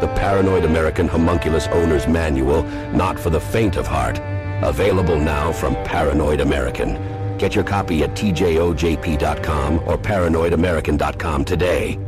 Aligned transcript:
the 0.00 0.08
Paranoid 0.08 0.64
American 0.64 1.08
Homunculus 1.08 1.66
Owner's 1.68 2.06
Manual, 2.06 2.62
not 2.92 3.18
for 3.18 3.30
the 3.30 3.40
faint 3.40 3.76
of 3.76 3.86
heart? 3.86 4.20
Available 4.62 5.18
now 5.18 5.52
from 5.52 5.74
Paranoid 5.84 6.40
American. 6.40 7.36
Get 7.38 7.54
your 7.54 7.64
copy 7.64 8.02
at 8.02 8.10
tjojp.com 8.10 9.78
or 9.86 9.96
paranoidamerican.com 9.96 11.44
today. 11.44 11.98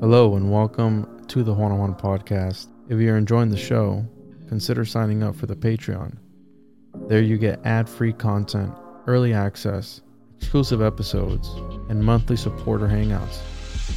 Hello 0.00 0.36
and 0.36 0.52
welcome 0.52 1.24
to 1.26 1.42
the 1.42 1.52
Juan 1.52 1.72
on 1.72 1.78
Juan 1.78 1.94
podcast. 1.94 2.68
If 2.88 3.00
you're 3.00 3.16
enjoying 3.16 3.50
the 3.50 3.56
show, 3.56 4.06
consider 4.48 4.84
signing 4.84 5.22
up 5.22 5.34
for 5.34 5.46
the 5.46 5.56
Patreon. 5.56 6.16
There 7.08 7.20
you 7.20 7.36
get 7.36 7.60
ad-free 7.64 8.12
content, 8.14 8.72
early 9.06 9.34
access, 9.34 10.00
exclusive 10.40 10.82
episodes, 10.82 11.48
and 11.88 12.02
monthly 12.02 12.36
supporter 12.36 12.86
hangouts. 12.86 13.40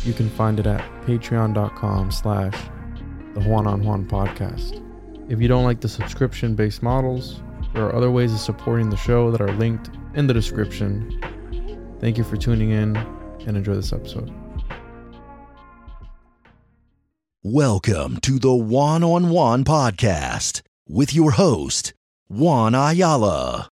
You 0.04 0.14
can 0.14 0.30
find 0.32 0.60
it 0.60 0.68
at 0.68 0.82
patreon.com 1.06 2.12
slash 2.12 2.54
the 3.34 3.42
Juan 3.42 3.68
on 3.68 3.84
Juan 3.84 4.06
podcast. 4.06 4.84
If 5.30 5.40
you 5.40 5.48
don't 5.48 5.64
like 5.64 5.80
the 5.80 5.88
subscription-based 5.90 6.82
models, 6.82 7.42
there 7.74 7.86
are 7.86 7.96
other 7.96 8.12
ways 8.12 8.34
of 8.34 8.40
supporting 8.40 8.90
the 8.90 8.98
show 8.98 9.32
that 9.32 9.42
are 9.42 9.52
linked 9.54 9.90
in 10.16 10.28
the 10.28 10.34
description. 10.34 11.22
Thank 12.00 12.18
you 12.18 12.24
for 12.24 12.36
tuning 12.36 12.72
in 12.72 12.98
and 12.98 13.56
enjoy 13.56 13.76
this 13.76 13.94
episode. 13.94 14.34
Welcome 17.44 18.20
to 18.22 18.40
the 18.40 18.54
Juan 18.54 19.04
on 19.04 19.30
Juan 19.30 19.64
podcast 19.64 20.62
with 20.88 21.14
your 21.14 21.32
host, 21.32 21.94
Juan 22.28 22.76
Ayala. 22.76 23.70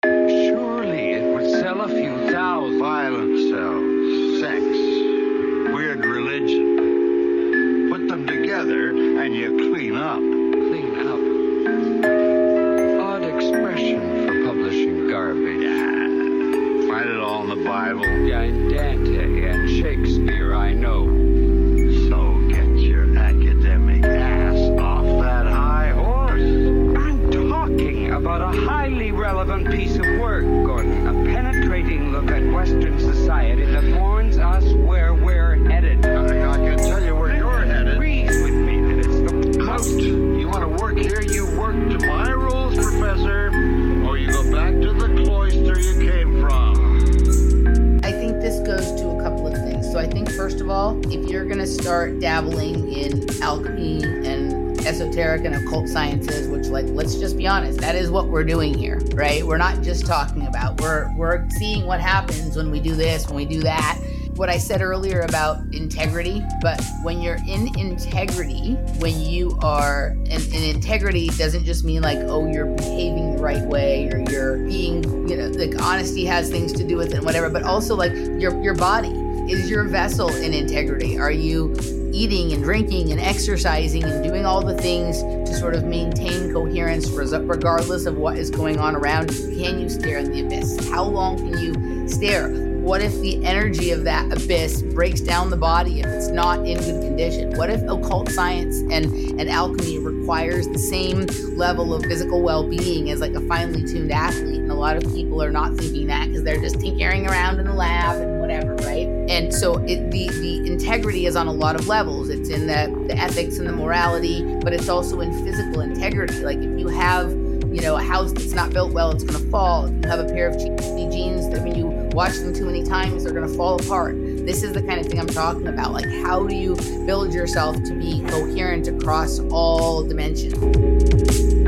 Of 50.64 50.70
all, 50.70 51.12
if 51.12 51.30
you're 51.30 51.46
gonna 51.46 51.68
start 51.68 52.20
dabbling 52.22 52.92
in 52.94 53.28
alchemy 53.42 54.02
and 54.04 54.80
esoteric 54.86 55.44
and 55.44 55.56
occult 55.56 55.90
sciences, 55.90 56.48
which 56.48 56.68
like 56.68 56.86
let's 56.88 57.16
just 57.16 57.38
be 57.38 57.46
honest, 57.46 57.80
that 57.80 57.96
is 57.96 58.10
what 58.10 58.30
we're 58.30 58.46
doing 58.46 58.74
here, 58.74 59.00
right? 59.14 59.46
We're 59.46 59.58
not 59.58 59.82
just 59.82 60.06
talking 60.06 60.48
about 60.48 60.80
we're 60.80 61.14
we're 61.18 61.50
seeing 61.52 61.86
what 61.86 62.00
happens 62.00 62.56
when 62.56 62.72
we 62.72 62.80
do 62.80 62.96
this, 62.96 63.28
when 63.28 63.36
we 63.36 63.46
do 63.46 63.62
that. 63.62 64.00
What 64.36 64.50
I 64.50 64.58
said 64.58 64.82
earlier 64.82 65.20
about 65.20 65.62
integrity, 65.74 66.42
but 66.62 66.82
when 67.04 67.22
you're 67.22 67.38
in 67.48 67.78
integrity, 67.78 68.74
when 68.98 69.20
you 69.20 69.60
are 69.62 70.08
and, 70.08 70.32
and 70.32 70.64
integrity 70.64 71.28
doesn't 71.28 71.66
just 71.66 71.84
mean 71.84 72.02
like, 72.02 72.18
oh, 72.20 72.50
you're 72.52 72.66
behaving 72.66 73.36
the 73.36 73.44
right 73.44 73.62
way 73.62 74.10
or 74.12 74.24
you're 74.32 74.58
being, 74.58 75.28
you 75.28 75.38
know, 75.38 75.50
like 75.50 75.80
honesty 75.84 76.26
has 76.26 76.50
things 76.50 76.72
to 76.74 76.84
do 76.84 76.96
with 76.96 77.12
it 77.12 77.18
and 77.18 77.26
whatever, 77.26 77.50
but 77.50 77.64
also 77.64 77.96
like 77.96 78.14
your 78.14 78.60
your 78.64 78.76
body 78.76 79.23
is 79.50 79.70
your 79.70 79.84
vessel 79.84 80.30
in 80.30 80.54
integrity. 80.54 81.18
Are 81.18 81.32
you 81.32 81.76
eating 82.14 82.54
and 82.54 82.64
drinking 82.64 83.12
and 83.12 83.20
exercising 83.20 84.04
and 84.04 84.24
doing 84.24 84.46
all 84.46 84.64
the 84.64 84.78
things 84.78 85.22
to 85.22 85.54
sort 85.56 85.76
of 85.76 85.84
maintain 85.84 86.54
coherence 86.54 87.10
regardless 87.10 88.06
of 88.06 88.18
what 88.18 88.38
is 88.38 88.50
going 88.50 88.80
on 88.80 88.96
around 88.96 89.32
you? 89.32 89.56
Can 89.58 89.80
you 89.80 89.90
stare 89.90 90.20
in 90.20 90.32
the 90.32 90.46
abyss? 90.46 90.90
How 90.90 91.04
long 91.04 91.38
can 91.38 91.58
you 91.58 92.08
stare? 92.08 92.73
What 92.84 93.02
if 93.02 93.18
the 93.22 93.42
energy 93.46 93.92
of 93.92 94.04
that 94.04 94.30
abyss 94.30 94.82
breaks 94.82 95.22
down 95.22 95.50
the 95.50 95.56
body 95.56 96.02
if 96.02 96.06
it's 96.06 96.28
not 96.28 96.68
in 96.68 96.78
good 96.80 97.02
condition? 97.02 97.54
What 97.54 97.70
if 97.70 97.82
occult 97.84 98.28
science 98.30 98.80
and, 98.92 99.06
and 99.40 99.50
alchemy 99.50 100.00
requires 100.00 100.68
the 100.68 100.78
same 100.78 101.26
level 101.56 101.94
of 101.94 102.04
physical 102.04 102.42
well 102.42 102.68
being 102.68 103.10
as 103.10 103.22
like 103.22 103.36
a 103.36 103.40
finely 103.48 103.86
tuned 103.86 104.12
athlete? 104.12 104.60
And 104.60 104.70
a 104.70 104.76
lot 104.76 104.98
of 104.98 105.04
people 105.14 105.42
are 105.42 105.50
not 105.50 105.76
thinking 105.76 106.08
that 106.08 106.28
because 106.28 106.44
they're 106.44 106.60
just 106.60 106.82
tinkering 106.82 107.26
around 107.26 107.58
in 107.58 107.68
the 107.68 107.74
lab 107.74 108.22
and 108.22 108.42
whatever, 108.42 108.76
right? 108.76 109.08
And 109.30 109.54
so 109.54 109.76
it, 109.86 110.12
the, 110.12 110.28
the 110.28 110.70
integrity 110.70 111.26
is 111.26 111.38
on 111.38 111.48
a 111.48 111.54
lot 111.54 111.76
of 111.76 111.88
levels. 111.88 112.28
It's 112.28 112.50
in 112.50 112.68
the, 112.68 112.94
the 113.08 113.18
ethics 113.18 113.60
and 113.60 113.68
the 113.68 113.72
morality, 113.72 114.44
but 114.62 114.74
it's 114.74 114.90
also 114.90 115.22
in 115.22 115.32
physical 115.46 115.80
integrity. 115.80 116.42
Like 116.44 116.58
if 116.58 116.78
you 116.78 116.90
have 116.90 117.32
you 117.74 117.82
know, 117.82 117.96
a 117.96 118.04
house 118.04 118.32
that's 118.32 118.52
not 118.52 118.72
built 118.72 118.94
well, 118.94 119.12
it's 119.12 119.24
going 119.24 119.42
to 119.42 119.50
fall. 119.50 119.86
If 119.86 120.04
you 120.04 120.10
have 120.10 120.20
a 120.20 120.26
pair 120.26 120.48
of 120.48 120.60
jeans 120.60 121.50
that 121.50 121.64
when 121.64 121.76
you 121.76 121.93
wash 122.14 122.38
them 122.38 122.54
too 122.54 122.66
many 122.66 122.84
times, 122.84 123.24
they're 123.24 123.34
going 123.34 123.48
to 123.50 123.58
fall 123.58 123.80
apart. 123.82 124.16
This 124.18 124.64
is 124.64 124.74
the 124.74 124.84
kind 124.84 125.00
of 125.00 125.08
thing 125.08 125.20
I'm 125.20 125.28
talking 125.28 125.68
about. 125.68 125.94
Like, 125.94 126.06
how 126.06 126.46
do 126.46 126.56
you 126.56 126.76
build 127.06 127.34
yourself 127.34 127.76
to 127.84 127.94
be 127.94 128.24
coherent 128.28 128.88
across 128.88 129.40
all 129.52 130.04
dimensions? 130.04 131.63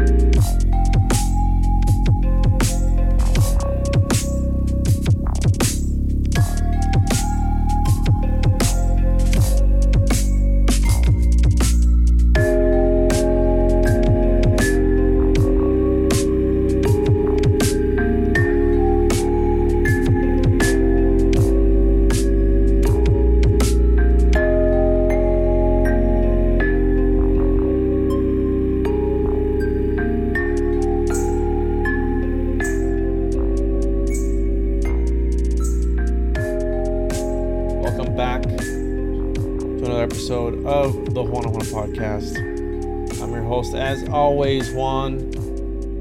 Always, 44.45 44.71
Juan. 44.73 45.33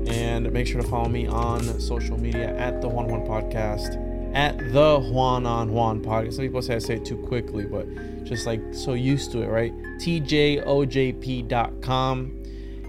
And 0.07 0.53
make 0.53 0.67
sure 0.67 0.83
to 0.83 0.87
follow 0.87 1.09
me 1.09 1.27
on 1.27 1.63
social 1.81 2.21
media 2.21 2.55
at 2.59 2.83
the 2.83 2.89
Juan 2.89 3.09
Juan 3.09 3.23
podcast, 3.23 3.97
at 4.35 4.59
the 4.71 5.01
Juan 5.01 5.47
on 5.47 5.73
Juan 5.73 6.03
podcast. 6.05 6.35
Some 6.35 6.45
people 6.45 6.61
say 6.61 6.75
I 6.75 6.79
say 6.79 6.97
it 6.97 7.07
too 7.07 7.17
quickly, 7.17 7.65
but 7.65 7.87
just 8.25 8.45
like 8.47 8.61
so 8.73 8.93
used 8.93 9.33
to 9.33 9.41
it, 9.41 9.47
right? 9.47 9.73
TJOJP.com. 9.99 10.57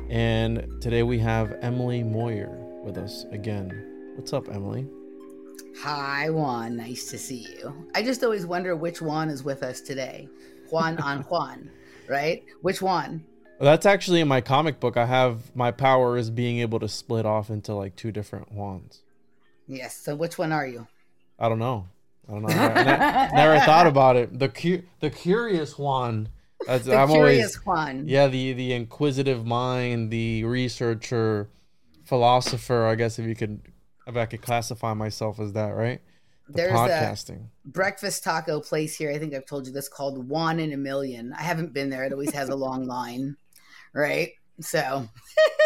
And 0.09 0.81
today 0.81 1.03
we 1.03 1.19
have 1.19 1.57
Emily 1.61 2.03
Moyer 2.03 2.49
with 2.83 2.97
us 2.97 3.23
again. 3.31 4.11
What's 4.17 4.33
up, 4.33 4.49
Emily? 4.49 4.85
Hi, 5.79 6.29
Juan. 6.31 6.75
Nice 6.75 7.09
to 7.11 7.17
see 7.17 7.47
you. 7.57 7.87
I 7.95 8.03
just 8.03 8.21
always 8.25 8.45
wonder 8.45 8.75
which 8.75 9.01
Juan 9.01 9.29
is 9.29 9.45
with 9.45 9.63
us 9.63 9.79
today. 9.79 10.27
Juan 10.69 10.97
on 10.97 11.21
Juan, 11.21 11.71
right? 12.09 12.43
Which 12.61 12.81
one? 12.81 13.23
That's 13.59 13.85
actually 13.85 14.19
in 14.19 14.27
my 14.27 14.41
comic 14.41 14.79
book. 14.79 14.97
I 14.97 15.05
have 15.05 15.55
my 15.55 15.71
power 15.71 16.17
is 16.17 16.29
being 16.29 16.59
able 16.59 16.79
to 16.79 16.89
split 16.89 17.25
off 17.25 17.49
into 17.49 17.73
like 17.73 17.95
two 17.95 18.11
different 18.11 18.49
Juans. 18.53 19.01
Yes. 19.67 19.95
So 19.95 20.15
which 20.15 20.37
one 20.37 20.51
are 20.51 20.67
you? 20.67 20.87
I 21.39 21.49
don't 21.49 21.59
know. 21.59 21.87
I 22.27 22.31
don't 22.31 22.41
know. 22.41 22.47
I 22.49 23.29
never, 23.33 23.59
thought 23.59 23.87
about 23.87 24.15
it. 24.15 24.37
The 24.37 24.49
cu- 24.49 24.83
the 24.99 25.09
curious 25.09 25.77
Juan. 25.77 26.29
That's, 26.65 26.85
The 26.85 26.95
I'm 26.95 27.09
curious 27.09 27.57
always 27.57 27.65
Juan. 27.65 28.07
yeah 28.07 28.27
the 28.27 28.53
the 28.53 28.73
inquisitive 28.73 29.45
mind, 29.45 30.09
the 30.11 30.43
researcher, 30.45 31.49
philosopher. 32.05 32.85
I 32.85 32.95
guess 32.95 33.19
if 33.19 33.25
you 33.25 33.35
could, 33.35 33.61
if 34.07 34.15
I 34.15 34.25
could 34.25 34.41
classify 34.41 34.93
myself 34.93 35.39
as 35.39 35.53
that, 35.53 35.69
right? 35.75 36.01
The 36.47 36.53
There's 36.53 36.71
a 36.71 36.75
podcasting. 36.75 37.47
breakfast 37.65 38.23
taco 38.23 38.59
place 38.59 38.95
here. 38.95 39.11
I 39.11 39.17
think 39.17 39.33
I've 39.33 39.45
told 39.45 39.65
you 39.67 39.73
this 39.73 39.89
called 39.89 40.27
Juan 40.29 40.59
in 40.59 40.73
a 40.73 40.77
Million. 40.77 41.33
I 41.33 41.41
haven't 41.43 41.73
been 41.73 41.89
there. 41.89 42.03
It 42.03 42.13
always 42.13 42.31
has 42.33 42.49
a 42.49 42.55
long 42.55 42.85
line, 42.85 43.35
right? 43.95 44.31
So 44.59 45.07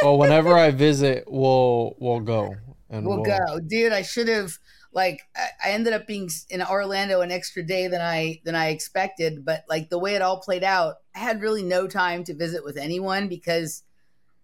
well, 0.02 0.18
whenever 0.18 0.54
I 0.54 0.72
visit, 0.72 1.26
we'll 1.28 1.96
we'll 2.00 2.22
go 2.22 2.56
and 2.90 3.06
we'll 3.06 3.24
go, 3.24 3.60
dude. 3.68 3.92
I 3.92 4.04
should 4.04 4.30
have 4.30 4.54
like 4.94 5.22
I 5.36 5.48
I 5.66 5.72
ended 5.72 5.94
up 5.94 6.08
being 6.08 6.30
in 6.50 6.62
Orlando 6.62 7.22
an 7.22 7.31
extra 7.31 7.64
day 7.64 7.88
than 7.88 8.02
I 8.02 8.40
than 8.46 8.56
I 8.56 8.70
expected, 8.70 9.44
but 9.44 9.66
like 9.68 9.90
the 9.90 10.00
way 10.00 10.16
it 10.16 10.22
all 10.22 10.40
played 10.40 10.64
out, 10.64 10.96
I 11.16 11.20
had 11.20 11.42
really 11.42 11.64
no 11.64 11.88
time 11.88 12.24
to 12.26 12.34
visit 12.34 12.64
with 12.64 12.78
anyone 12.78 13.28
because 13.28 13.84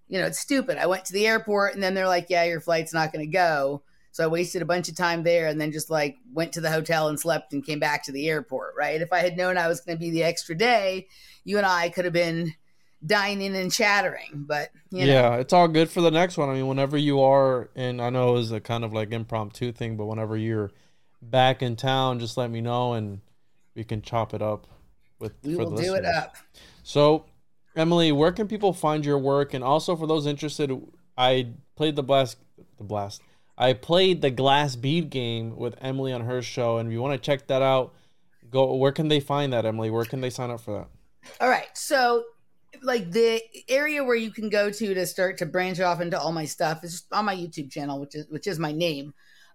you 0.08 0.20
know 0.20 0.26
it's 0.26 0.40
stupid. 0.40 0.78
I 0.78 0.88
went 0.88 1.06
to 1.06 1.14
the 1.14 1.28
airport 1.28 1.76
and 1.76 1.84
then 1.84 1.94
they're 1.94 2.08
like, 2.08 2.28
"Yeah, 2.30 2.44
your 2.44 2.62
flight's 2.62 2.94
not 2.94 3.14
going 3.14 3.26
to 3.26 3.32
go." 3.32 3.84
So 4.12 4.24
I 4.24 4.28
wasted 4.28 4.62
a 4.62 4.66
bunch 4.66 4.88
of 4.88 4.96
time 4.96 5.24
there 5.24 5.48
and 5.48 5.60
then 5.60 5.74
just 5.74 5.90
like 5.90 6.16
went 6.32 6.54
to 6.54 6.62
the 6.62 6.72
hotel 6.72 7.10
and 7.10 7.20
slept 7.20 7.52
and 7.52 7.66
came 7.66 7.80
back 7.80 8.04
to 8.04 8.14
the 8.14 8.30
airport, 8.30 8.74
right? 8.78 9.02
If 9.02 9.12
I 9.12 9.20
had 9.20 9.36
known 9.36 9.58
I 9.58 9.68
was 9.68 9.82
going 9.82 9.98
to 9.98 10.00
be 10.00 10.10
the 10.10 10.24
extra 10.24 10.56
day, 10.56 11.08
you 11.44 11.58
and 11.58 11.66
I 11.66 11.90
could 11.90 12.06
have 12.06 12.14
been 12.14 12.54
dining 13.06 13.56
and 13.56 13.72
chattering, 13.72 14.32
but 14.34 14.72
you 14.90 15.06
know, 15.06 15.14
yeah, 15.14 15.36
it's 15.36 15.54
all 15.54 15.68
good 15.68 15.90
for 15.90 16.02
the 16.02 16.12
next 16.12 16.38
one. 16.38 16.50
I 16.50 16.54
mean, 16.54 16.68
whenever 16.68 16.98
you 16.98 17.22
are, 17.22 17.70
and 17.76 18.02
I 18.02 18.10
know 18.10 18.30
it 18.30 18.34
was 18.34 18.52
a 18.52 18.60
kind 18.60 18.84
of 18.84 18.94
like 18.94 19.12
impromptu 19.12 19.72
thing, 19.72 19.98
but 19.98 20.06
whenever 20.06 20.36
you're 20.38 20.72
back 21.22 21.62
in 21.62 21.76
town, 21.76 22.20
just 22.20 22.38
let 22.38 22.50
me 22.50 22.62
know 22.62 22.94
and 22.94 23.22
we 23.76 23.84
can 23.84 24.02
chop 24.02 24.34
it 24.34 24.42
up 24.42 24.68
with. 25.20 25.34
we 25.44 25.56
will 25.56 25.72
the 25.72 25.82
do 25.82 25.94
it 25.96 26.06
up. 26.06 26.36
So, 26.84 27.26
Emily, 27.76 28.12
where 28.12 28.32
can 28.32 28.48
people 28.48 28.74
find 28.74 29.06
your 29.06 29.20
work? 29.20 29.54
And 29.54 29.64
also 29.64 29.96
for 29.96 30.08
those 30.08 30.26
interested, 30.26 30.72
I 31.18 31.50
played 31.76 31.96
the 31.96 32.04
blast, 32.04 32.38
the 32.78 32.84
blast. 32.84 33.22
I 33.58 33.74
played 33.74 34.22
the 34.22 34.32
glass 34.32 34.76
bead 34.76 35.10
game 35.10 35.56
with 35.56 35.76
Emily 35.80 36.12
on 36.12 36.22
her 36.22 36.42
show, 36.42 36.78
and 36.78 36.90
if 36.90 36.94
you 36.94 37.02
want 37.02 37.14
to 37.14 37.26
check 37.26 37.48
that 37.48 37.62
out, 37.62 37.94
go. 38.50 38.76
Where 38.76 38.92
can 38.92 39.08
they 39.08 39.22
find 39.22 39.54
that, 39.54 39.66
Emily? 39.66 39.90
Where 39.90 40.04
can 40.04 40.20
they 40.22 40.30
sign 40.30 40.52
up 40.52 40.60
for 40.60 40.80
that? 40.80 40.88
All 41.40 41.50
right. 41.50 41.70
So, 41.74 42.26
like 42.82 43.12
the 43.12 43.42
area 43.68 44.04
where 44.04 44.16
you 44.16 44.32
can 44.32 44.50
go 44.50 44.70
to 44.70 44.94
to 44.94 45.06
start 45.06 45.38
to 45.40 45.46
branch 45.46 45.80
off 45.80 46.02
into 46.02 46.20
all 46.20 46.32
my 46.32 46.46
stuff 46.46 46.84
is 46.84 47.04
on 47.12 47.26
my 47.26 47.36
YouTube 47.36 47.72
channel, 47.72 48.00
which 48.00 48.16
is 48.16 48.28
which 48.30 48.48
is 48.48 48.60
my 48.60 48.72
name. 48.72 49.14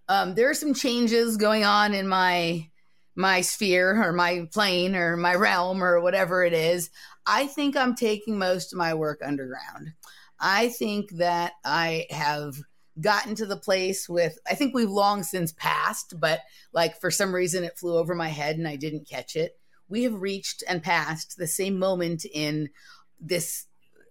Um, 0.09 0.35
there 0.35 0.51
are 0.51 0.55
some 0.55 0.75
changes 0.75 1.37
going 1.37 1.65
on 1.65 1.95
in 1.95 2.09
my 2.09 2.69
my 3.17 3.41
sphere 3.41 4.03
or 4.03 4.13
my 4.13 4.49
plane 4.53 4.95
or 4.95 5.17
my 5.17 5.35
realm 5.35 5.83
or 5.83 6.01
whatever 6.01 6.45
it 6.45 6.53
is. 6.53 6.91
I 7.27 7.47
think 7.47 7.77
I'm 7.77 7.95
taking 7.95 8.39
most 8.39 8.73
of 8.73 8.79
my 8.79 8.95
work 8.95 9.21
underground. 9.25 9.93
I 10.39 10.69
think 10.69 11.11
that 11.17 11.53
I 11.65 12.07
have 12.11 12.57
gotten 13.01 13.35
to 13.37 13.47
the 13.47 13.57
place 13.57 14.09
with 14.09 14.39
I 14.49 14.55
think 14.55 14.75
we've 14.75 14.91
long 14.91 15.23
since 15.23 15.53
passed, 15.53 16.19
but 16.19 16.41
like 16.73 17.01
for 17.01 17.11
some 17.11 17.35
reason 17.35 17.65
it 17.65 17.79
flew 17.79 17.97
over 17.97 18.15
my 18.15 18.29
head 18.29 18.57
and 18.57 18.67
I 18.67 18.77
didn't 18.77 19.09
catch 19.09 19.37
it 19.37 19.57
we 19.91 20.05
have 20.05 20.23
reached 20.23 20.63
and 20.67 20.83
passed 20.83 21.37
the 21.37 21.47
same 21.47 21.79
moment 21.79 22.25
in 22.25 22.71
this 23.21 23.67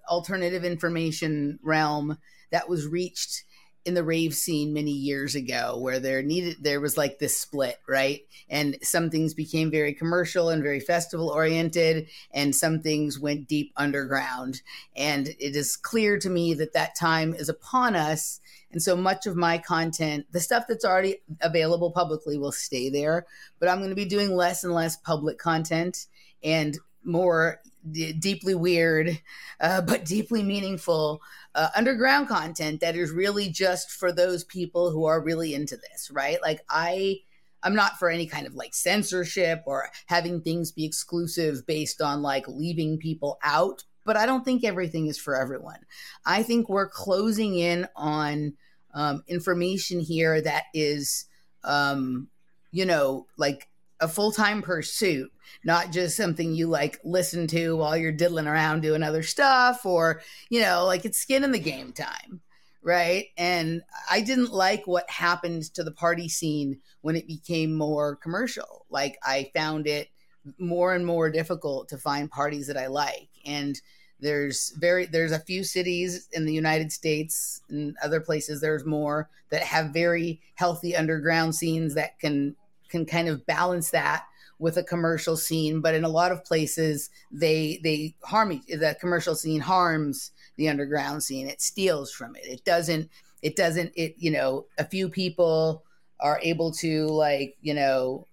alternative 0.10 0.64
information 0.64 1.60
realm 1.62 2.18
that 2.52 2.68
was 2.68 2.88
reached 2.88 3.44
in 3.86 3.94
the 3.94 4.04
rave 4.04 4.34
scene 4.34 4.74
many 4.74 4.92
years 4.92 5.36
ago 5.36 5.78
where 5.80 6.00
there 6.00 6.22
needed 6.22 6.58
there 6.62 6.82
was 6.82 6.98
like 6.98 7.18
this 7.18 7.40
split 7.40 7.78
right? 7.88 8.22
And 8.50 8.78
some 8.82 9.10
things 9.10 9.34
became 9.34 9.72
very 9.72 9.94
commercial 9.94 10.50
and 10.50 10.62
very 10.62 10.80
festival 10.80 11.30
oriented 11.30 12.08
and 12.32 12.56
some 12.56 12.82
things 12.82 13.20
went 13.20 13.48
deep 13.48 13.72
underground. 13.78 14.62
And 14.96 15.30
it 15.40 15.56
is 15.56 15.78
clear 15.78 16.20
to 16.20 16.30
me 16.30 16.54
that 16.56 16.74
that 16.74 16.96
time 16.96 17.34
is 17.34 17.48
upon 17.50 17.96
us 17.96 18.42
and 18.72 18.82
so 18.82 18.96
much 18.96 19.26
of 19.26 19.36
my 19.36 19.58
content 19.58 20.26
the 20.32 20.40
stuff 20.40 20.66
that's 20.68 20.86
already 20.86 21.18
available 21.42 21.92
publicly 21.92 22.38
will 22.38 22.52
stay 22.52 22.90
there 22.90 23.26
but 23.60 23.70
i'm 23.70 23.80
going 23.80 23.90
to 23.90 23.96
be 23.96 24.06
doing 24.06 24.36
less 24.36 24.64
and 24.64 24.74
less 24.74 24.98
public 24.98 25.38
content 25.38 26.08
and 26.44 26.78
more 27.04 27.62
d- 27.92 28.14
deeply 28.14 28.56
weird 28.56 29.20
uh, 29.62 29.82
but 29.82 30.06
deeply 30.06 30.44
meaningful 30.44 31.22
uh, 31.56 31.70
underground 31.76 32.28
content 32.28 32.80
that 32.80 32.96
is 32.96 33.12
really 33.12 33.50
just 33.50 33.92
for 33.92 34.12
those 34.12 34.44
people 34.44 34.92
who 34.92 35.06
are 35.06 35.22
really 35.22 35.54
into 35.54 35.78
this 35.78 36.10
right? 36.12 36.42
Like 36.42 36.62
i 36.70 37.20
i'm 37.62 37.76
not 37.76 38.00
for 38.00 38.10
any 38.10 38.26
kind 38.26 38.48
of 38.48 38.56
like 38.56 38.74
censorship 38.74 39.62
or 39.66 39.90
having 40.06 40.42
things 40.42 40.72
be 40.72 40.86
exclusive 40.86 41.66
based 41.68 42.02
on 42.02 42.22
like 42.22 42.48
leaving 42.48 42.98
people 42.98 43.38
out 43.44 43.84
but 44.06 44.18
i 44.18 44.26
don't 44.26 44.44
think 44.46 44.64
everything 44.64 45.06
is 45.06 45.20
for 45.20 45.36
everyone. 45.36 45.80
I 46.26 46.42
think 46.42 46.68
we're 46.68 46.90
closing 46.90 47.56
in 47.56 47.88
on 47.96 48.54
um, 48.94 49.24
information 49.28 50.00
here 50.00 50.42
that 50.42 50.64
is 50.74 51.26
um, 51.64 52.28
you 52.72 52.86
know 52.86 53.28
like 53.38 53.70
a 54.02 54.08
full-time 54.08 54.62
pursuit 54.62 55.32
not 55.64 55.92
just 55.92 56.16
something 56.16 56.54
you 56.54 56.68
like 56.68 57.00
listen 57.04 57.48
to 57.48 57.76
while 57.76 57.98
you're 57.98 58.12
diddling 58.12 58.48
around 58.48 58.82
doing 58.82 59.04
other 59.04 59.24
stuff 59.24 59.86
or 59.86 60.22
you 60.50 60.62
know 60.62 60.86
like 60.86 61.06
it's 61.06 61.20
skin 61.20 61.44
in 61.44 61.52
the 61.52 61.60
game 61.60 61.92
time 61.92 62.42
right? 62.82 63.26
And 63.38 63.82
i 64.10 64.22
didn't 64.22 64.54
like 64.54 64.88
what 64.88 65.10
happened 65.10 65.64
to 65.74 65.84
the 65.84 65.92
party 65.92 66.30
scene 66.30 66.80
when 67.02 67.16
it 67.16 67.28
became 67.28 67.76
more 67.76 68.16
commercial. 68.16 68.86
Like 68.90 69.18
i 69.24 69.52
found 69.54 69.88
it 69.88 70.10
more 70.58 70.94
and 70.94 71.06
more 71.06 71.30
difficult 71.30 71.90
to 71.90 71.98
find 71.98 72.32
parties 72.32 72.68
that 72.68 72.78
i 72.78 72.88
like. 72.88 73.30
And 73.46 73.80
there's 74.22 74.72
very 74.78 75.06
there's 75.06 75.32
a 75.32 75.40
few 75.40 75.64
cities 75.64 76.28
in 76.34 76.46
the 76.46 76.54
united 76.54 76.92
states 76.92 77.62
and 77.70 77.96
other 78.04 78.20
places 78.20 78.60
there's 78.60 78.86
more 78.86 79.30
that 79.50 79.64
have 79.64 79.92
very 79.92 80.42
healthy 80.56 80.94
underground 80.94 81.56
scenes 81.56 81.94
that 81.96 82.20
can 82.20 82.54
can 82.90 83.06
kind 83.06 83.28
of 83.28 83.46
balance 83.46 83.92
that 83.92 84.26
with 84.58 84.78
a 84.78 84.84
commercial 84.84 85.38
scene 85.38 85.80
but 85.80 85.96
in 85.96 86.04
a 86.04 86.10
lot 86.10 86.32
of 86.32 86.44
places 86.44 87.10
they 87.32 87.80
they 87.84 88.14
harm 88.24 88.50
the 88.68 88.98
commercial 89.00 89.36
scene 89.36 89.62
harms 89.62 90.32
the 90.60 90.70
underground 90.70 91.24
scene. 91.24 91.48
It 91.48 91.62
steals 91.62 92.12
from 92.12 92.36
it. 92.36 92.46
It 92.46 92.66
doesn't 92.66 93.10
it 93.42 93.56
doesn't 93.56 93.94
it 93.96 94.14
you 94.18 94.30
know 94.30 94.66
a 94.78 94.84
few 94.84 95.10
people 95.10 95.86
are 96.20 96.40
able 96.44 96.72
to 96.74 97.08
like 97.08 97.56
you 97.62 97.74
know 97.74 98.28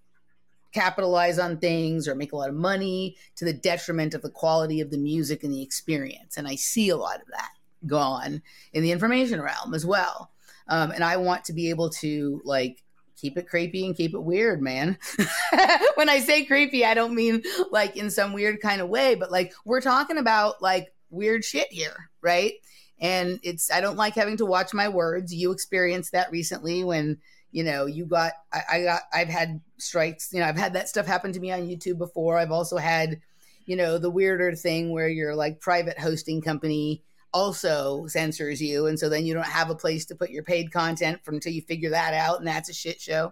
capitalize 0.72 1.38
on 1.38 1.56
things 1.58 2.08
or 2.08 2.16
make 2.16 2.32
a 2.32 2.36
lot 2.36 2.48
of 2.50 2.54
money 2.56 3.16
to 3.36 3.44
the 3.44 3.52
detriment 3.52 4.12
of 4.12 4.22
the 4.22 4.28
quality 4.28 4.80
of 4.80 4.90
the 4.90 4.98
music 4.98 5.44
and 5.44 5.54
the 5.54 5.62
experience. 5.62 6.36
And 6.36 6.48
i 6.48 6.56
see 6.56 6.88
a 6.88 6.96
lot 6.96 7.22
of 7.22 7.28
that 7.28 7.50
gone 7.86 8.42
in 8.72 8.82
the 8.82 8.90
information 8.90 9.40
realm 9.40 9.72
as 9.72 9.86
well. 9.86 10.32
Um, 10.68 10.90
and 10.90 11.04
i 11.04 11.16
want 11.16 11.44
to 11.44 11.52
be 11.52 11.70
able 11.70 11.90
to 11.90 12.42
like 12.44 12.82
keep 13.16 13.36
it 13.36 13.48
creepy 13.48 13.86
and 13.86 13.96
keep 13.96 14.14
it 14.14 14.22
weird, 14.22 14.62
man. 14.62 14.98
when 15.94 16.08
I 16.08 16.20
say 16.20 16.44
creepy, 16.44 16.84
I 16.84 16.94
don't 16.94 17.14
mean 17.14 17.42
like 17.70 17.96
in 17.96 18.10
some 18.10 18.32
weird 18.32 18.60
kind 18.60 18.80
of 18.80 18.88
way, 18.88 19.14
but 19.14 19.30
like 19.30 19.52
we're 19.64 19.80
talking 19.80 20.18
about 20.18 20.62
like 20.62 20.92
weird 21.10 21.44
shit 21.44 21.68
here, 21.70 22.10
right? 22.20 22.54
And 23.00 23.40
it's 23.42 23.70
I 23.70 23.80
don't 23.80 23.96
like 23.96 24.14
having 24.14 24.36
to 24.38 24.46
watch 24.46 24.72
my 24.72 24.88
words. 24.88 25.34
You 25.34 25.50
experienced 25.50 26.12
that 26.12 26.30
recently 26.30 26.84
when 26.84 27.18
you 27.50 27.64
know 27.64 27.86
you 27.86 28.06
got 28.06 28.32
I, 28.52 28.60
I 28.70 28.82
got 28.82 29.02
I've 29.12 29.28
had 29.28 29.60
strikes. 29.78 30.32
You 30.32 30.40
know 30.40 30.46
I've 30.46 30.58
had 30.58 30.74
that 30.74 30.88
stuff 30.88 31.06
happen 31.06 31.32
to 31.32 31.40
me 31.40 31.52
on 31.52 31.68
YouTube 31.68 31.98
before. 31.98 32.38
I've 32.38 32.52
also 32.52 32.76
had 32.76 33.20
you 33.66 33.76
know 33.76 33.98
the 33.98 34.10
weirder 34.10 34.54
thing 34.54 34.92
where 34.92 35.08
your 35.08 35.34
like 35.34 35.60
private 35.60 35.98
hosting 35.98 36.40
company 36.40 37.02
also 37.36 38.06
censors 38.06 38.62
you 38.62 38.86
and 38.86 38.98
so 38.98 39.10
then 39.10 39.26
you 39.26 39.34
don't 39.34 39.44
have 39.44 39.68
a 39.68 39.74
place 39.74 40.06
to 40.06 40.14
put 40.14 40.30
your 40.30 40.42
paid 40.42 40.72
content 40.72 41.20
until 41.26 41.52
you 41.52 41.60
figure 41.60 41.90
that 41.90 42.14
out 42.14 42.38
and 42.38 42.48
that's 42.48 42.70
a 42.70 42.74
shit 42.74 42.98
show 42.98 43.30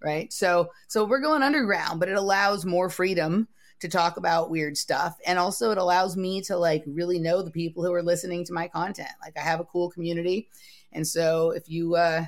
right? 0.00 0.32
So 0.32 0.70
so 0.86 1.04
we're 1.04 1.20
going 1.20 1.42
underground 1.42 1.98
but 1.98 2.08
it 2.08 2.16
allows 2.16 2.64
more 2.64 2.88
freedom 2.88 3.48
to 3.80 3.88
talk 3.88 4.18
about 4.18 4.50
weird 4.50 4.78
stuff 4.78 5.16
and 5.26 5.36
also 5.36 5.72
it 5.72 5.78
allows 5.78 6.16
me 6.16 6.40
to 6.42 6.56
like 6.56 6.84
really 6.86 7.18
know 7.18 7.42
the 7.42 7.50
people 7.50 7.84
who 7.84 7.92
are 7.92 8.04
listening 8.04 8.44
to 8.44 8.52
my 8.52 8.68
content. 8.68 9.10
Like 9.20 9.36
i 9.36 9.40
have 9.40 9.58
a 9.58 9.64
cool 9.64 9.90
community 9.90 10.48
and 10.92 11.04
so 11.04 11.50
if 11.50 11.68
you 11.68 11.96
uh 11.96 12.24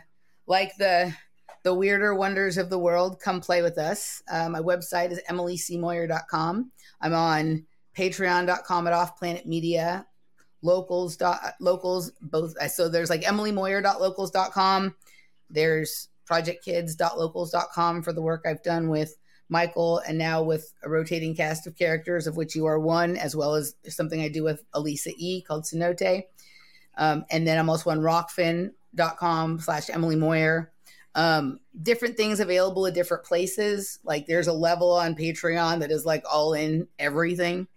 like 0.48 0.76
the 0.78 1.14
the 1.62 1.72
weirder 1.72 2.16
wonders 2.16 2.58
of 2.58 2.68
the 2.68 2.78
world 2.80 3.20
come 3.20 3.40
play 3.40 3.62
with 3.62 3.78
us. 3.78 4.20
Uh, 4.28 4.48
my 4.48 4.58
website 4.58 5.12
is 5.12 5.20
emilycmoyer.com 5.30 6.72
i'm 7.00 7.14
on 7.14 7.64
patreon.com 7.96 8.86
at 8.88 8.92
off 8.92 9.16
planet 9.16 9.46
media 9.46 10.04
locals 10.62 11.16
dot 11.16 11.54
locals 11.60 12.12
both 12.22 12.54
so 12.70 12.88
there's 12.88 13.10
like 13.10 13.22
emilymoyer.locals.com 13.22 14.94
there's 15.50 16.08
projectkids.locals.com 16.30 18.02
for 18.02 18.12
the 18.12 18.22
work 18.22 18.44
i've 18.46 18.62
done 18.62 18.88
with 18.88 19.16
michael 19.48 19.98
and 20.06 20.16
now 20.16 20.42
with 20.42 20.72
a 20.82 20.88
rotating 20.88 21.34
cast 21.34 21.66
of 21.66 21.76
characters 21.76 22.26
of 22.26 22.36
which 22.36 22.54
you 22.54 22.64
are 22.64 22.78
one 22.78 23.16
as 23.16 23.34
well 23.34 23.54
as 23.54 23.74
something 23.88 24.20
i 24.22 24.28
do 24.28 24.44
with 24.44 24.64
elisa 24.74 25.10
e 25.16 25.42
called 25.42 25.64
Cenote. 25.64 26.22
Um, 26.96 27.24
and 27.30 27.46
then 27.46 27.58
i'm 27.58 27.68
also 27.68 27.90
on 27.90 27.98
rokfin.com 27.98 29.60
slash 29.60 29.90
emily 29.90 30.16
moyer 30.16 30.72
um, 31.14 31.60
different 31.82 32.16
things 32.16 32.40
available 32.40 32.86
at 32.86 32.94
different 32.94 33.24
places. 33.24 33.98
Like 34.02 34.26
there's 34.26 34.46
a 34.46 34.52
level 34.52 34.92
on 34.92 35.14
patreon 35.14 35.80
that 35.80 35.90
is 35.90 36.06
like 36.06 36.24
all 36.30 36.54
in 36.54 36.88
everything 36.98 37.68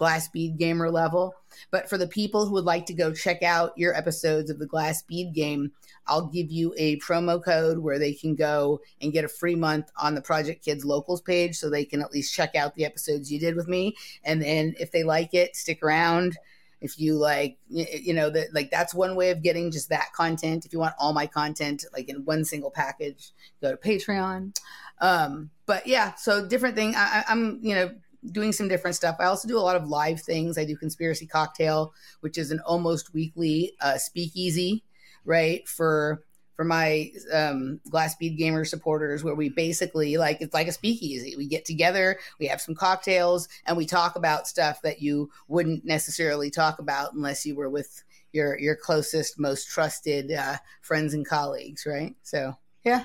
glass 0.00 0.28
bead 0.28 0.56
gamer 0.56 0.90
level 0.90 1.34
but 1.70 1.88
for 1.88 1.98
the 1.98 2.06
people 2.06 2.46
who 2.46 2.52
would 2.54 2.64
like 2.64 2.86
to 2.86 2.94
go 2.94 3.12
check 3.12 3.42
out 3.42 3.76
your 3.76 3.94
episodes 3.94 4.50
of 4.50 4.58
the 4.58 4.66
Glass 4.66 5.02
Bead 5.02 5.32
game, 5.34 5.72
I'll 6.06 6.26
give 6.26 6.50
you 6.50 6.74
a 6.76 6.98
promo 6.98 7.42
code 7.42 7.78
where 7.78 7.98
they 7.98 8.12
can 8.12 8.34
go 8.34 8.80
and 9.00 9.12
get 9.12 9.24
a 9.24 9.28
free 9.28 9.54
month 9.54 9.90
on 9.96 10.14
the 10.14 10.22
Project 10.22 10.64
Kids 10.64 10.84
Locals 10.84 11.20
page 11.20 11.56
so 11.56 11.68
they 11.68 11.84
can 11.84 12.00
at 12.00 12.12
least 12.12 12.34
check 12.34 12.54
out 12.54 12.74
the 12.74 12.84
episodes 12.84 13.30
you 13.30 13.38
did 13.38 13.56
with 13.56 13.68
me. 13.68 13.96
And 14.24 14.42
then 14.42 14.74
if 14.78 14.90
they 14.90 15.04
like 15.04 15.34
it, 15.34 15.56
stick 15.56 15.82
around. 15.82 16.36
If 16.80 16.98
you 16.98 17.16
like, 17.16 17.58
you 17.68 18.14
know, 18.14 18.30
that 18.30 18.54
like 18.54 18.70
that's 18.70 18.94
one 18.94 19.14
way 19.14 19.30
of 19.30 19.42
getting 19.42 19.70
just 19.70 19.90
that 19.90 20.14
content. 20.14 20.64
If 20.64 20.72
you 20.72 20.78
want 20.78 20.94
all 20.98 21.12
my 21.12 21.26
content 21.26 21.84
like 21.92 22.08
in 22.08 22.24
one 22.24 22.44
single 22.44 22.70
package, 22.70 23.32
go 23.60 23.70
to 23.70 23.76
Patreon. 23.76 24.56
Um, 24.98 25.50
but 25.66 25.86
yeah, 25.86 26.14
so 26.14 26.46
different 26.46 26.76
thing. 26.76 26.94
I, 26.96 27.24
I'm, 27.28 27.58
you 27.62 27.74
know, 27.74 27.90
doing 28.32 28.52
some 28.52 28.68
different 28.68 28.96
stuff. 28.96 29.16
I 29.18 29.24
also 29.24 29.48
do 29.48 29.58
a 29.58 29.60
lot 29.60 29.76
of 29.76 29.88
live 29.88 30.20
things. 30.20 30.58
I 30.58 30.64
do 30.64 30.76
Conspiracy 30.76 31.26
Cocktail, 31.26 31.92
which 32.20 32.38
is 32.38 32.50
an 32.50 32.60
almost 32.66 33.14
weekly 33.14 33.72
uh, 33.80 33.98
speakeasy, 33.98 34.84
right? 35.24 35.66
For 35.68 36.24
for 36.60 36.64
my 36.64 37.10
um, 37.32 37.80
Glass 37.88 38.16
Bead 38.16 38.36
Gamer 38.36 38.66
supporters, 38.66 39.24
where 39.24 39.34
we 39.34 39.48
basically 39.48 40.18
like 40.18 40.42
it's 40.42 40.52
like 40.52 40.68
a 40.68 40.72
speakeasy. 40.72 41.34
We 41.34 41.46
get 41.46 41.64
together, 41.64 42.18
we 42.38 42.48
have 42.48 42.60
some 42.60 42.74
cocktails, 42.74 43.48
and 43.64 43.78
we 43.78 43.86
talk 43.86 44.14
about 44.16 44.46
stuff 44.46 44.82
that 44.82 45.00
you 45.00 45.30
wouldn't 45.48 45.86
necessarily 45.86 46.50
talk 46.50 46.78
about 46.78 47.14
unless 47.14 47.46
you 47.46 47.54
were 47.54 47.70
with 47.70 48.04
your 48.32 48.58
your 48.58 48.76
closest, 48.76 49.38
most 49.38 49.70
trusted 49.70 50.30
uh, 50.32 50.56
friends 50.82 51.14
and 51.14 51.26
colleagues, 51.26 51.86
right? 51.86 52.14
So 52.24 52.54
yeah, 52.84 53.04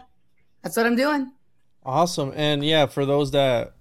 that's 0.62 0.75
what 0.75 0.86
I'm 0.86 0.98
doing. 0.98 1.31
Awesome, 1.86 2.34
and 2.36 2.62
yeah, 2.65 2.88
for 2.88 3.05
those 3.05 3.31
that 3.31 3.75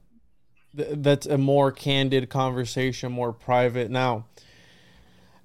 that's 0.74 1.26
a 1.26 1.38
more 1.38 1.70
candid 1.70 2.28
conversation, 2.28 3.12
more 3.12 3.32
private. 3.32 3.90
Now, 3.90 4.26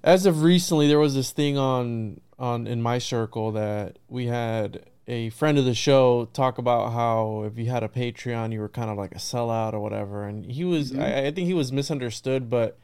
as 0.02 0.26
of 0.26 0.42
recently, 0.42 0.88
there 0.88 0.98
was 0.98 1.14
this 1.14 1.30
thing 1.30 1.56
on 1.58 2.20
on 2.38 2.66
in 2.66 2.80
my 2.80 2.98
circle 2.98 3.52
that 3.52 3.98
we 4.08 4.26
had 4.26 4.86
a 5.06 5.28
friend 5.30 5.58
of 5.58 5.64
the 5.64 5.74
show 5.74 6.26
talk 6.32 6.56
about 6.56 6.92
how 6.92 7.42
if 7.44 7.58
you 7.58 7.68
had 7.68 7.82
a 7.82 7.88
Patreon, 7.88 8.52
you 8.52 8.60
were 8.60 8.68
kind 8.68 8.90
of 8.90 8.96
like 8.96 9.12
a 9.12 9.18
sellout 9.18 9.74
or 9.74 9.80
whatever. 9.80 10.24
And 10.24 10.50
he 10.50 10.64
was, 10.64 10.92
mm-hmm. 10.92 11.02
I, 11.02 11.26
I 11.26 11.30
think 11.32 11.48
he 11.48 11.54
was 11.54 11.72
misunderstood, 11.72 12.48
but 12.48 12.78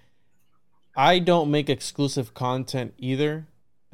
I 0.96 1.20
don't 1.20 1.50
make 1.50 1.70
exclusive 1.70 2.34
content 2.34 2.94
either 2.98 3.46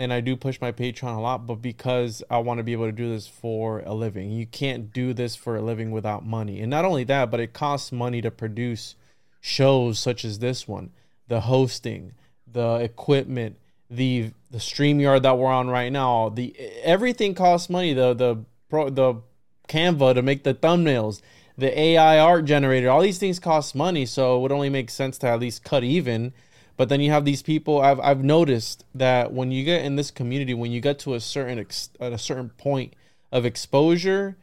and 0.03 0.13
I 0.13 0.21
do 0.21 0.35
push 0.35 0.61
my 0.61 0.73
Patreon 0.73 1.17
a 1.17 1.21
lot, 1.21 1.47
but 1.47 1.63
because 1.63 2.25
I 2.29 2.39
want 2.39 2.59
to 2.59 2.65
be 2.65 2.73
able 2.73 2.87
to 2.87 2.93
do 2.93 3.09
this 3.09 3.29
for 3.29 3.85
a 3.87 3.95
living. 3.95 4.33
You 4.33 4.47
can't 4.47 4.93
do 4.93 5.15
this 5.15 5.37
for 5.37 5.55
a 5.55 5.63
living 5.63 5.93
without 5.93 6.27
money. 6.27 6.61
And 6.61 6.69
not 6.69 6.85
only 6.85 7.05
that, 7.05 7.31
but 7.31 7.39
it 7.39 7.53
costs 7.53 7.93
money 7.93 8.21
to 8.21 8.31
produce 8.33 8.97
shows 9.41 10.01
such 10.01 10.25
as 10.25 10.41
this 10.41 10.67
one, 10.67 10.91
the 11.29 11.43
hosting, 11.43 12.15
the 12.51 12.75
equipment, 12.77 13.57
the 13.89 14.33
the 14.51 14.59
StreamYard 14.59 15.23
that 15.23 15.39
we're 15.39 15.53
on 15.53 15.69
right 15.69 15.93
now. 15.93 16.31
The 16.31 16.53
everything 16.83 17.37
costs 17.37 17.71
money. 17.71 17.95
The 17.95 18.13
the 18.13 18.45
pro 18.69 18.91
the 18.91 19.23
Canva 19.69 20.15
to 20.15 20.23
make 20.23 20.43
the 20.43 20.55
thumbnails, 20.55 21.23
the 21.57 21.79
AI 21.79 22.19
art 22.19 22.45
generator, 22.45 22.91
all 22.91 23.03
these 23.03 23.19
things 23.19 23.39
cost 23.39 23.77
money. 23.77 24.05
So 24.05 24.37
it 24.37 24.41
would 24.41 24.53
only 24.53 24.69
make 24.69 24.91
sense 24.91 25.17
to 25.19 25.29
at 25.29 25.39
least 25.39 25.63
cut 25.63 25.85
even 25.85 26.33
but 26.77 26.89
then 26.89 27.01
you 27.01 27.11
have 27.11 27.25
these 27.25 27.43
people. 27.43 27.81
I've 27.81 28.01
I've 28.01 28.25
noticed 28.25 28.85
that 28.95 29.33
when 29.33 29.51
you 29.51 29.65
get 29.65 29.85
in 29.85 29.97
this 29.97 30.11
community, 30.11 30.55
when 30.55 30.73
you 30.73 30.81
get 30.81 30.99
to 31.01 31.15
a 31.15 31.21
certain 31.21 31.59
ex, 31.59 31.91
at 32.01 32.13
a 32.13 32.19
certain 32.19 32.51
point 32.51 32.95
of 33.31 33.45
exposure, 33.45 34.37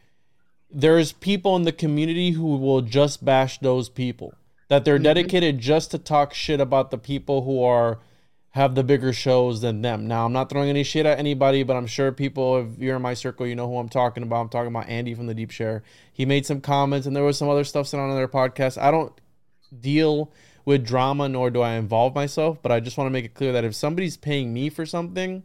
there's 0.72 1.12
people 1.12 1.56
in 1.56 1.64
the 1.64 1.72
community 1.72 2.32
who 2.32 2.58
will 2.58 2.82
just 2.82 3.24
bash 3.24 3.60
those 3.60 3.90
people. 3.90 4.34
That 4.68 4.86
they're 4.86 4.96
mm-hmm. 4.96 5.04
dedicated 5.04 5.60
just 5.60 5.92
to 5.92 5.98
talk 5.98 6.34
shit 6.34 6.62
about 6.62 6.92
the 6.92 6.98
people 6.98 7.44
who 7.44 7.64
are 7.64 8.00
have 8.52 8.74
the 8.76 8.84
bigger 8.84 9.14
shows 9.14 9.62
than 9.62 9.82
them. 9.82 10.08
Now, 10.08 10.26
I'm 10.26 10.34
not 10.34 10.50
throwing 10.50 10.70
any 10.70 10.84
shit 10.84 11.06
at 11.06 11.20
anybody, 11.20 11.64
but 11.64 11.76
I'm 11.76 11.86
sure 11.86 12.12
people, 12.12 12.58
if 12.58 12.80
you're 12.80 12.96
in 12.96 13.02
my 13.02 13.14
circle, 13.14 13.46
you 13.46 13.56
know 13.56 13.68
who 13.68 13.78
I'm 13.78 13.90
talking 13.90 14.24
about. 14.24 14.42
I'm 14.42 14.50
talking 14.50 14.70
about 14.70 14.90
Andy 14.90 15.14
from 15.14 15.28
the 15.28 15.36
Deep 15.36 15.52
Share. 15.52 15.84
He 16.12 16.26
made 16.26 16.46
some 16.46 16.60
comments, 16.60 17.06
and 17.06 17.16
there 17.16 17.24
was 17.24 17.38
some 17.38 17.48
other 17.48 17.64
stuff 17.64 17.88
said 17.88 18.00
on 18.00 18.16
their 18.16 18.28
podcast. 18.28 18.82
I 18.82 18.90
don't 18.90 19.14
deal 19.80 20.32
with 20.70 20.86
drama, 20.86 21.28
nor 21.28 21.50
do 21.50 21.62
I 21.62 21.72
involve 21.72 22.14
myself. 22.14 22.62
But 22.62 22.72
I 22.72 22.80
just 22.80 22.96
want 22.96 23.08
to 23.08 23.12
make 23.12 23.26
it 23.26 23.34
clear 23.34 23.52
that 23.54 23.64
if 23.64 23.74
somebody's 23.74 24.18
paying 24.18 24.54
me 24.54 24.70
for 24.70 24.86
something, 24.86 25.42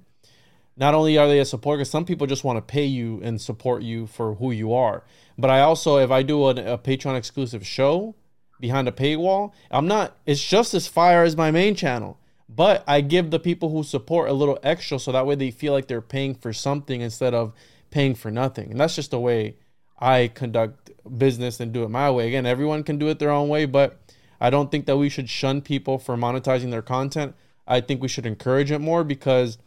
not 0.76 0.92
only 0.92 1.16
are 1.16 1.26
they 1.26 1.38
a 1.38 1.46
supporter, 1.46 1.78
because 1.78 1.90
some 1.90 2.04
people 2.04 2.26
just 2.26 2.44
want 2.44 2.58
to 2.58 2.60
pay 2.60 2.84
you 2.84 3.22
and 3.22 3.40
support 3.40 3.82
you 3.82 4.06
for 4.06 4.34
who 4.34 4.50
you 4.50 4.74
are. 4.74 5.02
But 5.38 5.48
I 5.48 5.62
also, 5.62 5.96
if 5.96 6.10
I 6.10 6.22
do 6.22 6.44
a, 6.44 6.74
a 6.74 6.76
Patreon 6.76 7.16
exclusive 7.16 7.66
show 7.66 8.14
behind 8.60 8.86
a 8.86 8.92
paywall, 8.92 9.54
I'm 9.70 9.88
not, 9.88 10.14
it's 10.26 10.44
just 10.44 10.74
as 10.74 10.86
fire 10.86 11.22
as 11.24 11.38
my 11.38 11.50
main 11.50 11.74
channel. 11.74 12.18
But 12.46 12.84
I 12.86 13.00
give 13.00 13.30
the 13.30 13.40
people 13.40 13.70
who 13.70 13.82
support 13.82 14.28
a 14.28 14.34
little 14.34 14.58
extra 14.62 14.98
so 14.98 15.10
that 15.10 15.24
way 15.24 15.36
they 15.36 15.50
feel 15.50 15.72
like 15.72 15.88
they're 15.88 16.02
paying 16.02 16.34
for 16.34 16.52
something 16.52 17.00
instead 17.00 17.32
of 17.32 17.54
paying 17.90 18.14
for 18.14 18.30
nothing. 18.30 18.70
And 18.70 18.78
that's 18.78 18.94
just 18.94 19.10
the 19.12 19.18
way 19.18 19.56
I 19.98 20.28
conduct 20.28 20.90
business 21.16 21.60
and 21.60 21.72
do 21.72 21.82
it 21.82 21.88
my 21.88 22.10
way. 22.10 22.28
Again, 22.28 22.44
everyone 22.44 22.82
can 22.82 22.98
do 22.98 23.08
it 23.08 23.18
their 23.18 23.30
own 23.30 23.48
way, 23.48 23.64
but 23.64 24.03
I 24.40 24.50
don't 24.50 24.70
think 24.70 24.86
that 24.86 24.96
we 24.96 25.08
should 25.08 25.28
shun 25.28 25.60
people 25.60 25.98
for 25.98 26.16
monetizing 26.16 26.70
their 26.70 26.82
content. 26.82 27.34
I 27.66 27.80
think 27.80 28.02
we 28.02 28.08
should 28.08 28.26
encourage 28.26 28.70
it 28.70 28.80
more 28.80 29.04
because 29.04 29.58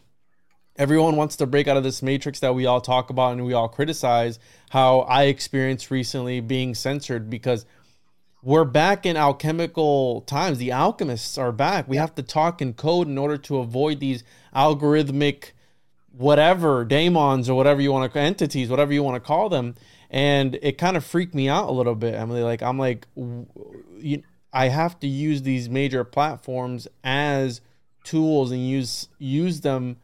everyone 0.78 1.16
wants 1.16 1.36
to 1.38 1.48
break 1.48 1.68
out 1.68 1.78
of 1.78 1.84
this 1.84 2.02
matrix 2.04 2.40
that 2.40 2.54
we 2.54 2.66
all 2.66 2.82
talk 2.82 3.10
about 3.10 3.34
and 3.34 3.46
we 3.46 3.54
all 3.54 3.70
criticize 3.70 4.40
how 4.70 5.00
I 5.02 5.24
experienced 5.24 5.90
recently 5.90 6.40
being 6.40 6.76
censored 6.76 7.30
because 7.30 7.66
we're 8.44 8.66
back 8.66 9.06
in 9.06 9.18
alchemical 9.18 10.22
times. 10.22 10.60
The 10.60 10.72
alchemists 10.72 11.38
are 11.38 11.52
back. 11.52 11.88
We 11.88 11.98
have 11.98 12.14
to 12.16 12.24
talk 12.24 12.62
in 12.62 12.74
code 12.74 13.08
in 13.08 13.18
order 13.18 13.38
to 13.38 13.58
avoid 13.58 14.00
these 14.00 14.24
algorithmic 14.56 15.52
whatever 16.12 16.84
daemons 16.86 17.50
or 17.50 17.56
whatever 17.56 17.82
you 17.82 17.92
want 17.92 18.12
to 18.12 18.20
entities, 18.20 18.70
whatever 18.70 18.94
you 18.94 19.04
want 19.04 19.16
to 19.16 19.20
call 19.20 19.50
them. 19.50 19.76
And 20.10 20.58
it 20.62 20.78
kind 20.78 20.96
of 20.96 21.06
freaked 21.06 21.36
me 21.36 21.50
out 21.50 21.68
a 21.70 21.72
little 21.72 21.96
bit, 21.96 22.14
Emily. 22.14 22.42
Like 22.42 22.62
I'm 22.62 22.80
like, 22.80 23.08
you, 23.16 24.24
I 24.58 24.70
have 24.70 25.00
to 25.02 25.08
use 25.08 25.44
these 25.44 25.70
major 25.70 26.04
platforms 26.04 26.88
as 27.04 27.62
tools 28.04 28.52
and 28.52 28.68
use 28.68 29.08
use 29.20 29.62
them 29.62 29.98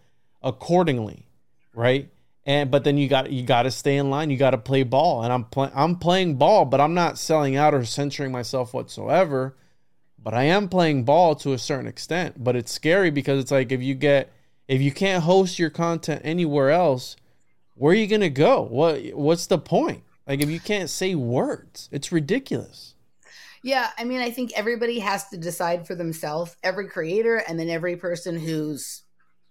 accordingly, 0.44 1.26
right? 1.74 2.12
And 2.46 2.70
but 2.70 2.84
then 2.84 3.00
you 3.00 3.08
got 3.08 3.32
you 3.32 3.42
got 3.42 3.64
to 3.64 3.72
stay 3.72 3.98
in 3.98 4.12
line. 4.12 4.30
You 4.30 4.38
got 4.38 4.52
to 4.52 4.60
play 4.60 4.84
ball, 4.84 5.24
and 5.24 5.34
I'm 5.34 5.46
playing 5.46 5.72
I'm 5.74 5.96
playing 5.96 6.36
ball, 6.36 6.66
but 6.66 6.80
I'm 6.80 6.94
not 6.94 7.18
selling 7.18 7.56
out 7.56 7.74
or 7.74 7.84
censoring 7.84 8.32
myself 8.32 8.76
whatsoever. 8.76 9.56
But 10.22 10.36
I 10.36 10.44
am 10.44 10.70
playing 10.70 11.04
ball 11.04 11.34
to 11.38 11.54
a 11.54 11.58
certain 11.58 11.88
extent. 11.88 12.44
But 12.44 12.56
it's 12.56 12.72
scary 12.72 13.10
because 13.10 13.40
it's 13.40 13.52
like 13.52 13.72
if 13.72 13.82
you 13.82 13.96
get 13.96 14.32
if 14.68 14.84
you 14.84 14.92
can't 14.92 15.24
host 15.24 15.58
your 15.58 15.72
content 15.72 16.22
anywhere 16.24 16.70
else, 16.70 17.16
where 17.74 17.94
are 17.94 17.96
you 17.96 18.06
gonna 18.06 18.30
go? 18.30 18.62
What 18.62 19.16
what's 19.16 19.48
the 19.48 19.58
point? 19.58 20.04
Like 20.28 20.42
if 20.42 20.50
you 20.52 20.60
can't 20.60 20.92
say 20.92 21.16
words, 21.16 21.90
it's 21.92 22.12
ridiculous. 22.12 22.93
Yeah, 23.64 23.90
I 23.98 24.04
mean, 24.04 24.20
I 24.20 24.30
think 24.30 24.52
everybody 24.56 25.00
has 25.00 25.30
to 25.30 25.38
decide 25.38 25.88
for 25.88 25.96
themselves, 25.96 26.56
every 26.64 26.90
creator, 26.90 27.38
and 27.38 27.58
then 27.58 27.70
every 27.70 27.96
person 27.96 28.38
who's 28.38 29.04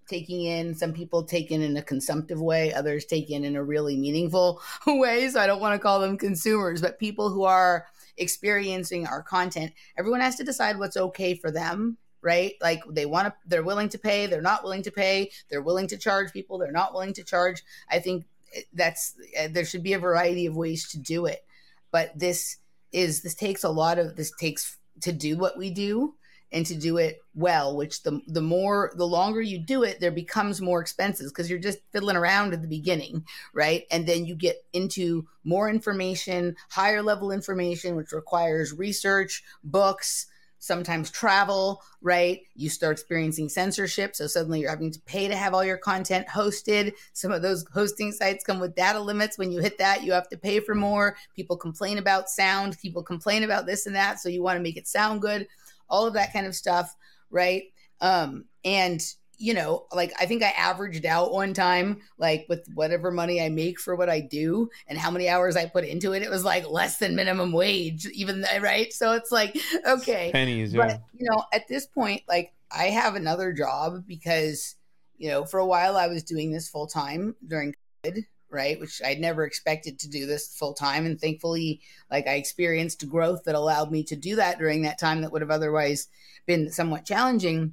taking 0.06 0.44
in. 0.44 0.74
Some 0.74 0.92
people 0.92 1.24
take 1.24 1.50
in 1.50 1.62
in 1.62 1.76
a 1.78 1.82
consumptive 1.82 2.40
way, 2.40 2.74
others 2.74 3.06
take 3.06 3.30
in 3.30 3.44
in 3.44 3.56
a 3.56 3.64
really 3.64 3.96
meaningful 3.96 4.60
way. 4.86 5.28
So 5.30 5.40
I 5.40 5.46
don't 5.46 5.60
want 5.60 5.74
to 5.74 5.82
call 5.82 5.98
them 5.98 6.18
consumers, 6.18 6.82
but 6.82 6.98
people 6.98 7.30
who 7.30 7.44
are 7.44 7.86
experiencing 8.18 9.06
our 9.06 9.22
content, 9.22 9.72
everyone 9.96 10.20
has 10.20 10.36
to 10.36 10.44
decide 10.44 10.78
what's 10.78 10.96
okay 10.96 11.34
for 11.34 11.50
them 11.50 11.96
right? 12.24 12.54
Like 12.62 12.82
they 12.88 13.04
want 13.04 13.26
to, 13.26 13.34
they're 13.46 13.64
willing 13.64 13.88
to 13.88 13.98
pay, 13.98 14.26
they're 14.26 14.40
not 14.40 14.62
willing 14.62 14.82
to 14.82 14.92
pay, 14.92 15.32
they're 15.50 15.60
willing 15.60 15.88
to 15.88 15.98
charge 15.98 16.32
people, 16.32 16.56
they're 16.56 16.70
not 16.70 16.94
willing 16.94 17.12
to 17.14 17.24
charge. 17.24 17.64
I 17.90 17.98
think 17.98 18.26
that's, 18.72 19.14
eh, 19.34 19.48
there 19.48 19.64
should 19.64 19.82
be 19.82 19.94
a 19.94 19.98
variety 19.98 20.46
of 20.46 20.56
ways 20.56 20.88
to 20.90 21.00
do 21.00 21.26
it. 21.26 21.44
But 21.90 22.16
this 22.16 22.58
is 22.92 23.22
this 23.22 23.34
takes 23.34 23.64
a 23.64 23.70
lot 23.70 23.98
of 23.98 24.16
this 24.16 24.32
takes 24.38 24.78
to 25.00 25.12
do 25.12 25.36
what 25.36 25.56
we 25.56 25.70
do 25.70 26.14
and 26.52 26.66
to 26.66 26.74
do 26.74 26.98
it 26.98 27.20
well 27.34 27.76
which 27.76 28.02
the 28.02 28.20
the 28.26 28.42
more 28.42 28.92
the 28.96 29.06
longer 29.06 29.40
you 29.40 29.58
do 29.58 29.82
it 29.82 30.00
there 30.00 30.10
becomes 30.10 30.60
more 30.60 30.80
expenses 30.80 31.32
because 31.32 31.48
you're 31.48 31.58
just 31.58 31.78
fiddling 31.92 32.16
around 32.16 32.52
at 32.52 32.60
the 32.62 32.68
beginning 32.68 33.24
right? 33.54 33.84
And 33.90 34.06
then 34.06 34.26
you 34.26 34.34
get 34.34 34.64
into 34.72 35.26
more 35.44 35.68
information 35.68 36.56
higher 36.70 37.02
level 37.02 37.32
information 37.32 37.96
which 37.96 38.12
requires 38.12 38.72
research 38.72 39.42
books 39.64 40.26
sometimes 40.62 41.10
travel, 41.10 41.82
right? 42.02 42.42
You 42.54 42.68
start 42.68 42.92
experiencing 42.92 43.48
censorship. 43.48 44.14
So 44.14 44.28
suddenly 44.28 44.60
you're 44.60 44.70
having 44.70 44.92
to 44.92 45.00
pay 45.00 45.26
to 45.26 45.34
have 45.34 45.54
all 45.54 45.64
your 45.64 45.76
content 45.76 46.28
hosted. 46.28 46.92
Some 47.14 47.32
of 47.32 47.42
those 47.42 47.64
hosting 47.74 48.12
sites 48.12 48.44
come 48.44 48.60
with 48.60 48.76
data 48.76 49.00
limits. 49.00 49.36
When 49.36 49.50
you 49.50 49.58
hit 49.58 49.76
that, 49.78 50.04
you 50.04 50.12
have 50.12 50.28
to 50.28 50.38
pay 50.38 50.60
for 50.60 50.76
more. 50.76 51.16
People 51.34 51.56
complain 51.56 51.98
about 51.98 52.30
sound. 52.30 52.78
People 52.78 53.02
complain 53.02 53.42
about 53.42 53.66
this 53.66 53.86
and 53.86 53.96
that. 53.96 54.20
So 54.20 54.28
you 54.28 54.40
want 54.40 54.56
to 54.56 54.62
make 54.62 54.76
it 54.76 54.86
sound 54.86 55.20
good, 55.20 55.48
all 55.88 56.06
of 56.06 56.14
that 56.14 56.32
kind 56.32 56.46
of 56.46 56.54
stuff, 56.54 56.94
right? 57.28 57.64
Um, 58.00 58.44
and 58.64 59.04
you 59.42 59.54
know, 59.54 59.86
like 59.92 60.12
I 60.20 60.26
think 60.26 60.44
I 60.44 60.50
averaged 60.50 61.04
out 61.04 61.32
one 61.32 61.52
time, 61.52 62.00
like 62.16 62.46
with 62.48 62.64
whatever 62.74 63.10
money 63.10 63.42
I 63.42 63.48
make 63.48 63.80
for 63.80 63.96
what 63.96 64.08
I 64.08 64.20
do 64.20 64.70
and 64.86 64.96
how 64.96 65.10
many 65.10 65.28
hours 65.28 65.56
I 65.56 65.66
put 65.66 65.84
into 65.84 66.12
it, 66.12 66.22
it 66.22 66.30
was 66.30 66.44
like 66.44 66.70
less 66.70 66.98
than 66.98 67.16
minimum 67.16 67.50
wage, 67.50 68.06
even 68.06 68.46
right. 68.60 68.92
So 68.92 69.14
it's 69.14 69.32
like, 69.32 69.58
okay, 69.86 70.30
pennies, 70.32 70.72
yeah. 70.72 70.86
But 70.86 71.00
you 71.18 71.28
know, 71.28 71.42
at 71.52 71.66
this 71.66 71.86
point, 71.86 72.22
like 72.28 72.52
I 72.70 72.84
have 72.84 73.16
another 73.16 73.52
job 73.52 74.06
because, 74.06 74.76
you 75.18 75.28
know, 75.28 75.44
for 75.44 75.58
a 75.58 75.66
while 75.66 75.96
I 75.96 76.06
was 76.06 76.22
doing 76.22 76.52
this 76.52 76.68
full 76.68 76.86
time 76.86 77.34
during 77.44 77.74
COVID, 78.04 78.24
right? 78.48 78.78
Which 78.78 79.02
I'd 79.04 79.18
never 79.18 79.44
expected 79.44 79.98
to 79.98 80.08
do 80.08 80.24
this 80.24 80.56
full 80.56 80.74
time. 80.74 81.04
And 81.04 81.20
thankfully, 81.20 81.80
like 82.12 82.28
I 82.28 82.34
experienced 82.34 83.08
growth 83.08 83.42
that 83.46 83.56
allowed 83.56 83.90
me 83.90 84.04
to 84.04 84.14
do 84.14 84.36
that 84.36 84.60
during 84.60 84.82
that 84.82 85.00
time 85.00 85.22
that 85.22 85.32
would 85.32 85.42
have 85.42 85.50
otherwise 85.50 86.06
been 86.46 86.70
somewhat 86.70 87.04
challenging 87.04 87.72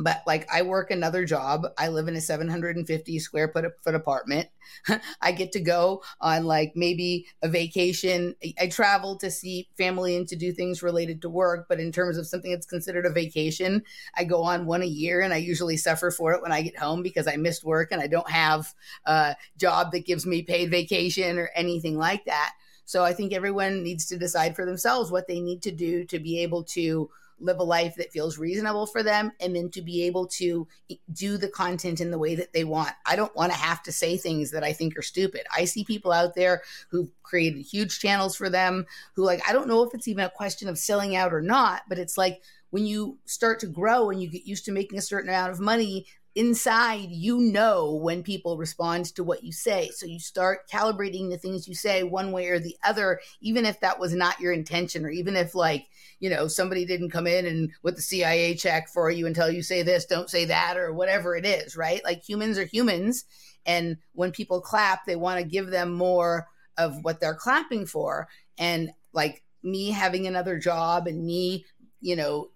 but 0.00 0.22
like 0.26 0.48
I 0.52 0.62
work 0.62 0.90
another 0.90 1.24
job. 1.24 1.66
I 1.78 1.88
live 1.88 2.08
in 2.08 2.16
a 2.16 2.20
750 2.20 3.18
square 3.18 3.48
foot, 3.48 3.94
apartment. 3.94 4.48
I 5.20 5.32
get 5.32 5.52
to 5.52 5.60
go 5.60 6.02
on 6.20 6.44
like 6.44 6.72
maybe 6.74 7.26
a 7.42 7.48
vacation. 7.48 8.34
I 8.58 8.68
travel 8.68 9.16
to 9.18 9.30
see 9.30 9.68
family 9.76 10.16
and 10.16 10.26
to 10.28 10.36
do 10.36 10.52
things 10.52 10.82
related 10.82 11.22
to 11.22 11.30
work. 11.30 11.66
But 11.68 11.80
in 11.80 11.92
terms 11.92 12.16
of 12.16 12.26
something 12.26 12.50
that's 12.50 12.66
considered 12.66 13.06
a 13.06 13.10
vacation, 13.10 13.82
I 14.16 14.24
go 14.24 14.42
on 14.42 14.66
one 14.66 14.82
a 14.82 14.86
year 14.86 15.20
and 15.20 15.32
I 15.32 15.38
usually 15.38 15.76
suffer 15.76 16.10
for 16.10 16.32
it 16.32 16.42
when 16.42 16.52
I 16.52 16.62
get 16.62 16.78
home 16.78 17.02
because 17.02 17.26
I 17.26 17.36
missed 17.36 17.64
work 17.64 17.92
and 17.92 18.00
I 18.00 18.06
don't 18.06 18.30
have 18.30 18.72
a 19.04 19.36
job 19.58 19.92
that 19.92 20.06
gives 20.06 20.26
me 20.26 20.42
paid 20.42 20.70
vacation 20.70 21.38
or 21.38 21.50
anything 21.54 21.96
like 21.96 22.24
that. 22.24 22.52
So 22.84 23.04
I 23.04 23.12
think 23.12 23.32
everyone 23.32 23.84
needs 23.84 24.06
to 24.06 24.18
decide 24.18 24.56
for 24.56 24.66
themselves 24.66 25.12
what 25.12 25.28
they 25.28 25.40
need 25.40 25.62
to 25.62 25.70
do 25.70 26.04
to 26.06 26.18
be 26.18 26.42
able 26.42 26.64
to 26.64 27.08
live 27.40 27.58
a 27.58 27.64
life 27.64 27.94
that 27.96 28.12
feels 28.12 28.38
reasonable 28.38 28.86
for 28.86 29.02
them 29.02 29.32
and 29.40 29.54
then 29.54 29.70
to 29.70 29.82
be 29.82 30.04
able 30.04 30.26
to 30.26 30.66
do 31.12 31.36
the 31.36 31.48
content 31.48 32.00
in 32.00 32.10
the 32.10 32.18
way 32.18 32.34
that 32.34 32.52
they 32.52 32.64
want. 32.64 32.92
I 33.06 33.16
don't 33.16 33.34
want 33.34 33.52
to 33.52 33.58
have 33.58 33.82
to 33.84 33.92
say 33.92 34.16
things 34.16 34.50
that 34.50 34.64
I 34.64 34.72
think 34.72 34.96
are 34.98 35.02
stupid. 35.02 35.42
I 35.54 35.64
see 35.64 35.84
people 35.84 36.12
out 36.12 36.34
there 36.34 36.62
who've 36.90 37.08
created 37.22 37.62
huge 37.62 38.00
channels 38.00 38.36
for 38.36 38.50
them 38.50 38.86
who 39.14 39.24
like 39.24 39.40
I 39.48 39.52
don't 39.52 39.68
know 39.68 39.82
if 39.82 39.94
it's 39.94 40.08
even 40.08 40.24
a 40.24 40.30
question 40.30 40.68
of 40.68 40.78
selling 40.78 41.16
out 41.16 41.32
or 41.32 41.40
not, 41.40 41.82
but 41.88 41.98
it's 41.98 42.18
like 42.18 42.42
when 42.70 42.86
you 42.86 43.18
start 43.24 43.60
to 43.60 43.66
grow 43.66 44.10
and 44.10 44.22
you 44.22 44.28
get 44.28 44.46
used 44.46 44.64
to 44.64 44.72
making 44.72 44.98
a 44.98 45.02
certain 45.02 45.28
amount 45.28 45.52
of 45.52 45.60
money, 45.60 46.06
inside 46.34 47.08
you 47.10 47.38
know 47.38 47.92
when 47.94 48.22
people 48.22 48.56
respond 48.56 49.06
to 49.06 49.24
what 49.24 49.42
you 49.42 49.52
say. 49.52 49.90
So 49.94 50.06
you 50.06 50.20
start 50.20 50.68
calibrating 50.70 51.28
the 51.28 51.38
things 51.38 51.66
you 51.66 51.74
say 51.74 52.02
one 52.02 52.30
way 52.30 52.48
or 52.48 52.60
the 52.60 52.76
other 52.84 53.20
even 53.40 53.66
if 53.66 53.80
that 53.80 53.98
was 53.98 54.14
not 54.14 54.40
your 54.40 54.52
intention 54.52 55.04
or 55.04 55.10
even 55.10 55.36
if 55.36 55.54
like 55.54 55.86
you 56.20 56.30
know 56.30 56.46
somebody 56.46 56.84
didn't 56.84 57.10
come 57.10 57.26
in 57.26 57.46
and 57.46 57.72
with 57.82 57.96
the 57.96 58.02
cia 58.02 58.54
check 58.54 58.88
for 58.88 59.10
you 59.10 59.30
tell 59.32 59.50
you 59.50 59.62
say 59.62 59.82
this 59.82 60.06
don't 60.06 60.30
say 60.30 60.44
that 60.44 60.76
or 60.76 60.92
whatever 60.92 61.34
it 61.34 61.44
is 61.44 61.76
right? 61.76 62.02
Like 62.04 62.22
humans 62.22 62.58
are 62.58 62.64
humans 62.64 63.24
and 63.66 63.96
when 64.12 64.30
people 64.30 64.60
clap 64.60 65.06
they 65.06 65.16
want 65.16 65.40
to 65.40 65.44
give 65.44 65.70
them 65.70 65.92
more 65.92 66.46
of 66.78 67.02
what 67.02 67.20
they're 67.20 67.34
clapping 67.34 67.86
for. 67.86 68.28
And 68.56 68.90
like 69.12 69.42
me 69.62 69.90
having 69.90 70.26
another 70.26 70.58
job 70.58 71.06
and 71.06 71.24
me 71.24 71.66
you 72.00 72.16
know 72.16 72.50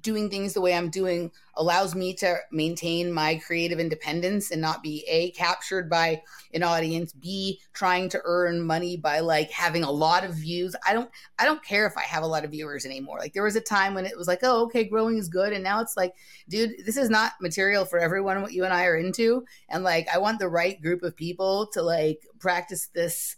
doing 0.00 0.28
things 0.28 0.52
the 0.52 0.60
way 0.60 0.74
I'm 0.74 0.90
doing 0.90 1.30
allows 1.54 1.94
me 1.94 2.14
to 2.14 2.38
maintain 2.50 3.12
my 3.12 3.36
creative 3.36 3.78
independence 3.78 4.50
and 4.50 4.60
not 4.60 4.82
be 4.82 5.04
a 5.08 5.30
captured 5.32 5.88
by 5.88 6.22
an 6.54 6.62
audience, 6.62 7.12
b 7.12 7.60
trying 7.72 8.08
to 8.10 8.20
earn 8.24 8.60
money 8.60 8.96
by 8.96 9.20
like 9.20 9.50
having 9.50 9.84
a 9.84 9.90
lot 9.90 10.24
of 10.24 10.34
views. 10.34 10.74
I 10.86 10.92
don't 10.92 11.10
I 11.38 11.44
don't 11.44 11.64
care 11.64 11.86
if 11.86 11.96
I 11.96 12.02
have 12.02 12.22
a 12.22 12.26
lot 12.26 12.44
of 12.44 12.50
viewers 12.50 12.84
anymore. 12.84 13.18
Like 13.18 13.32
there 13.32 13.42
was 13.42 13.56
a 13.56 13.60
time 13.60 13.94
when 13.94 14.06
it 14.06 14.16
was 14.16 14.28
like, 14.28 14.40
"Oh, 14.42 14.64
okay, 14.64 14.84
growing 14.84 15.18
is 15.18 15.28
good." 15.28 15.52
And 15.52 15.64
now 15.64 15.80
it's 15.80 15.96
like, 15.96 16.14
dude, 16.48 16.84
this 16.84 16.96
is 16.96 17.10
not 17.10 17.32
material 17.40 17.84
for 17.84 17.98
everyone 17.98 18.42
what 18.42 18.52
you 18.52 18.64
and 18.64 18.72
I 18.72 18.86
are 18.86 18.96
into. 18.96 19.44
And 19.68 19.84
like 19.84 20.08
I 20.12 20.18
want 20.18 20.38
the 20.38 20.48
right 20.48 20.80
group 20.80 21.02
of 21.02 21.16
people 21.16 21.66
to 21.72 21.82
like 21.82 22.20
practice 22.38 22.88
this 22.94 23.36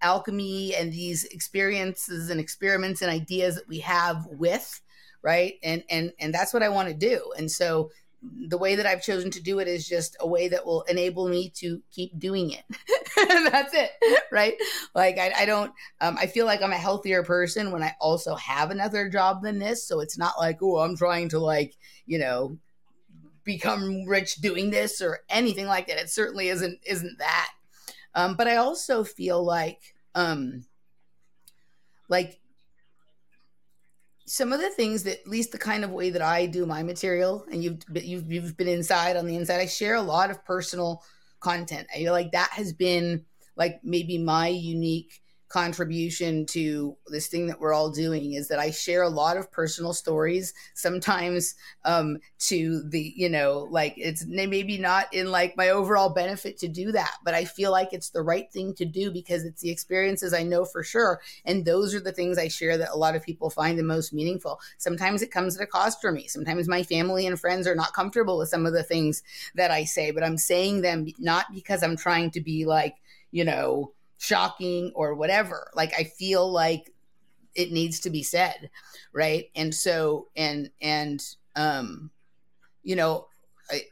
alchemy 0.00 0.74
and 0.74 0.92
these 0.92 1.24
experiences 1.24 2.30
and 2.30 2.40
experiments 2.40 3.02
and 3.02 3.10
ideas 3.10 3.56
that 3.56 3.68
we 3.68 3.80
have 3.80 4.26
with 4.30 4.80
right 5.24 5.54
and 5.64 5.82
and 5.90 6.12
and 6.20 6.32
that's 6.32 6.54
what 6.54 6.62
i 6.62 6.68
want 6.68 6.86
to 6.86 6.94
do 6.94 7.32
and 7.36 7.50
so 7.50 7.90
the 8.48 8.58
way 8.58 8.74
that 8.74 8.86
I've 8.86 9.02
chosen 9.02 9.30
to 9.32 9.42
do 9.42 9.58
it 9.58 9.68
is 9.68 9.86
just 9.86 10.16
a 10.20 10.26
way 10.26 10.48
that 10.48 10.64
will 10.64 10.82
enable 10.82 11.28
me 11.28 11.50
to 11.56 11.82
keep 11.90 12.18
doing 12.18 12.52
it. 12.52 12.64
That's 13.52 13.74
it, 13.74 13.90
right? 14.32 14.54
Like 14.94 15.18
I, 15.18 15.32
I 15.40 15.44
don't. 15.46 15.72
Um, 16.00 16.16
I 16.18 16.26
feel 16.26 16.46
like 16.46 16.62
I'm 16.62 16.72
a 16.72 16.76
healthier 16.76 17.22
person 17.22 17.70
when 17.70 17.82
I 17.82 17.94
also 18.00 18.34
have 18.36 18.70
another 18.70 19.08
job 19.08 19.42
than 19.42 19.58
this. 19.58 19.86
So 19.86 20.00
it's 20.00 20.18
not 20.18 20.34
like, 20.38 20.58
oh, 20.62 20.78
I'm 20.78 20.96
trying 20.96 21.28
to 21.30 21.38
like, 21.38 21.76
you 22.06 22.18
know, 22.18 22.58
become 23.44 24.06
rich 24.06 24.36
doing 24.36 24.70
this 24.70 25.00
or 25.00 25.20
anything 25.28 25.66
like 25.66 25.86
that. 25.88 25.98
It 25.98 26.10
certainly 26.10 26.48
isn't 26.48 26.80
isn't 26.86 27.18
that. 27.18 27.50
Um, 28.14 28.36
but 28.36 28.48
I 28.48 28.56
also 28.56 29.04
feel 29.04 29.44
like, 29.44 29.94
um, 30.14 30.64
like 32.08 32.40
some 34.26 34.52
of 34.52 34.60
the 34.60 34.70
things 34.70 35.02
that 35.02 35.20
at 35.20 35.28
least 35.28 35.52
the 35.52 35.58
kind 35.58 35.84
of 35.84 35.90
way 35.90 36.10
that 36.10 36.22
I 36.22 36.46
do 36.46 36.66
my 36.66 36.82
material 36.82 37.44
and 37.50 37.62
you've 37.62 37.82
you've 37.94 38.30
you've 38.30 38.56
been 38.56 38.68
inside 38.68 39.16
on 39.16 39.26
the 39.26 39.36
inside 39.36 39.60
I 39.60 39.66
share 39.66 39.94
a 39.94 40.02
lot 40.02 40.30
of 40.30 40.44
personal 40.44 41.02
content. 41.40 41.88
I 41.94 41.98
feel 41.98 42.12
like 42.12 42.32
that 42.32 42.50
has 42.52 42.72
been 42.72 43.24
like 43.56 43.80
maybe 43.84 44.18
my 44.18 44.48
unique 44.48 45.20
contribution 45.48 46.46
to 46.46 46.96
this 47.06 47.28
thing 47.28 47.46
that 47.46 47.60
we're 47.60 47.72
all 47.72 47.90
doing 47.90 48.32
is 48.32 48.48
that 48.48 48.58
I 48.58 48.70
share 48.70 49.02
a 49.02 49.08
lot 49.08 49.36
of 49.36 49.52
personal 49.52 49.92
stories, 49.92 50.52
sometimes 50.74 51.54
um, 51.84 52.18
to 52.40 52.82
the, 52.88 53.12
you 53.14 53.28
know, 53.28 53.68
like 53.70 53.94
it's 53.96 54.26
maybe 54.26 54.78
not 54.78 55.12
in 55.12 55.30
like 55.30 55.56
my 55.56 55.68
overall 55.68 56.10
benefit 56.10 56.58
to 56.58 56.68
do 56.68 56.92
that, 56.92 57.14
but 57.24 57.34
I 57.34 57.44
feel 57.44 57.70
like 57.70 57.92
it's 57.92 58.10
the 58.10 58.22
right 58.22 58.50
thing 58.52 58.74
to 58.74 58.84
do 58.84 59.10
because 59.10 59.44
it's 59.44 59.62
the 59.62 59.70
experiences 59.70 60.34
I 60.34 60.42
know 60.42 60.64
for 60.64 60.82
sure. 60.82 61.20
And 61.44 61.64
those 61.64 61.94
are 61.94 62.00
the 62.00 62.12
things 62.12 62.36
I 62.36 62.48
share 62.48 62.76
that 62.78 62.92
a 62.92 62.98
lot 62.98 63.14
of 63.14 63.22
people 63.22 63.50
find 63.50 63.78
the 63.78 63.84
most 63.84 64.12
meaningful. 64.12 64.60
Sometimes 64.78 65.22
it 65.22 65.30
comes 65.30 65.56
at 65.56 65.62
a 65.62 65.66
cost 65.66 66.00
for 66.00 66.10
me. 66.10 66.26
Sometimes 66.26 66.68
my 66.68 66.82
family 66.82 67.26
and 67.26 67.38
friends 67.38 67.66
are 67.66 67.76
not 67.76 67.92
comfortable 67.92 68.38
with 68.38 68.48
some 68.48 68.66
of 68.66 68.72
the 68.72 68.82
things 68.82 69.22
that 69.54 69.70
I 69.70 69.84
say, 69.84 70.10
but 70.10 70.24
I'm 70.24 70.38
saying 70.38 70.80
them 70.80 71.06
not 71.18 71.46
because 71.54 71.82
I'm 71.82 71.96
trying 71.96 72.30
to 72.32 72.40
be 72.40 72.64
like, 72.64 72.96
you 73.30 73.44
know, 73.44 73.93
shocking 74.18 74.92
or 74.94 75.14
whatever. 75.14 75.70
Like 75.74 75.92
I 75.98 76.04
feel 76.04 76.50
like 76.50 76.92
it 77.54 77.72
needs 77.72 78.00
to 78.00 78.10
be 78.10 78.22
said, 78.22 78.70
right? 79.12 79.46
And 79.54 79.74
so 79.74 80.28
and 80.36 80.70
and 80.80 81.22
um 81.56 82.10
you 82.82 82.96
know, 82.96 83.26
I, 83.70 83.82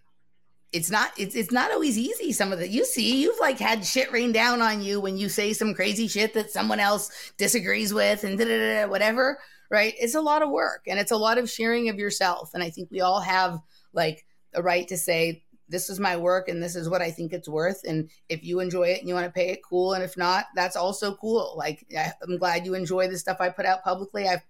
it's 0.73 0.91
not 0.91 1.13
it's 1.19 1.35
it's 1.35 1.53
not 1.53 1.71
always 1.71 1.99
easy 1.99 2.33
some 2.33 2.53
of 2.53 2.59
the 2.59 2.69
you 2.69 2.85
see 2.85 3.23
you've 3.23 3.39
like 3.41 3.59
had 3.59 3.85
shit 3.85 4.11
rain 4.11 4.33
down 4.33 4.63
on 4.63 4.83
you 4.83 5.01
when 5.01 5.17
you 5.17 5.29
say 5.29 5.53
some 5.53 5.75
crazy 5.75 6.09
shit 6.09 6.35
that 6.35 6.51
someone 6.51 6.81
else 6.81 7.33
disagrees 7.37 7.93
with 7.93 8.25
and 8.25 8.39
da, 8.39 8.45
da, 8.45 8.59
da, 8.59 8.91
whatever 8.91 9.39
right 9.71 9.95
it's 10.01 10.15
a 10.15 10.21
lot 10.21 10.43
of 10.43 10.51
work 10.51 10.83
and 10.87 10.99
it's 10.99 11.11
a 11.11 11.17
lot 11.17 11.37
of 11.39 11.49
sharing 11.49 11.89
of 11.91 11.99
yourself 11.99 12.51
and 12.55 12.63
i 12.63 12.71
think 12.71 12.91
we 12.91 13.01
all 13.01 13.21
have 13.21 13.59
like 13.93 14.25
a 14.55 14.63
right 14.63 14.89
to 14.89 14.97
say 14.97 15.43
this 15.73 15.89
is 15.89 15.99
my 15.99 16.17
work 16.17 16.49
and 16.49 16.63
this 16.63 16.77
is 16.77 16.89
what 16.89 17.03
I 17.03 17.11
think 17.11 17.33
it's 17.33 17.49
worth. 17.49 17.83
And 17.85 18.11
if 18.29 18.45
you 18.45 18.61
enjoy 18.61 18.89
it 18.89 19.01
and 19.01 19.09
you 19.09 19.15
want 19.15 19.27
to 19.27 19.33
pay 19.33 19.49
it, 19.49 19.63
cool. 19.65 19.95
And 19.95 20.05
if 20.05 20.17
not, 20.17 20.45
that's 20.55 20.77
also 20.77 21.15
cool. 21.17 21.55
Like 21.57 21.85
I'm 22.23 22.37
glad 22.37 22.67
you 22.67 22.75
enjoy 22.75 23.09
the 23.09 23.19
stuff 23.19 23.39
I 23.41 23.49
put 23.49 23.67
out 23.67 23.83
publicly. 23.83 24.29
I've 24.29 24.45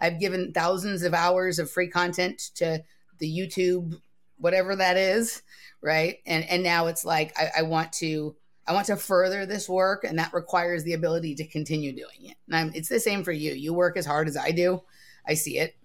I've 0.00 0.18
given 0.18 0.52
thousands 0.52 1.02
of 1.02 1.14
hours 1.14 1.58
of 1.58 1.70
free 1.70 1.88
content 1.88 2.50
to 2.56 2.82
the 3.18 3.38
YouTube, 3.38 4.00
whatever 4.38 4.74
that 4.76 4.96
is, 4.96 5.42
right? 5.80 6.18
And 6.26 6.44
and 6.50 6.62
now 6.62 6.88
it's 6.88 7.04
like 7.04 7.32
I, 7.38 7.60
I 7.60 7.62
want 7.62 7.92
to 7.94 8.34
I 8.66 8.72
want 8.72 8.86
to 8.88 8.96
further 8.96 9.46
this 9.46 9.68
work, 9.68 10.02
and 10.02 10.18
that 10.18 10.34
requires 10.34 10.82
the 10.82 10.94
ability 10.94 11.36
to 11.36 11.46
continue 11.46 11.92
doing 11.92 12.30
it. 12.30 12.36
And 12.48 12.56
I'm, 12.56 12.72
it's 12.74 12.88
the 12.88 12.98
same 12.98 13.22
for 13.22 13.32
you. 13.32 13.52
You 13.52 13.72
work 13.72 13.96
as 13.96 14.04
hard 14.04 14.26
as 14.26 14.36
I 14.36 14.50
do. 14.50 14.82
I 15.28 15.34
see 15.34 15.58
it, 15.58 15.76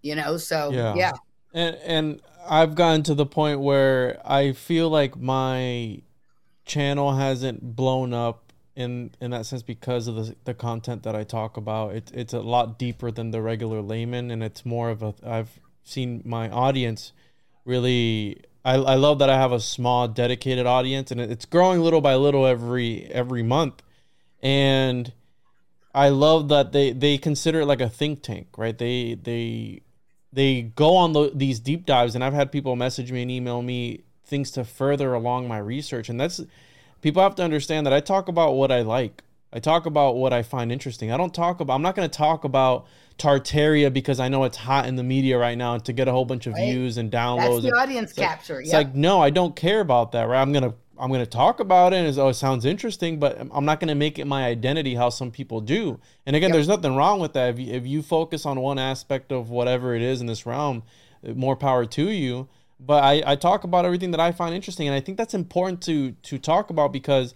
you 0.00 0.14
know. 0.14 0.38
So 0.38 0.70
yeah, 0.70 0.94
yeah. 0.94 1.12
And 1.52 1.76
and 1.76 2.20
I've 2.48 2.74
gotten 2.74 3.02
to 3.04 3.14
the 3.14 3.26
point 3.26 3.60
where 3.60 4.20
I 4.24 4.52
feel 4.52 4.88
like 4.88 5.16
my 5.16 6.02
channel 6.64 7.14
hasn't 7.14 7.74
blown 7.76 8.14
up 8.14 8.52
in 8.76 9.10
in 9.20 9.30
that 9.32 9.46
sense 9.46 9.62
because 9.62 10.06
of 10.06 10.14
the 10.16 10.36
the 10.44 10.54
content 10.54 11.02
that 11.02 11.14
I 11.14 11.24
talk 11.24 11.56
about. 11.56 11.94
It's 11.94 12.12
it's 12.12 12.32
a 12.32 12.40
lot 12.40 12.78
deeper 12.78 13.10
than 13.10 13.30
the 13.30 13.42
regular 13.42 13.82
layman, 13.82 14.30
and 14.30 14.42
it's 14.42 14.64
more 14.64 14.90
of 14.90 15.02
a. 15.02 15.14
I've 15.24 15.60
seen 15.84 16.22
my 16.24 16.48
audience 16.50 17.12
really. 17.64 18.42
I, 18.62 18.74
I 18.74 18.94
love 18.96 19.20
that 19.20 19.30
I 19.30 19.38
have 19.38 19.52
a 19.52 19.60
small 19.60 20.06
dedicated 20.06 20.66
audience, 20.66 21.10
and 21.10 21.20
it's 21.20 21.46
growing 21.46 21.80
little 21.80 22.02
by 22.02 22.14
little 22.16 22.46
every 22.46 23.06
every 23.06 23.42
month, 23.42 23.82
and 24.42 25.12
I 25.94 26.10
love 26.10 26.48
that 26.48 26.72
they 26.72 26.92
they 26.92 27.18
consider 27.18 27.60
it 27.60 27.66
like 27.66 27.80
a 27.80 27.88
think 27.88 28.22
tank, 28.22 28.48
right? 28.56 28.76
They 28.76 29.14
they 29.14 29.82
they 30.32 30.62
go 30.62 30.96
on 30.96 31.12
the, 31.12 31.32
these 31.34 31.60
deep 31.60 31.86
dives, 31.86 32.14
and 32.14 32.22
I've 32.22 32.34
had 32.34 32.52
people 32.52 32.76
message 32.76 33.10
me 33.10 33.22
and 33.22 33.30
email 33.30 33.62
me 33.62 34.02
things 34.24 34.50
to 34.52 34.64
further 34.64 35.12
along 35.14 35.48
my 35.48 35.58
research, 35.58 36.08
and 36.08 36.20
that's 36.20 36.40
people 37.02 37.22
have 37.22 37.34
to 37.36 37.42
understand 37.42 37.86
that 37.86 37.92
I 37.92 38.00
talk 38.00 38.28
about 38.28 38.52
what 38.52 38.70
I 38.70 38.82
like. 38.82 39.22
I 39.52 39.58
talk 39.58 39.86
about 39.86 40.16
what 40.16 40.32
I 40.32 40.42
find 40.42 40.70
interesting. 40.70 41.10
I 41.10 41.16
don't 41.16 41.34
talk 41.34 41.60
about. 41.60 41.74
I'm 41.74 41.82
not 41.82 41.96
going 41.96 42.08
to 42.08 42.16
talk 42.16 42.44
about 42.44 42.86
Tartaria 43.18 43.92
because 43.92 44.20
I 44.20 44.28
know 44.28 44.44
it's 44.44 44.56
hot 44.56 44.86
in 44.86 44.94
the 44.94 45.02
media 45.02 45.38
right 45.38 45.58
now 45.58 45.76
to 45.78 45.92
get 45.92 46.06
a 46.06 46.12
whole 46.12 46.24
bunch 46.24 46.46
of 46.46 46.54
Right. 46.54 46.70
views 46.70 46.98
and 46.98 47.10
downloads. 47.10 47.62
That's 47.62 47.74
the 47.74 47.80
audience 47.80 48.12
capture. 48.12 48.60
It's 48.60 48.70
yeah. 48.70 48.78
like 48.78 48.94
no, 48.94 49.20
I 49.20 49.30
don't 49.30 49.56
care 49.56 49.80
about 49.80 50.12
that. 50.12 50.28
Right? 50.28 50.40
I'm 50.40 50.52
gonna 50.52 50.74
I'm 51.00 51.10
gonna 51.10 51.26
talk 51.26 51.60
about 51.60 51.92
it. 51.92 51.96
And 51.96 52.06
it's, 52.06 52.18
oh, 52.18 52.28
it 52.28 52.34
sounds 52.34 52.64
interesting, 52.64 53.18
but 53.18 53.38
I'm 53.50 53.64
not 53.64 53.80
gonna 53.80 53.94
make 53.94 54.18
it 54.18 54.26
my 54.26 54.44
identity 54.44 54.94
how 54.94 55.08
some 55.08 55.30
people 55.30 55.60
do. 55.60 55.98
And 56.26 56.36
again, 56.36 56.50
Yep. 56.50 56.54
there's 56.54 56.68
nothing 56.68 56.94
wrong 56.94 57.20
with 57.20 57.32
that. 57.32 57.54
If 57.54 57.58
you, 57.58 57.72
if 57.72 57.86
you 57.86 58.02
focus 58.02 58.44
on 58.44 58.60
one 58.60 58.78
aspect 58.78 59.32
of 59.32 59.50
whatever 59.50 59.94
it 59.94 60.02
is 60.02 60.20
in 60.20 60.26
this 60.26 60.44
realm, 60.44 60.82
uh, 61.26 61.32
more 61.32 61.56
power 61.56 61.86
to 61.86 62.10
you. 62.10 62.48
But 62.78 63.04
I, 63.04 63.22
I 63.26 63.36
talk 63.36 63.64
about 63.64 63.84
everything 63.84 64.10
that 64.12 64.20
I 64.20 64.32
find 64.32 64.54
interesting, 64.54 64.86
and 64.88 64.94
I 64.94 65.00
think 65.00 65.18
that's 65.18 65.34
important 65.34 65.82
to 65.82 66.12
to 66.12 66.38
talk 66.38 66.70
about 66.70 66.92
because 66.92 67.34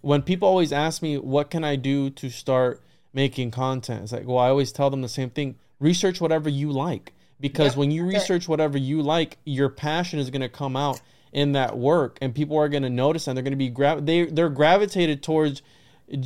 when 0.00 0.22
people 0.22 0.48
always 0.48 0.72
ask 0.72 1.02
me 1.02 1.18
what 1.18 1.50
can 1.50 1.64
I 1.64 1.76
do 1.76 2.10
to 2.10 2.30
start 2.30 2.80
making 3.12 3.50
content, 3.50 4.04
it's 4.04 4.12
like, 4.12 4.26
well, 4.26 4.38
I 4.38 4.48
always 4.48 4.72
tell 4.72 4.88
them 4.90 5.02
the 5.02 5.08
same 5.08 5.30
thing: 5.30 5.56
research 5.78 6.20
whatever 6.20 6.48
you 6.48 6.72
like, 6.72 7.12
because 7.38 7.72
Yep, 7.72 7.76
when 7.76 7.90
you 7.90 8.04
research 8.06 8.48
whatever 8.48 8.78
you 8.78 9.02
like, 9.02 9.38
your 9.44 9.68
passion 9.68 10.18
is 10.18 10.30
going 10.30 10.40
to 10.42 10.48
come 10.48 10.76
out 10.76 11.00
in 11.32 11.52
that 11.52 11.76
work, 11.78 12.18
and 12.20 12.34
people 12.34 12.56
are 12.58 12.68
going 12.68 12.82
to 12.82 12.90
notice, 12.90 13.26
and 13.28 13.36
they're 13.36 13.42
going 13.44 13.52
to 13.52 13.56
be 13.56 13.68
gra- 13.68 14.00
they 14.00 14.26
they're 14.26 14.48
gravitated 14.50 15.22
towards. 15.22 15.62
How 16.10 16.16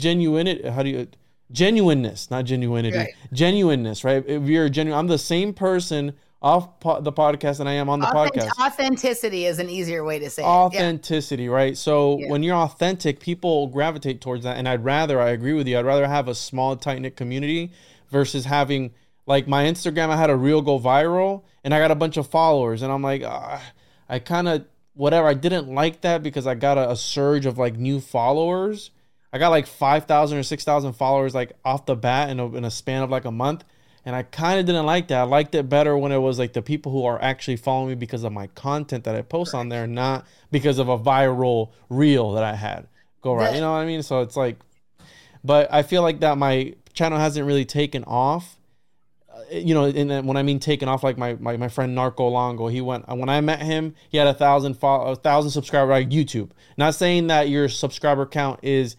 do 0.82 0.88
you 0.88 1.06
genuineness, 1.52 2.30
not 2.30 2.44
genuinity, 2.46 2.96
Right. 2.96 3.10
genuineness, 3.32 4.02
right? 4.02 4.24
If 4.26 4.44
you're 4.44 4.68
genuine, 4.68 4.98
I'm 4.98 5.06
the 5.08 5.18
same 5.18 5.52
person 5.52 6.14
off 6.42 6.80
po- 6.80 7.00
the 7.00 7.12
podcast 7.12 7.58
than 7.58 7.66
I 7.66 7.74
am 7.74 7.88
on 7.88 8.00
the 8.00 8.06
Authentic- 8.06 8.42
podcast 8.50 8.66
authenticity 8.66 9.44
is 9.46 9.58
an 9.58 9.70
easier 9.70 10.04
way 10.04 10.18
to 10.18 10.28
say 10.30 10.42
it. 10.42 10.46
Yeah. 10.46 10.50
authenticity, 10.52 11.48
right? 11.48 11.76
So 11.76 12.18
Yeah. 12.18 12.30
when 12.30 12.42
you're 12.42 12.56
authentic, 12.56 13.20
people 13.20 13.66
gravitate 13.68 14.20
towards 14.20 14.44
that. 14.44 14.56
And 14.56 14.68
I'd 14.68 14.84
rather, 14.84 15.20
I 15.20 15.30
agree 15.30 15.52
with 15.54 15.66
you, 15.68 15.78
I'd 15.78 15.84
rather 15.86 16.06
have 16.06 16.28
a 16.28 16.34
small, 16.34 16.76
tight 16.76 17.00
knit 17.00 17.16
community 17.16 17.70
versus 18.10 18.44
having 18.46 18.90
like 19.26 19.46
my 19.48 19.64
Instagram. 19.64 20.08
I 20.10 20.16
had 20.16 20.28
a 20.30 20.36
reel 20.36 20.60
go 20.60 20.78
viral, 20.78 21.42
and 21.62 21.72
I 21.74 21.78
got 21.78 21.90
a 21.90 21.94
bunch 21.94 22.16
of 22.18 22.26
followers, 22.26 22.82
and 22.82 22.92
I'm 22.92 23.02
like, 23.02 23.22
ah, 23.24 23.62
I 24.08 24.18
kind 24.18 24.48
of 24.48 24.64
whatever. 24.94 25.28
I 25.28 25.34
didn't 25.34 25.68
like 25.68 26.00
that 26.02 26.22
because 26.22 26.46
I 26.46 26.54
got 26.54 26.78
a, 26.78 26.90
a 26.90 26.96
surge 26.96 27.46
of 27.46 27.58
like 27.58 27.76
new 27.76 28.00
followers. 28.00 28.90
I 29.32 29.38
got 29.38 29.48
like 29.48 29.66
five 29.66 30.06
thousand 30.06 30.38
or 30.38 30.42
six 30.42 30.64
thousand 30.64 30.94
followers 30.94 31.34
like 31.34 31.52
off 31.64 31.86
the 31.86 31.96
bat 31.96 32.30
in 32.30 32.40
a, 32.40 32.54
in 32.54 32.64
a 32.64 32.70
span 32.70 33.02
of 33.02 33.10
like 33.10 33.24
a 33.24 33.32
month. 33.32 33.64
And 34.06 34.14
I 34.14 34.22
kind 34.22 34.60
of 34.60 34.66
didn't 34.66 34.84
like 34.84 35.08
that. 35.08 35.20
I 35.20 35.22
liked 35.22 35.54
it 35.54 35.68
better 35.70 35.96
when 35.96 36.12
it 36.12 36.18
was 36.18 36.38
like 36.38 36.52
the 36.52 36.60
people 36.60 36.92
who 36.92 37.06
are 37.06 37.20
actually 37.22 37.56
following 37.56 37.88
me 37.88 37.94
because 37.94 38.22
of 38.22 38.32
my 38.32 38.48
content 38.48 39.04
that 39.04 39.14
I 39.14 39.22
post 39.22 39.54
on 39.54 39.70
there, 39.70 39.86
not 39.86 40.26
because 40.50 40.78
of 40.78 40.90
a 40.90 40.98
viral 40.98 41.70
reel 41.88 42.32
that 42.32 42.44
I 42.44 42.54
had 42.54 42.86
go 43.24 43.34
right. 43.34 43.54
You 43.54 43.60
know 43.60 43.72
what 43.72 43.78
I 43.78 43.86
mean? 43.86 44.02
So 44.02 44.20
it's 44.20 44.36
like, 44.36 44.58
but 45.42 45.72
I 45.72 45.82
feel 45.82 46.02
like 46.02 46.20
that 46.20 46.38
my 46.38 46.74
channel 46.92 47.18
hasn't 47.18 47.46
really 47.46 47.64
taken 47.64 48.04
off. 48.04 48.56
You 49.50 49.74
know, 49.74 49.84
and 49.84 50.10
then 50.10 50.26
when 50.26 50.36
I 50.36 50.42
mean 50.42 50.58
taken 50.58 50.88
off, 50.88 51.02
like 51.02 51.16
my, 51.18 51.34
my, 51.34 51.56
my 51.56 51.68
friend 51.68 51.94
Narco 51.94 52.28
Longo, 52.28 52.68
he 52.68 52.80
went 52.80 53.08
when 53.08 53.28
I 53.28 53.40
met 53.40 53.62
him, 53.62 53.94
he 54.08 54.18
had 54.18 54.26
a 54.26 54.34
thousand 54.34 54.74
follow, 54.74 55.12
a 55.12 55.16
thousand 55.16 55.50
subscribers 55.52 56.04
on 56.04 56.10
YouTube. 56.10 56.50
Not 56.76 56.94
saying 56.94 57.28
that 57.28 57.48
your 57.48 57.68
subscriber 57.68 58.26
count 58.26 58.60
is 58.62 58.96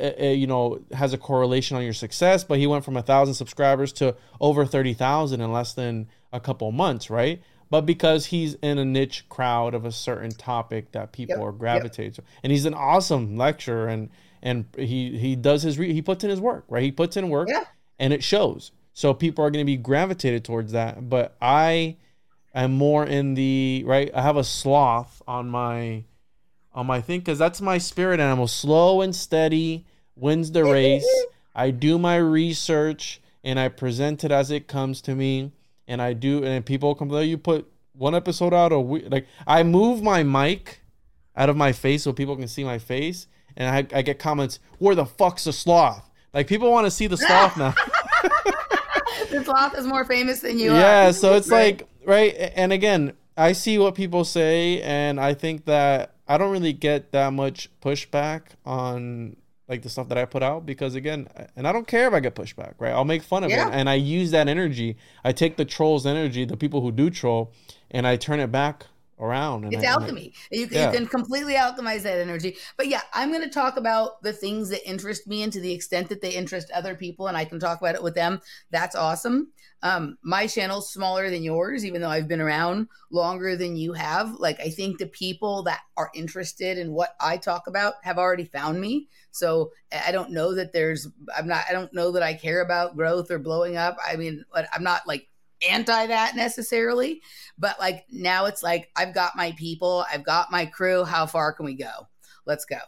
uh, 0.00 0.24
you 0.26 0.46
know 0.46 0.80
has 0.92 1.12
a 1.12 1.18
correlation 1.18 1.76
on 1.76 1.82
your 1.82 1.92
success 1.92 2.42
but 2.42 2.58
he 2.58 2.66
went 2.66 2.84
from 2.84 2.96
a 2.96 3.02
thousand 3.02 3.34
subscribers 3.34 3.92
to 3.92 4.16
over 4.40 4.64
30,000 4.64 5.40
in 5.42 5.52
less 5.52 5.74
than 5.74 6.08
a 6.32 6.40
couple 6.40 6.72
months 6.72 7.10
right 7.10 7.42
but 7.68 7.82
because 7.82 8.26
he's 8.26 8.54
in 8.54 8.78
a 8.78 8.84
niche 8.84 9.26
crowd 9.28 9.74
of 9.74 9.84
a 9.84 9.92
certain 9.92 10.30
topic 10.30 10.90
that 10.92 11.12
people 11.12 11.36
Yep, 11.36 11.44
are 11.60 11.66
yep. 11.66 11.92
to 11.92 12.22
and 12.42 12.50
he's 12.50 12.64
an 12.64 12.72
awesome 12.72 13.36
lecturer 13.36 13.86
and 13.88 14.08
and 14.42 14.64
he 14.76 15.18
he 15.18 15.36
does 15.36 15.62
his 15.62 15.78
re- 15.78 15.92
he 15.92 16.00
puts 16.00 16.24
in 16.24 16.30
his 16.30 16.40
work 16.40 16.64
right 16.70 16.82
he 16.82 16.90
puts 16.90 17.18
in 17.18 17.28
work 17.28 17.48
Yeah. 17.50 17.64
and 17.98 18.14
it 18.14 18.24
shows 18.24 18.72
so 18.94 19.12
people 19.12 19.44
are 19.44 19.50
going 19.50 19.64
to 19.64 19.70
be 19.70 19.76
gravitated 19.76 20.44
towards 20.44 20.72
that 20.72 21.10
but 21.10 21.36
i 21.42 21.94
am 22.54 22.72
more 22.72 23.04
in 23.04 23.34
the 23.34 23.82
right 23.86 24.10
i 24.14 24.22
have 24.22 24.38
a 24.38 24.44
sloth 24.44 25.20
on 25.28 25.50
my 25.50 26.02
on 26.74 26.86
my 26.86 27.00
thing 27.00 27.20
because 27.20 27.38
that's 27.38 27.60
my 27.60 27.78
spirit 27.78 28.20
animal. 28.20 28.48
Slow 28.48 29.00
and 29.00 29.14
steady 29.14 29.86
wins 30.16 30.50
the 30.50 30.64
race. 30.64 31.06
I 31.54 31.70
do 31.70 31.98
my 31.98 32.16
research 32.16 33.20
and 33.44 33.60
I 33.60 33.68
present 33.68 34.24
it 34.24 34.32
as 34.32 34.50
it 34.50 34.66
comes 34.66 35.00
to 35.02 35.14
me. 35.14 35.52
And 35.86 36.02
I 36.02 36.14
do, 36.14 36.42
and 36.42 36.64
people 36.64 36.94
come, 36.94 37.12
"Oh, 37.12 37.20
you 37.20 37.36
put 37.36 37.70
one 37.92 38.14
episode 38.14 38.54
out 38.54 38.72
a 38.72 38.80
week. 38.80 39.04
Like 39.08 39.26
I 39.46 39.62
move 39.62 40.02
my 40.02 40.22
mic 40.22 40.80
out 41.36 41.50
of 41.50 41.58
my 41.58 41.72
face 41.72 42.04
so 42.04 42.12
people 42.12 42.36
can 42.36 42.48
see 42.48 42.64
my 42.64 42.78
face, 42.78 43.26
and 43.54 43.68
I, 43.68 43.98
I 43.98 44.00
get 44.00 44.18
comments, 44.18 44.60
"Where 44.78 44.94
the 44.94 45.04
fuck's 45.04 45.44
the 45.44 45.52
sloth?" 45.52 46.08
Like 46.32 46.46
people 46.46 46.72
want 46.72 46.86
to 46.86 46.90
see 46.90 47.06
the 47.06 47.18
sloth 47.18 47.56
now. 47.58 47.74
the 49.38 49.44
sloth 49.44 49.76
is 49.78 49.86
more 49.86 50.04
famous 50.04 50.40
than 50.40 50.58
you 50.58 50.72
yeah 50.74 51.08
are. 51.08 51.12
so 51.12 51.34
it's 51.34 51.48
Right. 51.50 51.80
like 51.80 51.88
right 52.06 52.34
and 52.56 52.72
again 52.72 53.12
i 53.36 53.52
see 53.52 53.78
what 53.78 53.94
people 53.94 54.24
say 54.24 54.80
and 54.82 55.20
i 55.20 55.34
think 55.34 55.64
that 55.66 56.14
i 56.28 56.38
don't 56.38 56.50
really 56.52 56.72
get 56.72 57.12
that 57.12 57.32
much 57.32 57.68
pushback 57.80 58.42
on 58.64 59.36
like 59.68 59.82
the 59.82 59.88
stuff 59.88 60.08
that 60.08 60.18
i 60.18 60.24
put 60.24 60.42
out 60.42 60.66
because 60.66 60.94
again 60.94 61.28
and 61.56 61.66
i 61.66 61.72
don't 61.72 61.86
care 61.86 62.06
if 62.08 62.14
i 62.14 62.20
get 62.20 62.34
pushback 62.34 62.74
right 62.78 62.92
i'll 62.92 63.04
make 63.04 63.22
fun 63.22 63.44
of 63.44 63.50
Yeah. 63.50 63.68
it 63.68 63.74
and 63.74 63.88
i 63.88 63.94
use 63.94 64.30
that 64.32 64.48
energy 64.48 64.96
i 65.24 65.32
take 65.32 65.56
the 65.56 65.64
trolls 65.64 66.04
energy 66.06 66.44
the 66.44 66.56
people 66.56 66.80
who 66.82 66.92
do 66.92 67.08
troll 67.10 67.52
and 67.90 68.06
i 68.06 68.16
turn 68.16 68.40
it 68.40 68.52
back 68.52 68.86
around 69.18 69.64
and 69.64 69.72
It's 69.74 69.82
I- 69.84 69.86
and 69.86 69.88
I- 69.88 70.02
alchemy. 70.02 70.32
You, 70.50 70.66
can 70.66 70.76
Yeah. 70.76 70.90
you 70.92 70.98
can 70.98 71.06
completely 71.06 71.54
alchemize 71.54 72.02
that 72.02 72.18
energy. 72.18 72.56
But 72.76 72.88
yeah, 72.88 73.02
I'm 73.12 73.30
going 73.30 73.42
to 73.42 73.48
talk 73.50 73.76
about 73.76 74.22
the 74.22 74.32
things 74.32 74.68
that 74.70 74.86
interest 74.88 75.26
me 75.26 75.42
and 75.42 75.52
to 75.52 75.60
the 75.60 75.72
extent 75.72 76.08
that 76.08 76.20
they 76.20 76.30
interest 76.30 76.70
other 76.72 76.94
people, 76.94 77.28
and 77.28 77.36
I 77.36 77.44
can 77.44 77.58
talk 77.60 77.80
about 77.80 77.94
it 77.94 78.02
with 78.02 78.14
them. 78.14 78.40
That's 78.70 78.96
awesome. 78.96 79.52
Um, 79.82 80.16
my 80.22 80.46
channel's 80.46 80.90
smaller 80.90 81.28
than 81.28 81.42
yours, 81.42 81.84
even 81.84 82.00
though 82.00 82.08
I've 82.08 82.26
been 82.28 82.40
around 82.40 82.88
longer 83.10 83.54
than 83.54 83.76
you 83.76 83.92
have. 83.92 84.32
Like, 84.32 84.58
I 84.58 84.70
think 84.70 84.98
the 84.98 85.06
people 85.06 85.62
that 85.64 85.80
are 85.96 86.10
interested 86.14 86.78
in 86.78 86.92
what 86.92 87.14
I 87.20 87.36
talk 87.36 87.66
about 87.66 87.94
have 88.02 88.16
already 88.16 88.46
found 88.46 88.80
me. 88.80 89.08
So 89.30 89.72
I 89.92 90.04
I 90.08 90.12
don't 90.12 90.30
know 90.30 90.54
that 90.54 90.72
there's, 90.72 91.06
I'm 91.36 91.46
not, 91.46 91.64
I 91.68 91.72
don't 91.72 91.92
know 91.92 92.12
that 92.12 92.22
I 92.22 92.34
care 92.34 92.60
about 92.62 92.96
growth 92.96 93.30
or 93.30 93.38
blowing 93.38 93.76
up. 93.76 93.96
I 94.06 94.16
mean, 94.16 94.44
I'm 94.72 94.82
not 94.82 95.06
like 95.06 95.28
anti 95.68 96.06
that 96.06 96.36
necessarily 96.36 97.20
but 97.58 97.78
like 97.78 98.04
now 98.10 98.44
it's 98.46 98.62
like 98.62 98.90
i've 98.96 99.14
got 99.14 99.36
my 99.36 99.52
people 99.52 100.04
i've 100.12 100.24
got 100.24 100.50
my 100.50 100.66
crew 100.66 101.04
how 101.04 101.26
far 101.26 101.52
can 101.52 101.64
we 101.64 101.74
go? 101.74 102.08
Let's 102.46 102.64
go 102.64 102.78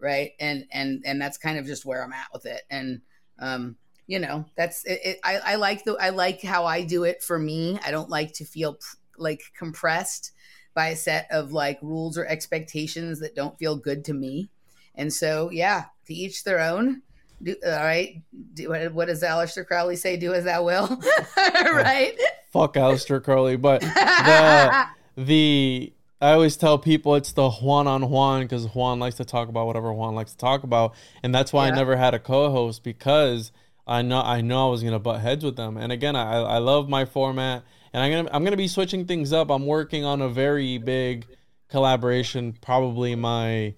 right? 0.00 0.32
And 0.40 0.64
and 0.72 1.02
and 1.04 1.20
that's 1.20 1.38
kind 1.38 1.58
of 1.58 1.66
just 1.66 1.84
where 1.84 2.02
i'm 2.02 2.12
at 2.12 2.28
with 2.32 2.46
it. 2.46 2.62
And 2.70 3.00
um 3.38 3.76
you 4.06 4.18
know 4.18 4.44
that's 4.56 4.84
it, 4.84 5.00
it 5.04 5.20
I, 5.22 5.38
I 5.38 5.54
like 5.54 5.84
the 5.84 5.96
i 6.00 6.08
like 6.08 6.42
how 6.42 6.64
i 6.64 6.82
do 6.82 7.04
it 7.04 7.22
for 7.22 7.38
me. 7.38 7.78
I 7.84 7.90
don't 7.90 8.10
like 8.10 8.32
to 8.34 8.44
feel 8.44 8.78
like 9.16 9.42
compressed 9.56 10.32
by 10.74 10.88
a 10.88 10.96
set 10.96 11.28
of 11.30 11.52
like 11.52 11.78
rules 11.82 12.16
or 12.16 12.26
expectations 12.26 13.20
that 13.20 13.34
don't 13.34 13.58
feel 13.58 13.76
good 13.76 14.04
to 14.06 14.14
me. 14.14 14.50
And 14.94 15.12
so 15.12 15.50
yeah 15.50 15.84
to 16.06 16.14
each 16.14 16.44
their 16.44 16.60
own 16.60 17.02
do, 17.42 17.56
all 17.64 17.72
right. 17.72 18.22
Do, 18.54 18.68
what, 18.68 18.92
what 18.92 19.08
does 19.08 19.22
Aleister 19.22 19.66
Crowley 19.66 19.96
say? 19.96 20.16
Do 20.16 20.34
as 20.34 20.44
thou 20.44 20.64
will. 20.64 21.00
Right? 21.72 22.18
Fuck 22.52 22.74
Aleister 22.74 23.22
Crowley 23.22 23.56
but 23.56 23.80
the 23.80 24.86
the 25.16 25.92
I 26.20 26.32
always 26.32 26.56
tell 26.56 26.78
people 26.78 27.14
it's 27.14 27.32
the 27.32 27.50
Juan 27.50 27.86
on 27.86 28.10
Juan 28.10 28.42
because 28.42 28.66
Juan 28.66 28.98
likes 28.98 29.16
to 29.16 29.24
talk 29.24 29.48
about 29.48 29.66
whatever 29.66 29.92
Juan 29.92 30.14
likes 30.14 30.32
to 30.32 30.36
talk 30.36 30.64
about, 30.64 30.94
and 31.22 31.34
that's 31.34 31.52
why 31.52 31.68
I 31.68 31.70
never 31.70 31.96
had 31.96 32.12
a 32.12 32.18
co-host 32.18 32.82
because 32.82 33.52
I 33.86 34.02
know 34.02 34.20
I 34.20 34.42
know 34.42 34.68
I 34.68 34.70
was 34.70 34.82
gonna 34.82 34.98
butt 34.98 35.20
heads 35.20 35.44
with 35.44 35.56
them. 35.56 35.76
And 35.76 35.92
again, 35.92 36.16
I 36.16 36.40
I 36.40 36.58
love 36.58 36.88
my 36.88 37.06
format, 37.06 37.62
and 37.92 38.02
I'm 38.02 38.10
gonna 38.10 38.30
I'm 38.32 38.44
gonna 38.44 38.56
be 38.56 38.68
switching 38.68 39.06
things 39.06 39.32
up. 39.32 39.50
I'm 39.50 39.66
working 39.66 40.04
on 40.04 40.20
a 40.20 40.28
very 40.28 40.76
big 40.76 41.26
collaboration, 41.68 42.54
probably 42.60 43.14
my 43.14 43.74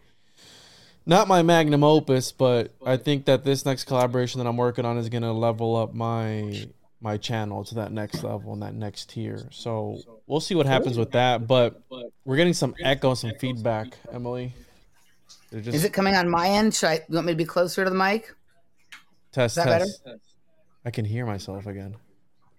not 1.06 1.28
my 1.28 1.42
magnum 1.42 1.84
opus, 1.84 2.32
but 2.32 2.72
I 2.84 2.96
think 2.96 3.26
that 3.26 3.44
this 3.44 3.64
next 3.64 3.84
collaboration 3.84 4.38
that 4.38 4.46
I'm 4.46 4.56
working 4.56 4.84
on 4.84 4.98
is 4.98 5.08
gonna 5.08 5.32
level 5.32 5.76
up 5.76 5.94
my 5.94 6.66
my 7.00 7.16
channel 7.16 7.64
to 7.64 7.74
that 7.76 7.90
next 7.92 8.22
level 8.22 8.52
and 8.52 8.62
that 8.62 8.74
next 8.74 9.10
tier. 9.10 9.48
So 9.50 9.98
we'll 10.26 10.40
see 10.40 10.54
what 10.54 10.66
happens 10.66 10.96
with 10.96 11.12
that. 11.12 11.46
But 11.46 11.82
we're 12.24 12.36
getting 12.36 12.54
some 12.54 12.74
echo, 12.82 13.14
some 13.14 13.32
feedback, 13.40 13.96
Emily. 14.12 14.54
Just 15.52 15.68
Is 15.68 15.84
it 15.84 15.92
coming 15.92 16.14
on 16.14 16.30
my 16.30 16.48
end? 16.48 16.74
Should 16.74 16.86
I 16.86 16.94
you 16.94 17.14
want 17.14 17.26
me 17.26 17.32
to 17.32 17.36
be 17.36 17.44
closer 17.44 17.84
to 17.84 17.90
the 17.90 17.96
mic? 17.96 18.34
test 19.32 19.56
that 19.56 19.66
better? 19.66 19.84
test. 19.84 20.20
I 20.84 20.90
can 20.90 21.04
hear 21.04 21.26
myself 21.26 21.66
again. 21.66 21.96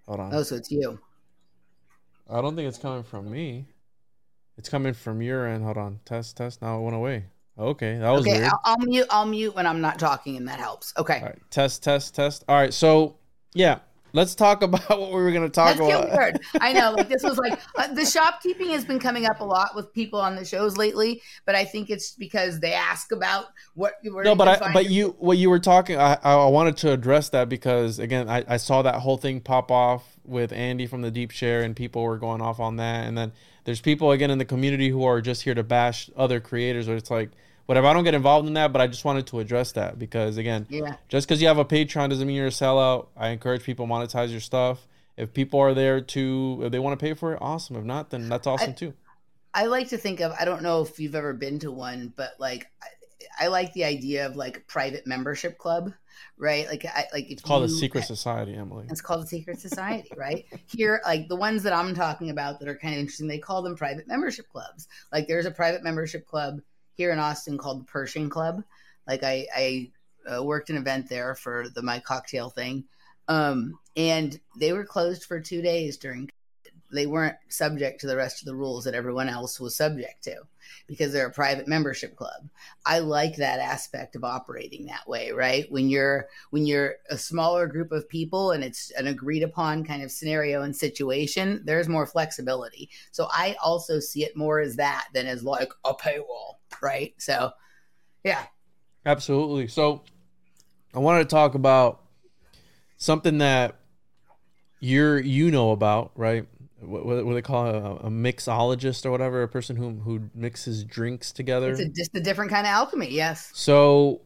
Hold 0.08 0.19
on. 0.19 0.34
Oh, 0.34 0.43
so 0.43 0.56
it's 0.56 0.71
you. 0.71 0.99
I 2.29 2.41
don't 2.41 2.56
think 2.56 2.67
it's 2.67 2.77
coming 2.77 3.03
from 3.03 3.29
me. 3.29 3.65
It's 4.58 4.69
coming 4.69 4.93
from 4.93 5.21
your 5.21 5.47
end. 5.47 5.63
Hold 5.63 5.77
on. 5.77 5.99
Test 6.06 6.38
test. 6.38 6.62
Now 6.62 6.79
it 6.79 6.82
went 6.82 6.95
away. 6.95 7.25
Okay, 7.58 7.98
that 7.98 8.10
was 8.10 8.22
Okay, 8.22 8.39
weird. 8.39 8.46
I'll, 8.52 8.60
I'll 8.63 8.78
mute. 8.80 9.08
I'll 9.10 9.26
mute 9.26 9.56
when 9.56 9.68
I'm 9.68 9.80
not 9.82 10.00
talking, 10.00 10.38
and 10.38 10.48
that 10.48 10.60
helps. 10.60 10.94
Okay. 10.98 11.20
All 11.20 11.26
right, 11.26 11.39
test, 11.52 11.84
test, 11.84 12.16
test. 12.16 12.44
All 12.48 12.56
right, 12.56 12.74
so 12.74 13.18
yeah, 13.54 13.80
let's 14.13 14.34
talk 14.34 14.63
about 14.63 14.89
what 14.89 15.10
we 15.12 15.22
were 15.22 15.32
gonna 15.32 15.50
talk 15.50 15.78
Let's 15.78 15.80
about. 15.80 16.12
weird. 16.12 16.39
I 16.62 16.74
know, 16.74 16.92
like 16.92 17.10
this 17.10 17.24
was 17.24 17.38
like 17.38 17.60
uh, 17.76 17.94
the 17.94 18.06
shopkeeping 18.06 18.70
has 18.70 18.86
been 18.86 19.00
coming 19.00 19.26
up 19.26 19.39
a 19.39 19.44
lot 19.44 19.76
with 19.76 19.94
people 19.94 20.20
on 20.20 20.36
the 20.36 20.46
shows 20.46 20.78
lately, 20.78 21.22
but 21.46 21.54
I 21.56 21.66
think 21.66 21.89
it's 21.89 22.12
because 22.13 22.60
they 22.60 22.74
ask 22.74 23.12
about 23.12 23.46
what. 23.76 23.94
No, 24.04 24.36
but 24.36 24.48
I, 24.48 24.74
but 24.74 24.89
you, 24.89 25.16
what 25.20 25.38
you 25.38 25.50
were 25.50 25.60
talking, 25.60 25.98
I, 26.00 26.18
I 26.24 26.48
wanted 26.48 26.78
to 26.78 26.92
address 26.92 27.30
that 27.30 27.50
because 27.50 28.00
again, 28.00 28.30
I, 28.30 28.44
I 28.48 28.58
saw 28.58 28.82
that 28.84 28.96
whole 28.96 29.18
thing 29.18 29.42
pop 29.42 29.70
off 29.72 30.18
with 30.24 30.52
Andy 30.54 30.88
from 30.88 31.02
the 31.02 31.12
Deep 31.12 31.32
Share, 31.32 31.62
and 31.62 31.76
people 31.76 32.04
were 32.04 32.18
going 32.18 32.42
off 32.42 32.60
on 32.60 32.78
that, 32.78 33.06
and 33.08 33.18
then 33.18 33.34
there's 33.63 33.82
people 33.82 34.12
again 34.12 34.32
in 34.32 34.38
the 34.38 34.45
community 34.45 34.89
who 34.89 35.04
are 35.04 35.21
just 35.21 35.43
here 35.43 35.54
to 35.54 35.63
bash 35.63 36.10
other 36.15 36.39
creators, 36.39 36.88
where 36.88 36.97
it's 36.97 37.12
like, 37.12 37.32
whatever. 37.65 37.88
I 37.88 37.93
don't 37.93 38.04
get 38.04 38.13
involved 38.13 38.47
in 38.47 38.54
that, 38.56 38.73
but 38.73 38.82
I 38.82 38.88
just 38.88 39.06
wanted 39.06 39.28
to 39.28 39.39
address 39.39 39.71
that 39.73 39.97
because 39.97 40.38
again, 40.38 40.67
Yeah. 40.69 40.95
just 41.08 41.28
because 41.28 41.41
you 41.41 41.47
have 41.47 41.58
a 41.58 41.65
Patreon 41.65 42.10
doesn't 42.10 42.28
mean 42.28 42.36
you're 42.36 42.47
a 42.47 42.49
sellout. 42.49 43.08
I 43.15 43.30
encourage 43.30 43.63
people 43.63 43.88
monetize 43.88 44.32
your 44.32 44.41
stuff. 44.41 44.88
If 45.15 45.34
people 45.34 45.60
are 45.60 45.73
there 45.73 46.02
to, 46.02 46.62
if 46.63 46.71
they 46.71 46.80
want 46.80 46.99
to 46.99 47.04
pay 47.04 47.13
for 47.13 47.34
it, 47.34 47.39
awesome. 47.41 47.76
If 47.76 47.84
not, 47.84 48.10
then 48.10 48.28
that's 48.30 48.47
awesome 48.47 48.73
too. 48.73 48.93
I 49.54 49.65
like 49.65 49.89
to 49.89 49.97
think 49.97 50.19
of. 50.19 50.34
I 50.39 50.45
don't 50.45 50.63
know 50.63 50.82
if 50.82 50.99
you've 50.99 51.15
ever 51.15 51.34
been 51.34 51.60
to 51.60 51.71
one, 51.71 52.12
but 52.15 52.32
like, 52.39 52.67
I, 52.82 53.45
I 53.45 53.47
like 53.47 53.71
the 53.73 53.84
idea 53.86 54.26
of 54.26 54.36
like 54.36 54.58
a 54.58 54.62
private 54.62 55.06
membership 55.06 55.58
club, 55.60 55.93
right? 56.38 56.67
Like, 56.67 56.86
I 56.86 57.05
like 57.13 57.29
It's 57.29 57.41
called 57.41 57.63
a 57.63 57.69
secret 57.69 58.05
society, 58.05 58.55
Emily. 58.55 58.86
It's 58.89 59.01
called 59.01 59.23
a 59.23 59.27
secret 59.27 59.59
society, 59.59 60.12
right? 60.17 60.45
Here, 60.67 61.01
like 61.05 61.27
the 61.27 61.36
ones 61.36 61.63
that 61.63 61.73
I'm 61.73 61.93
talking 61.93 62.29
about 62.29 62.59
that 62.59 62.67
are 62.67 62.77
kind 62.77 62.95
of 62.95 62.99
interesting, 62.99 63.27
they 63.27 63.39
call 63.39 63.62
them 63.62 63.75
private 63.75 64.07
membership 64.07 64.49
clubs. 64.49 64.88
Like 65.12 65.27
there's 65.27 65.45
a 65.45 65.51
private 65.51 65.83
membership 65.83 66.25
club 66.25 66.59
here 66.95 67.12
in 67.12 67.19
Austin 67.19 67.57
called 67.57 67.81
the 67.81 67.86
Pershing 67.86 68.29
Club. 68.29 68.63
Like 69.07 69.23
I, 69.23 69.47
I 69.55 69.91
uh, 70.31 70.43
worked 70.43 70.69
an 70.69 70.77
event 70.77 71.09
there 71.09 71.36
for 71.36 71.65
the 71.73 71.81
my 71.81 71.99
cocktail 71.99 72.49
thing, 72.49 72.86
um, 73.27 73.77
and 73.95 74.39
they 74.57 74.73
were 74.73 74.86
closed 74.86 75.25
for 75.25 75.39
two 75.39 75.62
days 75.62 75.97
during. 75.97 76.29
They 76.91 77.07
weren't 77.07 77.38
subject 77.49 78.01
to 78.01 78.07
the 78.07 78.15
rest 78.15 78.41
of 78.41 78.45
the 78.45 78.55
rules 78.55 78.83
that 78.86 78.93
everyone 78.93 79.27
else 79.27 79.59
was 79.59 79.75
subject 79.75 80.23
to 80.25 80.43
because 80.88 81.13
they're 81.13 81.27
a 81.27 81.31
private 81.31 81.67
membership 81.67 82.15
club. 82.15 82.49
I 82.86 82.99
like 82.99 83.38
that 83.38 83.59
aspect 83.59 84.15
of 84.15 84.23
operating 84.23 84.86
that 84.86 85.07
way, 85.07 85.31
right? 85.31 85.65
When 85.71 85.89
you're 85.89 86.27
when 86.49 86.65
you're 86.65 86.95
a 87.09 87.17
smaller 87.17 87.67
group 87.67 87.91
of 87.91 88.07
people 88.09 88.51
and 88.51 88.63
it's 88.63 88.91
an 88.91 89.07
agreed 89.07 89.43
upon 89.43 89.83
kind 89.83 90.03
of 90.03 90.12
scenario 90.12 90.62
and 90.62 90.75
situation, 90.75 91.62
there's 91.65 91.88
more 91.88 92.05
flexibility. 92.05 92.89
So 93.12 93.27
I 93.31 93.55
also 93.63 93.99
see 93.99 94.23
it 94.23 94.38
more 94.38 94.59
as 94.59 94.75
that 94.77 95.07
than 95.13 95.25
as 95.27 95.43
like 95.43 95.73
a 95.86 95.93
paywall, 95.93 96.55
right? 96.81 97.13
So 97.17 97.51
yeah. 98.23 98.43
Absolutely. 99.05 99.67
So 99.67 100.03
I 100.93 100.99
wanted 100.99 101.29
to 101.29 101.29
talk 101.29 101.55
about 101.55 102.01
something 102.97 103.39
that 103.39 103.75
you're 104.79 105.19
you 105.19 105.49
know 105.49 105.71
about, 105.71 106.12
right? 106.15 106.45
What, 106.86 107.06
what, 107.06 107.24
do 107.24 107.34
they 107.34 107.41
call 107.41 107.67
it? 107.67 107.76
a, 107.76 108.08
a 108.08 108.10
mixologist 108.10 109.06
or 109.06 109.12
whatever, 109.12 109.43
a 109.43 109.48
person 109.48 109.76
who 109.76 109.91
who 109.91 110.30
mixes 110.34 110.84
drinks 110.84 111.32
together. 111.32 111.72
It's 111.72 111.82
a, 111.82 111.89
just 111.89 112.15
a 112.15 112.19
different 112.22 112.52
kind 112.52 112.65
of 112.65 112.72
alchemy, 112.72 113.10
yes. 113.10 113.52
So 113.54 114.22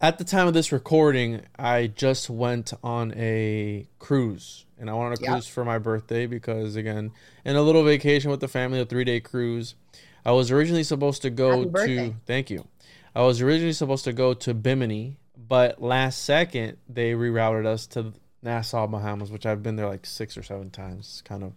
at 0.00 0.18
the 0.18 0.24
time 0.24 0.46
of 0.46 0.54
this 0.54 0.70
recording, 0.70 1.42
I 1.58 1.88
just 1.88 2.30
went 2.30 2.72
on 2.84 3.12
a 3.16 3.88
cruise. 3.98 4.64
And 4.78 4.88
I 4.88 4.92
went 4.92 5.06
on 5.06 5.12
a 5.12 5.20
Yep. 5.20 5.30
cruise 5.30 5.48
for 5.48 5.64
my 5.64 5.78
birthday 5.78 6.26
because 6.26 6.76
again, 6.76 7.10
in 7.44 7.56
a 7.56 7.62
little 7.62 7.82
vacation 7.82 8.30
with 8.30 8.40
the 8.40 8.48
family, 8.48 8.80
a 8.80 8.84
three 8.84 9.04
day 9.04 9.20
cruise. 9.20 9.74
I 10.24 10.32
was 10.32 10.50
originally 10.50 10.84
supposed 10.84 11.22
to 11.22 11.30
go 11.30 11.64
to 11.64 12.14
thank 12.26 12.50
you. 12.50 12.68
I 13.14 13.22
was 13.22 13.40
originally 13.40 13.72
supposed 13.72 14.04
to 14.04 14.12
go 14.12 14.34
to 14.34 14.54
Bimini, 14.54 15.16
but 15.36 15.82
last 15.82 16.22
second 16.24 16.76
they 16.88 17.12
rerouted 17.12 17.66
us 17.66 17.86
to 17.88 18.12
Nassau, 18.42 18.86
Bahamas, 18.86 19.30
which 19.30 19.46
I've 19.46 19.62
been 19.62 19.76
there 19.76 19.88
like 19.88 20.06
six 20.06 20.36
or 20.36 20.42
seven 20.42 20.70
times. 20.70 21.06
It's 21.06 21.22
kind 21.22 21.42
of 21.42 21.52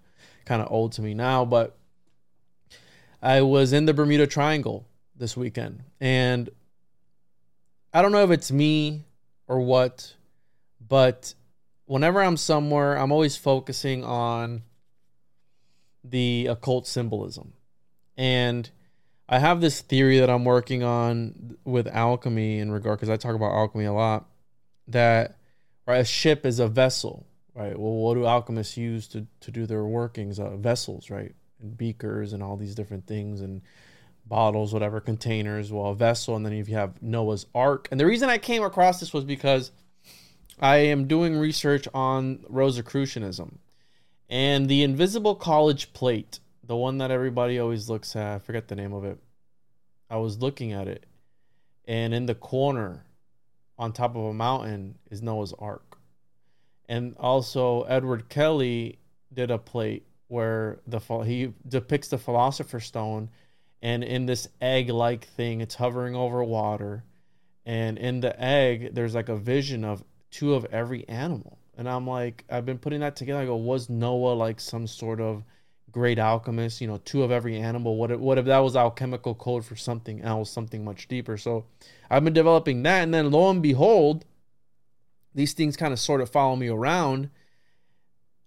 kind 0.46 0.62
of 0.62 0.72
old 0.72 0.94
to 0.94 1.02
me 1.02 1.14
now, 1.14 1.46
but 1.46 1.78
I 3.22 3.42
was 3.42 3.74
in 3.74 3.86
the 3.86 3.94
Bermuda 3.94 4.28
Triangle 4.28 4.88
this 5.16 5.38
weekend, 5.38 5.84
and 6.00 6.50
I 7.94 8.02
don't 8.02 8.12
know 8.12 8.24
if 8.24 8.32
it's 8.32 8.52
me 8.52 9.04
or 9.48 9.60
what, 9.60 10.16
but 10.88 11.34
whenever 11.86 12.22
I'm 12.22 12.38
somewhere, 12.38 12.98
I'm 12.98 13.12
always 13.12 13.36
focusing 13.36 14.04
on 14.04 14.64
the 16.04 16.48
occult 16.48 16.88
symbolism. 16.88 17.54
And 18.18 18.70
I 19.28 19.40
have 19.40 19.62
this 19.62 19.82
theory 19.82 20.20
that 20.20 20.30
I'm 20.30 20.46
working 20.46 20.84
on 20.84 21.58
with 21.64 21.88
alchemy 21.88 22.60
in 22.60 22.72
regard 22.72 23.00
because 23.00 23.10
I 23.10 23.18
talk 23.18 23.36
about 23.36 23.52
alchemy 23.52 23.86
a 23.86 23.94
lot 23.94 24.26
that 24.88 25.38
right 25.88 26.00
a 26.00 26.06
ship 26.06 26.46
is 26.46 26.60
a 26.60 26.68
vessel, 26.68 27.26
right? 27.56 27.78
Well, 27.78 27.94
what 27.94 28.16
do 28.16 28.26
alchemists 28.26 28.78
use 28.78 29.08
to 29.10 29.28
to 29.42 29.52
do 29.52 29.66
their 29.66 29.84
workings? 29.84 30.40
Uh, 30.40 30.58
vessels, 30.58 31.10
right? 31.10 31.34
And 31.62 31.78
beakers 31.78 32.34
and 32.34 32.42
all 32.42 32.58
these 32.58 32.76
different 32.76 33.08
things 33.08 33.42
and 33.42 33.62
bottles, 34.26 34.74
whatever, 34.74 35.00
containers, 35.00 35.72
well, 35.72 35.88
a 35.88 35.96
vessel, 35.96 36.36
and 36.36 36.46
then 36.46 36.54
if 36.54 36.70
you 36.70 36.76
have 36.76 37.02
Noah's 37.02 37.46
Ark. 37.54 37.88
And 37.92 38.00
the 38.00 38.06
reason 38.06 38.30
I 38.30 38.38
came 38.38 38.64
across 38.64 39.00
this 39.00 39.14
was 39.14 39.26
because 39.26 39.72
I 40.60 40.78
am 40.78 41.08
doing 41.08 41.38
research 41.38 41.88
on 41.94 42.46
Rosicrucianism 42.48 43.60
and 44.30 44.70
the 44.70 44.84
invisible 44.84 45.36
college 45.36 45.92
plate, 45.92 46.40
the 46.64 46.76
one 46.76 47.00
that 47.00 47.12
everybody 47.12 47.60
always 47.60 47.90
looks 47.90 48.16
at. 48.16 48.36
I 48.36 48.40
forget 48.40 48.70
the 48.70 48.76
name 48.76 48.94
of 48.94 49.04
it. 49.04 49.20
I 50.10 50.18
was 50.18 50.40
looking 50.40 50.72
at 50.72 50.88
it, 50.88 51.06
and 51.86 52.14
in 52.14 52.26
the 52.26 52.36
corner, 52.36 53.06
on 53.82 53.92
top 53.92 54.16
of 54.16 54.24
a 54.24 54.34
mountain, 54.34 54.96
is 55.10 55.24
Noah's 55.24 55.54
Ark. 55.58 55.98
And 56.88 57.16
also, 57.18 57.82
Edward 57.84 58.30
Kelley 58.30 59.00
did 59.34 59.50
a 59.50 59.58
plate 59.58 60.06
where 60.28 60.80
the 60.86 61.00
he 61.24 61.52
depicts 61.68 62.10
the 62.10 62.20
Philosopher's 62.20 62.86
Stone, 62.86 63.32
and 63.82 64.04
in 64.04 64.28
this 64.28 64.48
egg-like 64.62 65.26
thing, 65.26 65.62
it's 65.62 65.74
hovering 65.74 66.16
over 66.16 66.44
water, 66.44 67.04
and 67.66 67.98
in 67.98 68.20
the 68.20 68.40
egg, 68.40 68.94
there's 68.94 69.16
like 69.16 69.30
a 69.30 69.36
vision 69.36 69.84
of 69.84 70.04
two 70.30 70.54
of 70.54 70.66
every 70.66 71.10
animal. 71.10 71.58
And 71.76 71.90
I'm 71.90 72.06
like, 72.06 72.46
I've 72.52 72.66
been 72.66 72.78
putting 72.78 73.00
that 73.00 73.16
together. 73.16 73.40
I 73.40 73.46
go, 73.46 73.56
was 73.56 73.90
Noah 73.90 74.34
like 74.34 74.60
some 74.60 74.86
sort 74.86 75.20
of 75.20 75.44
great 75.92 76.20
alchemist? 76.20 76.82
You 76.82 76.88
know, 76.88 77.02
two 77.04 77.24
of 77.24 77.32
every 77.32 77.58
animal. 77.58 77.96
What 77.96 78.12
if, 78.12 78.20
what 78.20 78.38
if 78.38 78.46
that 78.46 78.60
was 78.60 78.76
alchemical 78.76 79.36
code 79.36 79.66
for 79.66 79.76
something 79.76 80.22
else, 80.22 80.50
something 80.50 80.84
much 80.84 81.08
deeper? 81.08 81.38
So 81.38 81.66
I've 82.10 82.24
been 82.24 82.34
developing 82.34 82.84
that, 82.84 83.04
and 83.04 83.14
then 83.14 83.32
lo 83.32 83.50
and 83.50 83.62
behold, 83.62 84.26
these 85.34 85.54
things 85.54 85.78
kind 85.78 85.94
of 85.94 86.00
sort 86.00 86.22
of 86.22 86.30
follow 86.30 86.56
me 86.56 86.68
around. 86.68 87.30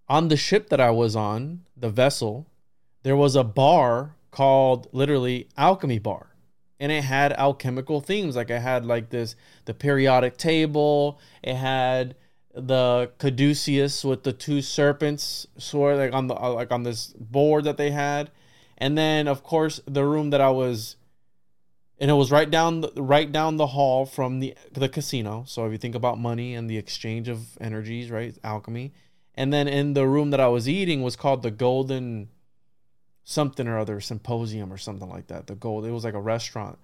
On 0.08 0.28
the 0.28 0.36
ship 0.36 0.68
that 0.68 0.80
I 0.80 0.90
was 0.90 1.16
on, 1.16 1.62
the 1.76 1.88
vessel, 1.88 2.46
there 3.02 3.16
was 3.16 3.36
a 3.36 3.44
bar 3.44 4.16
called 4.30 4.88
literally 4.92 5.48
Alchemy 5.56 6.00
Bar. 6.00 6.30
And 6.80 6.90
it 6.90 7.04
had 7.04 7.32
alchemical 7.32 8.00
themes. 8.00 8.36
Like 8.36 8.50
it 8.50 8.60
had 8.60 8.84
like 8.84 9.10
this 9.10 9.36
the 9.64 9.72
periodic 9.72 10.36
table, 10.36 11.20
it 11.42 11.54
had 11.54 12.16
the 12.54 13.10
caduceus 13.18 14.04
with 14.04 14.22
the 14.22 14.32
two 14.32 14.62
serpents 14.62 15.46
sword 15.58 15.98
like 15.98 16.12
on 16.12 16.28
the 16.28 16.34
uh, 16.34 16.52
like 16.52 16.70
on 16.70 16.82
this 16.82 17.08
board 17.18 17.64
that 17.64 17.76
they 17.76 17.90
had. 17.90 18.30
And 18.78 18.96
then 18.96 19.28
of 19.28 19.42
course 19.42 19.80
the 19.86 20.04
room 20.04 20.30
that 20.30 20.40
I 20.40 20.50
was 20.50 20.96
and 21.98 22.10
it 22.10 22.14
was 22.14 22.30
right 22.30 22.50
down 22.50 22.80
the, 22.80 22.92
right 22.96 23.30
down 23.30 23.56
the 23.56 23.68
hall 23.68 24.06
from 24.06 24.40
the 24.40 24.54
the 24.72 24.88
casino. 24.88 25.44
So 25.46 25.66
if 25.66 25.72
you 25.72 25.78
think 25.78 25.94
about 25.94 26.18
money 26.18 26.54
and 26.54 26.68
the 26.68 26.78
exchange 26.78 27.28
of 27.28 27.58
energies, 27.60 28.10
right? 28.10 28.36
Alchemy. 28.44 28.92
And 29.36 29.52
then 29.52 29.66
in 29.66 29.94
the 29.94 30.06
room 30.06 30.30
that 30.30 30.40
I 30.40 30.48
was 30.48 30.68
eating 30.68 31.02
was 31.02 31.16
called 31.16 31.42
the 31.42 31.50
Golden 31.50 32.28
something 33.24 33.66
or 33.66 33.78
other 33.78 34.00
symposium 34.00 34.72
or 34.72 34.76
something 34.76 35.08
like 35.08 35.26
that. 35.28 35.46
The 35.46 35.54
gold. 35.54 35.84
It 35.84 35.90
was 35.90 36.04
like 36.04 36.14
a 36.14 36.20
restaurant, 36.20 36.78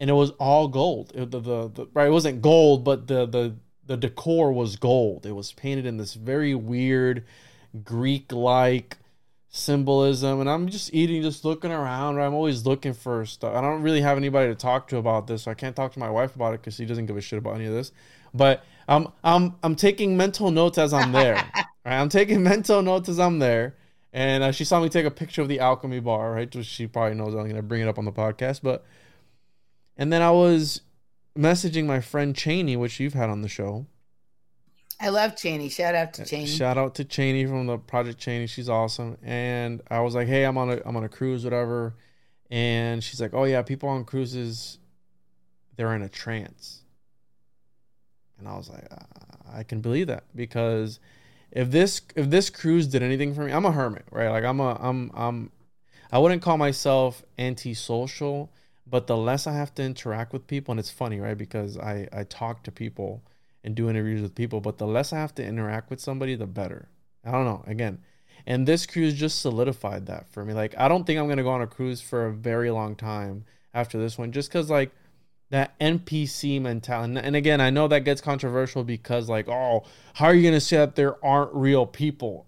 and 0.00 0.08
it 0.08 0.14
was 0.14 0.30
all 0.32 0.68
gold. 0.68 1.12
It, 1.14 1.30
the, 1.30 1.40
the, 1.40 1.68
the 1.68 1.88
right. 1.92 2.06
It 2.06 2.12
wasn't 2.12 2.40
gold, 2.40 2.84
but 2.84 3.06
the 3.06 3.26
the 3.26 3.56
the 3.88 3.96
decor 3.96 4.52
was 4.52 4.76
gold. 4.76 5.26
It 5.26 5.32
was 5.32 5.52
painted 5.52 5.86
in 5.86 5.96
this 5.96 6.14
very 6.14 6.54
weird 6.54 7.24
Greek 7.82 8.30
like 8.30 8.98
symbolism. 9.48 10.40
And 10.40 10.48
I'm 10.48 10.68
just 10.68 10.92
eating, 10.94 11.22
just 11.22 11.44
looking 11.44 11.72
around. 11.72 12.16
Right? 12.16 12.26
I'm 12.26 12.34
always 12.34 12.66
looking 12.66 12.92
for 12.92 13.24
stuff. 13.24 13.56
I 13.56 13.62
don't 13.62 13.82
really 13.82 14.02
have 14.02 14.18
anybody 14.18 14.48
to 14.50 14.54
talk 14.54 14.88
to 14.88 14.98
about 14.98 15.26
this, 15.26 15.44
so 15.44 15.50
I 15.50 15.54
can't 15.54 15.74
talk 15.74 15.92
to 15.94 15.98
my 15.98 16.10
wife 16.10 16.36
about 16.36 16.54
it 16.54 16.60
because 16.60 16.74
she 16.74 16.84
doesn't 16.84 17.06
give 17.06 17.16
a 17.16 17.20
shit 17.20 17.38
about 17.38 17.54
any 17.54 17.64
of 17.64 17.72
this. 17.72 17.90
But 18.34 18.62
I'm 18.86 19.08
I'm 19.24 19.56
I'm 19.62 19.74
taking 19.74 20.16
mental 20.16 20.50
notes 20.50 20.76
as 20.76 20.92
I'm 20.92 21.12
there. 21.12 21.34
right? 21.56 21.66
I'm 21.84 22.10
taking 22.10 22.42
mental 22.42 22.82
notes 22.82 23.08
as 23.08 23.18
I'm 23.18 23.38
there. 23.38 23.74
And 24.12 24.42
uh, 24.42 24.52
she 24.52 24.64
saw 24.64 24.80
me 24.80 24.90
take 24.90 25.06
a 25.06 25.10
picture 25.10 25.42
of 25.42 25.48
the 25.48 25.60
alchemy 25.60 26.00
bar, 26.00 26.32
right? 26.32 26.54
Which 26.54 26.66
she 26.66 26.86
probably 26.86 27.16
knows 27.16 27.34
I'm 27.34 27.48
gonna 27.48 27.62
bring 27.62 27.80
it 27.80 27.88
up 27.88 27.98
on 27.98 28.04
the 28.04 28.12
podcast. 28.12 28.60
But 28.62 28.84
and 29.96 30.12
then 30.12 30.20
I 30.20 30.30
was 30.30 30.82
messaging 31.38 31.86
my 31.86 32.00
friend 32.00 32.34
Cheney, 32.34 32.76
which 32.76 32.98
you've 32.98 33.14
had 33.14 33.30
on 33.30 33.42
the 33.42 33.48
show. 33.48 33.86
I 35.00 35.10
love 35.10 35.36
Cheney. 35.36 35.68
Shout 35.68 35.94
out 35.94 36.12
to 36.14 36.24
Cheney. 36.24 36.46
Shout 36.46 36.76
out 36.76 36.96
to 36.96 37.04
Cheney 37.04 37.46
from 37.46 37.66
the 37.66 37.78
Project 37.78 38.18
Cheney. 38.18 38.48
She's 38.48 38.68
awesome. 38.68 39.16
And 39.22 39.80
I 39.88 40.00
was 40.00 40.14
like, 40.16 40.26
hey, 40.26 40.42
I'm 40.44 40.58
on 40.58 40.70
a 40.70 40.80
I'm 40.84 40.96
on 40.96 41.04
a 41.04 41.08
cruise, 41.08 41.44
whatever. 41.44 41.94
and 42.50 43.04
she's 43.04 43.20
like, 43.20 43.32
"Oh 43.34 43.44
yeah, 43.44 43.62
people 43.62 43.88
on 43.90 44.04
cruises, 44.04 44.78
they're 45.76 45.94
in 45.94 46.02
a 46.02 46.08
trance." 46.08 46.82
And 48.38 48.48
I 48.48 48.56
was 48.56 48.68
like, 48.70 48.86
uh, 48.90 48.96
"I 49.52 49.62
can 49.62 49.80
believe 49.80 50.06
that 50.08 50.24
because 50.34 50.98
if 51.52 51.70
this 51.70 52.00
if 52.16 52.30
this 52.30 52.50
cruise 52.50 52.86
did 52.88 53.02
anything 53.02 53.34
for 53.34 53.44
me, 53.44 53.52
I'm 53.52 53.66
a 53.66 53.72
hermit, 53.72 54.06
right? 54.10 54.30
Like 54.30 54.44
I'm 54.44 54.60
a 54.60 54.76
I'm 54.80 55.10
I'm 55.14 55.52
I 56.10 56.18
wouldn't 56.18 56.42
call 56.42 56.56
myself 56.56 57.22
antisocial, 57.38 58.50
but 58.90 59.06
the 59.06 59.16
less 59.16 59.46
I 59.46 59.52
have 59.54 59.74
to 59.74 59.82
interact 59.82 60.32
with 60.32 60.46
people, 60.46 60.72
and 60.72 60.80
it's 60.80 60.90
funny, 60.90 61.20
right? 61.20 61.36
Because 61.36 61.76
I 61.78 62.08
I 62.12 62.24
talk 62.24 62.62
to 62.64 62.72
people 62.72 63.22
and 63.64 63.74
do 63.74 63.90
interviews 63.90 64.22
with 64.22 64.34
people, 64.34 64.60
but 64.60 64.78
the 64.78 64.86
less 64.86 65.12
I 65.12 65.18
have 65.18 65.34
to 65.36 65.44
interact 65.44 65.90
with 65.90 66.00
somebody, 66.00 66.34
the 66.34 66.46
better. 66.46 66.88
I 67.24 67.30
don't 67.32 67.44
know. 67.44 67.64
Again, 67.66 67.98
and 68.46 68.66
this 68.66 68.86
cruise 68.86 69.14
just 69.14 69.40
solidified 69.40 70.06
that 70.06 70.28
for 70.30 70.44
me. 70.44 70.54
Like 70.54 70.74
I 70.78 70.88
don't 70.88 71.06
think 71.06 71.18
I'm 71.18 71.28
gonna 71.28 71.42
go 71.42 71.50
on 71.50 71.62
a 71.62 71.66
cruise 71.66 72.00
for 72.00 72.26
a 72.26 72.32
very 72.32 72.70
long 72.70 72.96
time 72.96 73.44
after 73.74 73.98
this 73.98 74.16
one, 74.16 74.32
just 74.32 74.48
because 74.48 74.70
like 74.70 74.90
that 75.50 75.78
NPC 75.78 76.60
mentality. 76.60 77.18
And 77.22 77.36
again, 77.36 77.60
I 77.60 77.70
know 77.70 77.88
that 77.88 78.04
gets 78.04 78.20
controversial 78.20 78.84
because 78.84 79.28
like, 79.28 79.48
oh, 79.48 79.84
how 80.14 80.26
are 80.26 80.34
you 80.34 80.42
gonna 80.48 80.60
say 80.60 80.76
that 80.78 80.94
there 80.94 81.22
aren't 81.24 81.54
real 81.54 81.86
people? 81.86 82.46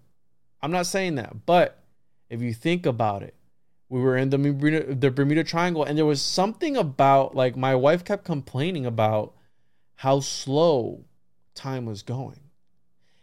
I'm 0.63 0.71
not 0.71 0.87
saying 0.87 1.15
that, 1.17 1.47
but 1.47 1.83
if 2.29 2.41
you 2.43 2.53
think 2.53 2.87
about 2.87 3.23
it, 3.23 3.35
we 3.91 4.01
were 4.01 4.17
in 4.17 4.31
the 4.31 4.39
Bermuda, 4.39 4.95
the 4.95 5.11
Bermuda 5.11 5.45
Triangle, 5.45 5.83
and 5.85 5.99
there 5.99 6.07
was 6.07 6.23
something 6.23 6.77
about 6.77 7.35
like 7.35 7.57
my 7.57 7.75
wife 7.75 8.05
kept 8.05 8.25
complaining 8.25 8.87
about 8.87 9.35
how 9.97 10.21
slow 10.21 11.05
time 11.55 11.85
was 11.85 12.03
going. 12.03 12.41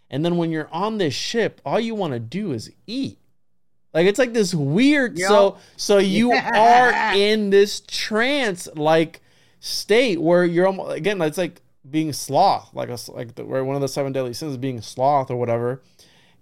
And 0.10 0.24
then 0.24 0.38
when 0.38 0.52
you're 0.52 0.70
on 0.72 0.98
this 0.98 1.14
ship, 1.14 1.62
all 1.66 1.80
you 1.80 1.96
want 1.96 2.14
to 2.14 2.20
do 2.20 2.52
is 2.52 2.72
eat. 2.86 3.18
Like 3.94 4.08
it's 4.08 4.20
like 4.20 4.34
this 4.34 4.54
weird 4.54 5.18
yep. 5.18 5.30
so 5.30 5.58
so 5.78 5.98
you 5.98 6.32
are 6.34 7.16
in 7.16 7.50
this 7.50 7.82
trance 7.88 8.68
like 8.76 9.22
state 9.60 10.22
where 10.22 10.46
you're 10.46 10.68
almost 10.68 10.96
again 10.96 11.20
it's 11.22 11.38
like 11.38 11.62
being 11.90 12.14
sloth 12.14 12.70
like 12.74 12.90
a 12.90 12.98
like 13.12 13.34
the, 13.36 13.44
where 13.44 13.64
one 13.64 13.76
of 13.76 13.82
the 13.82 13.88
seven 13.88 14.12
deadly 14.12 14.34
sins 14.34 14.52
is 14.52 14.58
being 14.58 14.82
sloth 14.82 15.32
or 15.32 15.36
whatever 15.38 15.82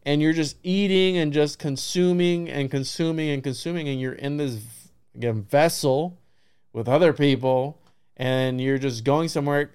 and 0.05 0.21
you're 0.21 0.33
just 0.33 0.57
eating 0.63 1.17
and 1.17 1.33
just 1.33 1.57
consuming 1.57 2.47
and 2.49 2.69
consuming 2.69 3.31
and 3.31 3.43
consuming 3.43 3.89
and 3.89 3.99
you're 3.99 4.13
in 4.13 4.37
this 4.37 4.59
again 5.15 5.41
vessel 5.41 6.17
with 6.71 6.87
other 6.87 7.11
people 7.11 7.81
and 8.17 8.61
you're 8.61 8.77
just 8.77 9.03
going 9.03 9.27
somewhere. 9.27 9.69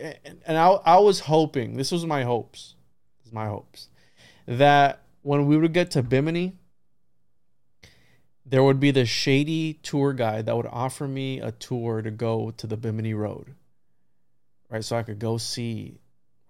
And, 0.47 0.57
I, 0.57 0.69
I 0.69 0.99
was 0.99 1.21
hoping 1.21 1.77
this 1.77 1.93
was 1.93 2.07
my 2.07 2.23
hopes 2.23 2.75
this 3.19 3.29
is 3.29 3.33
my 3.33 3.47
hopes 3.47 3.89
that 4.47 5.03
when 5.23 5.47
we 5.47 5.57
would 5.57 5.73
get 5.73 5.91
to 5.93 6.03
bimini 6.03 6.55
there 8.47 8.63
would 8.63 8.81
be 8.81 8.91
the 8.91 9.07
shady 9.07 9.75
tour 9.75 10.13
guide 10.13 10.47
that 10.47 10.57
would 10.57 10.67
offer 10.67 11.07
me 11.07 11.41
a 11.41 11.53
tour 11.53 12.03
to 12.03 12.11
go 12.11 12.51
to 12.53 12.67
the 12.67 12.77
bimini 12.77 13.15
road 13.15 13.55
right? 14.71 14.85
So 14.85 14.97
i 14.97 15.03
could 15.03 15.19
go 15.19 15.37
see 15.37 16.00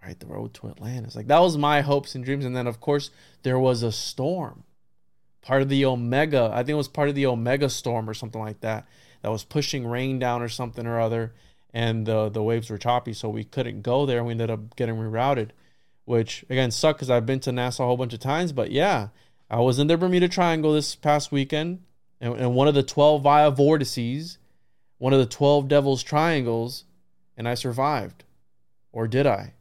right? 0.02 0.18
The 0.18 0.26
road 0.26 0.54
to 0.54 0.68
atlantis. 0.68 1.16
Like 1.16 1.28
that 1.28 1.40
was 1.40 1.58
my 1.58 1.80
hopes 1.80 2.14
and 2.14 2.24
dreams. 2.24 2.44
And 2.44 2.56
then 2.56 2.66
of 2.66 2.80
course 2.80 3.10
there 3.42 3.58
was 3.58 3.82
a 3.82 3.92
storm. 3.92 4.64
Part 5.42 5.62
of 5.62 5.70
the 5.70 5.86
omega 5.86 6.50
i 6.52 6.58
think 6.58 6.70
it 6.70 6.74
was 6.74 6.88
part 6.88 7.08
of 7.08 7.14
the 7.14 7.24
omega 7.24 7.70
storm 7.70 8.10
or 8.10 8.14
something 8.14 8.42
like 8.42 8.60
that 8.60 8.86
that 9.22 9.30
was 9.30 9.44
pushing 9.44 9.86
rain 9.86 10.18
down 10.18 10.42
or 10.42 10.48
something 10.48 10.86
or 10.86 11.00
other. 11.00 11.34
And 11.72 12.06
the 12.06 12.28
the 12.28 12.42
waves 12.42 12.68
were 12.68 12.78
choppy, 12.78 13.12
so 13.12 13.28
we 13.28 13.44
couldn't 13.44 13.82
go 13.82 14.04
there. 14.04 14.24
We 14.24 14.32
ended 14.32 14.50
up 14.50 14.74
getting 14.74 14.96
rerouted, 14.96 15.50
which 16.04 16.44
again 16.50 16.72
sucked 16.72 16.98
because 16.98 17.10
I've 17.10 17.26
been 17.26 17.40
to 17.40 17.52
Nassau 17.52 17.84
a 17.84 17.86
whole 17.86 17.96
bunch 17.96 18.12
of 18.12 18.18
times. 18.18 18.50
But 18.50 18.72
yeah, 18.72 19.08
I 19.48 19.60
was 19.60 19.78
in 19.78 19.86
the 19.86 19.96
Bermuda 19.96 20.28
Triangle 20.28 20.72
this 20.72 20.96
past 20.96 21.30
weekend, 21.30 21.84
and, 22.20 22.34
and 22.34 22.54
one 22.56 22.66
of 22.66 22.74
the 22.74 22.82
twelve 22.82 23.22
vile 23.22 23.52
vortices, 23.52 24.38
one 24.98 25.12
of 25.12 25.20
the 25.20 25.26
twelve 25.26 25.68
Devil's 25.68 26.02
Triangles, 26.02 26.86
and 27.36 27.48
I 27.48 27.54
survived, 27.54 28.24
or 28.90 29.06
did 29.06 29.28
I? 29.28 29.54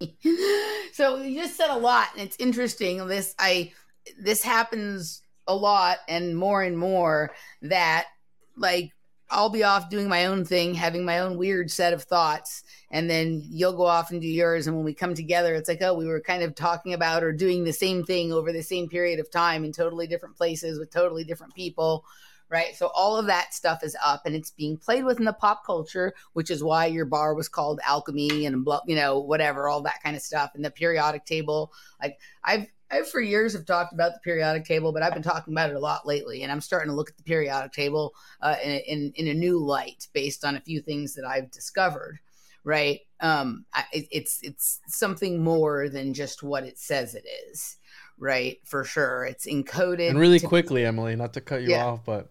so 0.92 1.22
you 1.22 1.42
just 1.42 1.56
said 1.56 1.70
a 1.70 1.78
lot, 1.78 2.08
and 2.12 2.22
it's 2.22 2.36
interesting. 2.38 3.06
This 3.06 3.34
I 3.38 3.72
this 4.18 4.42
happens 4.42 5.22
a 5.46 5.54
lot 5.54 5.98
and 6.08 6.36
more 6.36 6.62
and 6.62 6.78
more 6.78 7.32
that 7.62 8.06
like 8.56 8.92
I'll 9.30 9.50
be 9.50 9.64
off 9.64 9.90
doing 9.90 10.08
my 10.08 10.26
own 10.26 10.44
thing, 10.44 10.74
having 10.74 11.04
my 11.04 11.18
own 11.18 11.36
weird 11.36 11.70
set 11.70 11.92
of 11.92 12.04
thoughts, 12.04 12.62
and 12.90 13.08
then 13.08 13.42
you'll 13.44 13.76
go 13.76 13.84
off 13.84 14.10
and 14.10 14.20
do 14.20 14.28
yours. 14.28 14.66
And 14.66 14.76
when 14.76 14.84
we 14.84 14.94
come 14.94 15.14
together, 15.14 15.54
it's 15.54 15.68
like, 15.68 15.82
oh, 15.82 15.94
we 15.94 16.06
were 16.06 16.20
kind 16.20 16.42
of 16.42 16.54
talking 16.54 16.94
about 16.94 17.24
or 17.24 17.32
doing 17.32 17.64
the 17.64 17.72
same 17.72 18.04
thing 18.04 18.32
over 18.32 18.52
the 18.52 18.62
same 18.62 18.88
period 18.88 19.18
of 19.18 19.30
time 19.30 19.64
in 19.64 19.72
totally 19.72 20.06
different 20.06 20.36
places 20.36 20.78
with 20.78 20.92
totally 20.92 21.24
different 21.24 21.54
people, 21.54 22.04
right? 22.48 22.76
So 22.76 22.90
all 22.94 23.16
of 23.16 23.26
that 23.26 23.54
stuff 23.54 23.82
is 23.82 23.96
up 24.04 24.22
and 24.26 24.34
it's 24.34 24.50
being 24.50 24.76
played 24.76 25.04
with 25.04 25.18
in 25.18 25.24
the 25.24 25.32
pop 25.32 25.64
culture, 25.64 26.14
which 26.34 26.50
is 26.50 26.62
why 26.62 26.86
your 26.86 27.04
bar 27.04 27.34
was 27.34 27.48
called 27.48 27.80
Alchemy 27.84 28.46
and 28.46 28.66
you 28.86 28.96
know 28.96 29.18
whatever, 29.18 29.68
all 29.68 29.82
that 29.82 30.02
kind 30.02 30.16
of 30.16 30.22
stuff. 30.22 30.52
And 30.54 30.64
the 30.64 30.70
periodic 30.70 31.24
table, 31.24 31.72
like 32.00 32.18
I've 32.42 32.66
I 32.90 33.02
for 33.02 33.20
years 33.20 33.54
have 33.54 33.66
talked 33.66 33.92
about 33.92 34.12
the 34.12 34.20
periodic 34.20 34.64
table, 34.64 34.92
but 34.92 35.02
I've 35.02 35.14
been 35.14 35.22
talking 35.22 35.52
about 35.52 35.70
it 35.70 35.76
a 35.76 35.80
lot 35.80 36.06
lately, 36.06 36.42
and 36.42 36.52
I'm 36.52 36.60
starting 36.60 36.90
to 36.90 36.94
look 36.94 37.10
at 37.10 37.16
the 37.16 37.22
periodic 37.22 37.72
table 37.72 38.14
uh, 38.40 38.56
in, 38.62 38.70
in, 38.86 39.12
in 39.16 39.28
a 39.28 39.34
new 39.34 39.58
light 39.58 40.06
based 40.12 40.44
on 40.44 40.56
a 40.56 40.60
few 40.60 40.80
things 40.80 41.14
that 41.14 41.24
I've 41.24 41.50
discovered. 41.50 42.20
Right? 42.62 43.00
Um, 43.20 43.66
I, 43.74 43.84
it's 43.92 44.38
it's 44.42 44.80
something 44.86 45.42
more 45.42 45.88
than 45.88 46.14
just 46.14 46.42
what 46.42 46.64
it 46.64 46.78
says 46.78 47.14
it 47.14 47.26
is. 47.50 47.76
Right? 48.16 48.58
For 48.64 48.84
sure, 48.84 49.24
it's 49.24 49.46
encoded. 49.46 50.10
And 50.10 50.18
really 50.18 50.40
quickly, 50.40 50.86
Emily, 50.86 51.16
not 51.16 51.32
to 51.34 51.40
cut 51.40 51.62
you 51.62 51.70
yeah. 51.70 51.84
off, 51.84 52.04
but 52.04 52.30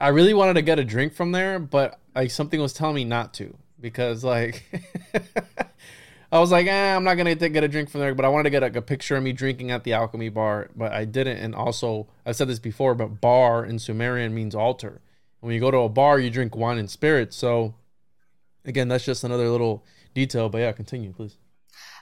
I 0.00 0.08
really 0.08 0.34
wanted 0.34 0.54
to 0.54 0.62
get 0.62 0.78
a 0.78 0.84
drink 0.84 1.14
from 1.14 1.32
there, 1.32 1.58
but 1.58 1.98
like 2.14 2.30
something 2.30 2.60
was 2.60 2.72
telling 2.72 2.94
me 2.94 3.04
not 3.04 3.34
to 3.34 3.56
because 3.80 4.24
like. 4.24 4.64
I 6.30 6.40
was 6.40 6.50
like, 6.50 6.66
eh, 6.66 6.94
I'm 6.94 7.04
not 7.04 7.14
gonna 7.14 7.34
get 7.34 7.64
a 7.64 7.68
drink 7.68 7.88
from 7.88 8.00
there, 8.00 8.14
but 8.14 8.26
I 8.26 8.28
wanted 8.28 8.44
to 8.44 8.50
get 8.50 8.62
like, 8.62 8.76
a 8.76 8.82
picture 8.82 9.16
of 9.16 9.22
me 9.22 9.32
drinking 9.32 9.70
at 9.70 9.84
the 9.84 9.94
Alchemy 9.94 10.28
Bar, 10.28 10.70
but 10.76 10.92
I 10.92 11.06
didn't. 11.06 11.38
And 11.38 11.54
also, 11.54 12.06
I've 12.26 12.36
said 12.36 12.48
this 12.48 12.58
before, 12.58 12.94
but 12.94 13.22
bar 13.22 13.64
in 13.64 13.78
Sumerian 13.78 14.34
means 14.34 14.54
altar. 14.54 15.00
When 15.40 15.54
you 15.54 15.60
go 15.60 15.70
to 15.70 15.78
a 15.78 15.88
bar, 15.88 16.18
you 16.18 16.28
drink 16.28 16.54
wine 16.54 16.76
and 16.76 16.90
spirits. 16.90 17.34
So, 17.34 17.76
again, 18.66 18.88
that's 18.88 19.06
just 19.06 19.24
another 19.24 19.48
little 19.48 19.86
detail. 20.12 20.50
But 20.50 20.58
yeah, 20.58 20.72
continue, 20.72 21.12
please. 21.12 21.38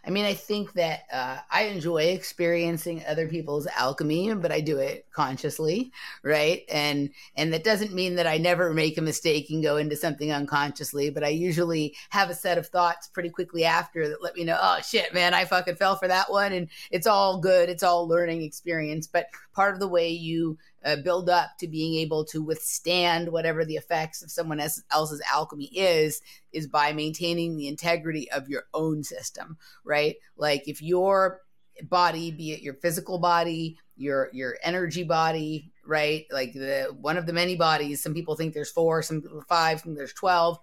I 0.07 0.11
mean, 0.11 0.25
I 0.25 0.35
think 0.35 0.73
that 0.75 1.01
uh, 1.13 1.39
I 1.51 1.65
enjoy 1.65 2.05
experiencing 2.05 3.03
other 3.09 3.27
people's 3.27 3.67
alchemy, 3.67 4.33
but 4.35 4.53
I 4.53 4.61
do 4.61 4.79
it 4.79 5.07
consciously, 5.13 5.91
right? 6.23 6.63
And 6.71 7.11
and 7.35 7.53
that 7.53 7.65
doesn't 7.65 7.93
mean 7.93 8.15
that 8.15 8.27
I 8.27 8.39
never 8.39 8.73
make 8.73 8.99
a 8.99 9.03
mistake 9.03 9.51
and 9.51 9.65
go 9.65 9.79
into 9.79 9.97
something 9.97 10.31
unconsciously, 10.31 11.11
but 11.11 11.25
I 11.25 11.29
usually 11.29 11.97
have 12.11 12.31
a 12.31 12.35
set 12.35 12.57
of 12.57 12.69
thoughts 12.69 13.09
pretty 13.09 13.31
quickly 13.31 13.65
after 13.65 14.09
that 14.09 14.23
let 14.23 14.37
me 14.37 14.45
know, 14.45 14.59
oh 14.61 14.79
shit, 14.81 15.13
man, 15.13 15.35
I 15.35 15.45
fucking 15.45 15.75
fell 15.75 15.97
for 15.97 16.07
that 16.07 16.31
one, 16.31 16.53
and 16.53 16.69
it's 16.93 17.09
all 17.09 17.41
good, 17.41 17.69
it's 17.69 17.83
all 17.83 18.07
learning 18.07 18.43
experience. 18.43 19.09
But 19.09 19.27
part 19.57 19.73
of 19.73 19.81
the 19.81 19.89
way 19.89 20.11
you 20.11 20.59
uh, 20.85 20.97
build 20.97 21.31
up 21.31 21.49
to 21.59 21.67
being 21.67 21.95
able 21.95 22.25
to 22.27 22.43
withstand 22.43 23.33
whatever 23.33 23.65
the 23.65 23.75
effects 23.75 24.23
of 24.23 24.31
someone 24.31 24.61
else's 24.61 25.23
alchemy 25.33 25.71
is 25.75 26.21
is 26.53 26.67
by 26.67 26.93
maintaining 26.93 27.57
the 27.57 27.67
integrity 27.67 28.31
of 28.31 28.49
your 28.49 28.65
own 28.75 29.03
system 29.03 29.57
right? 29.85 30.17
Like 30.37 30.69
if 30.69 30.83
your 30.83 31.41
body 31.85 32.31
be 32.31 32.53
it 32.53 32.61
your 32.61 32.75
physical 32.75 33.19
body 33.19 33.79
your 33.97 34.29
your 34.33 34.59
energy 34.63 35.03
body 35.03 35.73
right? 35.87 36.27
Like 36.31 36.53
the 36.53 36.95
one 37.01 37.17
of 37.17 37.25
the 37.25 37.33
many 37.33 37.57
bodies 37.57 38.03
some 38.03 38.13
people 38.13 38.37
think 38.37 38.53
there's 38.53 38.71
four 38.71 39.03
some 39.03 39.23
five 39.49 39.81
some 39.81 39.95
there's 39.95 40.13
12 40.13 40.59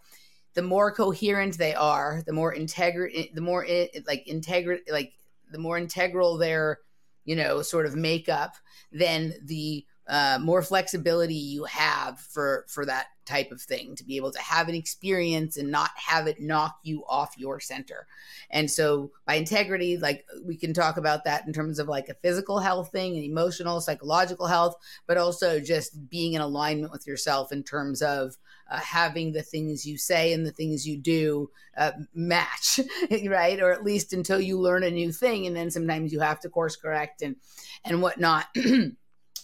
the 0.54 0.62
more 0.62 0.94
coherent 0.94 1.58
they 1.58 1.74
are 1.74 2.22
the 2.28 2.34
more 2.34 2.54
integral 2.54 3.10
the 3.34 3.42
more 3.42 3.66
it, 3.66 4.06
like 4.06 4.28
integrate 4.28 4.90
like 4.92 5.14
the 5.52 5.58
more 5.58 5.80
integral 5.80 6.38
their 6.38 6.80
you 7.26 7.36
know 7.36 7.62
sort 7.62 7.86
of 7.86 7.96
makeup 7.96 8.56
then 8.92 9.34
the 9.44 9.86
uh, 10.08 10.38
more 10.42 10.62
flexibility 10.62 11.34
you 11.34 11.64
have 11.64 12.20
for 12.20 12.66
for 12.68 12.86
that 12.86 13.08
type 13.26 13.52
of 13.52 13.62
thing 13.62 13.96
to 13.96 14.04
be 14.04 14.18
able 14.18 14.32
to 14.32 14.40
have 14.40 14.68
an 14.68 14.76
experience 14.76 15.56
and 15.56 15.72
not 15.72 15.92
have 15.96 16.28
it 16.28 16.42
knock 16.42 16.78
you 16.84 17.06
off 17.08 17.38
your 17.38 17.58
center. 17.60 18.06
And 18.50 18.70
so 18.70 19.12
by 19.26 19.36
integrity 19.36 19.98
like 19.98 20.26
we 20.44 20.58
can 20.58 20.74
talk 20.74 20.98
about 20.98 21.24
that 21.24 21.48
in 21.48 21.54
terms 21.54 21.80
of 21.80 21.88
like 21.88 22.10
a 22.10 22.16
physical 22.16 22.60
health 22.60 22.92
thing 22.92 23.16
and 23.16 23.24
emotional 23.24 23.80
psychological 23.80 24.46
health 24.46 24.76
but 25.08 25.18
also 25.18 25.62
just 25.62 26.10
being 26.10 26.34
in 26.34 26.42
alignment 26.42 26.92
with 26.92 27.08
yourself 27.08 27.54
in 27.54 27.64
terms 27.64 28.02
of 28.02 28.36
uh, 28.74 28.80
having 28.80 29.32
the 29.32 29.42
things 29.42 29.86
you 29.86 29.98
say 29.98 30.34
and 30.34 30.46
the 30.46 30.52
things 30.52 30.86
you 30.86 30.98
do 30.98 31.50
uh, 31.78 31.92
match 32.14 32.80
right 33.28 33.62
or 33.62 33.72
at 33.72 33.84
least 33.84 34.12
until 34.12 34.42
you 34.42 34.60
learn 34.60 34.84
a 34.84 34.92
new 34.92 35.12
thing 35.12 35.48
and 35.48 35.56
then 35.56 35.72
sometimes 35.72 36.12
you 36.12 36.20
have 36.20 36.40
to 36.40 36.50
course 36.50 36.76
correct 36.76 37.22
and 37.22 37.38
and 37.86 38.02
whatnot 38.02 38.46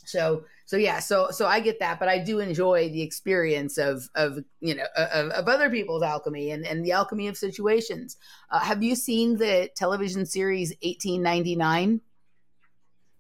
So 0.10 0.44
so 0.66 0.78
yeah, 0.78 1.00
so 1.00 1.30
so 1.32 1.46
I 1.46 1.60
get 1.60 1.80
that, 1.80 2.00
but 2.00 2.10
I 2.10 2.18
do 2.20 2.40
enjoy 2.40 2.90
the 2.90 3.02
experience 3.02 3.78
of 3.78 4.10
of 4.16 4.40
you 4.60 4.76
know 4.76 4.86
of, 4.98 5.30
of 5.32 5.48
other 5.48 5.70
people's 5.70 6.04
alchemy 6.04 6.52
and 6.52 6.66
and 6.66 6.84
the 6.84 6.92
alchemy 6.92 7.28
of 7.28 7.38
situations. 7.38 8.18
Uh, 8.50 8.60
have 8.60 8.84
you 8.84 8.96
seen 8.96 9.38
the 9.38 9.70
television 9.76 10.26
series 10.26 10.72
1899? 10.82 12.02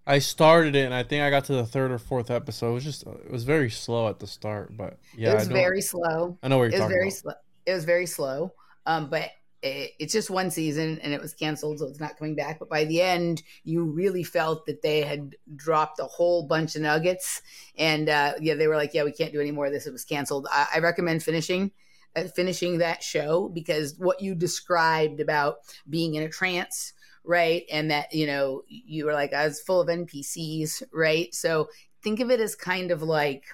I 0.09 0.17
started 0.17 0.75
it 0.75 0.85
and 0.85 0.93
I 0.93 1.03
think 1.03 1.21
I 1.21 1.29
got 1.29 1.45
to 1.45 1.53
the 1.53 1.65
third 1.65 1.91
or 1.91 1.99
fourth 1.99 2.31
episode. 2.31 2.71
It 2.71 2.73
was 2.73 2.83
just 2.83 3.03
it 3.03 3.29
was 3.29 3.43
very 3.43 3.69
slow 3.69 4.09
at 4.09 4.17
the 4.17 4.25
start, 4.25 4.75
but 4.75 4.97
yeah, 5.15 5.33
it 5.33 5.35
was 5.35 5.47
very 5.47 5.81
slow. 5.81 6.39
I 6.41 6.47
know 6.47 6.57
what 6.57 6.71
you're 6.71 6.81
It 6.81 6.83
was 6.83 6.89
very 6.89 7.07
about. 7.09 7.17
slow. 7.17 7.33
It 7.67 7.73
was 7.73 7.85
very 7.85 8.05
slow. 8.07 8.53
Um, 8.87 9.11
but 9.11 9.29
it, 9.61 9.91
it's 9.99 10.11
just 10.11 10.31
one 10.31 10.49
season 10.49 10.97
and 11.03 11.13
it 11.13 11.21
was 11.21 11.35
canceled, 11.35 11.77
so 11.77 11.85
it's 11.85 11.99
not 11.99 12.17
coming 12.17 12.33
back. 12.33 12.57
But 12.57 12.69
by 12.69 12.85
the 12.85 13.03
end, 13.03 13.43
you 13.63 13.83
really 13.83 14.23
felt 14.23 14.65
that 14.65 14.81
they 14.81 15.01
had 15.01 15.35
dropped 15.55 15.99
a 15.99 16.05
whole 16.05 16.47
bunch 16.47 16.75
of 16.75 16.81
nuggets, 16.81 17.43
and 17.77 18.09
uh, 18.09 18.33
yeah, 18.41 18.55
they 18.55 18.67
were 18.67 18.77
like, 18.77 18.95
"Yeah, 18.95 19.03
we 19.03 19.11
can't 19.11 19.31
do 19.31 19.41
any 19.41 19.51
more 19.51 19.67
of 19.67 19.71
this. 19.71 19.85
It 19.85 19.93
was 19.93 20.05
canceled." 20.05 20.47
I, 20.51 20.67
I 20.75 20.79
recommend 20.79 21.21
finishing. 21.21 21.71
Uh, 22.15 22.23
finishing 22.23 22.79
that 22.79 23.03
show 23.03 23.47
because 23.49 23.93
what 23.99 24.19
you 24.19 24.33
described 24.33 25.19
about 25.19 25.57
being 25.87 26.15
in 26.15 26.23
a 26.23 26.27
trance 26.29 26.93
right? 27.29 27.63
And 27.71 27.91
that 27.91 28.11
you 28.11 28.25
know 28.25 28.63
you 28.67 29.05
were 29.05 29.13
like 29.13 29.33
i 29.33 29.45
was 29.45 29.61
full 29.61 29.79
of 29.79 29.87
npcs 29.87 30.81
right? 30.91 31.33
So 31.33 31.69
think 32.01 32.19
of 32.19 32.31
it 32.31 32.39
as 32.39 32.55
kind 32.55 32.89
of 32.89 33.03
like 33.03 33.45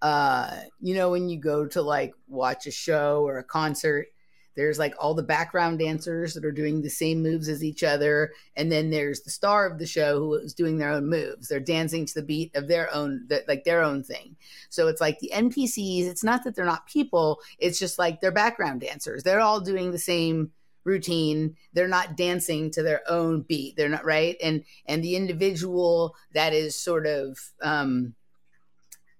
uh 0.00 0.60
you 0.80 0.94
know 0.94 1.10
when 1.10 1.28
you 1.28 1.38
go 1.40 1.66
to 1.66 1.82
like 1.82 2.14
watch 2.28 2.66
a 2.66 2.70
show 2.70 3.26
or 3.26 3.38
a 3.38 3.44
concert 3.44 4.06
there's 4.54 4.78
like 4.78 4.94
all 4.98 5.12
the 5.12 5.22
background 5.22 5.78
dancers 5.78 6.34
that 6.34 6.44
are 6.44 6.52
doing 6.52 6.80
the 6.80 6.88
same 6.88 7.22
moves 7.22 7.48
as 7.48 7.64
each 7.64 7.82
other 7.82 8.32
and 8.56 8.70
then 8.70 8.90
there's 8.90 9.22
the 9.22 9.30
star 9.30 9.66
of 9.66 9.78
the 9.78 9.86
show 9.86 10.18
who 10.18 10.34
is 10.34 10.54
doing 10.54 10.78
their 10.78 10.90
own 10.90 11.08
moves. 11.08 11.48
They're 11.48 11.60
dancing 11.60 12.06
to 12.06 12.14
the 12.14 12.22
beat 12.22 12.54
of 12.56 12.68
their 12.68 12.92
own 12.94 13.28
like 13.48 13.64
their 13.64 13.82
own 13.82 14.02
thing. 14.02 14.36
So 14.70 14.88
it's 14.88 15.00
like 15.00 15.18
the 15.18 15.32
npcs 15.34 16.06
it's 16.06 16.24
not 16.24 16.44
that 16.44 16.54
they're 16.54 16.64
not 16.64 16.86
people 16.86 17.40
it's 17.58 17.78
just 17.78 17.98
like 17.98 18.20
they're 18.20 18.32
background 18.32 18.80
dancers. 18.80 19.22
They're 19.22 19.40
all 19.40 19.60
doing 19.60 19.90
the 19.90 19.98
same 19.98 20.52
routine. 20.86 21.56
They're 21.72 21.88
not 21.88 22.16
dancing 22.16 22.70
to 22.70 22.82
their 22.82 23.02
own 23.10 23.42
beat. 23.42 23.76
They're 23.76 23.88
not 23.88 24.04
right? 24.04 24.36
And 24.42 24.64
and 24.86 25.02
the 25.02 25.16
individual 25.16 26.14
that 26.32 26.54
is 26.54 26.74
sort 26.76 27.06
of 27.06 27.38
um 27.60 28.14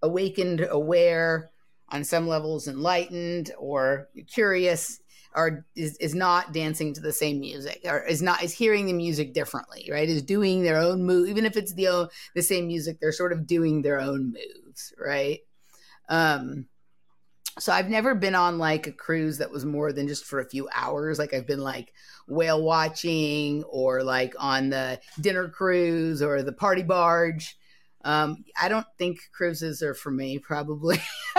awakened 0.01 0.67
aware 0.71 1.51
on 1.91 2.05
some 2.05 2.29
levels 2.29 2.69
enlightened 2.69 3.51
or 3.59 4.09
curious 4.33 5.01
are 5.35 5.67
is, 5.75 5.97
is 5.99 6.15
not 6.15 6.53
dancing 6.53 6.95
to 6.95 7.01
the 7.01 7.13
same 7.13 7.41
music 7.41 7.81
or 7.85 8.05
is 8.05 8.23
not 8.23 8.43
is 8.43 8.53
hearing 8.53 8.87
the 8.87 8.93
music 8.93 9.35
differently 9.35 9.89
right? 9.91 10.09
Is 10.09 10.23
doing 10.23 10.63
their 10.63 10.79
own 10.79 11.03
move. 11.03 11.29
Even 11.29 11.45
if 11.45 11.57
it's 11.57 11.75
the 11.75 12.09
the 12.35 12.43
same 12.43 12.69
music 12.69 13.01
they're 13.01 13.13
sort 13.13 13.33
of 13.33 13.47
doing 13.47 13.83
their 13.83 14.01
own 14.01 14.33
moves 14.33 14.95
right? 14.99 15.41
Um 16.09 16.69
so 17.59 17.73
I've 17.73 17.89
never 17.89 18.15
been 18.15 18.35
on 18.35 18.59
like 18.59 18.87
a 18.87 18.93
cruise 18.93 19.39
that 19.39 19.51
was 19.51 19.65
more 19.65 19.93
than 19.93 20.09
just 20.09 20.25
for 20.25 20.41
a 20.41 20.49
few 20.49 20.69
hours. 20.75 21.19
Like 21.19 21.33
I've 21.33 21.47
been 21.47 21.63
like 21.63 21.93
whale 22.29 22.63
watching 22.63 23.65
or 23.65 24.03
like 24.03 24.35
on 24.39 24.71
the 24.71 25.01
dinner 25.21 25.49
cruise 25.49 26.23
or 26.23 26.43
the 26.43 26.53
party 26.53 26.83
barge. 26.83 27.57
Um, 28.05 28.45
I 28.61 28.69
don't 28.69 28.87
think 28.99 29.19
cruises 29.33 29.83
are 29.83 29.95
for 29.95 30.11
me, 30.11 30.39
probably. 30.39 30.99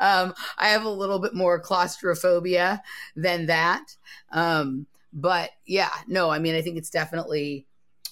um, 0.00 0.34
I 0.58 0.68
have 0.68 0.84
a 0.84 0.90
little 0.90 1.18
bit 1.18 1.34
more 1.34 1.58
claustrophobia 1.58 2.82
than 3.16 3.46
that. 3.46 3.96
Um, 4.30 4.86
but 5.12 5.50
yeah, 5.66 5.90
no, 6.06 6.30
I 6.30 6.38
mean, 6.38 6.54
I 6.54 6.62
think 6.62 6.76
it's 6.76 6.90
definitely 6.90 7.66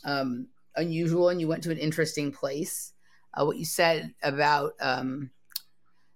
um, 0.05 0.49
unusual 0.75 1.29
and 1.29 1.41
you 1.41 1.49
went 1.49 1.62
to 1.64 1.71
an 1.71 1.79
interesting 1.79 2.33
place. 2.33 2.93
Uh, 3.35 3.45
what 3.45 3.59
you 3.59 3.64
said 3.64 4.14
about 4.23 4.73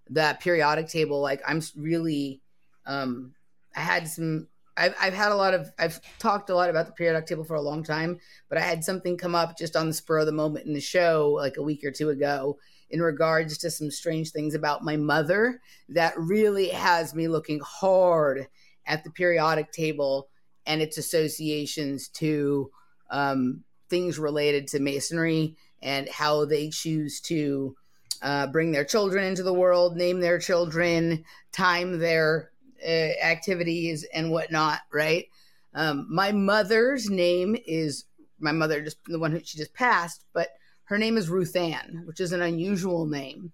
the 0.09 0.37
periodic 0.39 0.87
table 0.87 1.21
like 1.21 1.41
i'm 1.47 1.61
really 1.75 2.41
um 2.85 3.33
i 3.75 3.79
had 3.79 4.07
some 4.07 4.47
I've, 4.77 4.93
I've 4.99 5.13
had 5.13 5.31
a 5.31 5.35
lot 5.35 5.53
of 5.53 5.69
i've 5.79 5.99
talked 6.19 6.49
a 6.49 6.55
lot 6.55 6.69
about 6.69 6.85
the 6.85 6.91
periodic 6.91 7.27
table 7.27 7.43
for 7.43 7.55
a 7.55 7.61
long 7.61 7.83
time 7.83 8.19
but 8.49 8.57
i 8.57 8.61
had 8.61 8.83
something 8.83 9.17
come 9.17 9.35
up 9.35 9.57
just 9.57 9.75
on 9.75 9.87
the 9.87 9.93
spur 9.93 10.19
of 10.19 10.25
the 10.25 10.31
moment 10.31 10.65
in 10.65 10.73
the 10.73 10.81
show 10.81 11.31
like 11.35 11.57
a 11.57 11.63
week 11.63 11.83
or 11.83 11.91
two 11.91 12.09
ago 12.09 12.57
in 12.89 13.01
regards 13.01 13.57
to 13.57 13.71
some 13.71 13.89
strange 13.89 14.31
things 14.31 14.53
about 14.53 14.83
my 14.83 14.95
mother 14.95 15.59
that 15.89 16.13
really 16.17 16.69
has 16.69 17.15
me 17.15 17.27
looking 17.27 17.59
hard 17.63 18.47
at 18.85 19.03
the 19.03 19.09
periodic 19.09 19.71
table 19.71 20.29
and 20.65 20.81
its 20.81 20.97
associations 20.97 22.07
to 22.09 22.69
um, 23.09 23.63
things 23.89 24.19
related 24.19 24.67
to 24.67 24.79
masonry 24.79 25.55
and 25.81 26.09
how 26.09 26.45
they 26.45 26.69
choose 26.69 27.19
to 27.21 27.75
uh, 28.21 28.47
bring 28.47 28.71
their 28.71 28.85
children 28.85 29.25
into 29.25 29.43
the 29.43 29.53
world, 29.53 29.95
name 29.95 30.19
their 30.19 30.39
children, 30.39 31.23
time 31.51 31.99
their 31.99 32.51
uh, 32.85 33.11
activities, 33.23 34.05
and 34.13 34.31
whatnot. 34.31 34.79
Right. 34.91 35.27
Um, 35.73 36.07
my 36.09 36.31
mother's 36.31 37.09
name 37.09 37.57
is 37.67 38.05
my 38.39 38.51
mother, 38.51 38.81
just 38.81 38.97
the 39.05 39.19
one 39.19 39.31
who 39.31 39.41
she 39.43 39.57
just 39.57 39.73
passed, 39.73 40.23
but 40.33 40.49
her 40.85 40.97
name 40.97 41.17
is 41.17 41.29
Ruth 41.29 41.55
Ann, 41.55 42.03
which 42.05 42.19
is 42.19 42.31
an 42.31 42.41
unusual 42.41 43.05
name, 43.05 43.51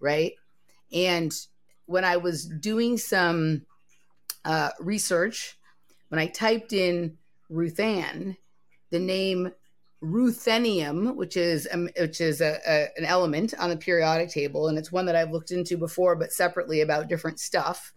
right? 0.00 0.32
And 0.92 1.32
when 1.86 2.04
I 2.04 2.16
was 2.16 2.46
doing 2.46 2.98
some 2.98 3.62
uh, 4.44 4.70
research, 4.80 5.58
when 6.08 6.18
I 6.18 6.26
typed 6.26 6.72
in 6.72 7.16
Ruth 7.48 7.80
Ann, 7.80 8.36
the 8.90 8.98
name 8.98 9.52
ruthenium, 10.04 11.16
which 11.16 11.36
is 11.36 11.66
um, 11.72 11.88
which 11.98 12.20
is 12.20 12.40
a, 12.40 12.58
a, 12.66 12.88
an 12.96 13.04
element 13.04 13.54
on 13.58 13.70
the 13.70 13.76
periodic 13.76 14.30
table, 14.30 14.68
and 14.68 14.78
it's 14.78 14.92
one 14.92 15.06
that 15.06 15.16
I've 15.16 15.30
looked 15.30 15.50
into 15.50 15.76
before, 15.76 16.16
but 16.16 16.32
separately 16.32 16.80
about 16.80 17.08
different 17.08 17.40
stuff. 17.40 17.92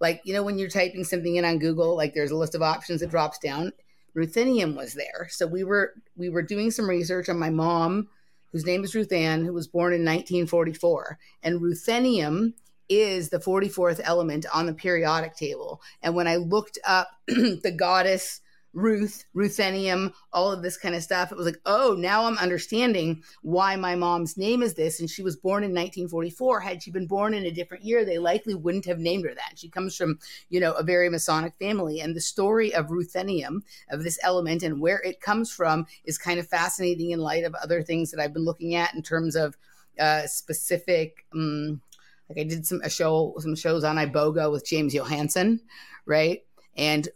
Like 0.00 0.20
you 0.24 0.34
know, 0.34 0.42
when 0.42 0.58
you're 0.58 0.68
typing 0.68 1.04
something 1.04 1.36
in 1.36 1.44
on 1.44 1.58
Google, 1.58 1.96
like 1.96 2.14
there's 2.14 2.30
a 2.30 2.36
list 2.36 2.54
of 2.54 2.62
options 2.62 3.00
that 3.00 3.10
drops 3.10 3.38
down. 3.38 3.72
Ruthenium 4.16 4.76
was 4.76 4.94
there, 4.94 5.28
so 5.30 5.46
we 5.46 5.64
were 5.64 5.94
we 6.16 6.28
were 6.28 6.42
doing 6.42 6.70
some 6.70 6.88
research 6.88 7.28
on 7.28 7.38
my 7.38 7.50
mom, 7.50 8.08
whose 8.52 8.66
name 8.66 8.84
is 8.84 8.94
Ruth 8.94 9.12
Ann, 9.12 9.44
who 9.44 9.52
was 9.52 9.68
born 9.68 9.92
in 9.92 10.00
1944, 10.00 11.18
and 11.42 11.60
ruthenium 11.60 12.54
is 12.88 13.28
the 13.28 13.38
44th 13.38 14.00
element 14.02 14.46
on 14.52 14.66
the 14.66 14.74
periodic 14.74 15.36
table. 15.36 15.80
And 16.02 16.16
when 16.16 16.26
I 16.26 16.36
looked 16.36 16.76
up 16.84 17.08
the 17.28 17.74
goddess 17.74 18.40
Ruth, 18.72 19.24
Ruthenium, 19.34 20.12
all 20.32 20.52
of 20.52 20.62
this 20.62 20.76
kind 20.76 20.94
of 20.94 21.02
stuff. 21.02 21.32
It 21.32 21.38
was 21.38 21.46
like, 21.46 21.60
oh, 21.66 21.96
now 21.98 22.24
I'm 22.24 22.38
understanding 22.38 23.22
why 23.42 23.76
my 23.76 23.96
mom's 23.96 24.36
name 24.36 24.62
is 24.62 24.74
this. 24.74 25.00
And 25.00 25.10
she 25.10 25.22
was 25.22 25.36
born 25.36 25.64
in 25.64 25.70
1944. 25.70 26.60
Had 26.60 26.82
she 26.82 26.90
been 26.90 27.06
born 27.06 27.34
in 27.34 27.46
a 27.46 27.50
different 27.50 27.84
year, 27.84 28.04
they 28.04 28.18
likely 28.18 28.54
wouldn't 28.54 28.84
have 28.84 28.98
named 28.98 29.24
her 29.24 29.34
that. 29.34 29.58
She 29.58 29.68
comes 29.68 29.96
from, 29.96 30.18
you 30.48 30.60
know, 30.60 30.72
a 30.72 30.82
very 30.82 31.08
Masonic 31.08 31.54
family. 31.58 32.00
And 32.00 32.14
the 32.14 32.20
story 32.20 32.72
of 32.74 32.86
Ruthenium, 32.86 33.62
of 33.90 34.04
this 34.04 34.18
element 34.22 34.62
and 34.62 34.80
where 34.80 35.00
it 35.00 35.20
comes 35.20 35.52
from, 35.52 35.86
is 36.04 36.18
kind 36.18 36.38
of 36.38 36.46
fascinating 36.46 37.10
in 37.10 37.20
light 37.20 37.44
of 37.44 37.54
other 37.56 37.82
things 37.82 38.10
that 38.10 38.20
I've 38.20 38.34
been 38.34 38.44
looking 38.44 38.74
at 38.74 38.94
in 38.94 39.02
terms 39.02 39.34
of 39.34 39.56
uh, 39.98 40.26
specific. 40.26 41.26
Um, 41.34 41.80
like 42.28 42.38
I 42.38 42.44
did 42.44 42.64
some 42.64 42.80
a 42.82 42.90
show, 42.90 43.34
some 43.38 43.56
shows 43.56 43.82
on 43.82 43.96
Iboga 43.96 44.52
with 44.52 44.64
James 44.64 44.94
Johansson, 44.94 45.60
right? 46.06 46.44
And 46.76 47.08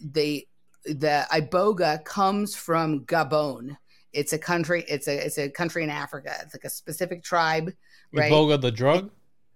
they 0.00 0.46
the 0.84 1.26
iboga 1.32 2.04
comes 2.04 2.54
from 2.54 3.04
Gabon. 3.06 3.76
It's 4.12 4.32
a 4.32 4.38
country. 4.38 4.84
It's 4.88 5.08
a 5.08 5.26
it's 5.26 5.38
a 5.38 5.48
country 5.48 5.84
in 5.84 5.90
Africa. 5.90 6.34
It's 6.42 6.54
like 6.54 6.64
a 6.64 6.70
specific 6.70 7.22
tribe, 7.22 7.72
right? 8.12 8.30
Iboga 8.30 8.60
the 8.60 8.70
drug. 8.70 9.10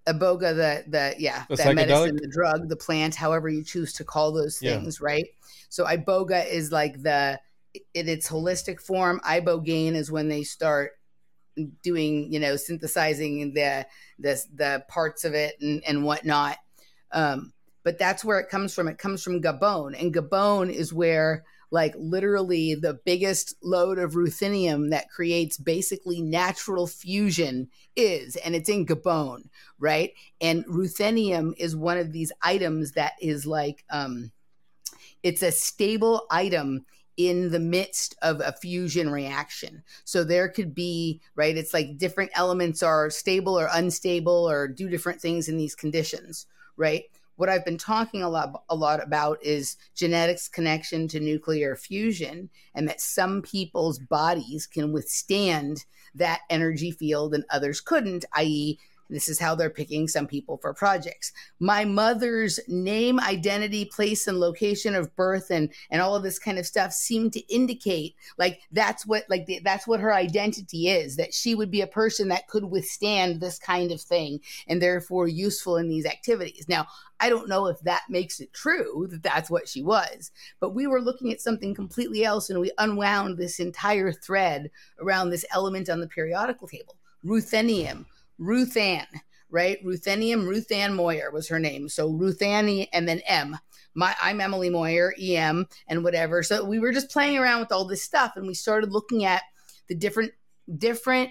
Iboga 0.06 0.54
the 0.54 0.84
the 0.88 1.14
yeah 1.18 1.44
The 1.48 1.56
that 1.56 1.74
medicine, 1.74 2.16
the 2.16 2.28
drug, 2.28 2.68
the 2.68 2.76
plant, 2.76 3.14
however 3.14 3.48
you 3.48 3.64
choose 3.64 3.92
to 3.94 4.04
call 4.04 4.32
those 4.32 4.62
Yeah. 4.62 4.78
things, 4.78 5.00
right? 5.00 5.26
So 5.68 5.84
iboga 5.84 6.46
is 6.48 6.72
like 6.72 7.02
the 7.02 7.40
in 7.92 8.08
its 8.08 8.28
holistic 8.28 8.80
form. 8.80 9.20
Ibogaine 9.26 9.94
is 9.94 10.10
when 10.10 10.28
they 10.28 10.42
start 10.42 10.92
doing 11.82 12.32
you 12.32 12.38
know 12.38 12.56
synthesizing 12.56 13.52
the 13.54 13.86
the 14.18 14.42
the 14.54 14.84
parts 14.88 15.24
of 15.24 15.34
it 15.34 15.60
and 15.60 15.82
and 15.84 16.04
whatnot. 16.04 16.56
Um, 17.12 17.52
but 17.86 17.98
that's 17.98 18.24
where 18.24 18.40
it 18.40 18.48
comes 18.48 18.74
from. 18.74 18.88
It 18.88 18.98
comes 18.98 19.22
from 19.22 19.40
Gabon, 19.40 19.94
and 19.96 20.12
Gabon 20.12 20.72
is 20.72 20.92
where 20.92 21.44
like 21.70 21.94
literally 21.96 22.74
the 22.74 22.98
biggest 23.04 23.54
load 23.62 24.00
of 24.00 24.14
ruthenium 24.14 24.90
that 24.90 25.08
creates 25.08 25.56
basically 25.56 26.20
natural 26.20 26.88
fusion 26.88 27.68
is, 27.94 28.34
and 28.34 28.56
it's 28.56 28.68
in 28.68 28.86
Gabon, 28.86 29.48
right? 29.78 30.10
And 30.40 30.66
ruthenium 30.66 31.52
is 31.58 31.76
one 31.76 31.96
of 31.96 32.10
these 32.10 32.32
items 32.42 32.90
that 32.92 33.12
is 33.20 33.46
like 33.46 33.84
um, 33.88 34.32
it's 35.22 35.42
a 35.42 35.52
stable 35.52 36.26
item 36.28 36.86
in 37.16 37.52
the 37.52 37.60
midst 37.60 38.16
of 38.20 38.40
a 38.40 38.50
fusion 38.50 39.10
reaction. 39.10 39.84
So 40.04 40.24
there 40.24 40.48
could 40.48 40.74
be, 40.74 41.20
right, 41.36 41.56
it's 41.56 41.72
like 41.72 41.98
different 41.98 42.32
elements 42.34 42.82
are 42.82 43.10
stable 43.10 43.56
or 43.56 43.68
unstable 43.72 44.50
or 44.50 44.66
do 44.66 44.88
different 44.88 45.20
things 45.20 45.48
in 45.48 45.56
these 45.56 45.76
conditions, 45.76 46.46
right? 46.76 47.04
What 47.36 47.48
I've 47.48 47.64
been 47.64 47.78
talking 47.78 48.22
a 48.22 48.28
lot 48.28 48.64
a 48.68 48.74
lot 48.74 49.02
about 49.02 49.38
is 49.42 49.76
genetics 49.94 50.48
connection 50.48 51.06
to 51.08 51.20
nuclear 51.20 51.76
fusion 51.76 52.50
and 52.74 52.88
that 52.88 53.00
some 53.00 53.42
people's 53.42 53.98
bodies 53.98 54.66
can 54.66 54.92
withstand 54.92 55.84
that 56.14 56.40
energy 56.48 56.90
field 56.90 57.34
and 57.34 57.44
others 57.50 57.80
couldn't, 57.80 58.24
i.e. 58.34 58.78
This 59.08 59.28
is 59.28 59.38
how 59.38 59.54
they're 59.54 59.70
picking 59.70 60.08
some 60.08 60.26
people 60.26 60.56
for 60.58 60.74
projects. 60.74 61.32
My 61.60 61.84
mother's 61.84 62.58
name, 62.68 63.20
identity, 63.20 63.84
place, 63.84 64.26
and 64.26 64.38
location 64.38 64.94
of 64.94 65.14
birth, 65.16 65.50
and 65.50 65.70
and 65.90 66.02
all 66.02 66.16
of 66.16 66.22
this 66.22 66.38
kind 66.38 66.58
of 66.58 66.66
stuff 66.66 66.92
seem 66.92 67.30
to 67.30 67.40
indicate 67.52 68.16
like 68.38 68.60
that's 68.72 69.06
what 69.06 69.24
like 69.28 69.46
the, 69.46 69.60
that's 69.64 69.86
what 69.86 70.00
her 70.00 70.14
identity 70.14 70.88
is. 70.88 71.16
That 71.16 71.34
she 71.34 71.54
would 71.54 71.70
be 71.70 71.80
a 71.80 71.86
person 71.86 72.28
that 72.28 72.48
could 72.48 72.64
withstand 72.64 73.40
this 73.40 73.58
kind 73.58 73.92
of 73.92 74.00
thing, 74.00 74.40
and 74.66 74.82
therefore 74.82 75.28
useful 75.28 75.76
in 75.76 75.88
these 75.88 76.06
activities. 76.06 76.66
Now, 76.68 76.86
I 77.20 77.28
don't 77.30 77.48
know 77.48 77.66
if 77.66 77.80
that 77.80 78.02
makes 78.08 78.40
it 78.40 78.52
true 78.52 79.06
that 79.10 79.22
that's 79.22 79.50
what 79.50 79.68
she 79.68 79.82
was, 79.82 80.30
but 80.60 80.74
we 80.74 80.86
were 80.86 81.00
looking 81.00 81.32
at 81.32 81.40
something 81.40 81.74
completely 81.74 82.24
else, 82.24 82.50
and 82.50 82.60
we 82.60 82.72
unwound 82.78 83.38
this 83.38 83.60
entire 83.60 84.12
thread 84.12 84.70
around 85.00 85.30
this 85.30 85.44
element 85.54 85.88
on 85.88 86.00
the 86.00 86.08
periodical 86.08 86.68
table. 86.68 86.96
Ruthenium, 87.24 88.04
Ruth 88.38 88.76
Ann, 88.76 89.06
right? 89.50 89.82
Ruthenium, 89.84 90.46
Ruth 90.46 90.70
Ann 90.70 90.94
Moyer 90.94 91.30
was 91.30 91.48
her 91.48 91.58
name. 91.58 91.88
So 91.88 92.10
Ruth 92.10 92.42
and 92.42 93.08
then 93.08 93.20
M. 93.26 93.58
My, 93.94 94.14
I'm 94.20 94.40
Emily 94.40 94.68
Moyer, 94.68 95.14
EM, 95.20 95.66
and 95.88 96.04
whatever. 96.04 96.42
So 96.42 96.64
we 96.64 96.78
were 96.78 96.92
just 96.92 97.10
playing 97.10 97.38
around 97.38 97.60
with 97.60 97.72
all 97.72 97.86
this 97.86 98.02
stuff, 98.02 98.32
and 98.36 98.46
we 98.46 98.54
started 98.54 98.92
looking 98.92 99.24
at 99.24 99.42
the 99.88 99.94
different 99.94 100.32
different 100.78 101.30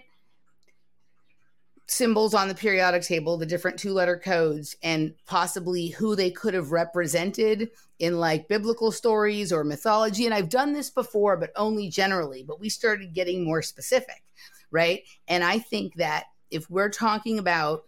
symbols 1.88 2.34
on 2.34 2.47
the 2.47 2.56
periodic 2.56 3.03
table, 3.03 3.38
the 3.38 3.45
different 3.45 3.78
two 3.78 3.93
letter 3.93 4.18
codes, 4.18 4.76
and 4.82 5.14
possibly 5.28 5.89
who 5.89 6.16
they 6.16 6.32
could 6.32 6.53
have 6.53 6.72
represented 6.72 7.70
in 7.99 8.18
like 8.20 8.47
biblical 8.47 8.91
stories 8.91 9.53
or 9.53 9.64
mythology. 9.64 10.26
And 10.26 10.34
I've 10.34 10.49
done 10.49 10.74
this 10.74 10.89
before, 10.89 11.38
but 11.38 11.51
only 11.56 11.89
generally. 11.89 12.43
But 12.43 12.60
we 12.60 12.70
started 12.70 13.14
getting 13.14 13.43
more 13.43 13.62
specific, 13.62 14.24
right? 14.72 15.03
And 15.28 15.43
I 15.43 15.60
think 15.60 15.95
that 15.95 16.24
if 16.56 16.70
we're 16.70 16.89
talking 16.89 17.39
about 17.39 17.84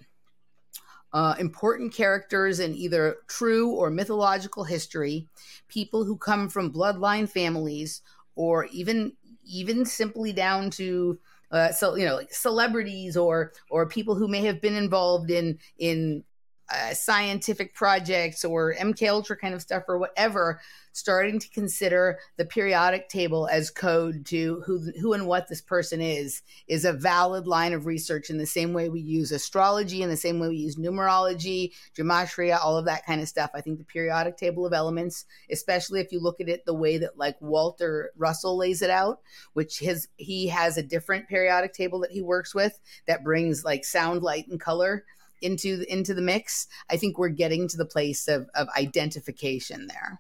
uh, 1.14 1.36
important 1.40 1.94
characters 1.94 2.60
in 2.60 2.76
either 2.76 3.18
true 3.28 3.72
or 3.72 3.90
mythological 3.90 4.64
history, 4.64 5.28
people 5.68 6.04
who 6.04 6.18
come 6.18 6.50
from 6.50 6.72
bloodline 6.72 7.30
families, 7.30 8.02
or 8.36 8.66
even 8.66 9.14
even 9.46 9.86
simply 9.86 10.34
down 10.34 10.70
to 10.70 11.18
uh, 11.52 11.72
so 11.72 11.96
you 11.96 12.06
know 12.06 12.16
like 12.16 12.34
celebrities 12.34 13.16
or 13.16 13.54
or 13.70 13.88
people 13.88 14.16
who 14.16 14.28
may 14.28 14.42
have 14.42 14.62
been 14.62 14.76
involved 14.76 15.32
in 15.32 15.58
in 15.80 16.24
uh, 16.70 16.94
scientific 16.94 17.74
projects 17.74 18.44
or 18.44 18.76
MK 18.76 19.10
Ultra 19.10 19.38
kind 19.38 19.54
of 19.54 19.62
stuff 19.62 19.84
or 19.88 19.98
whatever, 19.98 20.60
starting 20.98 21.40
to 21.40 21.50
consider 21.50 22.18
the 22.38 22.46
periodic 22.46 23.08
table 23.08 23.48
as 23.52 23.70
code 23.70 24.26
to 24.26 24.64
who 24.66 24.92
who 25.00 25.14
and 25.14 25.28
what 25.28 25.48
this 25.48 25.62
person 25.62 26.02
is 26.02 26.42
is 26.68 26.86
a 26.86 26.92
valid 26.92 27.46
line 27.46 27.72
of 27.72 27.86
research 27.86 28.32
in 28.32 28.38
the 28.38 28.46
same 28.46 28.74
way 28.74 28.90
we 28.90 29.00
use 29.00 29.32
astrology 29.32 30.02
in 30.02 30.10
the 30.10 30.18
same 30.18 30.40
way 30.40 30.50
we 30.50 30.58
use 30.58 30.76
numerology, 30.76 31.72
gematria, 31.96 32.60
all 32.62 32.78
of 32.78 32.86
that 32.86 33.06
kind 33.06 33.22
of 33.22 33.30
stuff. 33.30 33.52
I 33.54 33.62
think 33.62 33.78
the 33.78 33.86
periodic 33.86 34.38
table 34.38 34.66
of 34.66 34.74
elements, 34.74 35.26
especially 35.52 36.02
if 36.02 36.12
you 36.12 36.20
look 36.20 36.42
at 36.42 36.50
it 36.50 36.66
the 36.66 36.74
way 36.74 36.98
that 36.98 37.18
like 37.18 37.40
Walter 37.42 38.12
Russell 38.18 38.58
lays 38.58 38.82
it 38.82 38.90
out, 38.90 39.22
which 39.54 39.80
his 39.80 40.08
he 40.18 40.48
has 40.48 40.78
a 40.78 40.84
different 40.84 41.30
periodic 41.30 41.74
table 41.74 42.00
that 42.00 42.12
he 42.12 42.22
works 42.22 42.56
with 42.56 42.80
that 43.06 43.24
brings 43.24 43.64
like 43.64 43.86
sound, 43.86 44.24
light, 44.24 44.48
and 44.48 44.60
color 44.60 45.06
into 45.42 45.86
into 45.92 46.14
the 46.14 46.22
mix, 46.22 46.68
I 46.90 46.98
think 46.98 47.18
we're 47.18 47.30
getting 47.30 47.68
to 47.70 47.78
the 47.78 47.86
place 47.86 48.28
of, 48.28 48.50
of 48.56 48.68
identification 48.78 49.88
there. 49.88 50.20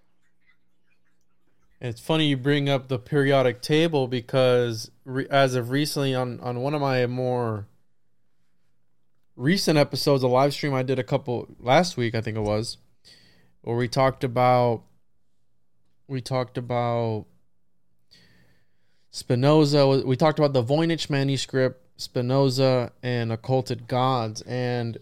It's 1.79 2.01
funny 2.01 2.27
you 2.27 2.37
bring 2.37 2.69
up 2.69 2.87
the 2.87 2.97
periodic 2.97 3.61
table 3.61 4.07
because 4.07 4.89
re- 5.05 5.27
as 5.29 5.55
of 5.55 5.69
recently 5.69 6.15
on 6.15 6.39
on 6.39 6.61
one 6.61 6.73
of 6.73 6.81
my 6.81 7.05
more 7.07 7.67
recent 9.35 9.77
episodes, 9.77 10.23
a 10.23 10.27
live 10.27 10.53
stream 10.53 10.73
I 10.73 10.83
did 10.83 10.99
a 10.99 11.03
couple 11.03 11.47
last 11.59 11.95
week, 11.95 12.15
I 12.15 12.21
think 12.21 12.35
it 12.35 12.41
was, 12.41 12.77
where 13.61 13.77
we 13.77 13.87
talked 13.87 14.23
about 14.23 14.83
we 16.07 16.21
talked 16.21 16.57
about 16.57 17.25
Spinoza. 19.11 20.03
We 20.05 20.15
talked 20.15 20.39
about 20.39 20.53
the 20.53 20.63
Voynich 20.63 21.09
manuscript, 21.09 21.83
Spinoza, 21.97 22.91
and 23.03 23.31
occulted 23.31 23.87
gods. 23.87 24.41
And 24.43 24.97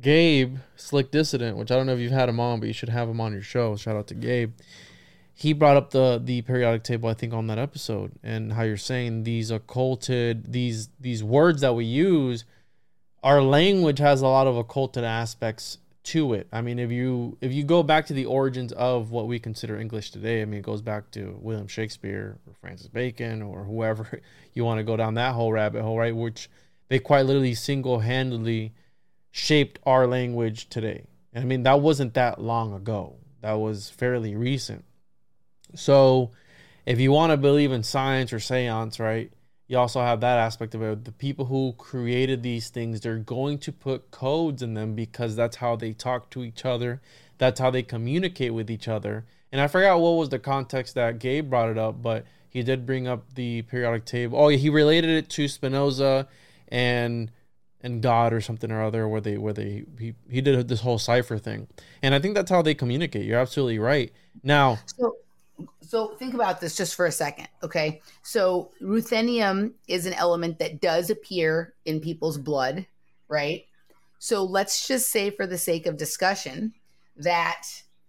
Gabe, 0.00 0.58
Slick 0.76 1.10
Dissident, 1.10 1.56
which 1.56 1.70
I 1.70 1.76
don't 1.76 1.86
know 1.86 1.94
if 1.94 2.00
you've 2.00 2.12
had 2.12 2.28
him 2.28 2.40
on, 2.40 2.60
but 2.60 2.66
you 2.66 2.74
should 2.74 2.88
have 2.90 3.08
him 3.08 3.20
on 3.20 3.32
your 3.32 3.42
show. 3.42 3.76
Shout 3.76 3.96
out 3.96 4.08
to 4.08 4.14
Gabe. 4.14 4.52
He 5.32 5.52
brought 5.52 5.76
up 5.76 5.90
the 5.90 6.20
the 6.22 6.42
periodic 6.42 6.82
table, 6.82 7.08
I 7.08 7.14
think, 7.14 7.32
on 7.32 7.46
that 7.48 7.58
episode, 7.58 8.12
and 8.22 8.54
how 8.54 8.62
you're 8.62 8.76
saying 8.76 9.24
these 9.24 9.50
occulted 9.50 10.52
these 10.52 10.88
these 10.98 11.22
words 11.22 11.60
that 11.60 11.74
we 11.74 11.84
use, 11.84 12.44
our 13.22 13.42
language 13.42 13.98
has 13.98 14.22
a 14.22 14.26
lot 14.26 14.46
of 14.46 14.56
occulted 14.56 15.04
aspects 15.04 15.78
to 16.06 16.34
it. 16.34 16.46
I 16.52 16.60
mean, 16.60 16.78
if 16.78 16.90
you 16.90 17.36
if 17.40 17.52
you 17.52 17.64
go 17.64 17.82
back 17.82 18.06
to 18.06 18.12
the 18.12 18.26
origins 18.26 18.72
of 18.72 19.10
what 19.10 19.26
we 19.26 19.38
consider 19.38 19.78
English 19.78 20.10
today, 20.10 20.42
I 20.42 20.44
mean, 20.44 20.60
it 20.60 20.64
goes 20.64 20.82
back 20.82 21.10
to 21.12 21.38
William 21.40 21.68
Shakespeare 21.68 22.38
or 22.46 22.54
Francis 22.60 22.88
Bacon 22.88 23.42
or 23.42 23.64
whoever 23.64 24.20
you 24.54 24.64
want 24.64 24.78
to 24.78 24.84
go 24.84 24.96
down 24.96 25.14
that 25.14 25.34
whole 25.34 25.52
rabbit 25.52 25.82
hole, 25.82 25.98
right? 25.98 26.14
Which 26.14 26.48
they 26.88 26.98
quite 26.98 27.26
literally 27.26 27.54
single 27.54 28.00
handedly 28.00 28.72
shaped 29.30 29.78
our 29.84 30.06
language 30.06 30.68
today. 30.68 31.04
And 31.32 31.42
I 31.42 31.46
mean, 31.46 31.64
that 31.64 31.80
wasn't 31.80 32.14
that 32.14 32.40
long 32.40 32.72
ago, 32.72 33.16
that 33.42 33.54
was 33.54 33.90
fairly 33.90 34.34
recent. 34.34 34.84
So, 35.74 36.30
if 36.86 37.00
you 37.00 37.10
want 37.10 37.32
to 37.32 37.36
believe 37.36 37.72
in 37.72 37.82
science 37.82 38.32
or 38.32 38.38
seance, 38.38 39.00
right, 39.00 39.32
you 39.68 39.78
also 39.78 40.00
have 40.00 40.20
that 40.20 40.38
aspect 40.38 40.74
of 40.74 40.82
it. 40.82 41.04
The 41.04 41.12
people 41.12 41.46
who 41.46 41.74
created 41.76 42.42
these 42.42 42.68
things, 42.68 43.00
they're 43.00 43.18
going 43.18 43.58
to 43.58 43.72
put 43.72 44.10
codes 44.10 44.62
in 44.62 44.74
them 44.74 44.94
because 44.94 45.34
that's 45.34 45.56
how 45.56 45.76
they 45.76 45.92
talk 45.92 46.30
to 46.30 46.44
each 46.44 46.64
other, 46.64 47.00
that's 47.38 47.60
how 47.60 47.70
they 47.70 47.82
communicate 47.82 48.54
with 48.54 48.70
each 48.70 48.88
other. 48.88 49.26
And 49.52 49.60
I 49.60 49.68
forgot 49.68 50.00
what 50.00 50.10
was 50.10 50.28
the 50.28 50.38
context 50.38 50.94
that 50.94 51.18
Gabe 51.18 51.48
brought 51.48 51.70
it 51.70 51.78
up, 51.78 52.02
but 52.02 52.24
he 52.48 52.62
did 52.62 52.86
bring 52.86 53.06
up 53.06 53.34
the 53.34 53.62
periodic 53.62 54.04
table. 54.04 54.38
Oh, 54.38 54.48
he 54.48 54.70
related 54.70 55.10
it 55.10 55.28
to 55.30 55.48
Spinoza 55.48 56.28
and 56.68 57.30
and 57.82 58.02
God 58.02 58.32
or 58.32 58.40
something 58.40 58.72
or 58.72 58.82
other 58.82 59.06
where 59.06 59.20
they 59.20 59.36
where 59.36 59.52
they 59.52 59.84
he, 59.98 60.14
he 60.28 60.40
did 60.40 60.66
this 60.68 60.80
whole 60.80 60.98
cipher 60.98 61.38
thing. 61.38 61.68
And 62.02 62.14
I 62.14 62.18
think 62.18 62.34
that's 62.34 62.50
how 62.50 62.62
they 62.62 62.74
communicate. 62.74 63.26
You're 63.26 63.38
absolutely 63.38 63.78
right. 63.78 64.12
Now 64.42 64.78
so 64.86 65.16
so 65.86 66.14
think 66.16 66.34
about 66.34 66.60
this 66.60 66.76
just 66.76 66.94
for 66.94 67.06
a 67.06 67.12
second, 67.12 67.48
okay? 67.62 68.00
So 68.22 68.72
ruthenium 68.82 69.72
is 69.88 70.06
an 70.06 70.14
element 70.14 70.58
that 70.58 70.80
does 70.80 71.10
appear 71.10 71.74
in 71.84 72.00
people's 72.00 72.38
blood, 72.38 72.86
right? 73.28 73.64
So 74.18 74.44
let's 74.44 74.88
just 74.88 75.10
say 75.10 75.30
for 75.30 75.46
the 75.46 75.58
sake 75.58 75.86
of 75.86 75.96
discussion 75.96 76.72
that 77.18 77.62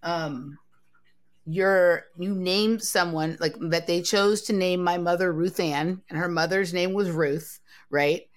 um 0.04 0.58
you're 1.46 2.06
you 2.18 2.36
named 2.36 2.84
someone 2.84 3.38
like 3.40 3.56
that 3.60 3.88
they 3.88 4.02
chose 4.02 4.42
to 4.44 4.54
name 4.54 4.84
my 4.84 4.98
mother 4.98 5.32
Ruth 5.32 5.60
Ann 5.60 6.02
and 6.10 6.20
her 6.20 6.28
mother's 6.28 6.74
name 6.74 6.94
was 6.94 7.10
Ruth, 7.10 7.60
right? 7.90 8.28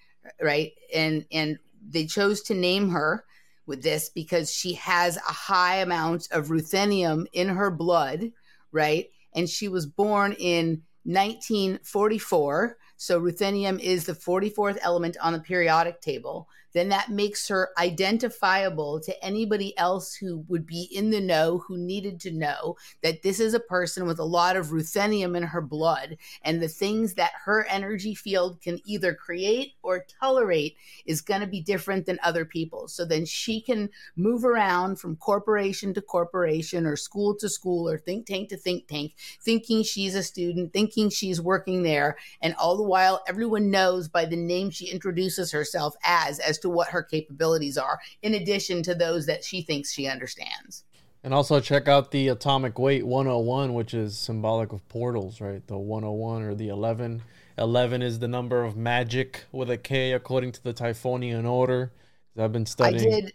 right? 0.41 0.71
And 0.93 1.25
and 1.31 1.57
they 1.89 2.05
chose 2.05 2.41
to 2.43 2.53
name 2.53 2.89
her 2.89 3.25
with 3.65 3.83
this 3.83 4.09
because 4.09 4.53
she 4.53 4.73
has 4.73 5.17
a 5.17 5.33
high 5.33 5.77
amount 5.77 6.27
of 6.31 6.47
ruthenium 6.47 7.25
in 7.33 7.49
her 7.49 7.71
blood, 7.71 8.31
right? 8.71 9.09
And 9.33 9.49
she 9.49 9.67
was 9.67 9.85
born 9.85 10.33
in 10.33 10.83
1944. 11.03 12.77
So 12.97 13.19
ruthenium 13.19 13.79
is 13.79 14.05
the 14.05 14.13
44th 14.13 14.77
element 14.81 15.17
on 15.21 15.33
the 15.33 15.39
periodic 15.39 16.01
table 16.01 16.47
then 16.73 16.89
that 16.89 17.09
makes 17.09 17.47
her 17.47 17.69
identifiable 17.77 18.99
to 19.01 19.25
anybody 19.25 19.77
else 19.77 20.15
who 20.15 20.45
would 20.47 20.65
be 20.65 20.83
in 20.91 21.09
the 21.09 21.19
know, 21.19 21.63
who 21.67 21.77
needed 21.77 22.19
to 22.21 22.31
know 22.31 22.75
that 23.03 23.23
this 23.23 23.39
is 23.39 23.53
a 23.53 23.59
person 23.59 24.05
with 24.05 24.19
a 24.19 24.23
lot 24.23 24.55
of 24.55 24.67
ruthenium 24.67 25.35
in 25.35 25.43
her 25.43 25.61
blood. 25.61 26.17
And 26.43 26.61
the 26.61 26.67
things 26.67 27.15
that 27.15 27.31
her 27.45 27.65
energy 27.65 28.15
field 28.15 28.61
can 28.61 28.79
either 28.85 29.13
create 29.13 29.73
or 29.83 30.05
tolerate 30.19 30.77
is 31.05 31.21
going 31.21 31.41
to 31.41 31.47
be 31.47 31.61
different 31.61 32.05
than 32.05 32.19
other 32.23 32.45
people. 32.45 32.87
So 32.87 33.05
then 33.05 33.25
she 33.25 33.61
can 33.61 33.89
move 34.15 34.45
around 34.45 34.99
from 34.99 35.15
corporation 35.15 35.93
to 35.93 36.01
corporation 36.01 36.85
or 36.85 36.95
school 36.95 37.35
to 37.35 37.49
school 37.49 37.89
or 37.89 37.97
think 37.97 38.25
tank 38.25 38.49
to 38.49 38.57
think 38.57 38.87
tank, 38.87 39.13
thinking 39.41 39.83
she's 39.83 40.15
a 40.15 40.23
student, 40.23 40.73
thinking 40.73 41.09
she's 41.09 41.41
working 41.41 41.83
there. 41.83 42.17
And 42.41 42.55
all 42.55 42.77
the 42.77 42.83
while, 42.83 43.23
everyone 43.27 43.71
knows 43.71 44.07
by 44.07 44.25
the 44.25 44.35
name 44.35 44.69
she 44.69 44.87
introduces 44.87 45.51
herself 45.51 45.95
as, 46.03 46.39
as 46.39 46.57
to 46.61 46.69
what 46.69 46.89
her 46.89 47.03
capabilities 47.03 47.77
are, 47.77 47.99
in 48.21 48.33
addition 48.33 48.83
to 48.83 48.95
those 48.95 49.25
that 49.25 49.43
she 49.43 49.61
thinks 49.61 49.91
she 49.91 50.07
understands. 50.07 50.83
And 51.23 51.33
also 51.33 51.59
check 51.59 51.87
out 51.87 52.11
the 52.11 52.29
atomic 52.29 52.79
weight 52.79 53.05
101, 53.05 53.73
which 53.73 53.93
is 53.93 54.17
symbolic 54.17 54.73
of 54.73 54.87
portals, 54.89 55.39
right? 55.39 55.65
The 55.67 55.77
101 55.77 56.41
or 56.41 56.55
the 56.55 56.69
11. 56.69 57.21
11 57.57 58.01
is 58.01 58.19
the 58.19 58.27
number 58.27 58.63
of 58.63 58.75
magic 58.75 59.45
with 59.51 59.69
a 59.69 59.77
K, 59.77 60.13
according 60.13 60.51
to 60.53 60.63
the 60.63 60.73
Typhonian 60.73 61.47
order. 61.47 61.91
I've 62.37 62.51
been 62.51 62.65
studying. 62.65 63.13
I 63.13 63.21
did. 63.21 63.33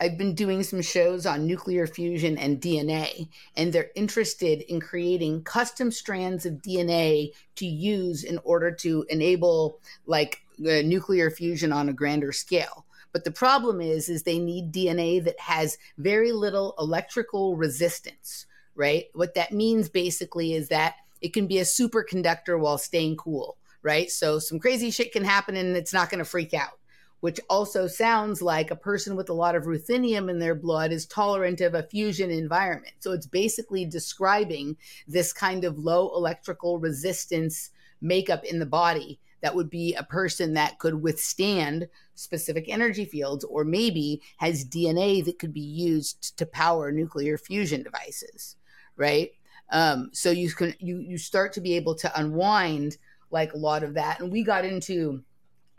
I've 0.00 0.16
been 0.16 0.34
doing 0.34 0.62
some 0.62 0.80
shows 0.80 1.26
on 1.26 1.46
nuclear 1.46 1.86
fusion 1.86 2.38
and 2.38 2.60
DNA, 2.60 3.28
and 3.56 3.72
they're 3.72 3.90
interested 3.96 4.60
in 4.62 4.80
creating 4.80 5.42
custom 5.42 5.90
strands 5.90 6.46
of 6.46 6.54
DNA 6.54 7.32
to 7.56 7.66
use 7.66 8.22
in 8.22 8.38
order 8.44 8.70
to 8.70 9.04
enable 9.08 9.80
like 10.06 10.42
nuclear 10.58 11.30
fusion 11.30 11.72
on 11.72 11.88
a 11.88 11.92
grander 11.92 12.32
scale. 12.32 12.86
But 13.12 13.24
the 13.24 13.30
problem 13.30 13.80
is, 13.80 14.08
is 14.08 14.22
they 14.22 14.38
need 14.38 14.72
DNA 14.72 15.24
that 15.24 15.40
has 15.40 15.78
very 15.96 16.32
little 16.32 16.74
electrical 16.78 17.56
resistance, 17.56 18.46
right? 18.74 19.06
What 19.14 19.34
that 19.34 19.52
means 19.52 19.88
basically 19.88 20.52
is 20.52 20.68
that 20.68 20.96
it 21.20 21.32
can 21.32 21.46
be 21.46 21.58
a 21.58 21.62
superconductor 21.62 22.58
while 22.58 22.78
staying 22.78 23.16
cool, 23.16 23.56
right? 23.82 24.10
So 24.10 24.38
some 24.38 24.58
crazy 24.58 24.90
shit 24.90 25.12
can 25.12 25.24
happen 25.24 25.56
and 25.56 25.76
it's 25.76 25.92
not 25.92 26.10
going 26.10 26.18
to 26.18 26.24
freak 26.24 26.54
out 26.54 26.78
which 27.20 27.40
also 27.50 27.86
sounds 27.86 28.40
like 28.40 28.70
a 28.70 28.76
person 28.76 29.16
with 29.16 29.28
a 29.28 29.34
lot 29.34 29.56
of 29.56 29.64
ruthenium 29.64 30.30
in 30.30 30.38
their 30.38 30.54
blood 30.54 30.92
is 30.92 31.06
tolerant 31.06 31.60
of 31.60 31.74
a 31.74 31.82
fusion 31.82 32.30
environment. 32.30 32.94
So 33.00 33.12
it's 33.12 33.26
basically 33.26 33.84
describing 33.84 34.76
this 35.06 35.32
kind 35.32 35.64
of 35.64 35.78
low 35.78 36.14
electrical 36.14 36.78
resistance 36.78 37.70
makeup 38.00 38.44
in 38.44 38.60
the 38.60 38.66
body 38.66 39.18
that 39.40 39.54
would 39.54 39.70
be 39.70 39.94
a 39.94 40.02
person 40.02 40.54
that 40.54 40.78
could 40.78 41.02
withstand 41.02 41.88
specific 42.14 42.68
energy 42.68 43.04
fields 43.04 43.44
or 43.44 43.64
maybe 43.64 44.22
has 44.38 44.64
DNA 44.64 45.24
that 45.24 45.38
could 45.38 45.52
be 45.52 45.60
used 45.60 46.36
to 46.38 46.46
power 46.46 46.90
nuclear 46.90 47.38
fusion 47.38 47.82
devices, 47.82 48.56
right? 48.96 49.30
Um, 49.70 50.10
so 50.12 50.30
you 50.30 50.50
can 50.50 50.74
you 50.78 50.98
you 50.98 51.18
start 51.18 51.52
to 51.54 51.60
be 51.60 51.74
able 51.74 51.94
to 51.96 52.18
unwind 52.18 52.96
like 53.30 53.52
a 53.52 53.58
lot 53.58 53.82
of 53.82 53.94
that, 53.94 54.20
and 54.20 54.32
we 54.32 54.42
got 54.42 54.64
into. 54.64 55.22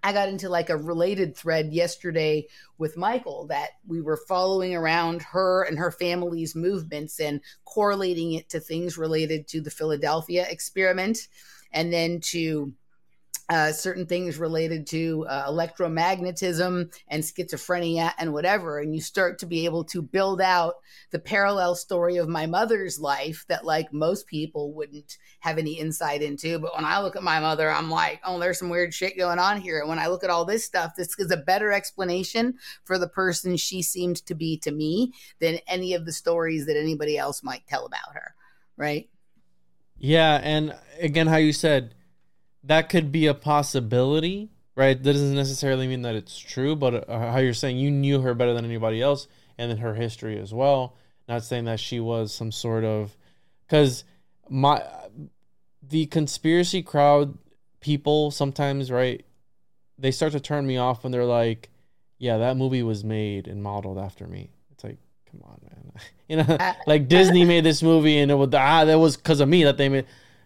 I 0.01 0.13
got 0.13 0.29
into 0.29 0.47
like 0.47 0.69
a 0.69 0.77
related 0.77 1.35
thread 1.35 1.73
yesterday 1.73 2.47
with 2.77 2.95
Michael 2.95 3.47
that 3.47 3.71
we 3.85 3.99
were 4.01 4.15
following 4.29 4.73
around 4.73 5.21
her 5.23 5.63
and 5.63 5.77
her 5.77 5.91
family's 5.91 6.55
movements 6.55 7.19
and 7.19 7.41
correlating 7.65 8.31
it 8.31 8.47
to 8.47 8.61
things 8.61 8.97
related 8.97 9.45
to 9.49 9.59
the 9.59 9.69
Philadelphia 9.69 10.47
experiment 10.49 11.27
and 11.73 11.91
then 11.91 12.21
to 12.21 12.71
uh, 13.49 13.71
certain 13.71 14.05
things 14.05 14.37
related 14.37 14.85
to 14.85 15.25
uh, 15.27 15.49
electromagnetism 15.49 16.93
and 17.07 17.23
schizophrenia 17.23 18.13
and 18.19 18.31
whatever. 18.31 18.79
And 18.79 18.93
you 18.93 19.01
start 19.01 19.39
to 19.39 19.47
be 19.47 19.65
able 19.65 19.83
to 19.85 20.01
build 20.01 20.39
out 20.39 20.75
the 21.09 21.17
parallel 21.17 21.73
story 21.73 22.17
of 22.17 22.29
my 22.29 22.45
mother's 22.45 22.99
life 22.99 23.45
that, 23.47 23.65
like, 23.65 23.91
most 23.91 24.27
people 24.27 24.71
wouldn't 24.73 25.17
have 25.39 25.57
any 25.57 25.79
insight 25.79 26.21
into. 26.21 26.59
But 26.59 26.75
when 26.75 26.85
I 26.85 27.01
look 27.01 27.15
at 27.15 27.23
my 27.23 27.39
mother, 27.39 27.71
I'm 27.71 27.89
like, 27.89 28.21
oh, 28.23 28.39
there's 28.39 28.59
some 28.59 28.69
weird 28.69 28.93
shit 28.93 29.17
going 29.17 29.39
on 29.39 29.59
here. 29.59 29.79
And 29.79 29.89
when 29.89 29.99
I 29.99 30.07
look 30.07 30.23
at 30.23 30.29
all 30.29 30.45
this 30.45 30.63
stuff, 30.63 30.93
this 30.95 31.15
is 31.17 31.31
a 31.31 31.37
better 31.37 31.71
explanation 31.71 32.55
for 32.83 32.99
the 32.99 33.09
person 33.09 33.57
she 33.57 33.81
seemed 33.81 34.17
to 34.27 34.35
be 34.35 34.57
to 34.59 34.71
me 34.71 35.11
than 35.39 35.57
any 35.67 35.95
of 35.95 36.05
the 36.05 36.13
stories 36.13 36.67
that 36.67 36.77
anybody 36.77 37.17
else 37.17 37.41
might 37.41 37.65
tell 37.67 37.87
about 37.87 38.13
her. 38.13 38.35
Right. 38.77 39.09
Yeah. 39.97 40.39
And 40.43 40.75
again, 41.01 41.27
how 41.27 41.37
you 41.37 41.51
said, 41.51 41.95
that 42.63 42.89
could 42.89 43.11
be 43.11 43.27
a 43.27 43.33
possibility, 43.33 44.49
right? 44.75 45.01
That 45.01 45.13
doesn't 45.13 45.35
necessarily 45.35 45.87
mean 45.87 46.01
that 46.03 46.15
it's 46.15 46.37
true, 46.37 46.75
but 46.75 47.09
uh, 47.09 47.31
how 47.31 47.37
you're 47.37 47.53
saying 47.53 47.77
you 47.77 47.91
knew 47.91 48.21
her 48.21 48.33
better 48.33 48.53
than 48.53 48.65
anybody 48.65 49.01
else, 49.01 49.27
and 49.57 49.71
then 49.71 49.77
her 49.77 49.93
history 49.93 50.39
as 50.39 50.53
well. 50.53 50.95
Not 51.27 51.43
saying 51.43 51.65
that 51.65 51.79
she 51.79 51.99
was 51.99 52.33
some 52.33 52.51
sort 52.51 52.83
of, 52.83 53.15
because 53.67 54.03
my 54.49 54.83
the 55.87 56.05
conspiracy 56.07 56.81
crowd 56.81 57.37
people 57.79 58.31
sometimes 58.31 58.91
right, 58.91 59.25
they 59.97 60.11
start 60.11 60.31
to 60.33 60.39
turn 60.39 60.65
me 60.65 60.77
off 60.77 61.03
when 61.03 61.11
they're 61.11 61.25
like, 61.25 61.69
yeah, 62.17 62.37
that 62.37 62.57
movie 62.57 62.83
was 62.83 63.03
made 63.03 63.47
and 63.47 63.63
modeled 63.63 63.97
after 63.97 64.27
me. 64.27 64.49
It's 64.71 64.83
like, 64.83 64.97
come 65.29 65.41
on, 65.45 65.59
man, 65.63 65.91
you 66.27 66.37
know, 66.37 66.55
uh, 66.59 66.73
like 66.87 67.07
Disney 67.07 67.45
made 67.45 67.63
this 67.63 67.81
movie 67.81 68.17
and 68.17 68.31
it 68.31 68.35
was 68.35 68.49
ah 68.53 68.85
that 68.85 68.99
was 68.99 69.17
because 69.17 69.39
of 69.39 69.49
me 69.49 69.63
that 69.63 69.77
they 69.77 69.89
made. 69.89 70.05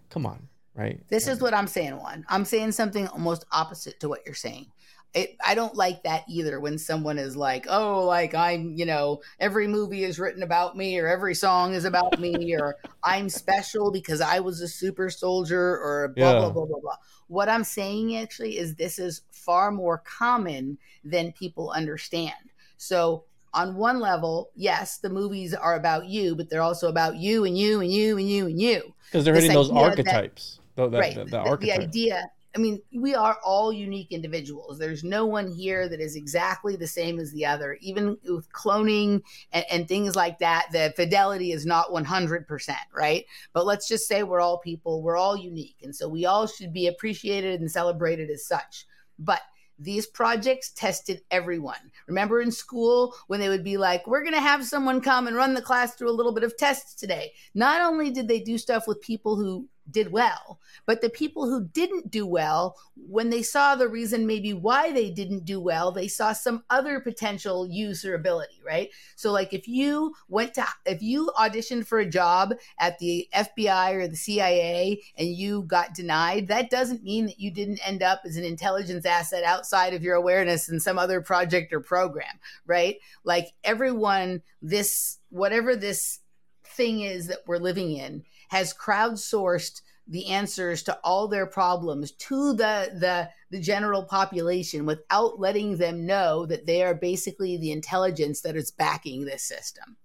Come 0.09 0.26
on, 0.26 0.47
right? 0.76 0.99
This 1.09 1.28
is 1.28 1.41
what 1.41 1.53
I'm 1.53 1.67
saying, 1.67 1.97
Juan. 1.97 2.26
I'm 2.30 2.45
saying 2.45 2.71
something 2.71 3.07
almost 3.07 3.45
opposite 3.51 3.99
to 4.01 4.09
what 4.09 4.21
you're 4.26 4.36
saying. 4.36 4.67
It, 5.13 5.38
I 5.45 5.53
don't 5.53 5.76
like 5.76 6.01
that 6.03 6.24
either 6.28 6.59
when 6.59 6.80
someone 6.80 7.19
is 7.19 7.38
like, 7.38 7.67
oh, 7.69 8.03
like 8.05 8.34
I'm, 8.34 8.74
you 8.74 8.86
know, 8.86 9.21
every 9.39 9.67
movie 9.67 10.03
is 10.03 10.17
written 10.17 10.41
about 10.41 10.76
me 10.76 10.97
or 10.97 11.07
every 11.07 11.36
song 11.36 11.76
is 11.76 11.86
about 11.86 12.19
me 12.19 12.55
or 12.59 12.78
I'm 13.03 13.30
special 13.30 13.91
because 13.91 14.21
I 14.21 14.39
was 14.39 14.61
a 14.61 14.67
super 14.67 15.11
soldier 15.11 15.78
or 15.78 16.13
blah, 16.15 16.34
yeah. 16.34 16.39
blah, 16.39 16.49
blah, 16.49 16.65
blah, 16.65 16.80
blah. 16.80 16.95
What 17.28 17.47
I'm 17.47 17.63
saying 17.63 18.15
actually 18.15 18.57
is 18.57 18.74
this 18.74 18.97
is 18.97 19.21
far 19.32 19.71
more 19.71 19.99
common 19.99 20.80
than 21.03 21.32
people 21.34 21.69
understand. 21.69 22.34
So 22.78 23.26
on 23.53 23.76
one 23.76 23.99
level, 23.99 24.49
yes, 24.55 24.97
the 24.97 25.09
movies 25.09 25.53
are 25.53 25.76
about 25.76 26.07
you, 26.07 26.36
but 26.36 26.49
they're 26.49 26.61
also 26.61 26.89
about 26.89 27.17
you 27.17 27.45
and 27.45 27.57
you 27.57 27.82
and 27.82 27.91
you 27.91 28.17
and 28.17 28.28
you 28.28 28.47
and 28.47 28.59
you. 28.59 28.93
Because 29.05 29.26
they're 29.26 29.36
hitting 29.36 29.53
those 29.53 29.69
archetypes. 29.69 30.55
That, 30.55 30.62
the, 30.76 30.89
the, 30.89 30.97
right. 30.97 31.15
The, 31.15 31.26
the, 31.26 31.57
the 31.59 31.71
idea. 31.71 32.30
I 32.55 32.59
mean, 32.59 32.80
we 32.93 33.15
are 33.15 33.39
all 33.43 33.74
unique 33.74 34.11
individuals. 34.11 34.78
There's 34.78 35.03
no 35.03 35.26
one 35.26 35.47
here 35.47 35.89
that 35.89 35.99
is 35.99 36.15
exactly 36.15 36.76
the 36.76 36.86
same 36.86 37.19
as 37.19 37.32
the 37.32 37.45
other. 37.47 37.80
Even 37.82 38.15
with 38.26 38.51
cloning 38.51 39.24
and, 39.51 39.65
and 39.71 39.88
things 39.88 40.15
like 40.15 40.38
that, 40.39 40.67
the 40.71 40.93
fidelity 40.95 41.51
is 41.51 41.65
not 41.65 41.89
100%, 41.89 42.76
right? 42.95 43.26
But 43.53 43.65
let's 43.65 43.88
just 43.88 44.07
say 44.07 44.21
we're 44.21 44.39
all 44.39 44.59
people, 44.59 45.01
we're 45.01 45.17
all 45.17 45.36
unique. 45.36 45.78
And 45.82 45.95
so 45.95 46.07
we 46.07 46.26
all 46.28 46.45
should 46.45 46.74
be 46.74 46.88
appreciated 46.88 47.59
and 47.59 47.71
celebrated 47.71 48.30
as 48.30 48.45
such. 48.45 48.86
But 49.17 49.41
these 49.80 50.05
projects 50.05 50.71
tested 50.71 51.21
everyone. 51.32 51.91
Remember 52.07 52.41
in 52.41 52.51
school 52.51 53.15
when 53.28 53.39
they 53.39 53.49
would 53.49 53.63
be 53.63 53.78
like, 53.78 54.05
we're 54.05 54.21
going 54.21 54.36
to 54.36 54.41
have 54.41 54.65
someone 54.65 55.01
come 55.01 55.28
and 55.28 55.36
run 55.36 55.55
the 55.55 55.61
class 55.61 55.95
through 55.95 56.09
a 56.09 56.13
little 56.13 56.34
bit 56.34 56.43
of 56.43 56.55
tests 56.55 56.93
today. 56.93 57.34
Not 57.55 57.82
only 57.82 58.11
did 58.11 58.28
they 58.28 58.39
do 58.39 58.57
stuff 58.57 58.88
with 58.88 59.01
people 59.01 59.36
who 59.36 59.67
did 59.89 60.11
well. 60.11 60.59
But 60.86 61.01
the 61.01 61.09
people 61.09 61.45
who 61.47 61.65
didn't 61.65 62.11
do 62.11 62.25
well, 62.25 62.77
when 62.95 63.29
they 63.29 63.41
saw 63.41 63.75
the 63.75 63.88
reason 63.88 64.27
maybe 64.27 64.53
why 64.53 64.91
they 64.91 65.09
didn't 65.09 65.45
do 65.45 65.59
well, 65.59 65.91
they 65.91 66.07
saw 66.07 66.34
some 66.34 66.63
other 66.69 66.99
potential 66.99 67.67
use 67.67 68.05
or 68.05 68.15
ability, 68.15 68.61
right? 68.65 68.89
So, 69.15 69.31
like 69.31 69.53
if 69.53 69.67
you 69.67 70.13
went 70.29 70.53
to, 70.55 70.65
if 70.86 71.01
you 71.01 71.31
auditioned 71.38 71.86
for 71.86 71.99
a 71.99 72.09
job 72.09 72.53
at 72.79 72.99
the 72.99 73.27
FBI 73.36 73.93
or 73.93 74.07
the 74.07 74.15
CIA 74.15 75.01
and 75.17 75.29
you 75.29 75.63
got 75.63 75.93
denied, 75.93 76.47
that 76.47 76.69
doesn't 76.69 77.03
mean 77.03 77.25
that 77.25 77.39
you 77.39 77.51
didn't 77.51 77.86
end 77.88 78.03
up 78.03 78.21
as 78.25 78.38
an 78.38 78.45
intelligence 78.45 79.05
asset 79.05 79.43
outside 79.43 79.93
of 79.93 80.03
your 80.03 80.15
awareness 80.15 80.69
in 80.69 80.79
some 80.79 80.97
other 80.97 81.21
project 81.21 81.73
or 81.73 81.79
program, 81.79 82.39
right? 82.65 82.97
Like 83.23 83.53
everyone, 83.63 84.41
this, 84.61 85.19
whatever 85.29 85.75
this 85.75 86.19
thing 86.65 87.01
is 87.01 87.27
that 87.27 87.39
we're 87.45 87.57
living 87.57 87.91
in, 87.91 88.23
has 88.54 88.72
crowdsourced 88.72 89.82
the 90.08 90.28
answers 90.28 90.84
to 90.84 90.95
all 91.04 91.28
their 91.28 91.47
problems 91.47 92.12
to 92.12 92.54
the 92.54 92.91
the 92.99 93.28
the 93.49 93.60
general 93.60 94.04
population 94.04 94.86
without 94.86 95.39
letting 95.39 95.78
them 95.78 96.06
know 96.06 96.45
that 96.45 96.68
they 96.68 96.84
are 96.84 96.93
basically 96.93 97.58
the 97.58 97.72
intelligence 97.72 98.41
that 98.41 98.56
is 98.56 98.70
backing 98.70 99.26
this 99.26 99.41
system. 99.41 99.97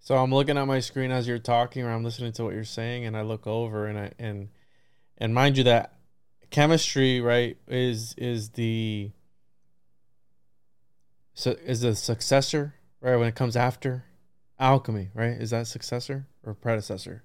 So 0.00 0.18
I'm 0.18 0.30
looking 0.30 0.58
at 0.58 0.66
my 0.66 0.80
screen 0.80 1.10
as 1.10 1.26
you're 1.26 1.38
talking 1.38 1.82
or 1.82 1.90
I'm 1.92 2.04
listening 2.04 2.32
to 2.32 2.44
what 2.44 2.52
you're 2.52 2.64
saying 2.64 3.06
and 3.06 3.16
I 3.16 3.22
look 3.22 3.46
over 3.46 3.86
and 3.86 3.98
I 3.98 4.12
and 4.18 4.50
and 5.16 5.32
mind 5.32 5.56
you 5.56 5.64
that 5.64 5.94
chemistry, 6.50 7.22
right, 7.22 7.56
is 7.68 8.14
is 8.18 8.50
the 8.50 9.12
so 11.32 11.56
is 11.64 11.80
the 11.80 11.96
successor, 11.96 12.74
right, 13.00 13.16
when 13.16 13.28
it 13.28 13.34
comes 13.34 13.56
after 13.56 14.04
alchemy, 14.58 15.10
right? 15.14 15.32
Is 15.32 15.50
that 15.50 15.66
successor 15.66 16.26
or 16.44 16.54
predecessor? 16.54 17.22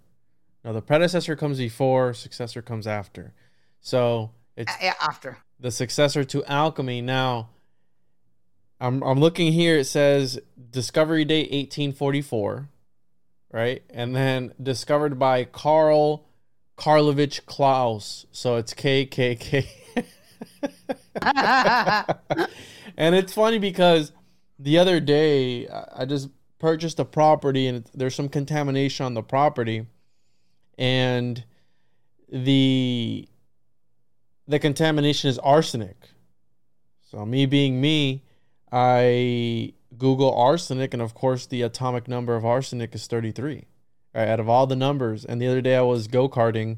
No, 0.63 0.73
the 0.73 0.81
predecessor 0.81 1.35
comes 1.35 1.57
before, 1.57 2.13
successor 2.13 2.61
comes 2.61 2.87
after. 2.87 3.33
So 3.81 4.31
it's 4.55 4.71
yeah, 4.81 4.93
after 5.01 5.37
the 5.59 5.71
successor 5.71 6.23
to 6.23 6.43
alchemy. 6.45 7.01
Now, 7.01 7.49
I'm 8.79 9.03
I'm 9.03 9.19
looking 9.19 9.51
here. 9.51 9.77
It 9.77 9.85
says 9.85 10.39
discovery 10.71 11.25
date 11.25 11.51
1844, 11.51 12.69
right? 13.51 13.83
And 13.89 14.15
then 14.15 14.53
discovered 14.61 15.19
by 15.19 15.43
Karl 15.45 16.25
Karlovich 16.77 17.45
Klaus. 17.45 18.25
So 18.31 18.55
it's 18.57 18.73
KKK. 18.73 19.67
and 22.97 23.15
it's 23.15 23.33
funny 23.33 23.59
because 23.59 24.11
the 24.59 24.77
other 24.77 24.99
day 24.99 25.67
I 25.67 26.05
just 26.05 26.29
purchased 26.63 26.97
a 26.97 27.03
property 27.03 27.67
and 27.67 27.91
there's 27.93 28.15
some 28.15 28.29
contamination 28.29 29.05
on 29.05 29.15
the 29.15 29.21
property 29.21 29.85
and 30.77 31.43
the 32.31 33.27
the 34.47 34.59
contamination 34.59 35.29
is 35.29 35.37
arsenic. 35.39 35.97
So 37.01 37.25
me 37.25 37.45
being 37.45 37.81
me, 37.81 38.23
I 38.71 39.73
Google 39.97 40.33
arsenic, 40.33 40.93
and 40.93 41.01
of 41.01 41.13
course 41.13 41.45
the 41.45 41.63
atomic 41.63 42.07
number 42.07 42.33
of 42.33 42.45
arsenic 42.45 42.95
is 42.95 43.07
33. 43.07 43.65
Right, 44.15 44.29
out 44.29 44.39
of 44.39 44.47
all 44.47 44.65
the 44.65 44.77
numbers. 44.77 45.25
And 45.25 45.41
the 45.41 45.47
other 45.47 45.59
day 45.59 45.75
I 45.75 45.81
was 45.81 46.07
go 46.07 46.29
karting, 46.29 46.77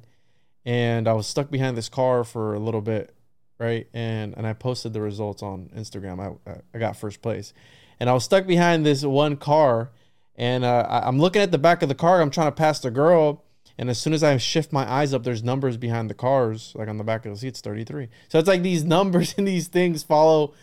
and 0.65 1.07
I 1.07 1.13
was 1.13 1.27
stuck 1.27 1.51
behind 1.51 1.77
this 1.77 1.89
car 1.89 2.23
for 2.23 2.55
a 2.55 2.59
little 2.59 2.81
bit, 2.81 3.13
right? 3.59 3.87
And 3.93 4.35
and 4.35 4.47
I 4.47 4.53
posted 4.53 4.93
the 4.93 5.01
results 5.01 5.43
on 5.43 5.69
Instagram. 5.77 6.19
I 6.19 6.61
I 6.73 6.79
got 6.79 6.97
first 6.97 7.21
place, 7.21 7.53
and 7.99 8.09
I 8.09 8.13
was 8.13 8.23
stuck 8.23 8.47
behind 8.47 8.85
this 8.85 9.03
one 9.03 9.37
car, 9.37 9.91
and 10.35 10.63
uh, 10.63 11.01
I'm 11.03 11.19
looking 11.19 11.41
at 11.41 11.51
the 11.51 11.57
back 11.57 11.81
of 11.81 11.89
the 11.89 11.95
car. 11.95 12.21
I'm 12.21 12.31
trying 12.31 12.47
to 12.47 12.51
pass 12.55 12.79
the 12.79 12.91
girl, 12.91 13.43
and 13.77 13.89
as 13.89 13.97
soon 13.97 14.13
as 14.13 14.23
I 14.23 14.37
shift 14.37 14.71
my 14.71 14.89
eyes 14.89 15.13
up, 15.13 15.23
there's 15.23 15.43
numbers 15.43 15.77
behind 15.77 16.09
the 16.09 16.13
cars, 16.13 16.73
like 16.75 16.87
on 16.87 16.97
the 16.97 17.03
back 17.03 17.25
of 17.25 17.33
the 17.33 17.37
seats, 17.37 17.61
33. 17.61 18.09
So 18.29 18.39
it's 18.39 18.47
like 18.47 18.61
these 18.61 18.83
numbers 18.97 19.35
and 19.37 19.47
these 19.47 19.67
things 19.67 20.03
follow. 20.03 20.53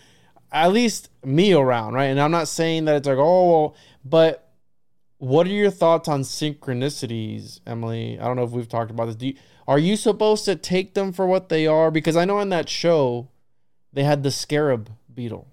at 0.50 0.72
least 0.72 1.10
me 1.24 1.52
around, 1.52 1.94
right? 1.94 2.06
And 2.06 2.20
I'm 2.20 2.30
not 2.30 2.48
saying 2.48 2.86
that 2.86 2.96
it's 2.96 3.08
like, 3.08 3.18
oh, 3.18 3.50
well, 3.50 3.76
but 4.04 4.52
what 5.18 5.46
are 5.46 5.50
your 5.50 5.70
thoughts 5.70 6.08
on 6.08 6.22
synchronicities, 6.22 7.60
Emily? 7.66 8.18
I 8.18 8.24
don't 8.24 8.36
know 8.36 8.44
if 8.44 8.50
we've 8.50 8.68
talked 8.68 8.90
about 8.90 9.06
this. 9.06 9.16
You, 9.20 9.34
are 9.68 9.78
you 9.78 9.96
supposed 9.96 10.44
to 10.46 10.56
take 10.56 10.94
them 10.94 11.12
for 11.12 11.26
what 11.26 11.48
they 11.48 11.66
are? 11.66 11.90
Because 11.90 12.16
I 12.16 12.24
know 12.24 12.40
in 12.40 12.48
that 12.48 12.68
show, 12.68 13.28
they 13.92 14.02
had 14.02 14.22
the 14.22 14.30
scarab 14.30 14.90
beetle 15.14 15.46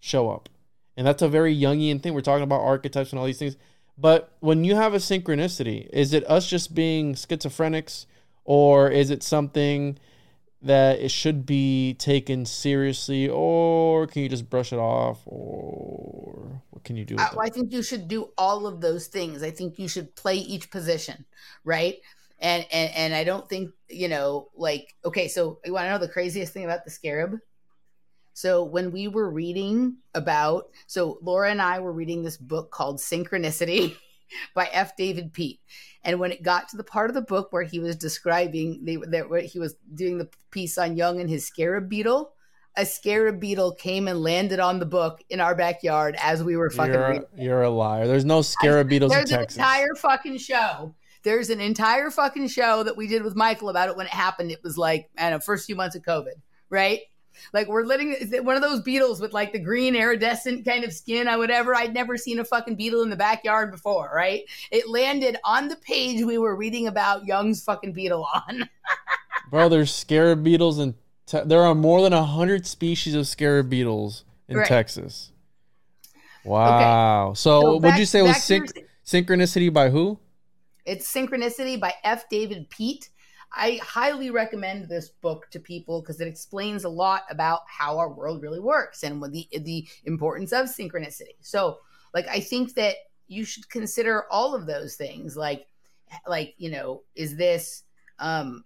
show 0.00 0.30
up. 0.30 0.48
And 0.96 1.06
that's 1.06 1.22
a 1.22 1.28
very 1.28 1.56
Jungian 1.56 2.02
thing. 2.02 2.14
We're 2.14 2.20
talking 2.20 2.42
about 2.42 2.60
archetypes 2.60 3.10
and 3.10 3.18
all 3.18 3.26
these 3.26 3.38
things. 3.38 3.56
But 3.96 4.32
when 4.40 4.64
you 4.64 4.74
have 4.76 4.94
a 4.94 4.98
synchronicity, 4.98 5.88
is 5.92 6.12
it 6.12 6.28
us 6.28 6.46
just 6.46 6.74
being 6.74 7.14
schizophrenics 7.14 8.06
or 8.44 8.90
is 8.90 9.10
it 9.10 9.22
something 9.22 9.98
that 10.62 11.00
it 11.00 11.10
should 11.10 11.44
be 11.44 11.94
taken 11.94 12.46
seriously 12.46 13.28
or 13.28 14.06
can 14.06 14.22
you 14.22 14.28
just 14.28 14.48
brush 14.48 14.72
it 14.72 14.78
off 14.78 15.20
or 15.26 16.62
what 16.70 16.84
can 16.84 16.96
you 16.96 17.04
do? 17.04 17.16
I, 17.18 17.30
I 17.42 17.48
think 17.48 17.72
you 17.72 17.82
should 17.82 18.08
do 18.08 18.30
all 18.38 18.66
of 18.66 18.80
those 18.80 19.08
things. 19.08 19.42
I 19.42 19.50
think 19.50 19.78
you 19.78 19.88
should 19.88 20.14
play 20.14 20.36
each 20.36 20.70
position, 20.70 21.24
right? 21.64 21.98
And 22.38 22.66
and 22.72 22.92
and 22.94 23.14
I 23.14 23.24
don't 23.24 23.48
think, 23.48 23.70
you 23.88 24.08
know, 24.08 24.48
like 24.56 24.94
okay, 25.04 25.28
so 25.28 25.58
you 25.64 25.72
want 25.72 25.86
to 25.86 25.90
know 25.90 25.98
the 25.98 26.08
craziest 26.08 26.52
thing 26.52 26.64
about 26.64 26.84
the 26.84 26.90
scarab? 26.90 27.38
So 28.32 28.64
when 28.64 28.92
we 28.92 29.08
were 29.08 29.30
reading 29.30 29.96
about, 30.14 30.70
so 30.86 31.18
Laura 31.22 31.50
and 31.50 31.60
I 31.60 31.80
were 31.80 31.92
reading 31.92 32.22
this 32.22 32.36
book 32.36 32.70
called 32.70 32.98
Synchronicity 32.98 33.94
by 34.54 34.68
F. 34.72 34.96
David 34.96 35.32
Peat. 35.32 35.60
And 36.04 36.18
when 36.18 36.32
it 36.32 36.42
got 36.42 36.68
to 36.70 36.76
the 36.76 36.84
part 36.84 37.10
of 37.10 37.14
the 37.14 37.22
book 37.22 37.52
where 37.52 37.62
he 37.62 37.78
was 37.78 37.96
describing 37.96 38.84
the, 38.84 39.04
that 39.08 39.28
where 39.30 39.42
he 39.42 39.58
was 39.58 39.76
doing 39.94 40.18
the 40.18 40.28
piece 40.50 40.78
on 40.78 40.96
Jung 40.96 41.20
and 41.20 41.30
his 41.30 41.46
scarab 41.46 41.88
beetle, 41.88 42.32
a 42.76 42.86
scarab 42.86 43.38
beetle 43.38 43.74
came 43.74 44.08
and 44.08 44.22
landed 44.22 44.58
on 44.58 44.78
the 44.78 44.86
book 44.86 45.22
in 45.28 45.40
our 45.40 45.54
backyard 45.54 46.16
as 46.20 46.42
we 46.42 46.56
were 46.56 46.70
fucking 46.70 46.94
you're, 46.94 47.08
reading. 47.08 47.26
You're 47.36 47.62
a 47.62 47.70
liar. 47.70 48.06
There's 48.06 48.24
no 48.24 48.42
scarab 48.42 48.88
beetles 48.88 49.12
There's 49.12 49.30
in 49.30 49.34
an 49.34 49.40
Texas. 49.42 49.58
entire 49.58 49.94
fucking 49.94 50.38
show. 50.38 50.94
There's 51.22 51.50
an 51.50 51.60
entire 51.60 52.10
fucking 52.10 52.48
show 52.48 52.82
that 52.82 52.96
we 52.96 53.06
did 53.06 53.22
with 53.22 53.36
Michael 53.36 53.68
about 53.68 53.88
it 53.88 53.96
when 53.96 54.06
it 54.06 54.12
happened. 54.12 54.50
It 54.50 54.62
was 54.64 54.76
like, 54.76 55.08
I 55.16 55.30
don't 55.30 55.38
know, 55.38 55.40
first 55.40 55.66
few 55.66 55.76
months 55.76 55.94
of 55.94 56.02
COVID, 56.02 56.34
right? 56.68 57.00
Like 57.52 57.68
we're 57.68 57.84
living 57.84 58.14
one 58.42 58.56
of 58.56 58.62
those 58.62 58.80
beetles 58.82 59.20
with 59.20 59.32
like 59.32 59.52
the 59.52 59.58
green 59.58 59.94
iridescent 59.96 60.64
kind 60.64 60.84
of 60.84 60.92
skin 60.92 61.28
or 61.28 61.38
whatever. 61.38 61.74
I'd 61.74 61.94
never 61.94 62.16
seen 62.16 62.38
a 62.38 62.44
fucking 62.44 62.76
beetle 62.76 63.02
in 63.02 63.10
the 63.10 63.16
backyard 63.16 63.70
before, 63.70 64.10
right? 64.14 64.42
It 64.70 64.88
landed 64.88 65.36
on 65.44 65.68
the 65.68 65.76
page 65.76 66.24
we 66.24 66.38
were 66.38 66.56
reading 66.56 66.86
about 66.86 67.26
Jung's 67.26 67.62
fucking 67.64 67.92
beetle 67.92 68.26
on. 68.34 68.68
Bro, 69.50 69.68
there's 69.68 69.92
scarab 69.94 70.42
beetles 70.42 70.78
and 70.78 70.94
te- 71.26 71.42
there 71.44 71.62
are 71.62 71.74
more 71.74 72.02
than 72.02 72.12
a 72.12 72.24
hundred 72.24 72.66
species 72.66 73.14
of 73.14 73.26
scarab 73.26 73.68
beetles 73.68 74.24
in 74.48 74.56
Right. 74.58 74.66
Texas. 74.66 75.30
Wow. 76.44 77.34
So, 77.34 77.60
So 77.60 77.76
would 77.78 77.96
you 77.96 78.06
say 78.06 78.20
it 78.20 78.22
was 78.22 78.32
back 78.32 78.42
to 78.44 78.54
your- 78.56 78.66
synchronicity 79.04 79.72
by 79.72 79.90
who? 79.90 80.18
It's 80.84 81.12
Synchronicity 81.12 81.78
by 81.78 81.94
F. 82.02 82.28
David 82.28 82.68
Peat. 82.70 83.08
I 83.54 83.80
highly 83.82 84.30
recommend 84.30 84.88
this 84.88 85.10
book 85.10 85.50
to 85.50 85.60
people 85.60 86.00
because 86.00 86.20
it 86.20 86.28
explains 86.28 86.84
a 86.84 86.88
lot 86.88 87.22
about 87.30 87.60
how 87.66 87.98
our 87.98 88.12
world 88.12 88.42
really 88.42 88.60
works 88.60 89.02
and 89.02 89.20
what 89.20 89.32
the 89.32 89.48
the 89.52 89.86
importance 90.04 90.52
of 90.52 90.66
synchronicity. 90.66 91.36
So, 91.40 91.78
like, 92.14 92.26
I 92.28 92.40
think 92.40 92.74
that 92.74 92.96
you 93.28 93.44
should 93.44 93.68
consider 93.68 94.24
all 94.30 94.54
of 94.54 94.66
those 94.66 94.96
things. 94.96 95.36
Like, 95.36 95.66
like 96.26 96.54
you 96.58 96.70
know, 96.70 97.02
is 97.14 97.36
this 97.36 97.84
um, 98.18 98.64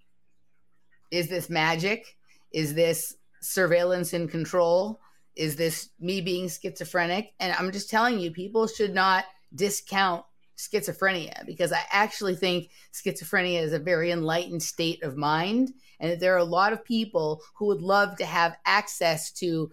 is 1.11 1.29
this 1.29 1.51
magic? 1.51 2.17
Is 2.53 2.75
this 2.75 3.17
surveillance 3.41 4.13
and 4.13 4.31
control? 4.31 5.01
Is 5.35 5.57
this 5.57 5.91
me 6.01 6.21
being 6.21 6.49
schizophrenic? 6.49 7.33
And 7.41 7.53
I'm 7.53 7.73
just 7.73 7.91
telling 7.91 8.19
you, 8.19 8.31
people 8.31 8.67
should 8.67 8.95
not 8.95 9.25
discount 9.55 10.25
schizophrenia 10.57 11.45
because 11.47 11.73
I 11.73 11.81
actually 11.91 12.35
think 12.35 12.71
schizophrenia 12.93 13.63
is 13.63 13.73
a 13.73 13.79
very 13.79 14.11
enlightened 14.11 14.63
state 14.63 15.03
of 15.03 15.17
mind. 15.17 15.73
And 16.01 16.13
that 16.13 16.21
there 16.21 16.35
are 16.35 16.39
a 16.39 16.45
lot 16.45 16.73
of 16.73 16.85
people 16.85 17.43
who 17.55 17.67
would 17.67 17.81
love 17.81 18.17
to 18.17 18.27
have 18.27 18.57
access 18.65 19.31
to 19.33 19.71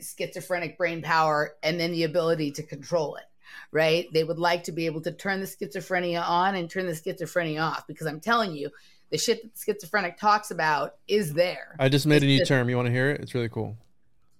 schizophrenic 0.00 0.78
brain 0.78 1.02
power 1.02 1.54
and 1.62 1.78
then 1.78 1.92
the 1.92 2.04
ability 2.04 2.50
to 2.52 2.62
control 2.62 3.16
it, 3.16 3.24
right? 3.70 4.08
They 4.12 4.24
would 4.24 4.38
like 4.38 4.64
to 4.64 4.72
be 4.72 4.86
able 4.86 5.00
to 5.02 5.12
turn 5.12 5.40
the 5.40 5.46
schizophrenia 5.46 6.26
on 6.26 6.54
and 6.54 6.70
turn 6.70 6.86
the 6.86 6.92
schizophrenia 6.92 7.62
off 7.62 7.86
because 7.86 8.06
I'm 8.06 8.20
telling 8.20 8.54
you, 8.54 8.70
the 9.10 9.18
shit 9.18 9.42
that 9.42 9.54
the 9.54 9.60
schizophrenic 9.72 10.16
talks 10.16 10.50
about 10.50 10.94
is 11.06 11.34
there. 11.34 11.76
I 11.78 11.90
just 11.90 12.06
made 12.06 12.22
a 12.22 12.26
new 12.26 12.38
just- 12.38 12.48
term. 12.48 12.68
You 12.70 12.76
want 12.76 12.86
to 12.86 12.92
hear 12.92 13.10
it? 13.10 13.20
It's 13.20 13.34
really 13.34 13.50
cool. 13.50 13.76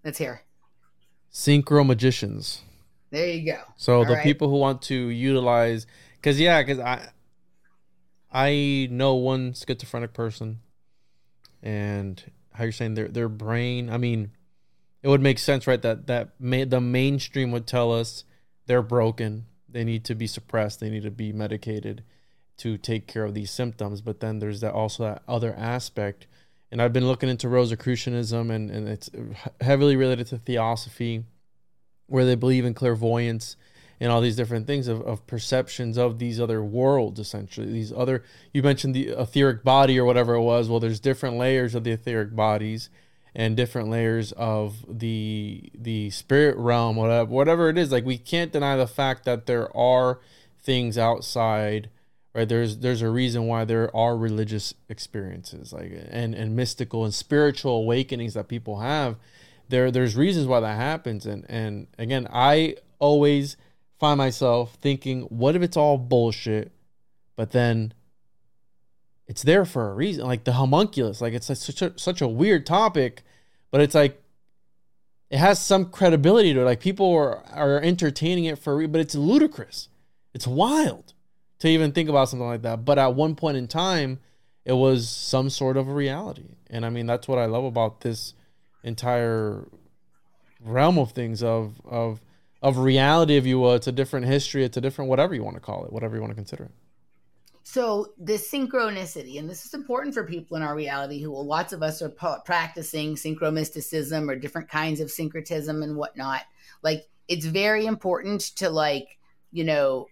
Let's 0.03 0.19
hear. 0.19 0.43
Synchro 1.33 1.87
magicians. 1.87 2.63
There 3.13 3.29
you 3.29 3.53
go. 3.53 3.61
So 3.77 3.99
All 3.99 4.05
the 4.07 4.15
right. 4.15 4.23
people 4.23 4.49
who 4.49 4.57
want 4.57 4.81
to 4.83 4.95
utilize, 4.95 5.87
because 6.17 6.41
yeah, 6.41 6.63
because 6.63 6.79
I, 6.79 7.11
I 8.33 8.89
know 8.91 9.15
one 9.15 9.53
schizophrenic 9.53 10.15
person, 10.15 10.61
and 11.63 12.23
how 12.55 12.65
you're 12.65 12.73
saying 12.73 12.95
their 12.95 13.09
their 13.09 13.29
brain. 13.29 13.91
I 13.91 13.99
mean, 13.99 14.31
it 15.03 15.09
would 15.09 15.21
make 15.21 15.39
sense, 15.39 15.67
right? 15.67 15.81
That 15.83 16.07
that 16.07 16.31
ma- 16.41 16.65
the 16.65 16.81
mainstream 16.81 17.53
would 17.53 17.67
tell 17.67 17.93
us 17.93 18.25
they're 18.67 18.83
broken. 18.83 19.45
They 19.69 19.85
need 19.85 20.05
to 20.07 20.15
be 20.15 20.27
suppressed. 20.27 20.81
They 20.81 20.89
need 20.89 21.03
to 21.03 21.11
be 21.11 21.35
medicated 21.35 22.05
to 22.59 22.79
take 22.79 23.07
care 23.07 23.25
of 23.25 23.35
these 23.35 23.51
symptoms. 23.51 24.01
But 24.01 24.21
then 24.21 24.39
there's 24.39 24.63
that 24.63 24.73
also 24.73 25.05
that 25.05 25.23
other 25.29 25.55
aspect. 25.55 26.27
And 26.71 26.81
I've 26.81 26.95
been 26.95 27.07
looking 27.07 27.29
into 27.29 27.51
Rosicrucianism, 27.51 28.51
and, 28.51 28.71
and 28.71 28.89
it's 28.89 29.11
heavily 29.61 29.97
related 29.97 30.29
to 30.29 30.39
theosophy 30.39 31.25
where 32.13 32.27
they 32.27 32.35
believe 32.35 32.65
in 32.65 32.75
clairvoyance 32.75 33.57
and 33.99 34.13
all 34.13 34.21
these 34.21 34.37
different 34.37 34.67
things 34.67 34.87
of, 34.89 35.01
of 35.03 35.27
perceptions 35.27 35.97
of 35.97 36.19
these 36.19 36.39
other 36.39 36.63
worlds 36.63 37.19
essentially. 37.19 37.73
These 37.73 37.93
other 37.93 38.23
you 38.53 38.63
mentioned 38.63 38.95
the 38.95 39.09
etheric 39.09 39.65
body 39.65 39.99
or 39.99 40.05
whatever 40.05 40.35
it 40.35 40.43
was. 40.43 40.69
Well 40.69 40.81
there's 40.81 41.01
different 41.01 41.39
layers 41.39 41.75
of 41.75 41.85
the 41.85 41.93
etheric 41.93 42.37
bodies 42.37 42.91
and 43.35 43.57
different 43.57 43.89
layers 43.89 44.33
of 44.33 44.85
the 44.89 45.71
the 45.75 46.11
spirit 46.11 46.57
realm 46.59 46.97
whatever 46.97 47.31
whatever 47.31 47.69
it 47.71 47.79
is. 47.79 47.91
Like 47.91 48.05
we 48.05 48.19
can't 48.19 48.53
deny 48.53 48.77
the 48.77 48.87
fact 48.87 49.25
that 49.25 49.47
there 49.47 49.75
are 49.77 50.21
things 50.63 50.99
outside 50.99 51.89
right? 52.35 52.49
There's 52.49 52.79
there's 52.79 53.03
a 53.03 53.11
reason 53.11 53.47
why 53.47 53.65
there 53.65 53.95
are 53.97 54.17
religious 54.17 54.75
experiences 54.89 55.73
like 55.73 55.93
and 56.11 56.35
and 56.35 56.57
mystical 56.57 57.05
and 57.05 57.15
spiritual 57.15 57.77
awakenings 57.77 58.35
that 58.35 58.49
people 58.49 58.81
have 58.81 59.17
there 59.69 59.91
there's 59.91 60.17
reasons 60.17 60.47
why 60.47 60.61
that 60.61 60.77
happens. 60.77 61.27
And 61.27 61.45
and 61.49 61.87
again 61.99 62.29
i 62.33 62.77
always 62.99 63.57
find 63.99 64.19
myself 64.19 64.77
thinking 64.81 65.23
what 65.23 65.57
if 65.57 65.63
it's 65.63 65.77
all 65.77 65.99
bullshit 65.99 66.73
but 67.37 67.51
then 67.53 67.93
it's 69.27 69.43
there 69.43 69.65
for 69.65 69.91
a 69.91 69.95
reason 69.95 70.25
like 70.27 70.45
the 70.45 70.53
homunculus 70.53 71.21
like 71.21 71.33
it's 71.33 71.47
such 71.47 71.83
a 71.83 71.99
such 71.99 72.21
a 72.21 72.29
weird 72.29 72.67
topic 72.67 73.23
but 73.71 73.81
it's 73.81 73.95
like 73.95 74.23
it 75.33 75.39
has 75.39 75.59
some 75.59 75.87
credibility 75.87 76.53
to 76.53 76.61
it. 76.61 76.65
Like 76.65 76.81
people 76.81 77.13
are 77.13 77.43
are 77.47 77.81
entertaining 77.81 78.45
it 78.45 78.59
for 78.59 78.87
but 78.87 79.01
it's 79.01 79.15
ludicrous. 79.15 79.89
It's 80.35 80.47
wild 80.47 81.15
to 81.61 81.69
even 81.69 81.93
think 81.93 82.11
about 82.11 82.29
something 82.29 82.47
like 82.47 82.63
that. 82.63 82.85
But 82.85 82.99
at 82.99 83.15
one 83.15 83.35
point 83.35 83.57
in 83.57 83.67
time 83.67 84.21
it 84.65 84.75
was 84.75 85.09
some 85.09 85.51
sort 85.51 85.77
of 85.77 85.89
a 85.89 85.93
reality. 85.93 86.57
And 86.69 86.85
i 86.87 86.91
mean 86.91 87.07
that's 87.07 87.27
what 87.27 87.39
i 87.39 87.47
love 87.47 87.65
about 87.65 88.03
this 88.03 88.35
entire 88.83 89.67
realm 90.61 90.99
of 90.99 91.13
things 91.13 91.43
of 91.43 91.81
of 91.85 92.21
of 92.63 92.79
reality 92.79 93.37
if 93.37 93.45
you 93.47 93.59
will 93.59 93.75
it's 93.75 93.89
a 93.89 93.93
different 93.93 94.27
history 94.27 94.65
it's 94.65 94.77
a 94.77 94.81
different 94.81 95.09
whatever 95.09 95.35
you 95.35 95.43
want 95.43 95.57
to 95.57 95.61
call 95.61 95.85
it 95.85 95.93
whatever 95.93 96.15
you 96.15 96.21
want 96.21 96.31
to 96.31 96.37
consider 96.37 96.65
it 96.65 96.71
So 97.65 98.13
the 98.19 98.35
synchronicity, 98.35 99.39
and 99.39 99.49
this 99.49 99.65
is 99.65 99.73
important 99.73 100.15
for 100.15 100.25
people 100.25 100.57
in 100.57 100.63
our 100.63 100.75
reality 100.75 101.23
who 101.23 101.31
well, 101.31 101.47
lots 101.47 101.73
of 101.73 101.83
us 101.83 102.03
are 102.03 102.09
pa- 102.09 102.41
practicing 102.41 103.15
synchromysticism 103.15 104.29
or 104.29 104.37
different 104.37 104.69
kinds 104.69 105.01
of 105.01 105.11
syncretism 105.11 105.83
and 105.83 105.97
whatnot. 105.97 106.43
Like 106.83 107.09
it's 107.29 107.47
very 107.47 107.87
important 107.87 108.41
to 108.57 108.69
like, 108.69 109.19
you 109.53 109.65
know, 109.65 110.09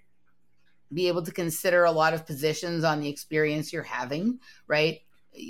be 0.92 1.08
able 1.08 1.22
to 1.22 1.32
consider 1.32 1.84
a 1.84 1.92
lot 1.92 2.14
of 2.14 2.26
positions 2.26 2.84
on 2.84 3.00
the 3.00 3.08
experience 3.08 3.72
you're 3.72 3.82
having, 3.82 4.38
right? 4.66 5.00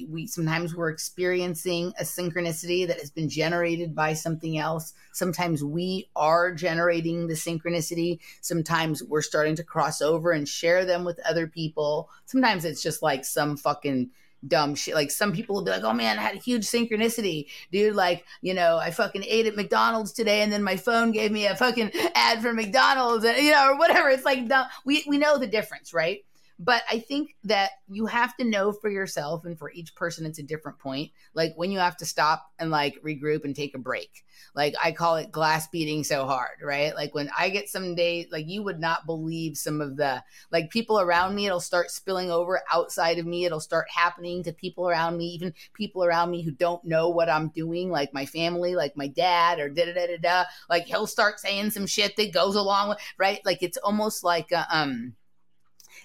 We 0.09 0.27
sometimes 0.27 0.75
we're 0.75 0.91
experiencing 0.91 1.93
a 1.99 2.05
synchronicity 2.05 2.87
that 2.87 3.01
has 3.01 3.11
been 3.11 3.29
generated 3.29 3.95
by 3.95 4.15
something 4.15 4.59
else. 4.59 4.93
Sometimes 5.13 5.63
we 5.63 6.09
are 6.17 6.53
generating 6.55 7.27
the 7.27 7.35
synchronicity. 7.35 8.21
Sometimes 8.41 9.03
we're 9.03 9.23
starting 9.23 9.57
to 9.57 9.65
cross 9.65 10.01
over 10.01 10.33
and 10.33 10.49
share 10.49 10.85
them 10.85 11.05
with 11.05 11.21
other 11.27 11.47
people. 11.47 12.11
Sometimes 12.27 12.65
it's 12.65 12.83
just 12.83 13.03
like 13.03 13.25
some 13.25 13.57
fucking 13.57 14.11
dumb 14.47 14.75
shit. 14.75 14.95
Like 14.95 15.11
some 15.11 15.33
people 15.33 15.57
will 15.57 15.65
be 15.65 15.71
like, 15.71 15.85
"Oh 15.85 15.93
man, 15.93 16.19
I 16.19 16.23
had 16.23 16.37
a 16.37 16.39
huge 16.39 16.65
synchronicity, 16.65 17.47
dude." 17.73 17.95
Like, 17.95 18.25
you 18.41 18.55
know, 18.55 18.79
I 18.79 18.91
fucking 18.91 19.25
ate 19.27 19.47
at 19.47 19.57
McDonald's 19.57 20.13
today, 20.13 20.43
and 20.43 20.53
then 20.53 20.63
my 20.63 20.77
phone 20.77 21.13
gave 21.13 21.31
me 21.31 21.47
a 21.47 21.57
fucking 21.57 21.93
ad 22.15 22.43
for 22.43 22.53
McDonald's, 22.53 23.25
and 23.25 23.37
you 23.39 23.53
know, 23.53 23.71
or 23.71 23.79
whatever. 23.79 24.09
It's 24.09 24.25
like 24.25 24.49
dumb. 24.49 24.67
we 24.85 25.05
we 25.07 25.19
know 25.19 25.39
the 25.39 25.47
difference, 25.47 25.93
right? 25.93 26.25
But 26.63 26.83
I 26.91 26.99
think 26.99 27.35
that 27.45 27.71
you 27.89 28.05
have 28.05 28.37
to 28.37 28.45
know 28.45 28.71
for 28.71 28.91
yourself, 28.91 29.47
and 29.47 29.59
for 29.59 29.73
each 29.73 29.95
person, 29.95 30.27
it's 30.27 30.39
a 30.39 30.43
different 30.43 30.79
point. 30.79 31.11
Like 31.33 31.55
when 31.57 31.73
you 31.73 31.79
have 31.79 31.97
to 31.97 32.05
stop 32.05 32.53
and 32.59 32.71
like 32.71 33.03
regroup 33.03 33.45
and 33.45 33.57
take 33.57 33.75
a 33.75 33.79
break. 33.79 34.25
Like 34.55 34.75
I 34.83 34.93
call 34.93 35.17
it 35.17 35.33
glass 35.33 35.69
beating 35.69 36.05
so 36.05 36.27
hard, 36.27 36.59
right? 36.63 36.95
Like 36.95 37.15
when 37.15 37.31
I 37.37 37.49
get 37.49 37.71
some 37.71 37.95
day, 37.95 38.29
like 38.31 38.47
you 38.47 38.63
would 38.63 38.79
not 38.79 39.07
believe 39.07 39.57
some 39.57 39.81
of 39.81 39.97
the 39.97 40.23
like 40.53 40.69
people 40.69 41.01
around 41.01 41.35
me, 41.35 41.47
it'll 41.47 41.61
start 41.61 41.91
spilling 41.91 42.31
over 42.31 42.61
outside 42.71 43.19
of 43.19 43.27
me. 43.27 43.47
It'll 43.47 43.61
start 43.61 43.87
happening 43.89 44.43
to 44.43 44.53
people 44.53 44.87
around 44.87 45.17
me, 45.17 45.29
even 45.29 45.55
people 45.73 46.05
around 46.05 46.31
me 46.31 46.43
who 46.43 46.51
don't 46.51 46.85
know 46.85 47.09
what 47.09 47.31
I'm 47.31 47.49
doing, 47.49 47.91
like 47.91 48.13
my 48.13 48.27
family, 48.27 48.75
like 48.75 48.97
my 48.99 49.09
dad, 49.09 49.61
or 49.61 49.71
da 49.71 49.87
da 49.87 49.95
da 49.95 50.07
da 50.09 50.19
da. 50.19 50.45
Like 50.69 50.85
he'll 50.85 51.07
start 51.07 51.41
saying 51.41 51.71
some 51.71 51.87
shit 51.87 52.17
that 52.17 52.33
goes 52.35 52.55
along 52.55 52.91
with 52.91 52.99
right. 53.17 53.41
Like 53.47 53.63
it's 53.63 53.79
almost 53.79 54.23
like 54.25 54.53
a, 54.53 54.67
um 54.71 55.15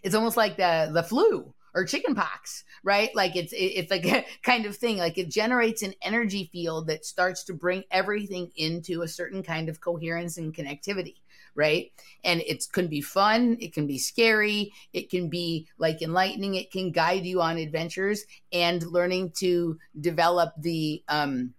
it's 0.03 0.15
almost 0.15 0.37
like 0.37 0.57
the 0.57 0.89
the 0.93 1.03
flu 1.03 1.53
or 1.75 1.83
chickenpox, 1.83 2.63
right? 2.83 3.13
Like 3.13 3.35
it's 3.35 3.53
it's 3.55 3.91
like 3.91 4.05
a 4.05 4.25
kind 4.41 4.65
of 4.65 4.75
thing. 4.75 4.97
Like 4.97 5.17
it 5.17 5.29
generates 5.29 5.83
an 5.83 5.93
energy 6.01 6.49
field 6.51 6.87
that 6.87 7.05
starts 7.05 7.43
to 7.45 7.53
bring 7.53 7.83
everything 7.91 8.51
into 8.55 9.01
a 9.01 9.07
certain 9.07 9.43
kind 9.43 9.69
of 9.69 9.81
coherence 9.81 10.37
and 10.37 10.53
connectivity, 10.53 11.17
right? 11.53 11.91
And 12.23 12.41
it 12.41 12.65
can 12.71 12.87
be 12.87 13.01
fun, 13.01 13.57
it 13.59 13.73
can 13.73 13.85
be 13.85 13.97
scary, 13.97 14.73
it 14.93 15.09
can 15.09 15.29
be 15.29 15.67
like 15.77 16.01
enlightening, 16.01 16.55
it 16.55 16.71
can 16.71 16.91
guide 16.91 17.25
you 17.25 17.41
on 17.41 17.57
adventures 17.57 18.23
and 18.51 18.81
learning 18.87 19.31
to 19.37 19.77
develop 19.99 20.53
the 20.57 21.03
um 21.09 21.53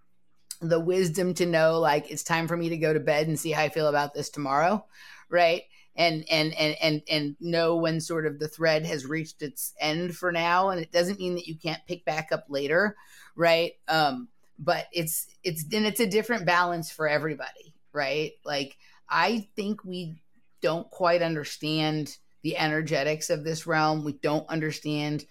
the 0.63 0.81
wisdom 0.81 1.35
to 1.35 1.45
know 1.45 1.79
like 1.79 2.11
it's 2.11 2.25
time 2.25 2.49
for 2.49 2.57
me 2.57 2.71
to 2.71 2.79
go 2.79 2.95
to 2.95 3.01
bed 3.01 3.29
and 3.29 3.39
see 3.39 3.51
how 3.51 3.63
I 3.63 3.69
feel 3.69 3.89
about 3.89 4.15
this 4.15 4.31
tomorrow, 4.31 4.87
right? 5.29 5.65
And 5.97 6.25
and 6.31 6.55
and 6.55 6.77
and 6.81 7.03
and 7.09 7.37
know 7.41 7.77
when 7.77 8.01
sort 8.01 8.27
of 8.27 8.39
the 8.39 8.49
thread 8.49 8.85
has 8.85 9.07
reached 9.07 9.43
its 9.43 9.75
end 9.81 10.17
for 10.17 10.31
now 10.31 10.71
and 10.71 10.81
it 10.81 10.93
doesn't 10.93 11.19
mean 11.19 11.35
that 11.35 11.47
you 11.47 11.57
can't 11.57 11.87
pick 11.87 12.05
back 12.05 12.29
up 12.33 12.45
later 12.49 12.97
right? 13.35 13.73
Um 13.89 14.29
but 14.59 14.87
it's 14.93 15.27
it's 15.43 15.65
and 15.73 15.87
it's 15.87 16.01
a 16.01 16.07
different 16.07 16.47
balance 16.47 16.91
for 16.91 17.09
everybody 17.09 17.75
right? 17.93 18.33
Like 18.45 18.77
i 19.09 19.47
think 19.55 19.85
we 19.85 20.21
don't 20.61 20.91
quite 20.91 21.23
understand 21.23 22.17
the 22.43 22.57
energetics 22.57 23.29
of 23.31 23.43
this 23.43 23.67
realm. 23.67 24.05
We 24.05 24.13
don't 24.15 24.49
understand 24.49 25.27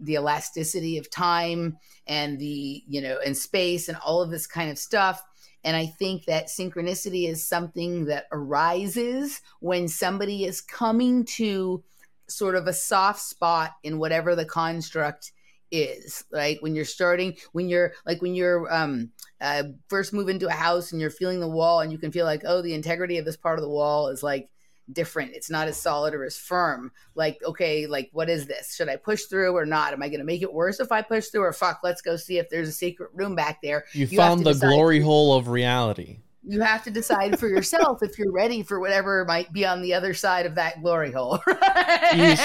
the 0.00 0.14
elasticity 0.14 0.98
of 0.98 1.10
time 1.10 1.76
and 2.06 2.38
the 2.38 2.84
you 2.86 3.00
know 3.00 3.18
and 3.24 3.36
space 3.36 3.88
and 3.88 3.96
all 3.98 4.22
of 4.22 4.30
this 4.30 4.46
kind 4.46 4.70
of 4.70 4.78
stuff 4.78 5.22
and 5.64 5.76
I 5.76 5.86
think 5.86 6.24
that 6.26 6.46
synchronicity 6.46 7.28
is 7.28 7.46
something 7.46 8.06
that 8.06 8.26
arises 8.32 9.40
when 9.60 9.88
somebody 9.88 10.44
is 10.44 10.60
coming 10.60 11.24
to 11.36 11.82
sort 12.28 12.54
of 12.54 12.66
a 12.66 12.72
soft 12.72 13.20
spot 13.20 13.72
in 13.82 13.98
whatever 13.98 14.34
the 14.36 14.44
construct 14.44 15.32
is 15.70 16.24
right? 16.32 16.56
When 16.62 16.74
you're 16.74 16.84
starting 16.84 17.36
when 17.52 17.68
you're 17.68 17.92
like 18.06 18.22
when 18.22 18.34
you're 18.34 18.72
um 18.72 19.10
uh, 19.40 19.64
first 19.88 20.12
move 20.12 20.28
into 20.28 20.48
a 20.48 20.52
house 20.52 20.92
and 20.92 21.00
you're 21.00 21.10
feeling 21.10 21.40
the 21.40 21.48
wall 21.48 21.80
and 21.80 21.92
you 21.92 21.98
can 21.98 22.10
feel 22.10 22.24
like 22.24 22.42
oh 22.46 22.62
the 22.62 22.74
integrity 22.74 23.18
of 23.18 23.24
this 23.24 23.36
part 23.36 23.58
of 23.58 23.62
the 23.62 23.68
wall 23.68 24.08
is 24.08 24.22
like 24.22 24.48
different. 24.92 25.32
It's 25.34 25.50
not 25.50 25.68
as 25.68 25.80
solid 25.80 26.14
or 26.14 26.24
as 26.24 26.36
firm. 26.36 26.92
Like, 27.14 27.40
okay, 27.44 27.86
like 27.86 28.10
what 28.12 28.28
is 28.28 28.46
this? 28.46 28.74
Should 28.74 28.88
I 28.88 28.96
push 28.96 29.24
through 29.24 29.56
or 29.56 29.66
not? 29.66 29.92
Am 29.92 30.02
I 30.02 30.08
going 30.08 30.20
to 30.20 30.24
make 30.24 30.42
it 30.42 30.52
worse 30.52 30.80
if 30.80 30.92
I 30.92 31.02
push 31.02 31.28
through 31.28 31.42
or 31.42 31.52
fuck, 31.52 31.80
let's 31.82 32.02
go 32.02 32.16
see 32.16 32.38
if 32.38 32.48
there's 32.48 32.68
a 32.68 32.72
secret 32.72 33.10
room 33.14 33.34
back 33.34 33.60
there. 33.62 33.84
You, 33.92 34.06
you 34.06 34.16
found 34.16 34.44
the 34.44 34.54
glory 34.54 35.00
hole 35.00 35.36
of 35.36 35.48
reality. 35.48 36.18
You 36.44 36.62
have 36.62 36.82
to 36.84 36.90
decide 36.90 37.38
for 37.38 37.46
yourself 37.46 38.02
if 38.02 38.18
you're 38.18 38.32
ready 38.32 38.62
for 38.62 38.80
whatever 38.80 39.24
might 39.26 39.52
be 39.52 39.66
on 39.66 39.82
the 39.82 39.92
other 39.92 40.14
side 40.14 40.46
of 40.46 40.54
that 40.54 40.82
glory 40.82 41.12
hole. 41.12 41.40
you, 42.14 42.36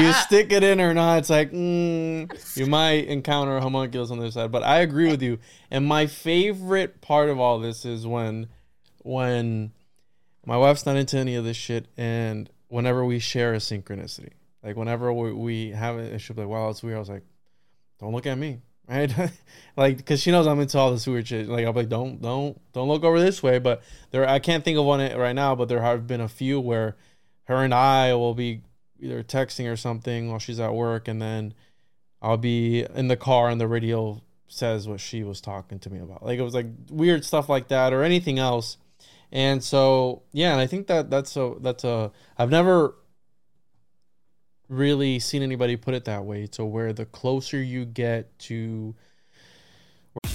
you, 0.00 0.12
stick 0.14 0.52
it 0.52 0.62
in 0.62 0.80
or 0.80 0.94
not, 0.94 1.18
it's 1.18 1.28
like 1.28 1.50
mm, 1.50 2.56
you 2.56 2.66
might 2.66 3.08
encounter 3.08 3.60
homunculus 3.60 4.10
on 4.10 4.18
the 4.18 4.24
other 4.24 4.32
side. 4.32 4.52
But 4.52 4.62
I 4.62 4.78
agree 4.78 5.10
with 5.10 5.20
you. 5.20 5.38
And 5.70 5.84
my 5.84 6.06
favorite 6.06 7.02
part 7.02 7.28
of 7.28 7.38
all 7.38 7.58
this 7.58 7.84
is 7.84 8.06
when 8.06 8.48
when 9.00 9.72
my 10.46 10.56
wife's 10.56 10.86
not 10.86 10.96
into 10.96 11.18
any 11.18 11.34
of 11.36 11.44
this 11.44 11.56
shit, 11.56 11.86
and 11.96 12.50
whenever 12.68 13.04
we 13.04 13.18
share 13.18 13.54
a 13.54 13.58
synchronicity, 13.58 14.32
like 14.62 14.76
whenever 14.76 15.12
we, 15.12 15.32
we 15.32 15.70
have 15.70 15.98
it, 15.98 16.18
she'll 16.20 16.36
be 16.36 16.42
like, 16.42 16.50
"Wow, 16.50 16.70
it's 16.70 16.82
weird." 16.82 16.96
I 16.96 17.00
was 17.00 17.08
like, 17.08 17.24
"Don't 17.98 18.12
look 18.12 18.26
at 18.26 18.38
me." 18.38 18.60
Right, 18.88 19.14
like 19.76 19.96
because 19.96 20.20
she 20.20 20.32
knows 20.32 20.48
I'm 20.48 20.58
into 20.58 20.76
all 20.76 20.90
this 20.90 21.06
weird 21.06 21.28
shit. 21.28 21.48
Like 21.48 21.64
I'm 21.64 21.74
like, 21.74 21.88
don't, 21.88 22.20
don't, 22.20 22.60
don't 22.72 22.88
look 22.88 23.04
over 23.04 23.20
this 23.20 23.40
way. 23.40 23.60
But 23.60 23.80
there, 24.10 24.28
I 24.28 24.40
can't 24.40 24.64
think 24.64 24.76
of 24.76 24.84
one 24.84 25.00
right 25.16 25.34
now. 25.34 25.54
But 25.54 25.68
there 25.68 25.80
have 25.80 26.08
been 26.08 26.20
a 26.20 26.28
few 26.28 26.58
where 26.58 26.96
her 27.44 27.62
and 27.62 27.72
I 27.72 28.12
will 28.14 28.34
be 28.34 28.62
either 28.98 29.22
texting 29.22 29.70
or 29.72 29.76
something 29.76 30.28
while 30.30 30.40
she's 30.40 30.58
at 30.58 30.74
work, 30.74 31.06
and 31.06 31.22
then 31.22 31.54
I'll 32.20 32.36
be 32.36 32.84
in 32.94 33.06
the 33.06 33.16
car 33.16 33.48
and 33.48 33.60
the 33.60 33.68
radio 33.68 34.20
says 34.48 34.86
what 34.86 35.00
she 35.00 35.22
was 35.22 35.40
talking 35.40 35.78
to 35.78 35.88
me 35.90 36.00
about. 36.00 36.24
Like 36.24 36.38
it 36.38 36.42
was 36.42 36.54
like 36.54 36.66
weird 36.90 37.24
stuff 37.24 37.48
like 37.48 37.68
that 37.68 37.92
or 37.92 38.02
anything 38.02 38.40
else 38.40 38.76
and 39.32 39.64
so, 39.64 40.22
yeah, 40.32 40.52
and 40.52 40.60
I 40.60 40.66
think 40.66 40.86
that 40.88 41.10
that's 41.10 41.36
a 41.36 41.54
that's 41.60 41.84
a 41.84 42.12
I've 42.36 42.50
never 42.50 42.94
really 44.68 45.18
seen 45.18 45.42
anybody 45.42 45.76
put 45.76 45.94
it 45.94 46.04
that 46.04 46.24
way. 46.24 46.48
So 46.50 46.66
where 46.66 46.92
the 46.92 47.06
closer 47.06 47.60
you 47.62 47.84
get 47.84 48.38
to 48.40 48.94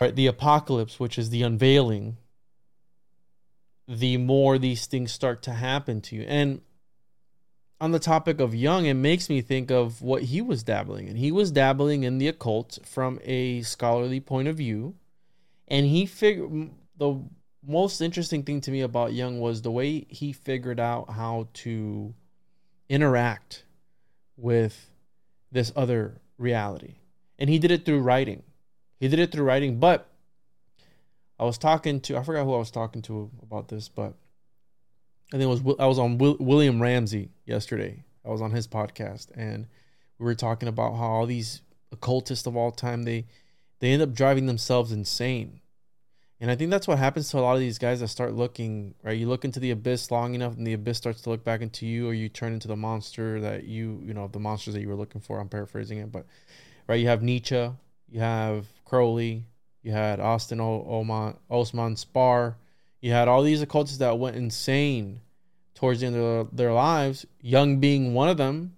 Right, 0.00 0.14
the 0.14 0.28
apocalypse, 0.28 1.00
which 1.00 1.18
is 1.18 1.30
the 1.30 1.42
unveiling, 1.42 2.18
the 3.88 4.16
more 4.16 4.58
these 4.58 4.86
things 4.86 5.10
start 5.10 5.42
to 5.44 5.52
happen 5.52 6.00
to 6.02 6.16
you. 6.16 6.22
And 6.22 6.60
on 7.80 7.90
the 7.92 7.98
topic 7.98 8.40
of 8.40 8.54
Jung 8.54 8.86
it 8.86 8.94
makes 8.94 9.28
me 9.28 9.40
think 9.40 9.70
of 9.70 10.02
what 10.02 10.24
he 10.24 10.40
was 10.40 10.62
dabbling 10.62 11.08
in. 11.08 11.16
He 11.16 11.32
was 11.32 11.50
dabbling 11.50 12.04
in 12.04 12.18
the 12.18 12.28
occult 12.28 12.78
from 12.84 13.18
a 13.24 13.62
scholarly 13.62 14.20
point 14.20 14.48
of 14.48 14.56
view, 14.56 14.94
and 15.66 15.86
he 15.86 16.06
figured 16.06 16.70
the 16.96 17.20
most 17.66 18.00
interesting 18.00 18.42
thing 18.42 18.60
to 18.62 18.70
me 18.70 18.82
about 18.82 19.12
Jung 19.12 19.40
was 19.40 19.62
the 19.62 19.70
way 19.70 20.06
he 20.08 20.32
figured 20.32 20.80
out 20.80 21.10
how 21.10 21.48
to 21.54 22.14
interact 22.88 23.64
with 24.36 24.90
this 25.50 25.72
other 25.74 26.20
reality. 26.38 26.94
And 27.38 27.50
he 27.50 27.58
did 27.58 27.70
it 27.70 27.84
through 27.84 28.00
writing. 28.00 28.42
He 28.98 29.08
did 29.08 29.18
it 29.18 29.32
through 29.32 29.44
writing, 29.44 29.78
but 29.78 30.08
I 31.38 31.44
was 31.44 31.58
talking 31.58 32.00
to 32.02 32.16
I 32.16 32.22
forgot 32.22 32.44
who 32.44 32.54
I 32.54 32.58
was 32.58 32.70
talking 32.70 33.02
to 33.02 33.30
about 33.42 33.68
this, 33.68 33.88
but 33.88 34.14
I 35.32 35.38
think 35.38 35.44
it 35.44 35.64
was 35.64 35.76
I 35.78 35.86
was 35.86 35.98
on 35.98 36.18
William 36.18 36.80
Ramsey 36.80 37.30
yesterday. 37.46 38.04
I 38.24 38.30
was 38.30 38.42
on 38.42 38.50
his 38.50 38.66
podcast 38.66 39.28
and 39.34 39.66
we 40.18 40.24
were 40.24 40.34
talking 40.34 40.68
about 40.68 40.96
how 40.96 41.06
all 41.06 41.26
these 41.26 41.62
occultists 41.92 42.46
of 42.46 42.56
all 42.56 42.70
time 42.70 43.04
they 43.04 43.26
they 43.78 43.92
end 43.92 44.02
up 44.02 44.12
driving 44.12 44.46
themselves 44.46 44.92
insane 44.92 45.60
and 46.40 46.50
I 46.50 46.56
think 46.56 46.70
that's 46.70 46.86
what 46.86 46.98
happens 46.98 47.30
to 47.30 47.38
a 47.38 47.40
lot 47.40 47.54
of 47.54 47.60
these 47.60 47.78
guys 47.78 47.98
that 47.98 48.08
start 48.08 48.32
looking, 48.32 48.94
right? 49.02 49.18
You 49.18 49.28
look 49.28 49.44
into 49.44 49.58
the 49.58 49.72
abyss 49.72 50.12
long 50.12 50.34
enough 50.34 50.56
and 50.56 50.64
the 50.64 50.72
abyss 50.72 50.96
starts 50.96 51.22
to 51.22 51.30
look 51.30 51.42
back 51.42 51.62
into 51.62 51.84
you 51.84 52.08
or 52.08 52.14
you 52.14 52.28
turn 52.28 52.52
into 52.52 52.68
the 52.68 52.76
monster 52.76 53.40
that 53.40 53.64
you, 53.64 54.00
you 54.04 54.14
know, 54.14 54.28
the 54.28 54.38
monsters 54.38 54.74
that 54.74 54.80
you 54.80 54.88
were 54.88 54.94
looking 54.94 55.20
for. 55.20 55.40
I'm 55.40 55.48
paraphrasing 55.48 55.98
it, 55.98 56.12
but 56.12 56.26
right, 56.86 57.00
you 57.00 57.08
have 57.08 57.22
Nietzsche, 57.24 57.70
you 58.10 58.20
have 58.20 58.66
Crowley, 58.84 59.44
you 59.82 59.92
had 59.92 60.20
Austin 60.20 60.60
o- 60.60 60.86
Oman, 60.88 61.36
Osman 61.50 61.96
Spare, 61.96 62.56
you 63.00 63.12
had 63.12 63.28
all 63.28 63.42
these 63.42 63.62
occultists 63.62 63.98
that 63.98 64.18
went 64.18 64.36
insane 64.36 65.20
towards 65.74 66.00
the 66.00 66.06
end 66.06 66.16
of 66.16 66.56
their 66.56 66.72
lives, 66.72 67.24
Jung 67.40 67.78
being 67.78 68.12
one 68.14 68.28
of 68.28 68.36
them, 68.36 68.76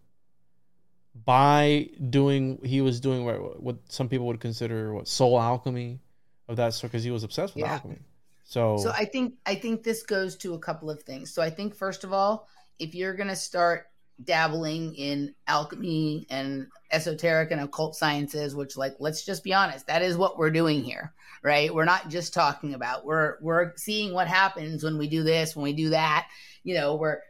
by 1.24 1.88
doing, 2.10 2.60
he 2.64 2.80
was 2.80 3.00
doing 3.00 3.24
what, 3.24 3.62
what 3.62 3.76
some 3.88 4.08
people 4.08 4.26
would 4.26 4.40
consider 4.40 4.92
what 4.92 5.08
soul 5.08 5.40
alchemy 5.40 6.00
of 6.48 6.56
that 6.56 6.74
sort 6.74 6.92
because 6.92 7.04
he 7.04 7.10
was 7.10 7.24
obsessed 7.24 7.54
with 7.54 7.64
yeah. 7.64 7.72
alchemy. 7.72 7.98
So 8.44 8.78
So 8.78 8.90
I 8.90 9.04
think 9.04 9.34
I 9.46 9.54
think 9.54 9.84
this 9.84 10.02
goes 10.02 10.36
to 10.38 10.54
a 10.54 10.58
couple 10.58 10.90
of 10.90 11.02
things. 11.04 11.32
So 11.32 11.40
I 11.40 11.50
think 11.50 11.74
first 11.74 12.02
of 12.02 12.12
all, 12.12 12.48
if 12.80 12.94
you're 12.94 13.14
going 13.14 13.28
to 13.28 13.36
start 13.36 13.86
dabbling 14.24 14.94
in 14.94 15.34
alchemy 15.46 16.26
and 16.30 16.66
esoteric 16.92 17.50
and 17.50 17.60
occult 17.60 17.94
sciences 17.96 18.54
which 18.54 18.76
like 18.76 18.94
let's 18.98 19.24
just 19.24 19.42
be 19.44 19.54
honest 19.54 19.86
that 19.86 20.02
is 20.02 20.16
what 20.16 20.36
we're 20.36 20.50
doing 20.50 20.82
here 20.82 21.12
right 21.42 21.72
we're 21.74 21.84
not 21.84 22.08
just 22.08 22.34
talking 22.34 22.74
about 22.74 23.04
we're 23.04 23.36
we're 23.40 23.72
seeing 23.76 24.12
what 24.12 24.26
happens 24.28 24.84
when 24.84 24.98
we 24.98 25.08
do 25.08 25.22
this 25.22 25.56
when 25.56 25.62
we 25.62 25.72
do 25.72 25.90
that 25.90 26.28
you 26.64 26.74
know 26.74 26.96
we're 26.96 27.20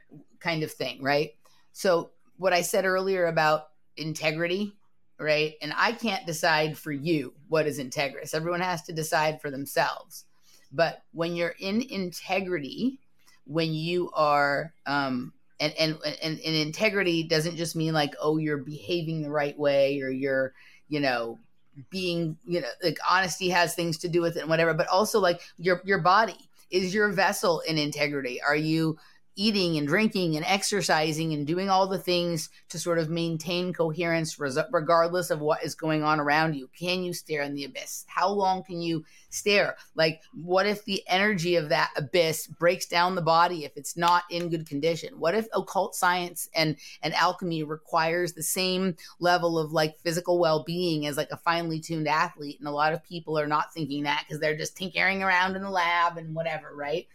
kind 0.41 0.63
of 0.63 0.73
thing 0.73 1.01
right 1.03 1.31
so 1.73 2.11
what 2.39 2.53
i 2.53 2.63
said 2.63 2.85
earlier 2.85 3.27
about 3.27 3.71
integrity, 4.01 4.75
right? 5.19 5.55
And 5.63 5.73
I 5.77 5.93
can't 5.93 6.27
decide 6.27 6.77
for 6.77 6.93
you 6.93 7.35
what 7.49 7.67
is 7.67 7.79
integrous. 7.79 8.35
Everyone 8.35 8.61
has 8.61 8.83
to 8.83 8.93
decide 8.93 9.41
for 9.41 9.51
themselves. 9.51 10.25
But 10.73 11.03
when 11.13 11.35
you're 11.35 11.55
in 11.59 11.83
integrity, 11.83 12.99
when 13.45 13.73
you 13.73 14.11
are 14.15 14.73
um, 14.87 15.33
and, 15.61 15.73
and 15.79 15.99
and 16.05 16.41
and 16.41 16.57
integrity 16.57 17.23
doesn't 17.23 17.57
just 17.57 17.77
mean 17.77 17.95
like 17.95 18.15
oh 18.21 18.39
you're 18.39 18.59
behaving 18.59 19.23
the 19.23 19.31
right 19.31 19.59
way 19.59 20.01
or 20.01 20.11
you're 20.11 20.53
you 20.89 20.99
know 21.01 21.39
being 21.91 22.37
you 22.47 22.61
know 22.61 22.69
like 22.83 22.99
honesty 23.09 23.49
has 23.49 23.75
things 23.75 23.99
to 23.99 24.09
do 24.09 24.21
with 24.21 24.37
it 24.37 24.41
and 24.41 24.51
whatever 24.51 24.75
but 24.75 24.89
also 24.89 25.21
like 25.21 25.41
your 25.59 25.81
your 25.85 26.01
body 26.01 26.51
is 26.71 26.95
your 26.95 27.11
vessel 27.11 27.61
in 27.61 27.79
integrity. 27.79 28.41
Are 28.41 28.57
you 28.57 28.97
eating 29.37 29.79
and 29.79 29.87
drinking 29.87 30.37
and 30.37 30.45
exercising 30.45 31.33
and 31.33 31.47
doing 31.47 31.71
all 31.71 31.87
the 31.87 31.99
things 31.99 32.51
to 32.69 32.79
sort 32.79 32.99
of 32.99 33.09
maintain 33.09 33.73
coherence 33.73 34.39
regardless 34.39 35.31
of 35.31 35.41
what 35.41 35.63
is 35.65 35.75
going 35.75 36.03
on 36.03 36.21
around 36.21 36.55
you. 36.55 36.69
Can 36.79 37.03
you 37.03 37.13
stare 37.13 37.43
in 37.43 37.55
the 37.55 37.65
abyss? 37.65 38.05
How 38.09 38.29
long 38.29 38.63
can 38.63 38.81
you 38.83 39.05
stare? 39.31 39.77
Like 39.95 40.21
what 40.35 40.67
if 40.67 40.85
the 40.85 41.03
energy 41.09 41.57
of 41.57 41.69
that 41.69 41.91
abyss 41.97 42.47
breaks 42.47 42.87
down 42.87 43.15
the 43.15 43.23
body 43.23 43.65
if 43.65 43.73
it's 43.77 43.97
not 43.97 44.25
in 44.31 44.51
good 44.51 44.69
condition? 44.69 45.19
What 45.19 45.35
if 45.35 45.47
occult 45.55 45.95
science 45.95 46.49
and 46.55 46.77
and 47.03 47.15
alchemy 47.15 47.63
requires 47.63 48.33
the 48.33 48.43
same 48.43 48.97
level 49.21 49.59
of 49.59 49.73
like 49.73 49.99
physical 50.01 50.39
well-being 50.39 51.07
as 51.07 51.17
like 51.17 51.31
a 51.31 51.37
finely 51.37 51.81
tuned 51.81 52.09
athlete? 52.09 52.59
And 52.59 52.69
a 52.69 52.73
lot 52.73 52.93
of 52.93 53.05
people 53.05 53.39
are 53.39 53.47
not 53.47 53.73
thinking 53.73 54.03
that 54.03 54.25
because 54.27 54.41
they're 54.41 54.57
just 54.57 54.77
tinkering 54.77 55.23
around 55.23 55.57
in 55.57 55.63
the 55.63 55.71
lab 55.71 56.17
and 56.17 56.35
whatever 56.35 56.75
right 56.75 57.07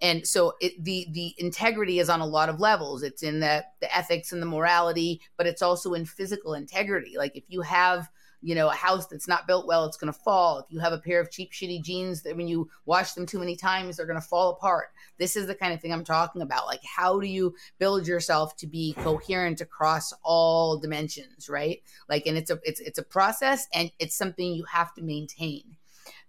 and 0.00 0.26
so 0.26 0.52
it, 0.60 0.82
the 0.84 1.06
the 1.12 1.34
integrity 1.38 1.98
is 1.98 2.08
on 2.10 2.20
a 2.20 2.26
lot 2.26 2.48
of 2.48 2.60
levels. 2.60 3.02
It's 3.02 3.22
in 3.22 3.40
the 3.40 3.64
the 3.80 3.94
ethics 3.94 4.32
and 4.32 4.42
the 4.42 4.46
morality 4.46 5.20
but 5.36 5.46
it's 5.46 5.62
also 5.62 5.94
in 5.94 6.04
physical 6.04 6.54
integrity. 6.54 7.14
Like 7.16 7.36
if 7.36 7.44
you 7.48 7.62
have 7.62 8.08
you 8.42 8.54
know 8.54 8.68
a 8.68 8.74
house 8.74 9.06
that's 9.06 9.26
not 9.26 9.46
built 9.46 9.66
well 9.66 9.86
it's 9.86 9.96
going 9.96 10.12
to 10.12 10.18
fall. 10.18 10.58
If 10.58 10.66
you 10.68 10.80
have 10.80 10.92
a 10.92 10.98
pair 10.98 11.20
of 11.20 11.30
cheap 11.30 11.52
shitty 11.52 11.82
jeans 11.82 12.22
that 12.22 12.36
when 12.36 12.46
you 12.46 12.68
wash 12.84 13.12
them 13.12 13.24
too 13.24 13.38
many 13.38 13.56
times 13.56 13.96
they're 13.96 14.06
going 14.06 14.20
to 14.20 14.26
fall 14.26 14.50
apart. 14.50 14.88
This 15.18 15.34
is 15.34 15.46
the 15.46 15.54
kind 15.54 15.72
of 15.72 15.80
thing 15.80 15.92
i'm 15.92 16.04
talking 16.04 16.42
about. 16.42 16.66
Like 16.66 16.84
how 16.84 17.18
do 17.18 17.26
you 17.26 17.54
build 17.78 18.06
yourself 18.06 18.54
to 18.56 18.66
be 18.66 18.92
coherent 18.98 19.62
across 19.62 20.12
all 20.22 20.78
dimensions 20.78 21.48
right? 21.48 21.82
Like 22.08 22.26
and 22.26 22.36
it's 22.36 22.50
a 22.50 22.58
it's 22.64 22.80
it's 22.80 22.98
a 22.98 23.02
process 23.02 23.66
and 23.72 23.90
it's 23.98 24.14
something 24.14 24.52
you 24.52 24.64
have 24.64 24.92
to 24.94 25.02
maintain. 25.02 25.76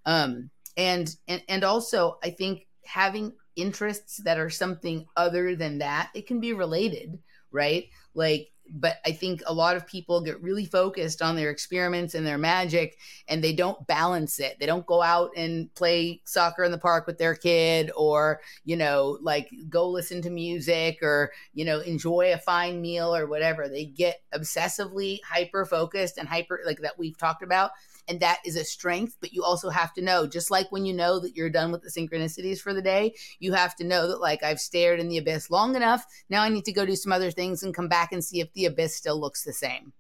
Um 0.06 0.52
and 0.78 1.18
and 1.28 1.44
and 1.50 1.64
also 1.64 2.18
i 2.24 2.30
think 2.30 2.68
having 2.86 3.34
interests 3.58 4.18
that 4.18 4.40
are 4.40 4.50
something 4.50 5.06
other 5.18 5.56
than 5.56 5.80
that, 5.80 6.12
it 6.14 6.28
can 6.28 6.40
be 6.40 6.54
related, 6.54 7.20
right? 7.52 7.90
Like, 8.14 8.52
but 8.70 8.98
I 9.06 9.12
think 9.12 9.42
a 9.46 9.54
lot 9.54 9.78
of 9.78 9.88
people 9.88 10.22
get 10.22 10.42
really 10.42 10.66
focused 10.66 11.22
on 11.22 11.36
their 11.36 11.50
experiments 11.50 12.16
and 12.16 12.26
their 12.26 12.38
magic 12.38 12.98
and 13.28 13.44
they 13.44 13.54
don't 13.54 13.86
balance 13.88 14.40
it. 14.40 14.58
They 14.60 14.66
don't 14.66 14.86
go 14.86 15.02
out 15.02 15.32
and 15.38 15.74
play 15.76 16.22
soccer 16.26 16.64
in 16.64 16.72
the 16.72 16.78
park 16.78 17.08
with 17.08 17.18
their 17.18 17.36
kid 17.36 17.92
or, 17.96 18.42
you 18.66 18.76
know, 18.76 19.20
like 19.22 19.50
go 19.70 19.90
listen 19.90 20.22
to 20.24 20.30
music 20.30 21.00
or, 21.02 21.32
you 21.54 21.66
know, 21.66 21.80
enjoy 21.80 22.34
a 22.34 22.38
fine 22.38 22.82
meal 22.82 23.16
or 23.16 23.28
whatever. 23.28 23.70
They 23.70 23.86
get 23.86 24.22
obsessively 24.34 25.20
hyper 25.24 25.66
focused 25.66 26.18
and 26.18 26.28
hyper, 26.28 26.60
like 26.66 26.80
that 26.82 27.00
we've 27.00 27.18
talked 27.18 27.44
about 27.44 27.72
and 28.08 28.20
that 28.20 28.40
is 28.46 28.56
a 28.56 28.64
strength 28.64 29.18
but 29.20 29.34
you 29.34 29.44
also 29.44 29.70
have 29.70 29.94
to 29.94 30.02
know 30.02 30.28
just 30.28 30.52
like 30.52 30.72
when 30.72 30.86
you 30.86 30.94
know 30.94 31.20
that 31.20 31.36
you're 31.36 31.50
done 31.50 31.72
with 31.72 31.82
the 31.82 31.90
synchronicities 31.90 32.60
for 32.60 32.74
the 32.74 32.82
day 32.82 33.14
you 33.40 33.54
have 33.54 33.76
to 33.76 33.84
know 33.84 34.08
that 34.08 34.22
like 34.22 34.44
i've 34.44 34.60
stared 34.60 35.00
in 35.00 35.10
the 35.10 35.18
abyss 35.18 35.50
long 35.50 35.76
enough. 35.76 36.06
Now 36.30 36.42
i 36.42 36.50
need 36.50 36.66
to 36.66 36.72
go 36.72 36.86
do 36.86 36.96
some 36.96 37.12
other 37.12 37.32
things 37.32 37.64
and 37.64 37.74
come 37.74 37.88
back 37.88 38.12
and 38.12 38.24
see 38.24 38.40
if 38.40 38.52
the 38.54 38.66
abyss 38.66 38.96
still 38.96 39.20
looks 39.20 39.44
the 39.44 39.54
same. 39.54 39.94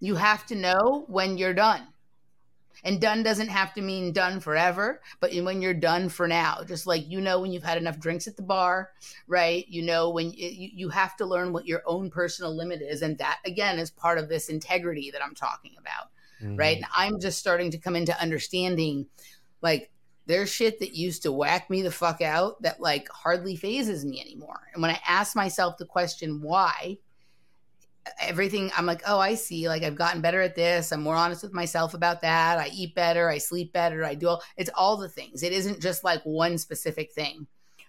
You 0.00 0.16
have 0.16 0.44
to 0.46 0.54
know 0.54 1.04
when 1.08 1.38
you're 1.38 1.54
done. 1.54 1.88
And 2.82 3.00
done 3.00 3.22
doesn't 3.22 3.48
have 3.48 3.72
to 3.74 3.82
mean 3.82 4.12
done 4.12 4.40
forever, 4.40 5.00
but 5.20 5.32
when 5.32 5.62
you're 5.62 5.72
done 5.72 6.08
for 6.08 6.26
now, 6.26 6.64
just 6.66 6.86
like 6.86 7.08
you 7.08 7.20
know 7.20 7.40
when 7.40 7.52
you've 7.52 7.62
had 7.62 7.78
enough 7.78 8.00
drinks 8.00 8.26
at 8.26 8.36
the 8.36 8.42
bar, 8.42 8.90
right? 9.28 9.64
You 9.68 9.82
know 9.82 10.10
when 10.10 10.32
you, 10.32 10.70
you 10.74 10.88
have 10.88 11.16
to 11.18 11.24
learn 11.24 11.52
what 11.52 11.66
your 11.66 11.82
own 11.86 12.10
personal 12.10 12.54
limit 12.54 12.82
is, 12.82 13.00
and 13.00 13.16
that 13.18 13.38
again 13.46 13.78
is 13.78 13.90
part 13.90 14.18
of 14.18 14.28
this 14.28 14.48
integrity 14.48 15.10
that 15.12 15.22
I'm 15.24 15.36
talking 15.36 15.72
about 15.78 16.10
mm-hmm. 16.42 16.56
right? 16.56 16.76
And 16.76 16.86
I'm 16.94 17.20
just 17.20 17.38
starting 17.38 17.70
to 17.72 17.78
come 17.78 17.96
into 17.96 18.20
understanding 18.20 19.06
like 19.62 19.90
there's 20.26 20.50
shit 20.50 20.78
that 20.80 20.94
used 20.94 21.22
to 21.22 21.32
whack 21.32 21.68
me 21.68 21.82
the 21.82 21.90
fuck 21.90 22.22
out 22.22 22.60
that 22.62 22.80
like 22.80 23.08
hardly 23.10 23.56
phases 23.56 24.04
me 24.04 24.20
anymore. 24.20 24.60
And 24.72 24.82
when 24.82 24.90
I 24.90 25.00
ask 25.06 25.36
myself 25.36 25.76
the 25.76 25.84
question 25.84 26.40
why, 26.40 26.98
everything 28.20 28.70
I'm 28.76 28.86
like, 28.86 29.02
oh, 29.06 29.18
I 29.18 29.34
see. 29.34 29.68
Like 29.68 29.82
I've 29.82 29.96
gotten 29.96 30.20
better 30.20 30.40
at 30.40 30.54
this. 30.54 30.92
I'm 30.92 31.02
more 31.02 31.16
honest 31.16 31.42
with 31.42 31.52
myself 31.52 31.94
about 31.94 32.20
that. 32.22 32.58
I 32.58 32.68
eat 32.68 32.94
better. 32.94 33.28
I 33.28 33.38
sleep 33.38 33.72
better. 33.72 34.04
I 34.04 34.14
do 34.14 34.28
all. 34.28 34.42
It's 34.56 34.70
all 34.74 34.96
the 34.96 35.08
things. 35.08 35.42
It 35.42 35.52
isn't 35.52 35.80
just 35.80 36.04
like 36.04 36.22
one 36.22 36.58
specific 36.58 37.12
thing 37.12 37.46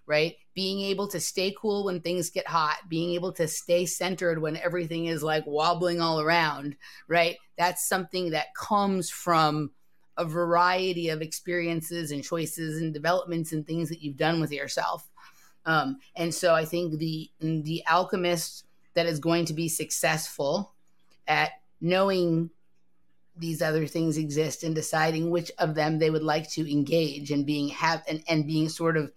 right? 0.07 0.35
Being 0.53 0.81
able 0.81 1.07
to 1.09 1.19
stay 1.19 1.53
cool 1.59 1.85
when 1.85 2.01
things 2.01 2.29
get 2.29 2.47
hot, 2.47 2.77
being 2.89 3.11
able 3.13 3.31
to 3.33 3.47
stay 3.47 3.85
centered 3.85 4.41
when 4.41 4.57
everything 4.57 5.07
is 5.07 5.23
like 5.23 5.45
wobbling 5.45 6.01
all 6.01 6.21
around, 6.21 6.75
right? 7.07 7.37
That's 7.57 7.87
something 7.87 8.31
that 8.31 8.53
comes 8.55 9.09
from 9.09 9.71
a 10.17 10.25
variety 10.25 11.09
of 11.09 11.21
experiences 11.21 12.11
and 12.11 12.23
choices 12.23 12.81
and 12.81 12.93
developments 12.93 13.51
and 13.51 13.65
things 13.65 13.89
that 13.89 14.01
you've 14.01 14.17
done 14.17 14.39
with 14.39 14.51
yourself. 14.51 15.09
Um, 15.65 15.97
and 16.15 16.33
so 16.33 16.53
I 16.53 16.63
think 16.63 16.99
the 16.99 17.29
the 17.39 17.83
alchemist 17.89 18.65
that 18.93 19.07
is 19.07 19.19
going 19.19 19.45
to 19.45 19.53
be 19.53 19.67
successful 19.67 20.73
at 21.27 21.51
knowing 21.81 22.49
these 23.37 23.61
other 23.61 23.85
things 23.85 24.17
exist 24.17 24.63
and 24.63 24.73
deciding 24.73 25.29
which 25.29 25.51
of 25.57 25.75
them 25.75 25.99
they 25.99 26.09
would 26.09 26.23
like 26.23 26.49
to 26.51 26.71
engage 26.71 27.31
and 27.31 27.45
being 27.45 27.67
have 27.69 28.01
and, 28.07 28.23
and 28.29 28.47
being 28.47 28.69
sort 28.69 28.95
of 28.95 29.11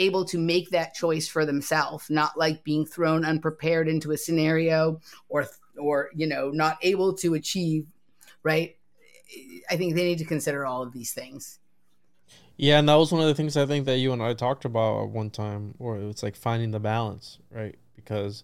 able 0.00 0.24
to 0.24 0.38
make 0.38 0.70
that 0.70 0.94
choice 0.94 1.28
for 1.28 1.46
themselves, 1.46 2.10
not 2.10 2.36
like 2.36 2.64
being 2.64 2.84
thrown 2.84 3.24
unprepared 3.24 3.86
into 3.86 4.10
a 4.10 4.16
scenario 4.16 5.00
or 5.28 5.46
or 5.78 6.10
you 6.14 6.26
know 6.26 6.50
not 6.50 6.78
able 6.82 7.12
to 7.14 7.34
achieve, 7.34 7.86
right? 8.42 8.76
I 9.70 9.76
think 9.76 9.94
they 9.94 10.04
need 10.04 10.18
to 10.18 10.24
consider 10.24 10.66
all 10.66 10.82
of 10.82 10.92
these 10.92 11.12
things. 11.12 11.60
Yeah, 12.56 12.78
and 12.78 12.88
that 12.88 12.96
was 12.96 13.12
one 13.12 13.22
of 13.22 13.28
the 13.28 13.34
things 13.34 13.56
I 13.56 13.64
think 13.64 13.86
that 13.86 13.98
you 13.98 14.12
and 14.12 14.22
I 14.22 14.34
talked 14.34 14.64
about 14.64 15.04
at 15.04 15.08
one 15.10 15.30
time, 15.30 15.74
or 15.78 15.96
it's 15.98 16.22
like 16.22 16.36
finding 16.36 16.72
the 16.72 16.80
balance, 16.80 17.38
right? 17.50 17.76
Because 17.94 18.42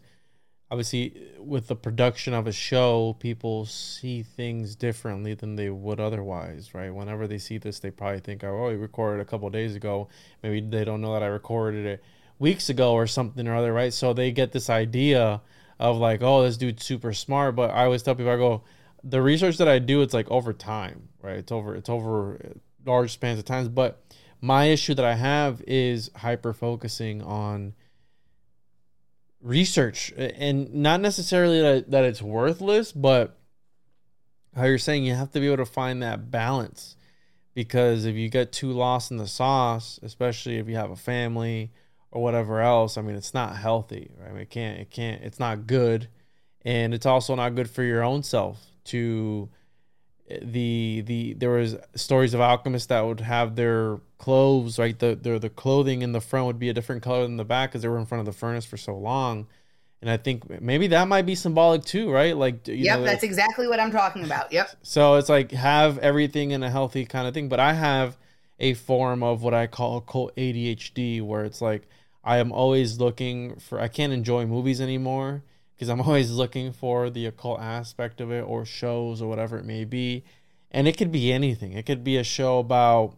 obviously 0.71 1.31
with 1.39 1.69
the 1.69 1.77
production 1.77 2.35
of 2.35 2.47
a 2.47 2.53
show 2.53 3.17
people 3.21 3.65
see 3.67 4.23
things 4.23 4.75
differently 4.75 5.35
than 5.35 5.57
they 5.57 5.71
would 5.71 6.01
otherwise 6.01 6.75
right? 6.75 6.93
Whenever 6.93 7.27
they 7.27 7.39
see 7.39 7.59
this 7.59 7.79
they 7.79 7.91
probably 7.91 8.21
think 8.21 8.43
oh 8.43 8.69
we 8.69 8.75
recorded 8.75 9.21
a 9.21 9.25
couple 9.25 9.49
days 9.51 9.77
ago. 9.77 10.09
Maybe 10.43 10.61
they 10.61 10.85
don't 10.85 11.01
know 11.01 11.13
that 11.13 11.23
i 11.23 11.27
recorded 11.27 11.87
it 11.87 12.05
weeks 12.39 12.69
ago 12.69 12.93
or 12.93 13.07
something 13.07 13.47
or 13.47 13.55
other 13.55 13.73
right? 13.73 13.93
So 13.93 14.13
they 14.13 14.33
get 14.33 14.53
this 14.53 14.69
idea 14.69 15.41
of 15.79 15.99
like 15.99 16.23
oh 16.23 16.43
this 16.43 16.57
dude's 16.57 16.85
super 16.85 17.13
smart. 17.13 17.55
But 17.55 17.71
i 17.71 17.85
always 17.85 18.03
tell 18.03 18.15
people 18.15 18.33
i 18.33 18.37
go 18.37 18.63
the 19.05 19.23
research 19.23 19.59
that 19.59 19.69
i 19.69 19.79
do 19.79 20.03
it's 20.03 20.15
like 20.15 20.31
over 20.31 20.53
time 20.53 21.09
right? 21.23 21.37
It's 21.37 21.53
over 21.53 21.77
it's 21.77 21.89
over 21.89 22.57
large 22.85 23.13
spans 23.13 23.39
of 23.39 23.45
times. 23.45 23.69
But 23.69 24.03
my 24.41 24.65
issue 24.67 24.95
that 24.95 25.05
i 25.05 25.15
have 25.15 25.63
is 25.67 26.11
hyper 26.17 26.53
focusing 26.53 27.23
on 27.23 27.75
research 29.47 30.13
and 30.17 30.75
not 30.75 31.01
necessarily 31.01 31.61
that, 31.61 31.91
that 31.91 32.05
it's 32.05 32.21
worthless 32.21 32.91
but 32.91 33.39
how 34.57 34.65
you're 34.65 34.77
saying 34.77 35.05
you 35.05 35.15
have 35.15 35.31
to 35.31 35.41
be 35.41 35.47
able 35.47 35.59
to 35.59 35.67
find 35.67 36.03
that 36.03 36.31
balance. 36.31 36.97
Because 37.55 38.07
if 38.07 38.17
you 38.17 38.29
get 38.29 38.53
too 38.53 38.73
lost 38.73 39.11
in 39.11 39.19
the 39.19 39.29
sauce 39.29 40.01
especially 40.03 40.59
if 40.59 40.69
you 40.69 40.75
have 40.75 40.91
a 40.91 40.97
family 40.97 41.71
or 42.11 42.23
whatever 42.23 42.61
else 42.61 42.97
i 42.99 43.03
mean 43.03 43.15
it's 43.15 43.35
not 43.35 43.57
healthy 43.57 44.11
right? 44.19 44.31
I 44.31 44.33
mean, 44.33 44.43
it 44.43 44.51
can't 44.51 44.81
it 44.81 44.91
can't 44.91 45.23
it's 45.23 45.39
not 45.39 45.67
good. 45.67 46.09
And 46.63 46.93
it's 46.93 47.07
also 47.07 47.37
not 47.37 47.55
good 47.55 47.71
for 47.71 47.85
your 47.85 48.03
own 48.03 48.25
self 48.25 48.61
to 48.87 49.49
the 50.29 51.03
the 51.07 51.35
there 51.35 51.51
was 51.51 51.77
stories 51.95 52.35
of 52.35 52.41
alchemists 52.41 52.89
that 52.89 53.01
would 53.03 53.21
have 53.21 53.55
their 53.55 54.01
clothes 54.19 54.79
right? 54.79 54.99
The 54.99 55.15
their 55.15 55.39
the 55.39 55.51
clothing 55.51 56.03
in 56.03 56.13
the 56.13 56.21
front 56.21 56.47
would 56.47 56.59
be 56.59 56.69
a 56.69 56.75
different 56.75 57.03
color 57.03 57.23
than 57.23 57.37
the 57.37 57.45
back 57.45 57.71
because 57.71 57.83
they 57.83 57.89
were 57.89 57.99
in 57.99 58.07
front 58.07 58.21
of 58.21 58.27
the 58.27 58.39
furnace 58.39 58.65
for 58.65 58.77
so 58.77 58.97
long. 58.97 59.47
And 60.03 60.11
i 60.11 60.17
think 60.19 60.61
maybe 60.61 60.89
that 60.89 61.09
might 61.09 61.27
be 61.27 61.35
symbolic 61.35 61.85
too 61.85 62.11
right? 62.11 62.37
Like 62.37 62.67
yep 62.69 62.99
know, 62.99 63.05
that's 63.05 63.25
exactly 63.25 63.67
what 63.67 63.81
i'm 63.81 63.91
talking 63.91 64.25
about. 64.25 64.53
Yep. 64.53 64.71
So 64.83 65.15
it's 65.15 65.29
like 65.29 65.53
have 65.53 65.99
everything 65.99 66.51
in 66.51 66.63
a 66.63 66.71
healthy 66.71 67.05
kind 67.07 67.27
of 67.27 67.35
thing 67.35 67.49
but 67.49 67.61
i 67.61 67.73
have 67.73 68.17
a 68.59 68.75
form 68.75 69.23
of 69.23 69.43
what 69.43 69.55
i 69.55 69.67
call 69.67 70.01
called 70.01 70.33
adhd 70.37 71.23
where 71.23 71.45
it's 71.45 71.61
like 71.61 71.89
i 72.25 72.39
am 72.39 72.53
always 72.53 72.99
looking 72.99 73.57
for 73.57 73.81
i 73.81 73.89
can't 73.89 74.13
enjoy 74.13 74.47
movies 74.47 74.81
anymore 74.81 75.43
because 75.77 75.89
I'm 75.89 76.01
always 76.03 76.33
looking 76.33 76.73
for 76.73 77.11
the 77.11 77.27
occult 77.27 77.61
aspect 77.61 78.21
of 78.21 78.33
it 78.33 78.43
or 78.43 78.65
shows 78.65 79.23
or 79.23 79.29
whatever 79.29 79.59
it 79.59 79.65
may 79.65 79.85
be. 79.85 80.25
And 80.71 80.89
it 80.89 80.97
could 80.97 81.13
be 81.13 81.33
anything. 81.33 81.73
It 81.73 81.87
could 81.87 82.03
be 82.03 82.17
a 82.17 82.25
show 82.25 82.59
about 82.59 83.17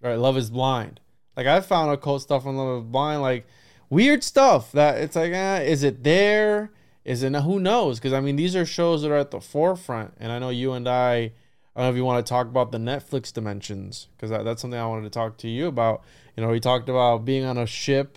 right, 0.00 0.16
Love 0.16 0.36
is 0.36 0.50
Blind. 0.50 1.00
Like 1.36 1.46
I 1.46 1.60
found 1.60 1.92
occult 1.92 2.22
stuff 2.22 2.46
on 2.46 2.56
Love 2.56 2.84
is 2.84 2.90
Blind, 2.90 3.22
like 3.22 3.46
weird 3.88 4.24
stuff 4.24 4.72
that 4.72 4.98
it's 4.98 5.16
like, 5.16 5.32
eh, 5.32 5.60
is 5.60 5.82
it 5.82 6.02
there? 6.02 6.70
is 7.06 7.22
it 7.22 7.32
who 7.36 7.60
knows? 7.60 7.98
Because 7.98 8.12
I 8.12 8.20
mean, 8.20 8.34
these 8.34 8.56
are 8.56 8.66
shows 8.66 9.02
that 9.02 9.12
are 9.12 9.16
at 9.16 9.30
the 9.30 9.40
forefront, 9.40 10.14
and 10.18 10.32
I 10.32 10.38
know 10.40 10.50
you 10.50 10.72
and 10.72 10.88
I. 10.88 11.32
I 11.74 11.80
don't 11.80 11.88
know 11.88 11.90
if 11.90 11.96
you 11.96 12.04
want 12.04 12.24
to 12.24 12.28
talk 12.28 12.46
about 12.46 12.72
the 12.72 12.78
Netflix 12.78 13.32
dimensions 13.32 14.08
because 14.16 14.30
that, 14.30 14.44
that's 14.44 14.62
something 14.62 14.80
I 14.80 14.86
wanted 14.86 15.02
to 15.02 15.10
talk 15.10 15.36
to 15.38 15.48
you 15.48 15.66
about. 15.66 16.02
You 16.34 16.42
know, 16.42 16.48
we 16.48 16.58
talked 16.58 16.88
about 16.88 17.26
being 17.26 17.44
on 17.44 17.58
a 17.58 17.66
ship, 17.66 18.16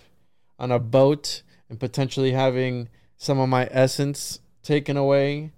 on 0.58 0.72
a 0.72 0.78
boat, 0.78 1.42
and 1.68 1.78
potentially 1.78 2.32
having 2.32 2.88
some 3.20 3.38
of 3.38 3.50
my 3.50 3.68
essence 3.70 4.40
taken 4.62 4.96
away, 4.96 5.52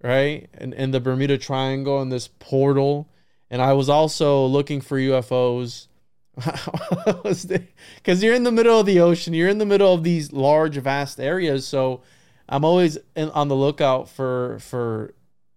right? 0.00 0.48
And 0.54 0.72
in 0.72 0.92
the 0.92 1.00
Bermuda 1.00 1.36
Triangle 1.36 2.00
and 2.00 2.12
this 2.12 2.28
portal. 2.28 3.08
And 3.50 3.60
I 3.60 3.72
was 3.72 3.88
also 3.88 4.46
looking 4.46 4.80
for 4.80 4.96
UFOs 4.98 5.88
because 6.36 8.22
you're 8.22 8.36
in 8.36 8.44
the 8.44 8.52
middle 8.52 8.78
of 8.78 8.86
the 8.86 9.00
ocean, 9.00 9.34
you're 9.34 9.48
in 9.48 9.58
the 9.58 9.66
middle 9.66 9.92
of 9.92 10.04
these 10.04 10.32
large, 10.32 10.76
vast 10.76 11.18
areas. 11.18 11.66
So 11.66 12.02
I'm 12.48 12.64
always 12.64 12.98
in, 13.16 13.30
on 13.30 13.48
the 13.48 13.56
lookout 13.56 14.08
for 14.08 14.60
for 14.60 15.12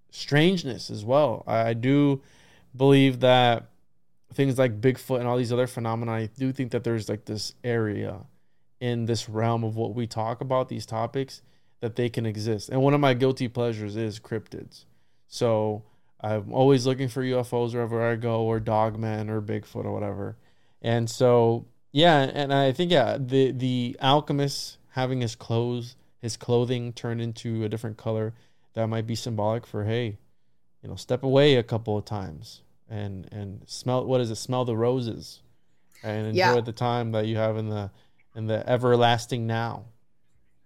strangeness 0.10 0.90
as 0.90 1.06
well. 1.06 1.44
I, 1.46 1.70
I 1.70 1.74
do 1.76 2.24
believe 2.76 3.20
that 3.20 3.68
things 4.34 4.58
like 4.58 4.82
Bigfoot 4.82 5.20
and 5.20 5.28
all 5.28 5.38
these 5.38 5.54
other 5.54 5.68
phenomena, 5.68 6.12
I 6.12 6.26
do 6.26 6.52
think 6.52 6.72
that 6.72 6.84
there's 6.84 7.08
like 7.08 7.26
this 7.26 7.54
area 7.64 8.22
in 8.80 9.06
this 9.06 9.30
realm 9.30 9.64
of 9.64 9.76
what 9.76 9.94
we 9.94 10.08
talk 10.08 10.42
about 10.42 10.68
these 10.68 10.88
topics 10.88 11.44
that 11.82 11.96
they 11.96 12.10
can 12.10 12.26
exist. 12.26 12.70
And 12.70 12.82
one 12.82 12.94
of 12.94 13.00
my 13.00 13.14
guilty 13.14 13.48
pleasures 13.48 13.96
is 13.98 14.20
cryptids. 14.20 14.86
So 15.28 15.84
I'm 16.22 16.54
always 16.54 16.86
looking 16.86 17.10
for 17.10 17.22
UFOs 17.24 17.74
wherever 17.74 18.02
I 18.10 18.16
go, 18.16 18.44
or 18.44 18.60
Dogman, 18.60 19.30
or 19.30 19.42
Bigfoot, 19.42 19.86
or 19.86 19.92
whatever. 19.92 20.38
And 20.82 21.10
so, 21.10 21.66
yeah, 21.92 22.20
and 22.34 22.54
I 22.54 22.72
think 22.72 22.92
yeah, 22.92 23.18
the 23.20 23.52
the 23.52 23.98
alchemist 24.02 24.78
having 24.92 25.22
his 25.22 25.36
clothes, 25.36 25.96
his 26.22 26.38
clothing 26.38 26.94
turned 26.94 27.22
into 27.22 27.64
a 27.64 27.70
different 27.70 27.98
color, 27.98 28.34
that 28.74 28.88
might 28.88 29.06
be 29.08 29.16
symbolic 29.16 29.66
for 29.68 29.84
hey, 29.86 30.18
you 30.82 30.90
know, 30.90 30.96
step 30.96 31.24
away 31.24 31.56
a 31.56 31.64
couple 31.64 31.98
of 31.98 32.06
times 32.06 32.62
and 32.90 33.28
and 33.32 33.64
smell 33.68 34.06
what 34.06 34.22
is 34.22 34.30
it? 34.32 34.36
Smell 34.36 34.66
the 34.66 34.76
roses, 34.78 35.42
and 36.04 36.28
enjoy 36.28 36.38
Yeah. 36.56 36.62
the 36.62 36.72
time 36.74 37.12
that 37.14 37.26
you 37.26 37.38
have 37.38 37.58
in 37.58 37.70
the 37.70 37.90
in 38.36 38.48
the 38.48 38.68
everlasting 38.70 39.48
now. 39.48 39.86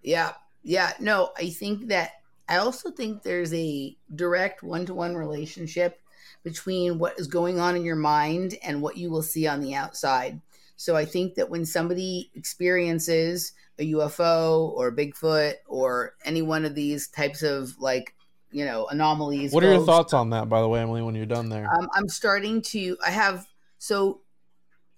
Yeah. 0.02 0.34
Yeah. 0.66 0.92
No, 1.00 1.32
I 1.38 1.50
think 1.50 1.88
that 1.88 2.12
I 2.50 2.58
also 2.58 2.92
think 2.92 3.24
there's 3.24 3.54
a 3.54 3.96
direct 4.14 4.64
one 4.64 4.86
to 4.88 4.94
one 4.94 5.16
relationship 5.16 6.02
between 6.44 7.00
what 7.00 7.18
is 7.20 7.28
going 7.28 7.60
on 7.60 7.76
in 7.76 7.86
your 7.86 7.96
mind 7.96 8.56
and 8.64 8.82
what 8.82 8.98
you 8.98 9.10
will 9.10 9.24
see 9.24 9.48
on 9.48 9.62
the 9.62 9.76
outside. 9.76 10.42
So 10.76 10.96
I 10.96 11.06
think 11.06 11.36
that 11.36 11.50
when 11.50 11.66
somebody 11.66 12.30
experiences 12.36 13.54
a 13.80 13.94
UFO 13.94 14.70
or 14.72 14.92
Bigfoot 14.92 15.56
or 15.68 16.16
any 16.24 16.42
one 16.42 16.66
of 16.66 16.76
these 16.76 17.08
types 17.08 17.44
of 17.44 17.78
like, 17.80 18.16
you 18.52 18.66
know, 18.66 18.88
anomalies. 18.88 19.52
What 19.52 19.64
are 19.64 19.72
your 19.72 19.86
thoughts 19.86 20.14
on 20.14 20.30
that, 20.32 20.50
by 20.50 20.62
the 20.62 20.68
way, 20.68 20.82
Emily? 20.82 21.02
When 21.02 21.16
you're 21.16 21.26
done 21.26 21.50
there, 21.50 21.68
um, 21.74 21.90
I'm 21.94 22.08
starting 22.08 22.62
to. 22.64 22.98
I 23.06 23.12
have 23.12 23.46
so 23.80 24.22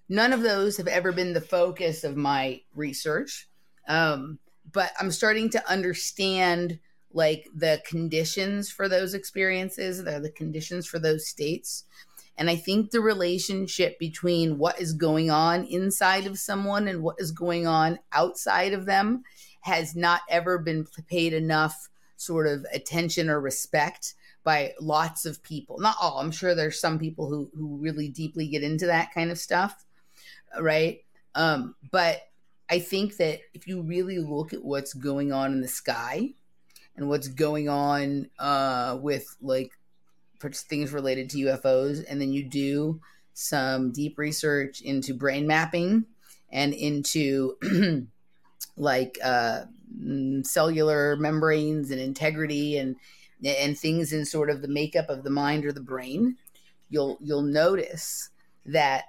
none 0.10 0.32
of 0.32 0.44
those 0.44 0.78
have 0.78 0.88
ever 0.88 1.12
been 1.12 1.34
the 1.34 1.42
focus 1.42 2.04
of 2.04 2.16
my 2.16 2.62
research, 2.76 3.50
um, 3.88 4.38
but 4.72 4.92
I'm 5.00 5.12
starting 5.12 5.50
to 5.52 5.70
understand 5.70 6.80
like 7.14 7.48
the 7.56 7.82
conditions 7.86 8.70
for 8.70 8.90
those 8.90 9.14
experiences, 9.14 10.04
the, 10.04 10.20
the 10.20 10.32
conditions 10.32 10.86
for 10.86 11.00
those 11.00 11.28
states. 11.28 11.86
And 12.38 12.50
I 12.50 12.56
think 12.56 12.92
the 12.92 13.02
relationship 13.02 13.98
between 13.98 14.60
what 14.60 14.80
is 14.80 14.94
going 14.94 15.32
on 15.32 15.66
inside 15.66 16.28
of 16.28 16.38
someone 16.38 16.88
and 16.88 17.02
what 17.02 17.16
is 17.20 17.32
going 17.32 17.66
on 17.66 17.98
outside 18.12 18.74
of 18.74 18.86
them 18.86 19.24
has 19.62 19.96
not 19.96 20.22
ever 20.30 20.60
been 20.60 20.86
paid 21.08 21.34
enough 21.34 21.90
sort 22.16 22.48
of 22.48 22.66
attention 22.74 23.30
or 23.30 23.40
respect 23.40 24.14
by 24.44 24.74
lots 24.80 25.26
of 25.26 25.42
people. 25.44 25.80
Not 25.80 25.96
all. 26.02 26.20
I'm 26.20 26.32
sure 26.32 26.54
there's 26.54 26.80
some 26.80 27.00
people 27.00 27.28
who 27.28 27.50
who 27.56 27.78
really 27.78 28.08
deeply 28.08 28.48
get 28.48 28.64
into 28.64 28.86
that 28.86 29.14
kind 29.14 29.32
of 29.32 29.38
stuff, 29.38 29.86
right? 30.60 31.04
Um, 31.36 31.76
but 31.92 32.22
I 32.70 32.80
think 32.80 33.18
that 33.18 33.40
if 33.54 33.68
you 33.68 33.82
really 33.82 34.20
look 34.20 34.54
at 34.54 34.64
what's 34.64 34.94
going 34.94 35.32
on 35.32 35.54
in 35.54 35.62
the 35.62 35.68
sky 35.68 36.32
and 36.96 37.08
what's 37.08 37.28
going 37.28 37.70
on 37.70 38.30
uh, 38.40 38.98
with 39.02 39.38
like 39.42 39.72
things 40.42 40.92
related 40.92 41.30
to 41.30 41.38
UFOs, 41.38 42.04
and 42.10 42.20
then 42.20 42.34
you 42.34 42.44
do 42.44 43.00
some 43.34 43.92
deep 43.92 44.18
research 44.18 44.82
into 44.82 45.14
brain 45.14 45.48
mapping 45.48 46.06
and 46.52 46.74
into 46.74 47.56
like 48.78 49.18
uh, 49.24 49.62
mm, 49.98 50.46
cellular 50.46 51.16
membranes 51.16 51.92
and 51.92 52.02
integrity 52.02 52.78
and 52.78 52.96
and 53.46 53.78
things 53.78 54.12
in 54.12 54.26
sort 54.26 54.50
of 54.50 54.62
the 54.62 54.68
makeup 54.68 55.10
of 55.10 55.24
the 55.24 55.30
mind 55.30 55.64
or 55.64 55.72
the 55.72 55.80
brain, 55.80 56.38
you'll 56.90 57.18
you'll 57.22 57.44
notice 57.44 58.30
that 58.66 59.06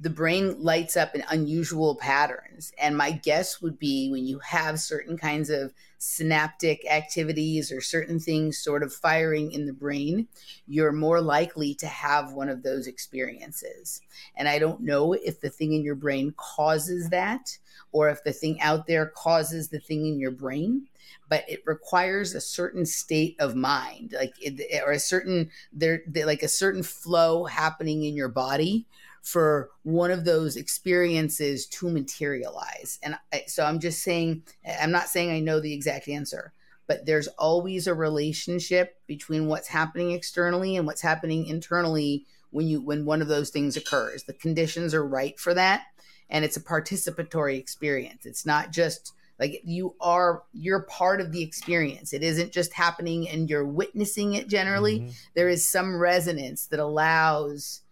the 0.00 0.10
brain 0.10 0.56
lights 0.62 0.96
up 0.96 1.14
in 1.14 1.22
unusual 1.28 1.94
patterns. 1.94 2.72
And 2.80 2.96
my 2.96 3.10
guess 3.10 3.60
would 3.60 3.78
be 3.78 4.10
when 4.10 4.24
you 4.24 4.38
have 4.38 4.80
certain 4.80 5.18
kinds 5.18 5.50
of 5.50 5.74
synaptic 5.98 6.90
activities 6.90 7.70
or 7.70 7.82
certain 7.82 8.18
things 8.18 8.56
sort 8.56 8.82
of 8.82 8.94
firing 8.94 9.52
in 9.52 9.66
the 9.66 9.74
brain, 9.74 10.26
you're 10.66 10.92
more 10.92 11.20
likely 11.20 11.74
to 11.74 11.86
have 11.86 12.32
one 12.32 12.48
of 12.48 12.62
those 12.62 12.86
experiences. 12.86 14.00
And 14.34 14.48
I 14.48 14.58
don't 14.58 14.80
know 14.80 15.12
if 15.12 15.40
the 15.40 15.50
thing 15.50 15.74
in 15.74 15.82
your 15.82 15.96
brain 15.96 16.32
causes 16.38 17.10
that 17.10 17.58
or 17.92 18.08
if 18.08 18.24
the 18.24 18.32
thing 18.32 18.58
out 18.62 18.86
there 18.86 19.06
causes 19.06 19.68
the 19.68 19.80
thing 19.80 20.06
in 20.06 20.18
your 20.18 20.30
brain 20.30 20.86
but 21.28 21.44
it 21.48 21.62
requires 21.66 22.34
a 22.34 22.40
certain 22.40 22.86
state 22.86 23.34
of 23.38 23.56
mind 23.56 24.14
like 24.16 24.34
it, 24.40 24.82
or 24.84 24.92
a 24.92 24.98
certain 24.98 25.50
there 25.72 26.02
like 26.24 26.42
a 26.42 26.48
certain 26.48 26.82
flow 26.82 27.44
happening 27.44 28.04
in 28.04 28.14
your 28.14 28.28
body 28.28 28.86
for 29.22 29.70
one 29.82 30.10
of 30.10 30.24
those 30.24 30.56
experiences 30.56 31.66
to 31.66 31.90
materialize. 31.90 32.98
And 33.02 33.16
I, 33.32 33.44
so 33.46 33.64
i'm 33.64 33.80
just 33.80 34.02
saying 34.02 34.42
i'm 34.80 34.90
not 34.90 35.08
saying 35.08 35.30
i 35.30 35.40
know 35.40 35.60
the 35.60 35.74
exact 35.74 36.08
answer 36.08 36.52
but 36.90 37.06
there's 37.06 37.28
always 37.38 37.86
a 37.86 37.94
relationship 37.94 38.96
between 39.06 39.46
what's 39.46 39.68
happening 39.68 40.10
externally 40.10 40.76
and 40.76 40.88
what's 40.88 41.02
happening 41.02 41.46
internally 41.46 42.26
when 42.50 42.66
you 42.66 42.80
when 42.80 43.04
one 43.04 43.22
of 43.22 43.28
those 43.28 43.50
things 43.50 43.76
occurs. 43.76 44.24
The 44.24 44.32
conditions 44.32 44.92
are 44.92 45.06
right 45.06 45.38
for 45.38 45.54
that 45.54 45.84
and 46.28 46.44
it's 46.44 46.56
a 46.56 46.60
participatory 46.60 47.58
experience. 47.58 48.26
It's 48.26 48.44
not 48.44 48.72
just 48.72 49.12
like 49.38 49.60
you 49.64 49.94
are 50.00 50.42
you're 50.52 50.82
part 50.82 51.20
of 51.20 51.30
the 51.30 51.42
experience. 51.42 52.12
It 52.12 52.24
isn't 52.24 52.50
just 52.50 52.72
happening 52.72 53.28
and 53.28 53.48
you're 53.48 53.64
witnessing 53.64 54.34
it 54.34 54.48
generally. 54.48 55.00
Mhm. 55.00 55.12
there 55.34 55.48
is 55.48 55.70
some 55.70 55.96
resonance 55.96 56.66
that 56.66 56.80
allows 56.80 57.82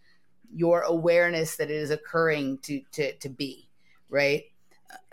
your 0.55 0.83
awareness 0.83 1.57
that 1.57 1.71
it 1.71 1.77
is 1.77 1.91
occurring 1.91 2.59
to 2.59 2.81
to 2.93 3.13
to 3.19 3.29
be 3.29 3.69
right? 4.11 4.45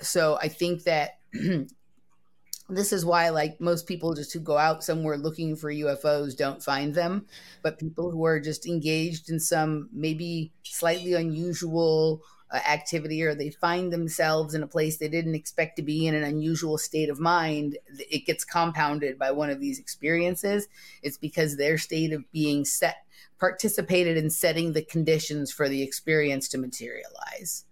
So 0.01 0.37
i 0.41 0.47
think 0.47 0.83
that 0.83 1.19
this 2.69 2.91
is 2.91 3.05
why 3.05 3.29
like 3.29 3.59
most 3.61 3.87
people 3.87 4.13
just 4.13 4.33
who 4.33 4.39
go 4.39 4.57
out 4.57 4.83
somewhere 4.83 5.17
looking 5.17 5.55
for 5.55 5.71
ufos 5.71 6.35
don't 6.35 6.63
find 6.63 6.95
them 6.95 7.27
but 7.61 7.77
people 7.77 8.09
who 8.09 8.25
are 8.25 8.39
just 8.39 8.65
engaged 8.65 9.29
in 9.29 9.39
some 9.39 9.87
maybe 9.91 10.51
slightly 10.63 11.13
unusual 11.13 12.23
uh, 12.51 12.57
activity 12.67 13.23
or 13.23 13.35
they 13.35 13.49
find 13.49 13.91
themselves 13.91 14.53
in 14.53 14.63
a 14.63 14.67
place 14.67 14.97
they 14.97 15.07
didn't 15.07 15.35
expect 15.35 15.75
to 15.75 15.83
be 15.83 16.07
in 16.07 16.15
an 16.15 16.23
unusual 16.23 16.77
state 16.77 17.09
of 17.09 17.19
mind 17.19 17.77
it 17.99 18.25
gets 18.25 18.43
compounded 18.43 19.17
by 19.17 19.31
one 19.31 19.49
of 19.49 19.59
these 19.59 19.79
experiences. 19.79 20.67
It's 21.01 21.17
because 21.17 21.57
their 21.57 21.77
state 21.77 22.13
of 22.13 22.29
being 22.31 22.63
set 22.65 23.04
participated 23.39 24.17
in 24.17 24.29
setting 24.29 24.73
the 24.73 24.81
conditions 24.81 25.51
for 25.51 25.69
the 25.69 25.81
experience 25.81 26.47
to 26.49 26.57
materialize. 26.57 27.65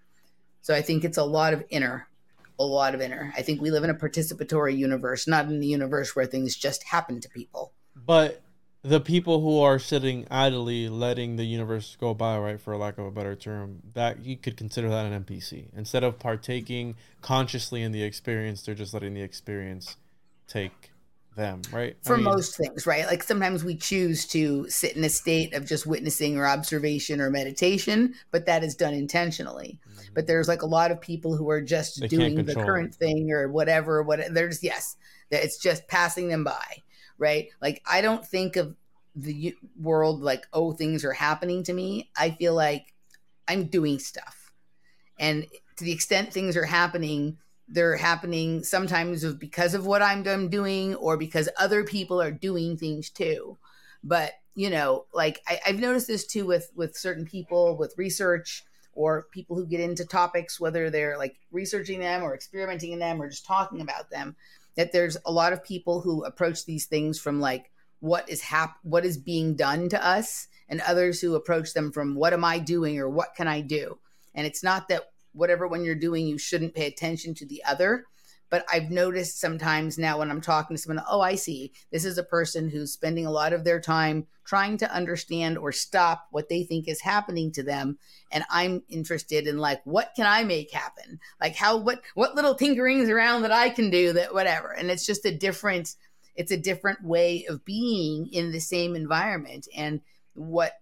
So 0.62 0.74
i 0.74 0.82
think 0.82 1.04
it's 1.04 1.18
a 1.18 1.24
lot 1.24 1.54
of 1.54 1.64
inner 1.70 2.08
a 2.60 2.64
lot 2.64 2.94
of 2.94 3.02
inner. 3.02 3.34
I 3.36 3.42
think 3.42 3.62
we 3.62 3.72
live 3.72 3.84
in 3.84 3.90
a 3.90 3.96
participatory 3.96 4.78
universe 4.78 5.28
not 5.28 5.46
in 5.46 5.60
the 5.60 5.68
universe 5.68 6.16
where 6.16 6.26
things 6.26 6.56
just 6.56 6.84
happen 6.84 7.20
to 7.22 7.30
people. 7.30 7.74
But 7.96 8.42
the 8.84 9.00
people 9.00 9.42
who 9.42 9.60
are 9.60 9.80
sitting 9.80 10.28
idly 10.30 10.90
letting 10.90 11.38
the 11.38 11.46
universe 11.46 11.96
go 12.00 12.14
by, 12.14 12.38
right, 12.38 12.60
for 12.60 12.76
lack 12.76 12.98
of 12.98 13.06
a 13.06 13.12
better 13.12 13.36
term, 13.36 13.82
that 13.94 14.26
you 14.26 14.36
could 14.36 14.58
consider 14.58 14.90
that 14.90 15.06
an 15.06 15.24
NPC. 15.24 15.68
Instead 15.76 16.04
of 16.04 16.20
partaking 16.20 16.96
consciously 17.22 17.82
in 17.82 17.92
the 17.92 18.04
experience, 18.04 18.62
they're 18.62 18.76
just 18.76 18.94
letting 18.94 19.14
the 19.14 19.22
experience 19.22 19.96
take 20.48 20.92
them, 21.36 21.62
right? 21.72 21.96
I 22.06 22.08
for 22.08 22.18
mean, 22.18 22.26
most 22.26 22.58
things, 22.58 22.86
right? 22.86 23.06
Like 23.06 23.24
sometimes 23.24 23.64
we 23.64 23.76
choose 23.76 24.26
to 24.28 24.70
sit 24.70 24.96
in 24.96 25.04
a 25.04 25.10
state 25.10 25.54
of 25.54 25.66
just 25.66 25.86
witnessing 25.86 26.38
or 26.38 26.46
observation 26.46 27.22
or 27.22 27.30
meditation, 27.30 28.16
but 28.32 28.46
that 28.46 28.64
is 28.64 28.76
done 28.76 28.94
intentionally. 28.94 29.80
Mm-hmm. 29.88 30.14
But 30.14 30.28
there's 30.28 30.48
like 30.48 30.62
a 30.62 30.68
lot 30.68 30.92
of 30.92 31.02
people 31.02 31.36
who 31.36 31.50
are 31.50 31.62
just 31.62 32.02
doing 32.08 32.44
the 32.46 32.56
current 32.56 32.94
thing 32.96 33.32
or 33.32 33.48
whatever. 33.48 34.04
What 34.04 34.22
they're 34.32 34.50
just 34.50 34.64
yes, 34.64 34.96
that 35.30 35.44
it's 35.44 35.58
just 35.58 35.88
passing 35.88 36.28
them 36.28 36.44
by, 36.44 36.82
right? 37.18 37.50
Like 37.62 37.82
I 37.86 38.02
don't 38.02 38.26
think 38.26 38.56
of 38.56 38.76
the 39.16 39.56
world 39.80 40.22
like 40.22 40.48
oh 40.54 40.74
things 40.74 41.06
are 41.06 41.14
happening 41.14 41.64
to 41.64 41.74
me. 41.74 42.10
I 42.18 42.32
feel 42.32 42.54
like 42.56 42.94
I'm 43.48 43.66
doing 43.66 44.00
stuff, 44.00 44.54
and 45.20 45.46
to 45.78 45.84
the 45.84 45.92
extent 45.92 46.34
things 46.34 46.56
are 46.56 46.66
happening 46.66 47.38
they're 47.74 47.98
happening 47.98 48.64
sometimes 48.64 49.26
because 49.34 49.74
of 49.74 49.86
what 49.86 50.04
I'm 50.04 50.50
doing 50.50 50.94
or 50.96 51.18
because 51.18 51.50
other 51.58 51.84
people 51.84 52.22
are 52.22 52.32
doing 52.32 52.78
things 52.78 53.10
too. 53.10 53.58
But 54.04 54.34
you 54.56 54.70
know, 54.70 55.06
like 55.14 55.42
I, 55.48 55.60
I've 55.66 55.80
noticed 55.80 56.08
this 56.08 56.26
too 56.26 56.46
with 56.46 56.72
with 56.76 56.96
certain 56.96 57.26
people 57.26 57.76
with 57.76 57.96
research 57.98 58.64
or 58.94 59.26
people 59.32 59.56
who 59.56 59.66
get 59.66 59.80
into 59.80 60.06
topics, 60.06 60.60
whether 60.60 60.92
they're 60.92 61.18
like 61.18 61.36
researching 61.52 62.00
them 62.00 62.22
or 62.22 62.36
experimenting 62.36 62.92
in 62.92 63.00
them 63.00 63.20
or 63.20 63.28
just 63.28 63.46
talking 63.46 63.82
about 63.82 64.12
them, 64.12 64.36
that 64.76 64.92
there's 64.92 65.18
a 65.26 65.32
lot 65.32 65.52
of 65.52 65.64
people 65.64 66.02
who 66.02 66.24
approach 66.24 66.66
these 66.66 66.86
things 66.86 67.20
from 67.20 67.40
like 67.40 67.72
what 68.02 68.30
is 68.30 68.42
hap- 68.42 68.78
what 68.84 69.04
is 69.04 69.18
being 69.18 69.56
done 69.56 69.90
to 69.90 70.06
us 70.06 70.48
and 70.70 70.80
others 70.82 71.20
who 71.20 71.34
approach 71.34 71.74
them 71.74 71.92
from 71.92 72.14
what 72.14 72.34
am 72.34 72.46
I 72.46 72.60
doing 72.60 73.00
or 73.00 73.10
what 73.10 73.34
can 73.36 73.48
I 73.48 73.62
do? 73.62 73.98
And 74.36 74.46
it's 74.46 74.64
not 74.64 74.88
that 74.90 75.13
whatever 75.34 75.68
one 75.68 75.84
you're 75.84 75.96
doing, 75.96 76.28
you 76.28 76.38
shouldn't 76.38 76.76
pay 76.76 76.88
attention 76.88 77.34
to 77.36 77.46
the 77.46 77.64
other. 77.66 78.06
But 78.50 78.66
I've 78.72 78.92
noticed 78.92 79.40
sometimes 79.40 79.98
now 79.98 80.20
when 80.20 80.30
I'm 80.30 80.40
talking 80.40 80.76
to 80.76 80.82
someone, 80.82 81.04
oh, 81.10 81.22
I 81.22 81.34
see, 81.34 81.74
this 81.92 82.06
is 82.06 82.20
a 82.20 82.24
person 82.24 82.70
who's 82.70 82.94
spending 82.94 83.26
a 83.26 83.32
lot 83.32 83.52
of 83.52 83.64
their 83.64 83.80
time 83.80 84.28
trying 84.46 84.78
to 84.78 84.94
understand 84.94 85.58
or 85.58 85.72
stop 85.72 86.28
what 86.30 86.50
they 86.50 86.64
think 86.64 86.88
is 86.88 87.02
happening 87.02 87.52
to 87.54 87.64
them. 87.64 87.98
And 88.32 88.44
I'm 88.52 88.84
interested 88.90 89.48
in 89.48 89.58
like, 89.58 89.82
what 89.86 90.12
can 90.16 90.28
I 90.28 90.44
make 90.44 90.72
happen? 90.72 91.20
Like 91.42 91.56
how, 91.56 91.78
what, 91.78 92.04
what 92.14 92.36
little 92.36 92.54
tinkerings 92.54 93.10
around 93.10 93.42
that 93.42 93.52
I 93.52 93.72
can 93.72 93.90
do 93.90 94.14
that 94.14 94.36
whatever. 94.36 94.72
And 94.72 94.92
it's 94.92 95.06
just 95.06 95.26
a 95.26 95.36
different, 95.36 95.96
it's 96.36 96.52
a 96.52 96.58
different 96.58 97.04
way 97.04 97.48
of 97.50 97.66
being 97.66 98.28
in 98.32 98.52
the 98.52 98.60
same 98.60 98.96
environment. 98.96 99.68
And 99.76 100.00
what, 100.36 100.74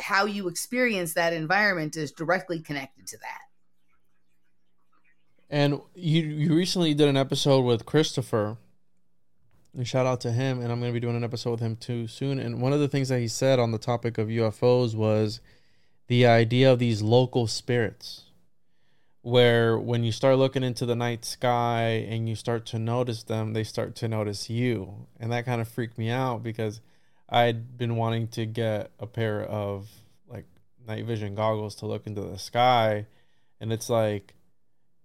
how 0.00 0.24
you 0.24 0.48
experience 0.48 1.12
that 1.12 1.34
environment 1.34 1.94
is 1.96 2.12
directly 2.12 2.60
connected 2.60 3.06
to 3.08 3.18
that. 3.18 3.47
And 5.50 5.80
you 5.94 6.22
you 6.22 6.54
recently 6.54 6.94
did 6.94 7.08
an 7.08 7.16
episode 7.16 7.62
with 7.62 7.86
Christopher. 7.86 8.58
And 9.74 9.86
shout 9.86 10.06
out 10.06 10.20
to 10.22 10.32
him. 10.32 10.60
And 10.60 10.72
I'm 10.72 10.80
going 10.80 10.92
to 10.92 11.00
be 11.00 11.00
doing 11.00 11.16
an 11.16 11.24
episode 11.24 11.52
with 11.52 11.60
him 11.60 11.76
too 11.76 12.06
soon. 12.06 12.38
And 12.38 12.60
one 12.60 12.72
of 12.72 12.80
the 12.80 12.88
things 12.88 13.08
that 13.08 13.20
he 13.20 13.28
said 13.28 13.58
on 13.58 13.70
the 13.70 13.78
topic 13.78 14.18
of 14.18 14.28
UFOs 14.28 14.94
was 14.94 15.40
the 16.08 16.26
idea 16.26 16.72
of 16.72 16.78
these 16.78 17.02
local 17.02 17.46
spirits, 17.46 18.24
where 19.22 19.78
when 19.78 20.04
you 20.04 20.10
start 20.10 20.38
looking 20.38 20.62
into 20.62 20.86
the 20.86 20.96
night 20.96 21.24
sky 21.24 22.06
and 22.08 22.28
you 22.28 22.34
start 22.34 22.64
to 22.66 22.78
notice 22.78 23.22
them, 23.22 23.52
they 23.52 23.64
start 23.64 23.94
to 23.96 24.08
notice 24.08 24.50
you. 24.50 25.06
And 25.20 25.30
that 25.32 25.44
kind 25.44 25.60
of 25.60 25.68
freaked 25.68 25.98
me 25.98 26.10
out 26.10 26.42
because 26.42 26.80
I'd 27.28 27.76
been 27.76 27.96
wanting 27.96 28.28
to 28.28 28.46
get 28.46 28.90
a 28.98 29.06
pair 29.06 29.42
of 29.42 29.88
like 30.28 30.46
night 30.86 31.04
vision 31.04 31.34
goggles 31.34 31.74
to 31.76 31.86
look 31.86 32.06
into 32.06 32.22
the 32.22 32.38
sky. 32.38 33.06
And 33.60 33.72
it's 33.72 33.90
like, 33.90 34.34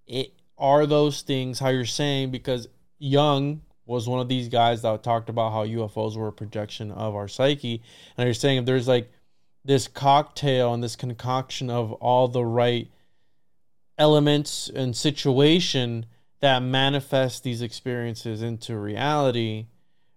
it 0.07 0.33
are 0.57 0.85
those 0.85 1.21
things 1.21 1.59
how 1.59 1.69
you're 1.69 1.85
saying 1.85 2.31
because 2.31 2.67
Jung 2.99 3.61
was 3.85 4.07
one 4.07 4.19
of 4.19 4.29
these 4.29 4.47
guys 4.49 4.81
that 4.81 5.03
talked 5.03 5.29
about 5.29 5.51
how 5.51 5.65
UFOs 5.65 6.15
were 6.15 6.29
a 6.29 6.33
projection 6.33 6.91
of 6.91 7.15
our 7.15 7.27
psyche, 7.27 7.81
and 8.17 8.25
you're 8.25 8.33
saying 8.33 8.59
if 8.59 8.65
there's 8.65 8.87
like 8.87 9.11
this 9.65 9.87
cocktail 9.87 10.73
and 10.73 10.83
this 10.83 10.95
concoction 10.95 11.69
of 11.69 11.91
all 11.93 12.27
the 12.27 12.45
right 12.45 12.89
elements 13.97 14.69
and 14.73 14.95
situation 14.95 16.05
that 16.39 16.59
manifest 16.59 17.43
these 17.43 17.61
experiences 17.61 18.41
into 18.41 18.77
reality 18.77 19.67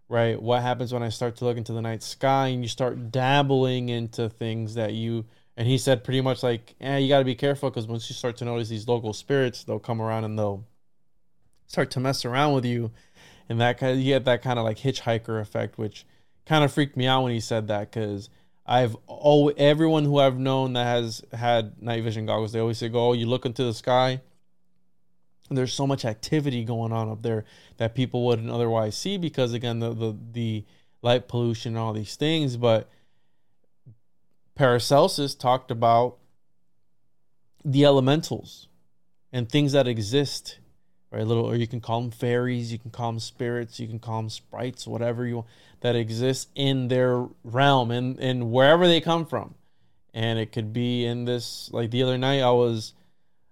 right? 0.09 0.41
What 0.41 0.63
happens 0.63 0.93
when 0.93 1.03
i 1.03 1.09
start 1.09 1.37
to 1.37 1.45
look 1.45 1.57
into 1.57 1.73
the 1.73 1.83
night 1.83 2.03
sky 2.03 2.49
and 2.49 2.63
you 2.63 2.69
start 2.69 3.11
dabbling 3.11 3.89
into 3.89 4.29
things 4.29 4.75
that 4.75 4.93
you 4.93 5.27
and 5.57 5.66
he 5.66 5.78
said 5.78 6.05
pretty 6.05 6.20
much 6.20 6.43
like, 6.43 6.74
"Yeah, 6.81 6.99
you 6.99 7.09
got 7.09 7.20
to 7.20 7.24
be 7.24 7.35
careful 7.35 7.70
because 7.70 7.87
once 7.87 8.09
you 8.11 8.15
start 8.15 8.37
to 8.39 8.45
notice 8.45 8.69
these 8.69 8.87
local 8.87 9.12
spirits, 9.12 9.65
they'll 9.65 9.78
come 9.78 10.03
around 10.03 10.24
and 10.24 10.39
they'll 10.39 10.65
start 11.66 11.91
to 11.93 12.01
mess 12.01 12.24
around 12.24 12.55
with 12.55 12.65
you." 12.65 12.91
And 13.49 13.61
that 13.61 13.78
kind 13.78 13.93
of, 13.93 13.99
you 13.99 14.12
get 14.15 14.24
that 14.24 14.43
kind 14.43 14.59
of 14.59 14.65
like 14.65 14.78
hitchhiker 14.78 15.41
effect, 15.41 15.78
which 15.78 16.05
kind 16.45 16.65
of 16.65 16.73
freaked 16.73 16.97
me 16.97 17.07
out 17.07 17.23
when 17.23 17.33
he 17.33 17.41
said 17.41 17.69
that 17.69 17.91
because 17.91 18.28
I've 18.66 18.97
oh 19.09 19.49
everyone 19.49 20.05
who 20.05 20.19
I've 20.19 20.39
known 20.39 20.74
that 20.74 20.85
has 20.85 21.23
had 21.33 21.81
night 21.83 22.03
vision 22.03 22.27
goggles, 22.27 22.53
they 22.53 22.61
always 22.61 22.78
say, 22.78 22.89
"Go, 22.89 23.09
oh, 23.09 23.12
you 23.15 23.27
look 23.27 23.47
into 23.47 23.65
the 23.65 23.74
sky." 23.74 24.20
There's 25.49 25.73
so 25.73 25.87
much 25.87 26.05
activity 26.05 26.65
going 26.65 26.93
on 26.93 27.09
up 27.09 27.23
there 27.23 27.45
that 27.77 27.95
people 27.95 28.27
wouldn't 28.27 28.51
otherwise 28.51 28.97
see 28.97 29.16
because 29.16 29.53
again 29.55 29.78
the 29.78 29.95
the, 29.95 30.16
the 30.33 30.65
light 31.03 31.28
pollution 31.28 31.73
and 31.73 31.78
all 31.78 31.93
these 31.93 32.16
things, 32.16 32.57
but 32.57 32.91
Paracelsus 34.57 35.35
talked 35.35 35.70
about 35.70 36.16
the 37.65 37.85
elementals 37.85 38.69
and 39.33 39.49
things 39.49 39.73
that 39.73 39.87
exist, 39.87 40.59
right? 41.11 41.27
Little, 41.27 41.45
or 41.45 41.57
you 41.57 41.66
can 41.66 41.81
call 41.81 42.01
them 42.01 42.11
fairies, 42.11 42.73
you 42.73 42.78
can 42.78 42.91
call 42.91 43.12
them 43.12 43.20
spirits, 43.20 43.78
you 43.78 43.87
can 43.87 43.99
call 43.99 44.23
them 44.23 44.31
sprites, 44.31 44.87
whatever 44.87 45.27
you 45.27 45.37
want, 45.37 45.47
that 45.83 45.95
exist 45.95 46.49
in 46.55 46.89
their 46.89 47.27
realm 47.45 47.91
and, 47.91 48.19
and 48.19 48.51
wherever 48.51 48.87
they 48.89 49.01
come 49.01 49.27
from. 49.27 49.55
And 50.15 50.39
it 50.39 50.53
could 50.53 50.73
be 50.73 51.05
in 51.05 51.27
this, 51.27 51.69
like 51.73 51.91
the 51.91 52.03
other 52.03 52.16
night, 52.16 52.41
I 52.41 52.51
was, 52.51 52.95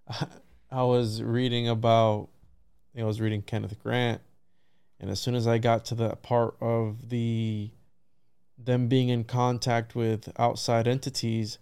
I 0.70 0.82
was 0.84 1.22
reading 1.22 1.68
about, 1.68 2.28
I 2.98 3.04
was 3.04 3.20
reading 3.20 3.42
Kenneth 3.42 3.78
Grant, 3.82 4.22
and 4.98 5.10
as 5.10 5.20
soon 5.20 5.34
as 5.34 5.46
I 5.46 5.58
got 5.58 5.84
to 5.86 5.94
the 5.94 6.16
part 6.16 6.56
of 6.62 7.10
the 7.10 7.70
them 8.58 8.88
being 8.88 9.08
in 9.08 9.24
contact 9.24 9.94
with 9.94 10.32
outside 10.38 10.86
entities, 10.86 11.58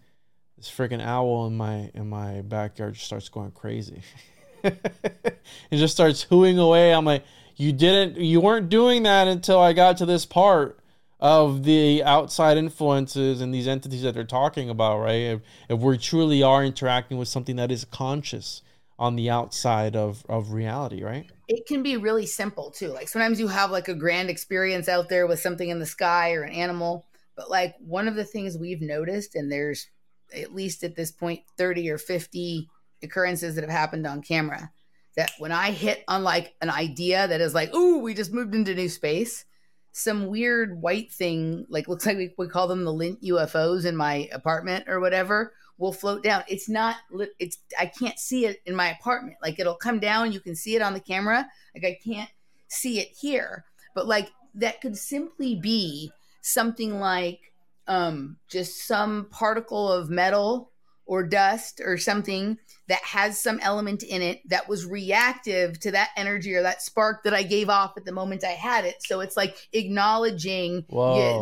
this 0.57 0.71
freaking 0.71 1.03
owl 1.03 1.47
in 1.47 1.57
my 1.57 1.91
in 1.95 2.09
my 2.09 2.43
backyard 2.43 2.95
just 2.95 3.07
starts 3.07 3.29
going 3.29 3.51
crazy. 3.51 4.03
it 4.65 5.41
just 5.73 5.95
starts 5.95 6.25
hooing 6.25 6.59
away. 6.59 6.93
I'm 6.93 7.05
like, 7.05 7.25
you 7.57 7.73
didn't, 7.73 8.17
you 8.17 8.41
weren't 8.41 8.69
doing 8.69 9.03
that 9.05 9.29
until 9.29 9.59
I 9.59 9.73
got 9.73 9.97
to 9.99 10.07
this 10.07 10.25
part 10.25 10.79
of 11.21 11.65
the 11.65 12.03
outside 12.03 12.57
influences 12.57 13.41
and 13.41 13.55
these 13.55 13.69
entities 13.69 14.03
that 14.03 14.15
they're 14.15 14.25
talking 14.25 14.69
about, 14.69 14.99
right? 14.99 15.13
If, 15.13 15.41
if 15.69 15.79
we 15.79 15.99
truly 15.99 16.43
are 16.43 16.65
interacting 16.65 17.19
with 17.19 17.29
something 17.29 17.57
that 17.57 17.71
is 17.71 17.85
conscious 17.85 18.63
on 19.03 19.17
the 19.17 19.29
outside 19.29 19.97
of 19.97 20.25
of 20.29 20.53
reality, 20.53 21.03
right? 21.03 21.31
it 21.53 21.67
can 21.67 21.83
be 21.83 21.99
really 21.99 22.25
simple 22.25 22.71
too. 22.71 22.89
Like 22.89 23.09
sometimes 23.09 23.39
you 23.39 23.47
have 23.49 23.71
like 23.71 23.89
a 23.89 23.95
grand 23.95 24.31
experience 24.31 24.89
out 24.89 25.11
there 25.11 25.27
with 25.27 25.39
something 25.41 25.69
in 25.69 25.79
the 25.79 25.87
sky 25.87 26.33
or 26.33 26.43
an 26.45 26.53
animal, 26.53 27.05
but 27.37 27.51
like 27.51 27.75
one 27.79 28.09
of 28.09 28.15
the 28.15 28.25
things 28.25 28.57
we've 28.57 28.81
noticed, 28.81 29.35
and 29.35 29.53
there's 29.53 29.87
at 30.35 30.55
least 30.55 30.83
at 30.83 30.97
this 30.97 31.11
point 31.11 31.41
30 31.59 31.91
or 31.91 31.99
50 31.99 32.71
occurrences 33.03 33.55
that 33.55 33.65
have 33.65 33.71
happened 33.71 34.07
on 34.07 34.23
camera, 34.23 34.71
that 35.17 35.31
when 35.39 35.53
I 35.53 35.73
hit 35.73 36.05
on 36.09 36.25
like 36.25 36.55
an 36.63 36.71
idea 36.71 37.29
that 37.29 37.43
is 37.43 37.53
like, 37.53 37.75
ooh, 37.75 37.99
we 37.99 38.15
just 38.15 38.33
moved 38.33 38.55
into 38.55 38.75
new 38.75 38.89
space, 38.89 39.45
some 39.93 40.29
weird 40.29 40.81
white 40.81 41.13
thing, 41.13 41.67
like 41.69 41.87
looks 41.87 42.07
like 42.07 42.17
we, 42.17 42.33
we 42.39 42.49
call 42.49 42.67
them 42.67 42.85
the 42.85 42.95
lint 42.95 43.23
UFOs 43.23 43.85
in 43.85 43.95
my 43.95 44.27
apartment 44.33 44.89
or 44.89 45.01
whatever, 45.01 45.53
will 45.79 45.93
float 45.93 46.23
down. 46.23 46.45
It's 46.49 46.69
not 46.69 46.97
it's 47.39 47.59
I 47.79 47.87
can't 47.87 48.19
see 48.19 48.47
it 48.47 48.61
in 48.67 48.75
my 48.75 48.91
apartment. 48.91 49.37
Like 49.43 49.59
it'll 49.59 49.75
come 49.75 49.99
down, 49.99 50.33
you 50.33 50.41
can 50.41 50.55
see 50.55 50.77
it 50.77 50.83
on 50.83 50.95
the 50.95 51.01
camera. 51.01 51.49
Like 51.75 51.85
I 51.85 51.99
can't 52.05 52.31
see 52.69 53.01
it 53.01 53.09
here. 53.09 53.65
But 53.95 54.07
like 54.07 54.31
that 54.55 54.81
could 54.81 54.97
simply 54.97 55.57
be 55.57 56.13
something 56.41 56.99
like 56.99 57.53
um 57.89 58.37
just 58.49 58.87
some 58.87 59.27
particle 59.31 59.91
of 59.91 60.11
metal 60.11 60.72
or 61.13 61.23
dust 61.23 61.79
or 61.85 61.99
something 61.99 62.57
that 62.89 63.03
has 63.03 63.39
some 63.39 63.61
element 63.61 64.03
in 64.03 64.23
it 64.23 64.41
that 64.49 64.67
was 64.67 64.87
reactive 64.87 65.79
to 65.79 65.91
that 65.91 66.09
energy 66.17 66.55
or 66.55 66.63
that 66.63 66.81
spark 66.81 67.23
that 67.23 67.35
I 67.35 67.43
gave 67.43 67.69
off 67.69 67.99
at 67.99 68.07
the 68.07 68.13
moment 68.13 68.45
I 68.45 68.53
had 68.53 68.87
it. 68.87 69.03
So 69.03 69.21
it's 69.21 69.37
like 69.37 69.55
acknowledging 69.75 70.87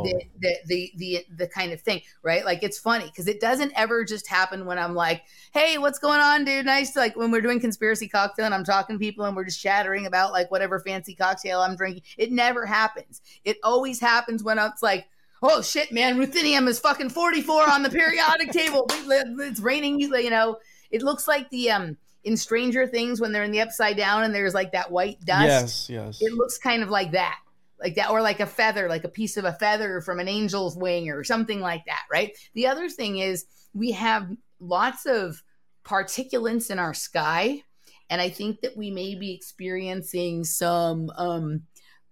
the, 0.02 0.24
the, 0.40 0.56
the, 0.66 0.92
the, 0.96 1.24
the 1.36 1.46
kind 1.46 1.70
of 1.72 1.80
thing, 1.80 2.02
right? 2.24 2.44
Like 2.44 2.64
it's 2.64 2.80
funny 2.80 3.04
because 3.04 3.28
it 3.28 3.40
doesn't 3.40 3.72
ever 3.76 4.04
just 4.04 4.26
happen 4.26 4.66
when 4.66 4.76
I'm 4.76 4.96
like, 4.96 5.22
hey, 5.52 5.78
what's 5.78 6.00
going 6.00 6.18
on, 6.18 6.44
dude? 6.44 6.66
Nice. 6.66 6.96
Like 6.96 7.14
when 7.14 7.30
we're 7.30 7.40
doing 7.40 7.60
conspiracy 7.60 8.08
cocktail 8.08 8.46
and 8.46 8.54
I'm 8.54 8.64
talking 8.64 8.96
to 8.96 9.00
people 9.00 9.24
and 9.24 9.36
we're 9.36 9.44
just 9.44 9.62
chattering 9.62 10.04
about 10.04 10.32
like 10.32 10.50
whatever 10.50 10.80
fancy 10.80 11.14
cocktail 11.14 11.60
I'm 11.60 11.76
drinking. 11.76 12.02
It 12.18 12.32
never 12.32 12.66
happens. 12.66 13.22
It 13.44 13.58
always 13.62 14.00
happens 14.00 14.42
when 14.42 14.58
it's 14.58 14.82
like, 14.82 15.06
oh 15.42 15.62
shit, 15.62 15.92
man, 15.92 16.18
ruthenium 16.18 16.68
is 16.68 16.78
fucking 16.78 17.10
44 17.10 17.70
on 17.70 17.82
the 17.82 17.90
periodic 17.90 18.50
table. 18.52 18.86
It's 18.90 19.60
raining, 19.60 20.00
you 20.00 20.30
know. 20.30 20.58
It 20.90 21.02
looks 21.02 21.28
like 21.28 21.48
the 21.50 21.70
um 21.70 21.96
in 22.24 22.36
Stranger 22.36 22.86
Things 22.86 23.20
when 23.20 23.32
they're 23.32 23.44
in 23.44 23.50
the 23.50 23.60
upside 23.60 23.96
down 23.96 24.24
and 24.24 24.34
there's 24.34 24.54
like 24.54 24.72
that 24.72 24.90
white 24.90 25.20
dust. 25.24 25.88
Yes, 25.88 25.90
yes. 25.90 26.18
It 26.20 26.34
looks 26.34 26.58
kind 26.58 26.82
of 26.82 26.90
like 26.90 27.12
that. 27.12 27.38
Like 27.80 27.94
that, 27.94 28.10
or 28.10 28.20
like 28.20 28.40
a 28.40 28.46
feather, 28.46 28.90
like 28.90 29.04
a 29.04 29.08
piece 29.08 29.38
of 29.38 29.46
a 29.46 29.54
feather 29.54 30.02
from 30.02 30.20
an 30.20 30.28
angel's 30.28 30.76
wing 30.76 31.08
or 31.08 31.24
something 31.24 31.60
like 31.60 31.82
that, 31.86 32.02
right? 32.12 32.36
The 32.52 32.66
other 32.66 32.90
thing 32.90 33.16
is 33.16 33.46
we 33.72 33.92
have 33.92 34.30
lots 34.60 35.06
of 35.06 35.42
particulates 35.84 36.70
in 36.70 36.78
our 36.78 36.92
sky. 36.92 37.62
And 38.10 38.20
I 38.20 38.28
think 38.28 38.60
that 38.60 38.76
we 38.76 38.90
may 38.90 39.14
be 39.14 39.32
experiencing 39.32 40.44
some 40.44 41.10
um, 41.16 41.62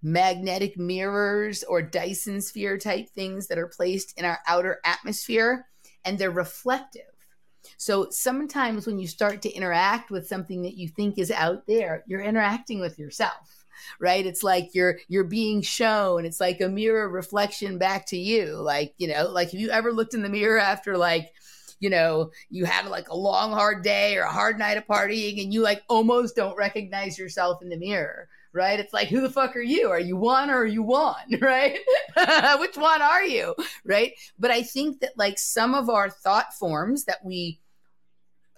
magnetic 0.02 0.78
mirrors 0.78 1.62
or 1.64 1.82
Dyson 1.82 2.40
sphere 2.40 2.78
type 2.78 3.08
things 3.10 3.48
that 3.48 3.58
are 3.58 3.68
placed 3.68 4.18
in 4.18 4.24
our 4.24 4.38
outer 4.46 4.80
atmosphere, 4.84 5.66
and 6.04 6.18
they're 6.18 6.30
reflective. 6.30 7.02
So 7.76 8.08
sometimes 8.10 8.86
when 8.86 8.98
you 8.98 9.06
start 9.06 9.42
to 9.42 9.52
interact 9.52 10.10
with 10.10 10.26
something 10.26 10.62
that 10.62 10.76
you 10.76 10.88
think 10.88 11.18
is 11.18 11.30
out 11.30 11.66
there, 11.66 12.04
you're 12.06 12.22
interacting 12.22 12.80
with 12.80 12.98
yourself, 12.98 13.66
right? 14.00 14.24
It's 14.24 14.42
like 14.42 14.70
you're 14.74 14.98
you're 15.08 15.24
being 15.24 15.60
shown. 15.60 16.24
It's 16.24 16.40
like 16.40 16.60
a 16.60 16.68
mirror 16.68 17.08
reflection 17.08 17.78
back 17.78 18.06
to 18.06 18.16
you. 18.16 18.54
Like, 18.54 18.94
you 18.96 19.08
know, 19.08 19.28
like 19.28 19.50
have 19.50 19.60
you 19.60 19.70
ever 19.70 19.92
looked 19.92 20.14
in 20.14 20.22
the 20.22 20.28
mirror 20.28 20.58
after 20.58 20.96
like 20.96 21.32
you 21.80 21.90
know, 21.90 22.30
you 22.50 22.64
had 22.64 22.86
like 22.86 23.08
a 23.08 23.16
long, 23.16 23.52
hard 23.52 23.84
day 23.84 24.16
or 24.16 24.22
a 24.22 24.32
hard 24.32 24.58
night 24.58 24.76
of 24.76 24.86
partying 24.86 25.42
and 25.42 25.52
you 25.52 25.62
like 25.62 25.82
almost 25.88 26.34
don't 26.34 26.56
recognize 26.56 27.18
yourself 27.18 27.62
in 27.62 27.68
the 27.68 27.76
mirror, 27.76 28.28
right? 28.58 28.80
It's 28.80 28.92
like, 28.92 29.08
who 29.08 29.20
the 29.20 29.30
fuck 29.30 29.56
are 29.56 29.62
you? 29.62 29.88
Are 29.88 30.00
you 30.00 30.16
one 30.16 30.50
or 30.50 30.58
are 30.58 30.66
you 30.66 30.82
one, 30.82 31.14
right? 31.40 31.78
Which 32.58 32.76
one 32.76 33.00
are 33.00 33.24
you, 33.24 33.54
right? 33.84 34.12
But 34.38 34.50
I 34.50 34.62
think 34.62 35.00
that 35.00 35.16
like 35.16 35.38
some 35.38 35.74
of 35.74 35.88
our 35.88 36.10
thought 36.10 36.52
forms 36.52 37.04
that 37.04 37.24
we 37.24 37.60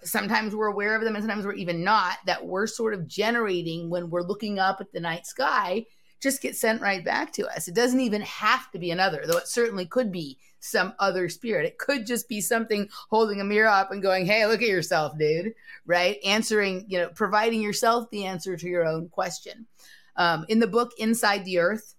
sometimes 0.03 0.55
we're 0.55 0.67
aware 0.67 0.95
of 0.95 1.03
them 1.03 1.15
and 1.15 1.23
sometimes 1.23 1.45
we're 1.45 1.53
even 1.53 1.83
not, 1.83 2.17
that 2.25 2.43
we're 2.43 2.65
sort 2.65 2.95
of 2.95 3.07
generating 3.07 3.87
when 3.89 4.09
we're 4.09 4.23
looking 4.23 4.57
up 4.57 4.81
at 4.81 4.91
the 4.91 4.99
night 4.99 5.27
sky 5.27 5.85
just 6.21 6.41
get 6.41 6.55
sent 6.55 6.81
right 6.81 7.05
back 7.05 7.31
to 7.33 7.47
us. 7.47 7.67
It 7.67 7.75
doesn't 7.75 7.99
even 7.99 8.21
have 8.21 8.71
to 8.71 8.79
be 8.79 8.91
another, 8.91 9.23
though 9.25 9.37
it 9.37 9.47
certainly 9.47 9.85
could 9.85 10.11
be 10.11 10.37
some 10.61 10.93
other 10.99 11.27
spirit. 11.27 11.65
It 11.65 11.77
could 11.77 12.05
just 12.07 12.29
be 12.29 12.39
something 12.39 12.87
holding 13.09 13.41
a 13.41 13.43
mirror 13.43 13.67
up 13.67 13.91
and 13.91 14.01
going, 14.01 14.25
Hey, 14.25 14.45
look 14.45 14.61
at 14.61 14.69
yourself, 14.69 15.17
dude. 15.17 15.53
Right? 15.85 16.17
Answering, 16.23 16.85
you 16.87 16.99
know, 16.99 17.09
providing 17.09 17.61
yourself 17.61 18.09
the 18.09 18.25
answer 18.25 18.55
to 18.55 18.67
your 18.67 18.85
own 18.85 19.09
question. 19.09 19.67
Um, 20.15 20.45
in 20.47 20.59
the 20.59 20.67
book 20.67 20.91
Inside 20.97 21.43
the 21.43 21.59
Earth, 21.59 21.95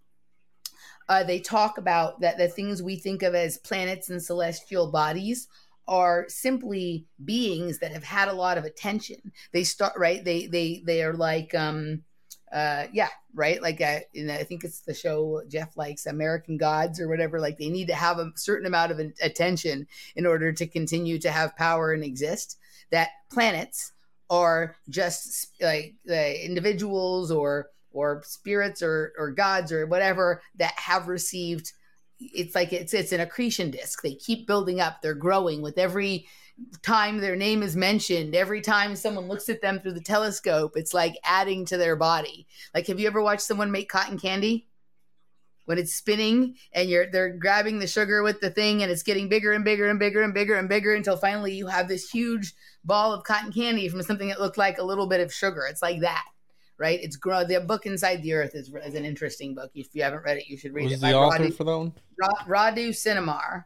uh, 1.08 1.24
they 1.24 1.40
talk 1.40 1.78
about 1.78 2.20
that 2.20 2.38
the 2.38 2.48
things 2.48 2.82
we 2.82 2.96
think 2.96 3.22
of 3.22 3.34
as 3.34 3.58
planets 3.58 4.08
and 4.08 4.22
celestial 4.22 4.90
bodies 4.90 5.48
are 5.88 6.26
simply 6.28 7.06
beings 7.24 7.78
that 7.80 7.92
have 7.92 8.04
had 8.04 8.28
a 8.28 8.32
lot 8.32 8.56
of 8.56 8.64
attention. 8.64 9.32
They 9.52 9.64
start 9.64 9.94
right. 9.96 10.24
They 10.24 10.46
they 10.46 10.82
they 10.86 11.02
are 11.02 11.14
like 11.14 11.54
um, 11.54 12.04
uh, 12.52 12.86
yeah, 12.92 13.08
right. 13.34 13.62
Like 13.62 13.80
uh, 13.80 14.00
I 14.14 14.44
think 14.44 14.62
it's 14.62 14.80
the 14.80 14.94
show 14.94 15.42
Jeff 15.48 15.76
likes, 15.76 16.04
American 16.06 16.58
Gods 16.58 17.00
or 17.00 17.08
whatever. 17.08 17.40
Like 17.40 17.56
they 17.58 17.70
need 17.70 17.88
to 17.88 17.94
have 17.94 18.18
a 18.18 18.30
certain 18.36 18.66
amount 18.66 18.92
of 18.92 19.00
attention 19.22 19.86
in 20.16 20.26
order 20.26 20.52
to 20.52 20.66
continue 20.66 21.18
to 21.20 21.30
have 21.30 21.56
power 21.56 21.92
and 21.92 22.04
exist. 22.04 22.58
That 22.90 23.08
planets 23.30 23.92
are 24.28 24.76
just 24.90 25.52
like 25.62 25.94
uh, 26.08 26.12
individuals 26.14 27.30
or 27.30 27.68
or 27.90 28.22
spirits 28.24 28.82
or 28.82 29.14
or 29.18 29.30
gods 29.30 29.72
or 29.72 29.86
whatever 29.86 30.42
that 30.56 30.74
have 30.76 31.08
received. 31.08 31.72
It's 32.20 32.54
like 32.54 32.74
it's 32.74 32.92
it's 32.92 33.12
an 33.12 33.20
accretion 33.20 33.70
disk. 33.70 34.02
They 34.02 34.14
keep 34.14 34.46
building 34.46 34.78
up. 34.78 35.00
They're 35.00 35.14
growing 35.14 35.62
with 35.62 35.78
every 35.78 36.26
time 36.82 37.18
their 37.18 37.36
name 37.36 37.62
is 37.62 37.76
mentioned, 37.76 38.34
every 38.34 38.60
time 38.60 38.96
someone 38.96 39.28
looks 39.28 39.48
at 39.48 39.60
them 39.60 39.80
through 39.80 39.94
the 39.94 40.00
telescope, 40.00 40.72
it's 40.76 40.94
like 40.94 41.14
adding 41.24 41.64
to 41.66 41.76
their 41.76 41.96
body. 41.96 42.46
Like, 42.74 42.86
have 42.86 43.00
you 43.00 43.06
ever 43.06 43.22
watched 43.22 43.42
someone 43.42 43.70
make 43.70 43.88
cotton 43.88 44.18
candy? 44.18 44.68
When 45.64 45.78
it's 45.78 45.94
spinning 45.94 46.56
and 46.72 46.90
you're 46.90 47.08
they're 47.08 47.36
grabbing 47.36 47.78
the 47.78 47.86
sugar 47.86 48.24
with 48.24 48.40
the 48.40 48.50
thing 48.50 48.82
and 48.82 48.90
it's 48.90 49.04
getting 49.04 49.28
bigger 49.28 49.52
and 49.52 49.64
bigger 49.64 49.88
and 49.88 49.98
bigger 49.98 50.22
and 50.22 50.34
bigger 50.34 50.56
and 50.56 50.68
bigger 50.68 50.92
until 50.92 51.16
finally 51.16 51.54
you 51.54 51.68
have 51.68 51.86
this 51.86 52.10
huge 52.10 52.52
ball 52.84 53.12
of 53.12 53.22
cotton 53.22 53.52
candy 53.52 53.88
from 53.88 54.02
something 54.02 54.26
that 54.26 54.40
looked 54.40 54.58
like 54.58 54.78
a 54.78 54.82
little 54.82 55.06
bit 55.06 55.20
of 55.20 55.32
sugar. 55.32 55.64
It's 55.70 55.80
like 55.80 56.00
that 56.00 56.24
right? 56.78 56.98
It's 57.00 57.14
grow. 57.14 57.44
The 57.44 57.60
book 57.60 57.86
Inside 57.86 58.22
the 58.22 58.32
Earth 58.32 58.56
is, 58.56 58.72
is 58.84 58.94
an 58.96 59.04
interesting 59.04 59.54
book. 59.54 59.70
If 59.72 59.94
you 59.94 60.02
haven't 60.02 60.24
read 60.24 60.38
it, 60.38 60.48
you 60.48 60.56
should 60.56 60.74
read 60.74 60.90
it. 60.90 61.00
the 61.00 61.14
author 61.14 61.44
Radu, 61.44 61.54
for 61.54 61.64
that 61.64 61.78
one? 61.78 61.92
Radu 62.48 62.88
Cinamar 62.88 63.64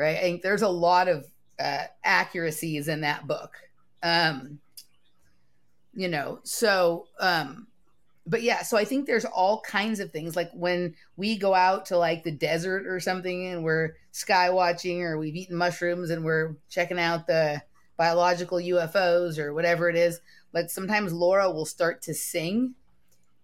right? 0.00 0.16
I 0.16 0.20
think 0.20 0.42
there's 0.42 0.62
a 0.62 0.68
lot 0.68 1.08
of 1.08 1.26
uh, 1.60 1.84
accuracies 2.02 2.88
in 2.88 3.02
that 3.02 3.26
book. 3.26 3.52
Um, 4.02 4.60
you 5.92 6.08
know, 6.08 6.40
so, 6.42 7.06
um, 7.20 7.66
but 8.26 8.42
yeah, 8.42 8.62
so 8.62 8.78
I 8.78 8.84
think 8.86 9.06
there's 9.06 9.26
all 9.26 9.60
kinds 9.60 10.00
of 10.00 10.10
things 10.10 10.36
like 10.36 10.50
when 10.54 10.94
we 11.16 11.36
go 11.36 11.54
out 11.54 11.86
to 11.86 11.98
like 11.98 12.24
the 12.24 12.30
desert 12.30 12.86
or 12.86 12.98
something 12.98 13.48
and 13.48 13.62
we're 13.62 13.96
sky 14.12 14.48
watching 14.48 15.02
or 15.02 15.18
we've 15.18 15.36
eaten 15.36 15.56
mushrooms 15.56 16.08
and 16.08 16.24
we're 16.24 16.56
checking 16.70 16.98
out 16.98 17.26
the 17.26 17.60
biological 17.98 18.58
UFOs 18.58 19.38
or 19.38 19.52
whatever 19.52 19.90
it 19.90 19.96
is. 19.96 20.20
But 20.52 20.70
sometimes 20.70 21.12
Laura 21.12 21.50
will 21.50 21.66
start 21.66 22.00
to 22.02 22.14
sing 22.14 22.74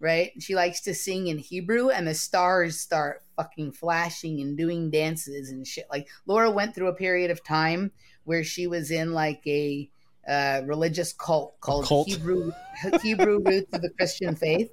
right? 0.01 0.32
She 0.39 0.55
likes 0.55 0.81
to 0.82 0.94
sing 0.94 1.28
in 1.28 1.39
Hebrew, 1.39 1.90
and 1.90 2.06
the 2.06 2.14
stars 2.14 2.78
start 2.78 3.23
fucking 3.36 3.73
flashing 3.73 4.40
and 4.40 4.56
doing 4.56 4.90
dances 4.90 5.51
and 5.51 5.66
shit. 5.66 5.86
Like 5.90 6.09
Laura 6.27 6.51
went 6.51 6.74
through 6.74 6.89
a 6.89 6.94
period 6.94 7.31
of 7.31 7.44
time 7.44 7.93
where 8.24 8.44
she 8.44 8.66
was 8.66 8.90
in 8.90 9.12
like 9.12 9.43
a 9.47 9.90
uh, 10.28 10.62
religious 10.64 11.12
cult 11.12 11.59
called 11.60 11.86
cult? 11.86 12.09
Hebrew 12.09 12.52
Hebrew 13.02 13.40
Roots 13.40 13.73
of 13.73 13.82
the 13.82 13.90
Christian 13.90 14.35
Faith, 14.35 14.70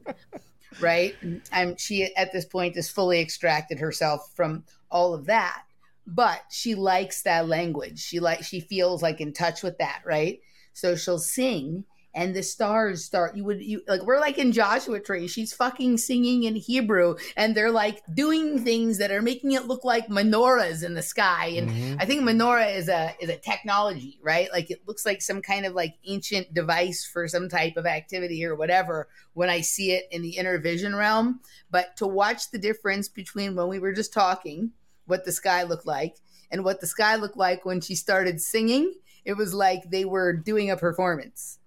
right? 0.80 1.16
And 1.52 1.80
she 1.80 2.14
at 2.16 2.34
this 2.34 2.46
point 2.46 2.76
has 2.76 2.90
fully 2.90 3.20
extracted 3.20 3.80
herself 3.80 4.32
from 4.36 4.64
all 4.90 5.14
of 5.14 5.26
that, 5.26 5.64
but 6.08 6.42
she 6.50 6.76
likes 6.76 7.22
that 7.22 7.48
language. 7.48 8.00
She 8.00 8.20
like 8.20 8.44
she 8.44 8.60
feels 8.60 9.02
like 9.02 9.22
in 9.22 9.34
touch 9.34 9.64
with 9.64 9.78
that, 9.78 10.02
right? 10.06 10.40
So 10.74 10.96
she'll 10.96 11.20
sing 11.20 11.86
and 12.16 12.36
the 12.36 12.44
stars 12.44 13.04
start 13.04 13.36
you 13.36 13.44
would 13.44 13.62
you 13.62 13.82
like 13.88 14.02
we're 14.04 14.20
like 14.20 14.38
in 14.38 14.52
joshua 14.52 15.00
tree 15.00 15.28
she's 15.28 15.54
fucking 15.54 15.98
singing 15.98 16.44
in 16.44 16.56
hebrew 16.56 17.16
and 17.36 17.56
they're 17.56 17.72
like 17.72 18.02
doing 18.14 18.64
things 18.64 18.98
that 18.98 19.12
are 19.12 19.22
making 19.22 19.52
it 19.52 19.66
look 19.66 19.84
like 19.84 20.08
menorahs 20.08 20.84
in 20.84 20.94
the 20.94 21.02
sky 21.02 21.48
and 21.48 21.70
mm-hmm. 21.70 21.96
i 22.00 22.06
think 22.06 22.22
menorah 22.22 22.76
is 22.76 22.90
a 22.90 23.14
is 23.20 23.30
a 23.30 23.38
technology 23.38 24.20
right 24.22 24.52
like 24.52 24.70
it 24.70 24.82
looks 24.88 25.06
like 25.06 25.22
some 25.22 25.42
kind 25.42 25.66
of 25.66 25.74
like 25.74 25.96
ancient 26.06 26.54
device 26.54 27.06
for 27.06 27.28
some 27.28 27.50
type 27.50 27.78
of 27.78 27.86
activity 27.86 28.46
or 28.46 28.56
whatever 28.56 29.08
when 29.34 29.50
i 29.50 29.62
see 29.62 29.92
it 29.92 30.08
in 30.12 30.22
the 30.22 30.38
inner 30.38 30.58
vision 30.60 30.96
realm 30.96 31.40
but 31.72 31.96
to 31.98 32.06
watch 32.06 32.52
the 32.52 32.60
difference 32.60 33.08
between 33.08 33.56
when 33.56 33.68
we 33.68 33.80
were 33.80 33.94
just 33.94 34.14
talking 34.14 34.72
what 35.06 35.26
the 35.26 35.32
sky 35.32 35.64
looked 35.64 35.86
like 35.86 36.18
and 36.52 36.64
what 36.64 36.80
the 36.80 36.88
sky 36.88 37.16
looked 37.16 37.38
like 37.38 37.66
when 37.66 37.82
she 37.82 37.96
started 37.96 38.40
singing 38.40 38.94
it 39.26 39.34
was 39.38 39.54
like 39.54 39.90
they 39.90 40.06
were 40.06 40.34
doing 40.34 40.70
a 40.70 40.78
performance 40.78 41.60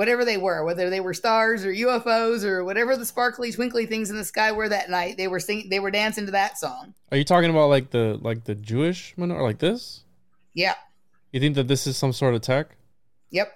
whatever 0.00 0.24
they 0.24 0.38
were, 0.38 0.64
whether 0.64 0.88
they 0.88 0.98
were 0.98 1.12
stars 1.12 1.62
or 1.62 1.70
UFOs 1.74 2.42
or 2.42 2.64
whatever 2.64 2.96
the 2.96 3.04
sparkly, 3.04 3.52
twinkly 3.52 3.84
things 3.84 4.08
in 4.08 4.16
the 4.16 4.24
sky 4.24 4.50
were 4.50 4.66
that 4.66 4.88
night. 4.88 5.18
They 5.18 5.28
were 5.28 5.38
singing, 5.38 5.68
they 5.68 5.78
were 5.78 5.90
dancing 5.90 6.24
to 6.24 6.32
that 6.32 6.56
song. 6.56 6.94
Are 7.12 7.18
you 7.18 7.24
talking 7.24 7.50
about 7.50 7.68
like 7.68 7.90
the 7.90 8.18
like 8.22 8.44
the 8.44 8.54
Jewish 8.54 9.14
menorah, 9.18 9.42
like 9.42 9.58
this? 9.58 10.04
Yeah. 10.54 10.72
You 11.32 11.40
think 11.40 11.54
that 11.56 11.68
this 11.68 11.86
is 11.86 11.98
some 11.98 12.14
sort 12.14 12.34
of 12.34 12.40
tech? 12.40 12.78
Yep. 13.28 13.52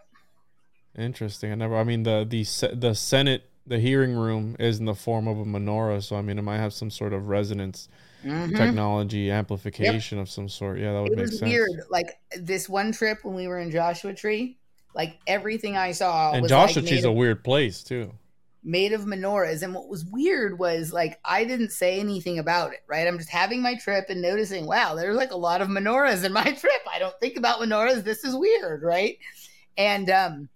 Interesting. 0.99 1.51
I 1.51 1.55
never. 1.55 1.79
I 1.79 1.85
mean, 1.85 2.03
the 2.03 2.27
the 2.29 2.45
the 2.75 2.95
Senate, 2.95 3.49
the 3.67 3.79
hearing 3.79 4.13
room 4.13 4.55
is 4.59 4.79
in 4.79 4.85
the 4.85 4.95
form 4.95 5.27
of 5.27 5.39
a 5.39 5.47
menorah, 5.47 6.03
so 6.03 6.15
I 6.15 6.21
mean, 6.21 6.39
it 6.39 6.43
might 6.43 6.59
have 6.59 6.75
some 6.75 6.91
sort 6.91 7.15
of 7.15 7.29
resonance. 7.29 7.89
Mm-hmm. 8.23 8.57
technology 8.57 9.31
amplification 9.31 10.17
yep. 10.17 10.27
of 10.27 10.31
some 10.31 10.49
sort. 10.49 10.79
Yeah, 10.79 10.95
that 10.95 11.03
would 11.03 11.13
it 11.13 11.19
make 11.19 11.27
sense. 11.29 11.43
Weird. 11.43 11.71
Like 11.91 12.19
this 12.35 12.71
one 12.71 12.91
trip 12.91 13.19
when 13.23 13.35
we 13.35 13.47
were 13.47 13.61
in 13.61 13.71
Joshua 13.71 14.15
Tree, 14.15 14.57
like 14.95 15.19
everything 15.27 15.77
I 15.77 15.93
saw. 15.93 16.33
And 16.33 16.49
Joshua 16.49 16.81
like 16.81 16.89
Tree's 16.89 17.05
a 17.05 17.13
weird 17.13 17.45
place 17.45 17.83
too. 17.83 18.13
Made 18.63 18.93
of 18.93 19.03
menorahs. 19.03 19.63
And 19.63 19.75
what 19.75 19.89
was 19.89 20.05
weird 20.05 20.59
was 20.59 20.93
like 20.93 21.19
I 21.25 21.45
didn't 21.45 21.71
say 21.71 22.01
anything 22.01 22.39
about 22.39 22.73
it, 22.73 22.81
right? 22.87 23.07
I'm 23.07 23.19
just 23.19 23.31
having 23.31 23.61
my 23.61 23.75
trip 23.75 24.07
and 24.09 24.23
noticing, 24.23 24.67
wow, 24.67 24.95
there's 24.95 25.17
like 25.17 25.33
a 25.33 25.37
lot 25.37 25.61
of 25.61 25.69
menorahs 25.69 26.25
in 26.25 26.33
my 26.33 26.45
trip. 26.61 26.83
I 26.93 26.99
don't 26.99 27.19
think 27.21 27.37
about 27.37 27.61
menorahs. 27.61 28.05
This 28.05 28.25
is 28.25 28.35
weird, 28.35 28.83
right? 28.83 29.19
And 29.77 30.09
um 30.09 30.49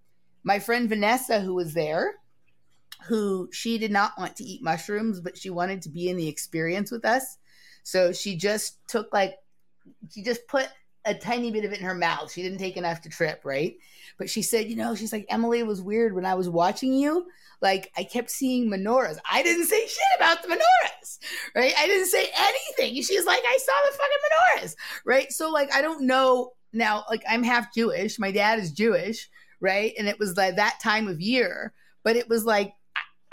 my 0.45 0.59
friend 0.59 0.89
Vanessa, 0.89 1.41
who 1.41 1.55
was 1.55 1.75
there, 1.75 2.15
who 3.07 3.49
she 3.53 3.77
did 3.77 3.91
not 3.91 4.13
want 4.17 4.37
to 4.37 4.45
eat 4.45 4.63
mushrooms, 4.63 5.21
but 5.21 5.37
she 5.37 5.51
wanted 5.51 5.83
to 5.83 5.89
be 5.89 6.09
in 6.09 6.17
the 6.17 6.29
experience 6.29 6.91
with 6.91 7.05
us. 7.05 7.39
So 7.83 8.13
she 8.13 8.37
just 8.37 8.79
took 8.87 9.13
like 9.13 9.35
she 10.11 10.23
just 10.23 10.47
put 10.47 10.69
a 11.05 11.15
tiny 11.15 11.51
bit 11.51 11.65
of 11.65 11.73
it 11.73 11.81
in 11.81 11.87
her 11.87 11.95
mouth. 11.95 12.33
She 12.33 12.43
didn't 12.43 12.59
take 12.59 12.77
enough 12.77 13.01
to 13.03 13.09
trip, 13.09 13.43
right? 13.45 13.77
But 14.19 14.29
she 14.29 14.43
said, 14.43 14.69
you 14.69 14.77
know, 14.77 14.95
she's 14.95 15.13
like, 15.13 15.27
Emily, 15.29 15.63
was 15.63 15.81
weird 15.81 16.15
when 16.15 16.27
I 16.27 16.35
was 16.35 16.49
watching 16.49 16.93
you. 16.93 17.27
Like, 17.61 17.91
I 17.97 18.05
kept 18.05 18.31
seeing 18.31 18.71
menorahs. 18.71 19.19
I 19.31 19.43
didn't 19.43 19.67
say 19.67 19.87
shit 19.87 20.03
about 20.17 20.43
the 20.43 20.49
menorahs, 20.49 21.19
right? 21.55 21.73
I 21.79 21.87
didn't 21.87 22.07
say 22.07 22.29
anything. 22.37 23.03
She's 23.03 23.27
like, 23.27 23.43
I 23.45 23.59
saw 23.59 23.73
the 23.87 23.97
fucking 23.97 24.67
menorahs, 24.67 24.77
right? 25.05 25.33
So, 25.33 25.51
like, 25.51 25.73
I 25.75 25.83
don't 25.83 26.03
know 26.03 26.53
now, 26.73 27.05
like, 27.09 27.25
I'm 27.29 27.43
half 27.43 27.75
Jewish. 27.75 28.19
My 28.19 28.31
dad 28.31 28.59
is 28.59 28.73
Jewish, 28.73 29.29
right? 29.61 29.93
And 29.99 30.07
it 30.09 30.19
was 30.19 30.37
like 30.37 30.57
that 30.57 30.79
time 30.83 31.09
of 31.09 31.21
year, 31.21 31.73
but 32.05 32.17
it 32.17 32.29
was 32.29 32.45
like, 32.45 32.75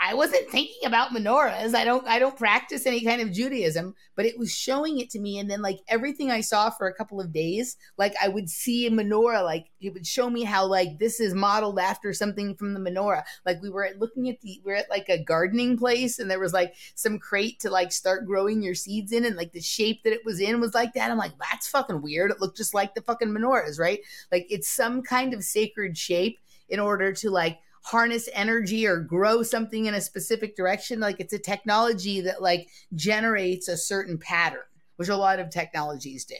I, 0.00 0.14
wasn't 0.14 0.48
thinking 0.50 0.86
about 0.86 1.10
menorahs. 1.10 1.74
I 1.74 1.84
don't 1.84 2.06
I 2.06 2.18
don't 2.18 2.36
practice 2.36 2.86
any 2.86 3.04
kind 3.04 3.20
of 3.20 3.32
Judaism, 3.32 3.94
but 4.14 4.24
it 4.24 4.38
was 4.38 4.54
showing 4.54 4.98
it 4.98 5.10
to 5.10 5.18
me 5.18 5.38
and 5.38 5.50
then 5.50 5.62
like 5.62 5.80
everything 5.88 6.30
I 6.30 6.40
saw 6.40 6.70
for 6.70 6.86
a 6.86 6.94
couple 6.94 7.20
of 7.20 7.32
days, 7.32 7.76
like 7.98 8.14
I 8.22 8.28
would 8.28 8.48
see 8.48 8.86
a 8.86 8.90
menorah 8.90 9.44
like 9.44 9.66
it 9.80 9.92
would 9.92 10.06
show 10.06 10.30
me 10.30 10.44
how 10.44 10.66
like 10.66 10.98
this 10.98 11.20
is 11.20 11.34
modeled 11.34 11.78
after 11.78 12.12
something 12.12 12.54
from 12.54 12.74
the 12.74 12.80
menorah. 12.80 13.22
Like 13.44 13.60
we 13.62 13.70
were 13.70 13.90
looking 13.98 14.28
at 14.28 14.40
the 14.40 14.60
we 14.64 14.72
are 14.72 14.76
at 14.76 14.90
like 14.90 15.08
a 15.08 15.22
gardening 15.22 15.76
place 15.76 16.18
and 16.18 16.30
there 16.30 16.40
was 16.40 16.52
like 16.52 16.74
some 16.94 17.18
crate 17.18 17.60
to 17.60 17.70
like 17.70 17.92
start 17.92 18.26
growing 18.26 18.62
your 18.62 18.74
seeds 18.74 19.12
in 19.12 19.24
and 19.24 19.36
like 19.36 19.52
the 19.52 19.60
shape 19.60 20.02
that 20.04 20.12
it 20.12 20.24
was 20.24 20.40
in 20.40 20.60
was 20.60 20.74
like 20.74 20.94
that. 20.94 21.10
I'm 21.10 21.18
like 21.18 21.38
that's 21.50 21.68
fucking 21.68 22.02
weird. 22.02 22.30
It 22.30 22.40
looked 22.40 22.56
just 22.56 22.74
like 22.74 22.94
the 22.94 23.02
fucking 23.02 23.28
menorahs, 23.28 23.78
right? 23.78 24.00
Like 24.32 24.46
it's 24.50 24.68
some 24.68 25.02
kind 25.02 25.34
of 25.34 25.44
sacred 25.44 25.96
shape 25.96 26.38
in 26.68 26.80
order 26.80 27.12
to 27.12 27.30
like 27.30 27.58
harness 27.86 28.28
energy 28.32 28.84
or 28.84 28.98
grow 28.98 29.44
something 29.44 29.86
in 29.86 29.94
a 29.94 30.00
specific 30.00 30.56
direction 30.56 30.98
like 30.98 31.20
it's 31.20 31.32
a 31.32 31.38
technology 31.38 32.20
that 32.20 32.42
like 32.42 32.68
generates 32.94 33.68
a 33.68 33.76
certain 33.76 34.18
pattern 34.18 34.64
which 34.96 35.08
a 35.08 35.16
lot 35.16 35.38
of 35.38 35.50
technologies 35.50 36.24
do 36.24 36.34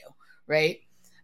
right? 0.45 0.79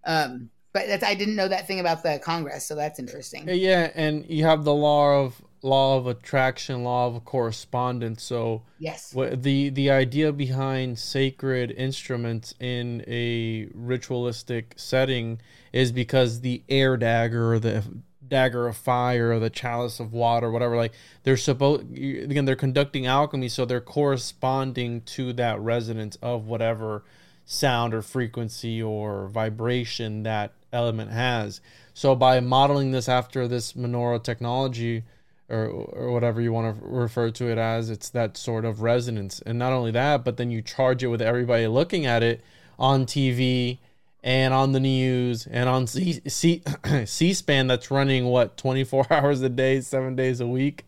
Um 0.05 0.49
but 0.71 0.87
that's 0.87 1.03
i 1.03 1.13
didn't 1.13 1.35
know 1.35 1.47
that 1.47 1.67
thing 1.67 1.79
about 1.81 2.03
the 2.03 2.19
congress 2.23 2.65
so 2.65 2.73
that's 2.73 2.99
interesting. 2.99 3.43
Yeah 3.47 3.91
and 3.95 4.25
you 4.29 4.45
have 4.45 4.63
the 4.63 4.73
law 4.73 5.23
of 5.23 5.41
law 5.61 5.97
of 5.97 6.07
attraction 6.07 6.83
law 6.83 7.07
of 7.07 7.23
correspondence 7.25 8.23
so 8.23 8.63
yes. 8.79 9.13
the 9.33 9.69
the 9.69 9.89
idea 9.89 10.31
behind 10.31 10.99
sacred 10.99 11.71
instruments 11.71 12.53
in 12.59 13.03
a 13.07 13.67
ritualistic 13.73 14.73
setting 14.77 15.39
is 15.73 15.91
because 15.91 16.41
the 16.41 16.63
air 16.69 16.95
dagger 16.97 17.53
or 17.53 17.59
the 17.59 17.83
dagger 18.27 18.67
of 18.67 18.77
fire 18.77 19.31
or 19.31 19.39
the 19.39 19.49
chalice 19.49 19.99
of 19.99 20.13
water, 20.13 20.51
whatever. 20.51 20.75
Like 20.75 20.93
they're 21.23 21.37
supposed 21.37 21.91
again, 21.91 22.45
they're 22.45 22.55
conducting 22.55 23.05
alchemy, 23.05 23.49
so 23.49 23.65
they're 23.65 23.81
corresponding 23.81 25.01
to 25.01 25.33
that 25.33 25.59
resonance 25.59 26.17
of 26.21 26.45
whatever 26.45 27.03
sound 27.45 27.93
or 27.93 28.01
frequency 28.01 28.81
or 28.81 29.27
vibration 29.27 30.23
that 30.23 30.53
element 30.71 31.11
has. 31.11 31.61
So 31.93 32.15
by 32.15 32.39
modeling 32.39 32.91
this 32.91 33.09
after 33.09 33.47
this 33.47 33.73
menorah 33.73 34.23
technology 34.23 35.03
or 35.49 35.67
or 35.67 36.11
whatever 36.11 36.41
you 36.41 36.51
want 36.51 36.79
to 36.79 36.85
refer 36.85 37.29
to 37.31 37.51
it 37.51 37.57
as, 37.57 37.89
it's 37.89 38.09
that 38.09 38.37
sort 38.37 38.65
of 38.65 38.81
resonance. 38.81 39.41
And 39.45 39.59
not 39.59 39.73
only 39.73 39.91
that, 39.91 40.23
but 40.23 40.37
then 40.37 40.51
you 40.51 40.61
charge 40.61 41.03
it 41.03 41.07
with 41.07 41.21
everybody 41.21 41.67
looking 41.67 42.05
at 42.05 42.23
it 42.23 42.41
on 42.79 43.05
TV 43.05 43.77
and 44.23 44.53
on 44.53 44.71
the 44.71 44.79
news 44.79 45.45
and 45.47 45.67
on 45.67 45.85
C, 45.85 46.21
C, 46.27 46.63
C-SPAN 47.05 47.67
that's 47.67 47.91
running 47.91 48.25
what 48.25 48.57
24 48.57 49.07
hours 49.11 49.41
a 49.41 49.49
day, 49.49 49.81
7 49.81 50.15
days 50.15 50.39
a 50.39 50.47
week. 50.47 50.85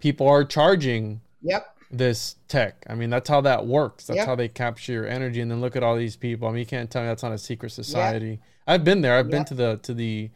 People 0.00 0.28
are 0.28 0.44
charging 0.44 1.20
Yep. 1.42 1.66
this 1.90 2.36
tech. 2.48 2.84
I 2.88 2.94
mean, 2.94 3.10
that's 3.10 3.28
how 3.28 3.40
that 3.42 3.66
works. 3.66 4.06
That's 4.06 4.18
Yep. 4.18 4.26
how 4.26 4.34
they 4.34 4.48
capture 4.48 4.92
your 4.92 5.06
energy 5.06 5.40
and 5.40 5.50
then 5.50 5.60
look 5.60 5.76
at 5.76 5.82
all 5.82 5.96
these 5.96 6.16
people. 6.16 6.46
I 6.48 6.52
mean, 6.52 6.60
you 6.60 6.66
can't 6.66 6.90
tell 6.90 7.02
me 7.02 7.08
that's 7.08 7.22
not 7.22 7.32
a 7.32 7.38
secret 7.38 7.70
society. 7.70 8.40
I've 8.66 8.84
been 8.84 9.00
there. 9.00 9.16
I've 9.18 9.30
been 9.30 9.44
to 9.46 9.54
the 9.54 9.78
to 9.82 9.94
the 9.94 10.30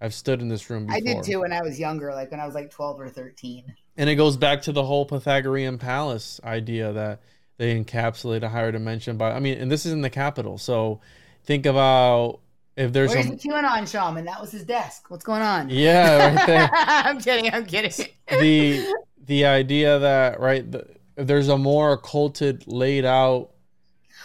I've 0.00 0.14
stood 0.14 0.40
in 0.40 0.48
this 0.48 0.70
room 0.70 0.86
before. 0.86 0.96
I 0.96 1.00
did 1.00 1.22
too 1.24 1.40
when 1.40 1.52
I 1.52 1.60
was 1.60 1.78
younger, 1.80 2.14
like 2.14 2.30
when 2.30 2.40
I 2.40 2.46
was 2.46 2.54
like 2.54 2.70
12 2.70 3.00
or 3.00 3.08
13. 3.08 3.64
And 3.96 4.08
it 4.08 4.14
goes 4.14 4.36
back 4.36 4.62
to 4.62 4.72
the 4.72 4.84
whole 4.84 5.04
Pythagorean 5.06 5.76
palace 5.78 6.40
idea 6.44 6.92
that 6.92 7.20
they 7.56 7.82
encapsulate 7.82 8.42
a 8.42 8.48
higher 8.48 8.70
dimension 8.70 9.16
by 9.16 9.32
I 9.32 9.40
mean, 9.40 9.58
and 9.58 9.70
this 9.70 9.84
is 9.84 9.92
in 9.92 10.02
the 10.02 10.10
capital. 10.10 10.56
So 10.56 11.00
think 11.48 11.64
about 11.64 12.40
if 12.76 12.92
there's 12.92 13.12
Where's 13.12 13.26
a 13.26 13.30
the 13.30 13.36
QAnon 13.36 13.90
shaman? 13.90 14.26
That 14.26 14.38
was 14.40 14.52
his 14.52 14.64
desk. 14.64 15.06
What's 15.08 15.24
going 15.24 15.40
on? 15.40 15.70
Yeah, 15.70 16.36
right 16.36 16.46
there. 16.46 16.70
I'm 16.74 17.18
kidding. 17.18 17.52
I'm 17.52 17.64
kidding. 17.64 18.06
the 18.28 18.94
the 19.24 19.46
idea 19.46 19.98
that 19.98 20.38
right 20.38 20.70
the, 20.70 20.86
if 21.16 21.26
there's 21.26 21.48
a 21.48 21.56
more 21.56 21.94
occulted 21.94 22.64
laid 22.68 23.04
out 23.04 23.50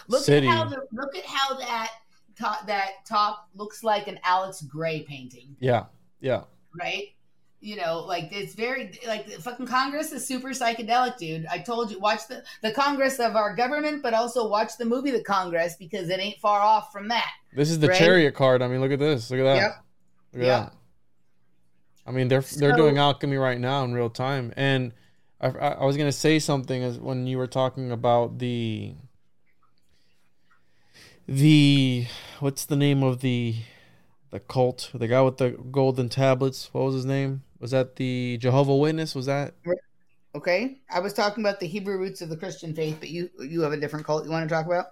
Look 0.06 0.22
city 0.22 0.46
at 0.46 0.54
how 0.54 0.64
the 0.64 0.86
look 0.92 1.16
at 1.16 1.24
how 1.24 1.54
that 1.58 1.90
top 2.38 2.66
that 2.66 2.90
top 3.08 3.48
looks 3.54 3.82
like 3.82 4.06
an 4.06 4.20
Alex 4.22 4.60
Grey 4.60 5.02
painting, 5.02 5.56
yeah 5.58 5.86
yeah 6.20 6.44
right? 6.78 7.13
You 7.64 7.76
know, 7.76 8.00
like 8.00 8.28
it's 8.30 8.54
very 8.54 8.98
like 9.06 9.26
the 9.26 9.40
fucking 9.40 9.66
Congress 9.66 10.12
is 10.12 10.26
super 10.26 10.50
psychedelic, 10.50 11.16
dude. 11.16 11.46
I 11.50 11.58
told 11.58 11.90
you, 11.90 11.98
watch 11.98 12.28
the 12.28 12.42
the 12.62 12.70
Congress 12.72 13.18
of 13.18 13.36
our 13.36 13.56
government, 13.56 14.02
but 14.02 14.12
also 14.12 14.46
watch 14.48 14.76
the 14.76 14.84
movie 14.84 15.10
The 15.10 15.22
Congress 15.22 15.74
because 15.76 16.10
it 16.10 16.20
ain't 16.20 16.38
far 16.40 16.60
off 16.60 16.92
from 16.92 17.08
that. 17.08 17.30
this 17.54 17.70
is 17.70 17.78
the 17.78 17.88
Right? 17.88 17.98
chariot 17.98 18.34
card 18.34 18.60
i 18.62 18.68
mean 18.68 18.80
look 18.82 18.92
at 18.92 18.98
this 18.98 19.30
look 19.30 19.40
at 19.40 19.44
that 19.44 19.56
Yep. 19.56 19.84
look 20.34 20.42
at 20.42 20.46
Yep. 20.46 20.62
that 20.66 20.72
i 22.06 22.10
mean 22.10 22.28
they're 22.28 22.42
they're 22.58 22.72
doing 22.76 22.98
alchemy 22.98 23.36
right 23.38 23.58
now 23.60 23.82
in 23.84 23.94
real 23.94 24.10
time 24.10 24.52
and 24.56 24.92
I, 25.40 25.48
I 25.48 25.68
I 25.82 25.84
was 25.86 25.96
gonna 25.96 26.12
say 26.12 26.38
something 26.38 26.82
as 26.82 26.98
when 26.98 27.26
you 27.26 27.38
were 27.38 27.46
talking 27.46 27.90
about 27.92 28.38
the 28.40 28.94
the 31.26 32.06
what's 32.40 32.64
the 32.66 32.76
name 32.76 33.02
of 33.02 33.20
the 33.20 33.56
the 34.30 34.40
cult 34.40 34.90
the 34.94 35.06
guy 35.08 35.22
with 35.22 35.38
the 35.38 35.50
golden 35.70 36.08
tablets 36.08 36.68
what 36.72 36.84
was 36.84 36.94
his 36.96 37.04
name 37.06 37.42
was 37.64 37.70
that 37.72 37.96
the 37.96 38.36
jehovah 38.40 38.76
witness 38.76 39.14
was 39.14 39.26
that 39.26 39.54
Okay, 40.36 40.80
I 40.90 40.98
was 40.98 41.12
talking 41.12 41.44
about 41.44 41.60
the 41.60 41.66
Hebrew 41.68 41.96
roots 41.96 42.20
of 42.20 42.28
the 42.28 42.36
Christian 42.36 42.74
faith, 42.74 42.96
but 42.98 43.08
you 43.08 43.30
you 43.38 43.60
have 43.60 43.72
a 43.72 43.76
different 43.76 44.04
cult 44.04 44.24
you 44.24 44.32
want 44.32 44.48
to 44.48 44.52
talk 44.52 44.66
about? 44.66 44.86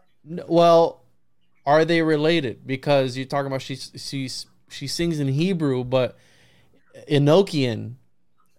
Well, 0.46 1.02
are 1.66 1.84
they 1.84 2.00
related? 2.00 2.64
Because 2.64 3.16
you're 3.16 3.26
talking 3.26 3.48
about 3.48 3.60
she 3.60 3.74
she 3.74 4.30
she 4.68 4.86
sings 4.86 5.18
in 5.18 5.26
Hebrew, 5.26 5.82
but 5.82 6.16
Enochian 7.10 7.94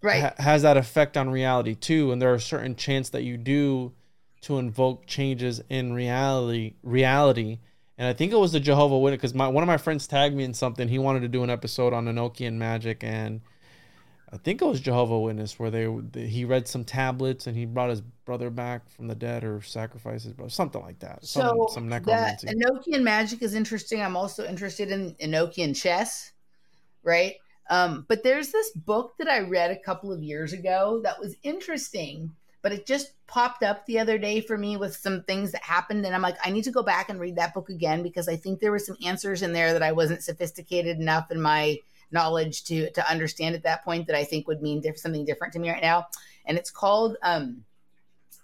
Right. 0.02 0.22
ha- 0.24 0.34
has 0.40 0.64
that 0.64 0.76
effect 0.76 1.16
on 1.16 1.30
reality 1.30 1.74
too, 1.76 2.12
and 2.12 2.22
there 2.22 2.34
are 2.34 2.40
certain 2.40 2.76
chants 2.76 3.10
that 3.12 3.24
you 3.24 3.38
do 3.38 3.94
to 4.42 4.58
invoke 4.58 5.08
changes 5.08 5.62
in 5.70 5.94
reality. 5.94 6.74
Reality, 6.84 7.60
and 7.98 8.10
I 8.10 8.14
think 8.14 8.34
it 8.34 8.40
was 8.40 8.52
the 8.52 8.60
Jehovah 8.60 9.00
Witness 9.00 9.20
because 9.20 9.34
my 9.34 9.48
one 9.48 9.64
of 9.64 9.68
my 9.68 9.78
friends 9.78 10.06
tagged 10.06 10.36
me 10.36 10.44
in 10.44 10.54
something. 10.54 10.90
He 10.90 11.00
wanted 11.00 11.22
to 11.22 11.30
do 11.30 11.44
an 11.44 11.50
episode 11.50 11.94
on 11.94 12.08
Enochian 12.08 12.56
magic, 12.56 13.06
and 13.06 13.40
I 14.34 14.38
think 14.38 14.64
it 14.64 14.66
was 14.66 14.80
Jehovah 14.80 15.20
Witness 15.20 15.60
where 15.60 15.70
they 15.70 15.88
he 16.28 16.44
read 16.44 16.68
some 16.68 16.84
tablets 16.84 17.46
and 17.46 17.56
he 17.56 17.66
brought 17.66 17.92
his 17.92 18.02
brother 18.02 18.50
back 18.50 18.90
from 18.90 19.08
the 19.08 19.14
dead 19.14 19.44
or 19.44 19.62
sacrifices, 19.62 20.34
brother 20.34 20.50
something 20.50 20.82
like 20.82 20.98
that. 21.00 21.24
Some, 21.24 21.44
So 21.44 21.68
some 21.70 21.88
the 21.88 22.00
necromancy. 22.00 22.48
Enochian 22.48 23.04
magic 23.04 23.44
is 23.44 23.54
interesting. 23.54 24.02
I'm 24.02 24.18
also 24.18 24.44
interested 24.44 24.90
in 24.90 25.14
Enochian 25.16 25.80
chess, 25.80 26.32
right? 27.04 27.36
Um, 27.70 28.06
but 28.10 28.24
there's 28.24 28.52
this 28.52 28.72
book 28.72 29.14
that 29.20 29.28
I 29.28 29.42
read 29.42 29.70
a 29.70 29.80
couple 29.80 30.12
of 30.12 30.24
years 30.24 30.52
ago 30.52 31.02
that 31.04 31.20
was 31.20 31.36
interesting, 31.44 32.32
but 32.64 32.72
it 32.72 32.88
just 32.88 33.12
popped 33.28 33.62
up 33.62 33.86
the 33.86 34.00
other 34.00 34.18
day 34.18 34.42
for 34.42 34.58
me 34.58 34.78
with 34.78 34.96
some 34.96 35.22
things 35.24 35.52
that 35.52 35.62
happened, 35.62 36.08
and 36.08 36.16
I'm 36.16 36.24
like, 36.24 36.38
I 36.44 36.50
need 36.50 36.64
to 36.64 36.72
go 36.72 36.82
back 36.82 37.10
and 37.10 37.20
read 37.20 37.36
that 37.36 37.54
book 37.54 37.70
again 37.70 38.02
because 38.02 38.28
I 38.28 38.36
think 38.36 38.60
there 38.60 38.72
were 38.72 38.80
some 38.80 38.98
answers 39.06 39.44
in 39.44 39.54
there 39.54 39.74
that 39.74 39.84
I 39.84 39.92
wasn't 39.92 40.24
sophisticated 40.24 40.98
enough 40.98 41.30
in 41.30 41.40
my 41.40 41.78
knowledge 42.14 42.64
to 42.66 42.90
to 42.92 43.10
understand 43.10 43.56
at 43.56 43.64
that 43.64 43.84
point 43.84 44.08
that 44.08 44.16
I 44.16 44.24
think 44.24 44.48
would 44.48 44.62
mean 44.62 44.82
diff- 44.82 45.00
something 45.00 45.26
different 45.26 45.54
to 45.54 45.60
me 45.60 45.70
right 45.70 45.82
now. 45.82 46.08
And 46.46 46.58
it's 46.58 46.72
called 46.72 47.18
um, 47.24 47.64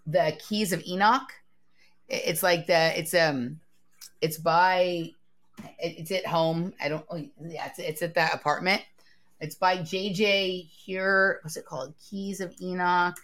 the 0.08 0.38
Keys 0.48 0.74
of 0.74 0.84
Enoch. 0.86 1.32
It's 2.08 2.42
like 2.44 2.66
the 2.68 2.98
it's 3.00 3.14
um 3.14 3.60
it's 4.22 4.38
by 4.38 5.12
it's 5.80 6.12
at 6.12 6.26
home. 6.26 6.74
I 6.82 6.90
don't. 6.90 7.06
Oh, 7.10 7.24
yeah, 7.46 7.68
it's, 7.68 7.80
it's 7.80 8.02
at 8.02 8.16
that 8.16 8.34
apartment. 8.34 8.82
It's 9.40 9.56
by 9.56 9.78
JJ 9.78 10.68
here. 10.70 11.40
What's 11.44 11.58
it 11.58 11.66
called? 11.66 11.94
Keys 12.10 12.42
of 12.42 12.54
Enoch. 12.62 13.18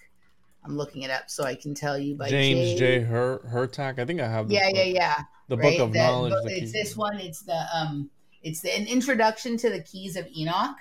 I'm 0.63 0.77
looking 0.77 1.03
it 1.03 1.11
up 1.11 1.30
so 1.30 1.43
I 1.43 1.55
can 1.55 1.73
tell 1.76 1.97
you. 1.97 2.15
By 2.15 2.30
James 2.30 2.80
J. 2.80 2.99
J. 2.99 2.99
Her 3.01 3.41
Hurtak. 3.51 3.99
I 3.99 4.05
think 4.05 4.19
I 4.22 4.27
have. 4.27 4.49
Yeah, 4.51 4.67
book. 4.67 4.76
yeah, 4.77 4.84
yeah. 4.84 5.15
The 5.47 5.57
right? 5.57 5.77
book 5.77 5.88
of 5.88 5.93
The- 5.93 5.99
knowledge. 5.99 6.34
it's 6.47 6.72
this 6.72 6.95
one. 6.97 7.19
It's 7.19 7.41
the 7.41 7.65
um. 7.73 8.09
It's 8.45 8.63
an 8.63 8.85
introduction 8.85 9.57
to 9.57 9.69
the 9.72 9.81
Keys 9.81 10.15
of 10.15 10.27
Enoch. 10.38 10.77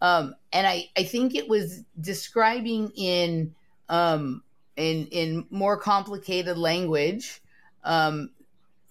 Um, 0.00 0.34
and 0.52 0.66
I 0.66 0.88
I 0.96 1.04
think 1.04 1.34
it 1.34 1.48
was 1.48 1.84
describing 2.00 2.90
in 2.96 3.54
um 3.88 4.42
in 4.76 5.06
in 5.08 5.46
more 5.50 5.76
complicated 5.76 6.58
language 6.58 7.40
um 7.84 8.30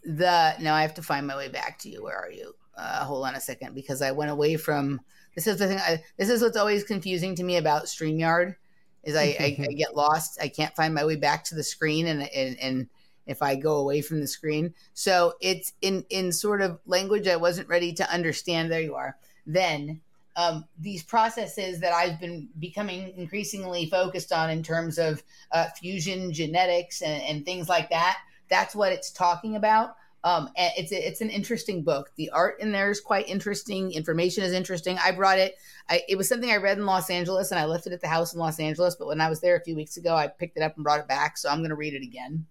the 0.06 0.56
now 0.60 0.76
I 0.76 0.82
have 0.82 0.94
to 0.96 1.02
find 1.02 1.26
my 1.26 1.36
way 1.36 1.50
back 1.50 1.80
to 1.80 1.90
you. 1.90 2.04
Where 2.04 2.18
are 2.18 2.32
you? 2.32 2.54
Uh, 2.78 3.04
hold 3.04 3.26
on 3.26 3.36
a 3.36 3.42
second 3.42 3.74
because 3.74 4.02
I 4.02 4.12
went 4.12 4.32
away 4.32 4.58
from. 4.58 5.02
This 5.36 5.48
is 5.48 5.58
the 5.58 5.68
thing. 5.68 5.80
I, 5.80 6.04
this 6.18 6.30
is 6.30 6.42
what's 6.42 6.58
always 6.58 6.84
confusing 6.84 7.36
to 7.36 7.44
me 7.44 7.58
about 7.58 7.86
Streamyard, 7.86 8.56
is 9.04 9.16
I, 9.16 9.36
I, 9.40 9.58
I 9.60 9.74
get 9.78 9.96
lost. 9.96 10.40
I 10.42 10.48
can't 10.48 10.76
find 10.76 10.94
my 10.94 11.06
way 11.06 11.16
back 11.16 11.44
to 11.46 11.56
the 11.56 11.64
screen, 11.64 12.08
and 12.08 12.24
and 12.24 12.58
and 12.60 12.90
if 13.26 13.42
I 13.42 13.56
go 13.56 13.78
away 13.78 14.02
from 14.02 14.20
the 14.20 14.28
screen, 14.28 14.74
so 14.94 15.34
it's 15.42 15.74
in 15.82 16.06
in 16.10 16.32
sort 16.32 16.62
of 16.62 16.80
language 16.86 17.28
I 17.28 17.36
wasn't 17.36 17.70
ready 17.70 17.94
to 17.94 18.12
understand. 18.12 18.72
There 18.72 18.82
you 18.82 18.96
are. 18.96 19.18
Then 19.46 20.02
um, 20.36 20.66
these 20.80 21.04
processes 21.04 21.80
that 21.82 21.94
I've 21.94 22.20
been 22.20 22.50
becoming 22.60 23.14
increasingly 23.18 23.90
focused 23.90 24.32
on 24.32 24.50
in 24.50 24.64
terms 24.64 24.98
of 24.98 25.24
uh, 25.52 25.68
fusion 25.80 26.34
genetics 26.34 27.02
and, 27.02 27.22
and 27.24 27.46
things 27.46 27.70
like 27.70 27.90
that. 27.92 28.20
That's 28.50 28.76
what 28.76 28.92
it's 28.92 29.12
talking 29.12 29.56
about. 29.56 29.96
Um, 30.26 30.50
it's 30.56 30.94
it's 30.94 31.20
an 31.20 31.30
interesting 31.30 31.84
book. 31.84 32.12
The 32.16 32.30
art 32.30 32.62
in 32.62 32.72
there 32.72 32.90
is 32.90 33.02
quite 33.02 33.28
interesting. 33.28 33.92
Information 33.92 34.44
is 34.44 34.54
interesting. 34.54 34.98
I 35.04 35.12
brought 35.12 35.38
it. 35.38 35.56
I, 35.90 36.02
it 36.08 36.18
was 36.18 36.30
something 36.30 36.50
I 36.50 36.58
read 36.58 36.78
in 36.78 36.86
Los 36.86 37.10
Angeles, 37.10 37.52
and 37.52 37.60
I 37.60 37.66
left 37.66 37.88
it 37.88 37.94
at 37.94 38.00
the 38.00 38.08
house 38.08 38.34
in 38.34 38.40
Los 38.40 38.60
Angeles. 38.60 38.96
But 38.96 39.08
when 39.08 39.20
I 39.20 39.30
was 39.30 39.42
there 39.42 39.58
a 39.58 39.64
few 39.64 39.76
weeks 39.76 39.98
ago, 39.98 40.16
I 40.16 40.28
picked 40.28 40.56
it 40.56 40.64
up 40.64 40.76
and 40.76 40.84
brought 40.84 41.02
it 41.02 41.10
back. 41.10 41.38
So 41.38 41.50
I'm 41.50 41.60
going 41.60 41.72
to 41.72 41.76
read 41.76 41.94
it 41.94 42.04
again. 42.04 42.46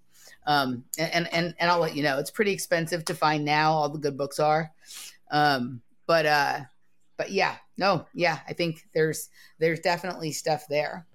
Um, 0.46 0.84
and 0.98 1.32
and 1.32 1.54
and 1.58 1.70
I'll 1.70 1.80
let 1.80 1.96
you 1.96 2.02
know. 2.02 2.18
It's 2.18 2.30
pretty 2.30 2.52
expensive 2.52 3.04
to 3.06 3.14
find 3.14 3.44
now. 3.44 3.72
All 3.72 3.88
the 3.88 3.98
good 3.98 4.16
books 4.16 4.38
are. 4.40 4.72
Um, 5.30 5.80
but 6.06 6.26
uh, 6.26 6.60
but 7.16 7.30
yeah, 7.30 7.56
no, 7.76 8.06
yeah. 8.14 8.40
I 8.48 8.52
think 8.52 8.88
there's 8.94 9.28
there's 9.58 9.80
definitely 9.80 10.32
stuff 10.32 10.66
there. 10.68 11.06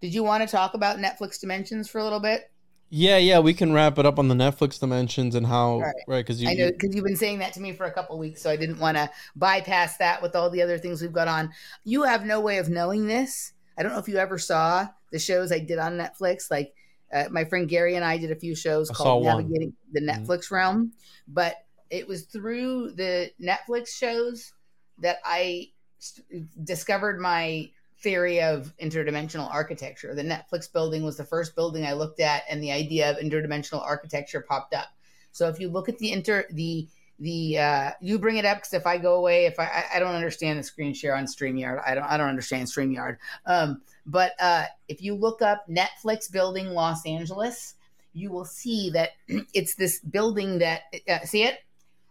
Did 0.00 0.14
you 0.14 0.22
want 0.22 0.42
to 0.42 0.50
talk 0.50 0.74
about 0.74 0.98
Netflix 0.98 1.40
Dimensions 1.40 1.88
for 1.88 1.98
a 1.98 2.04
little 2.04 2.20
bit? 2.20 2.50
Yeah, 2.92 3.18
yeah, 3.18 3.38
we 3.38 3.54
can 3.54 3.72
wrap 3.72 3.98
it 3.98 4.06
up 4.06 4.18
on 4.18 4.26
the 4.26 4.34
Netflix 4.34 4.80
dimensions 4.80 5.36
and 5.36 5.46
how 5.46 5.78
Right. 5.78 5.94
right 6.08 6.26
because 6.26 6.42
you 6.42 6.48
I 6.48 6.54
know 6.54 6.72
because 6.72 6.92
you've 6.92 7.04
been 7.04 7.16
saying 7.16 7.38
that 7.38 7.52
to 7.52 7.60
me 7.60 7.72
for 7.72 7.86
a 7.86 7.92
couple 7.92 8.18
weeks, 8.18 8.42
so 8.42 8.50
I 8.50 8.56
didn't 8.56 8.80
want 8.80 8.96
to 8.96 9.08
bypass 9.36 9.96
that 9.98 10.20
with 10.20 10.34
all 10.34 10.50
the 10.50 10.60
other 10.60 10.76
things 10.76 11.00
we've 11.00 11.12
got 11.12 11.28
on. 11.28 11.52
You 11.84 12.02
have 12.02 12.26
no 12.26 12.40
way 12.40 12.58
of 12.58 12.68
knowing 12.68 13.06
this. 13.06 13.52
I 13.78 13.84
don't 13.84 13.92
know 13.92 13.98
if 13.98 14.08
you 14.08 14.16
ever 14.16 14.38
saw 14.38 14.88
the 15.12 15.20
shows 15.20 15.52
I 15.52 15.60
did 15.60 15.78
on 15.78 15.98
Netflix. 15.98 16.50
Like 16.50 16.74
uh, 17.12 17.24
my 17.30 17.44
friend 17.44 17.68
Gary 17.68 17.96
and 17.96 18.04
I 18.04 18.18
did 18.18 18.30
a 18.30 18.36
few 18.36 18.54
shows 18.54 18.90
I 18.90 18.94
called 18.94 19.24
saw 19.24 19.30
one. 19.34 19.42
Navigating 19.44 19.72
the 19.92 20.00
Mhm. 20.00 20.26
Netflix 20.26 20.50
Realm, 20.50 20.92
but 21.28 21.56
it 21.90 22.06
was 22.06 22.22
through 22.22 22.92
the 22.92 23.30
Netflix 23.40 23.88
shows 23.88 24.52
that 24.98 25.18
I 25.24 25.70
st- 25.98 26.64
discovered 26.64 27.20
my 27.20 27.70
theory 28.02 28.40
of 28.40 28.72
interdimensional 28.78 29.52
architecture. 29.52 30.14
The 30.14 30.22
Netflix 30.22 30.72
building 30.72 31.02
was 31.02 31.16
the 31.16 31.24
first 31.24 31.54
building 31.54 31.84
I 31.84 31.92
looked 31.92 32.20
at, 32.20 32.44
and 32.48 32.62
the 32.62 32.72
idea 32.72 33.10
of 33.10 33.16
interdimensional 33.18 33.82
architecture 33.82 34.40
popped 34.40 34.72
up. 34.74 34.88
So 35.32 35.48
if 35.48 35.60
you 35.60 35.68
look 35.68 35.88
at 35.88 35.98
the 35.98 36.12
inter 36.12 36.46
the 36.50 36.88
the 37.18 37.58
uh, 37.58 37.90
you 38.00 38.18
bring 38.18 38.38
it 38.38 38.46
up 38.46 38.58
because 38.58 38.72
if 38.72 38.86
I 38.86 38.96
go 38.96 39.16
away, 39.16 39.44
if 39.44 39.58
I 39.58 39.64
I- 39.64 39.96
I 39.96 39.98
don't 39.98 40.14
understand 40.14 40.58
the 40.58 40.62
screen 40.62 40.94
share 40.94 41.14
on 41.14 41.26
Streamyard, 41.26 41.82
I 41.86 41.94
don't 41.94 42.04
I 42.04 42.16
don't 42.16 42.28
understand 42.28 42.66
Streamyard. 42.68 43.18
Um, 43.44 43.82
but 44.10 44.32
uh, 44.40 44.64
if 44.88 45.00
you 45.00 45.14
look 45.14 45.40
up 45.40 45.64
Netflix 45.68 46.30
building 46.30 46.70
Los 46.70 47.06
Angeles, 47.06 47.74
you 48.12 48.32
will 48.32 48.44
see 48.44 48.90
that 48.90 49.10
it's 49.54 49.76
this 49.76 50.00
building 50.00 50.58
that 50.58 50.82
uh, 51.08 51.20
see 51.20 51.44
it. 51.44 51.60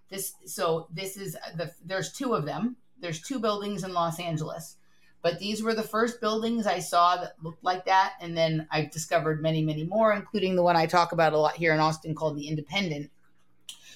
This 0.09 0.33
so 0.45 0.87
this 0.91 1.17
is 1.17 1.37
the 1.55 1.71
there's 1.85 2.13
two 2.13 2.33
of 2.33 2.45
them. 2.45 2.77
There's 3.01 3.21
two 3.21 3.39
buildings 3.39 3.83
in 3.83 3.93
Los 3.93 4.19
Angeles, 4.19 4.77
but 5.21 5.39
these 5.39 5.61
were 5.61 5.75
the 5.75 5.83
first 5.83 6.21
buildings 6.21 6.65
I 6.65 6.79
saw 6.79 7.17
that 7.17 7.33
looked 7.43 7.63
like 7.63 7.85
that, 7.85 8.13
and 8.21 8.35
then 8.35 8.67
I've 8.71 8.91
discovered 8.91 9.41
many 9.41 9.61
many 9.61 9.83
more, 9.83 10.13
including 10.13 10.55
the 10.55 10.63
one 10.63 10.77
I 10.77 10.85
talk 10.85 11.11
about 11.11 11.33
a 11.33 11.37
lot 11.37 11.57
here 11.57 11.73
in 11.73 11.79
Austin 11.81 12.15
called 12.15 12.37
the 12.37 12.47
Independent, 12.47 13.11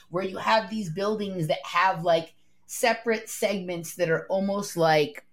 where 0.09 0.25
you 0.25 0.37
have 0.37 0.69
these 0.69 0.89
buildings 0.89 1.47
that 1.47 1.65
have 1.65 2.03
like 2.03 2.33
separate 2.67 3.29
segments 3.29 3.95
that 3.95 4.09
are 4.09 4.27
almost 4.27 4.75
like 4.75 5.25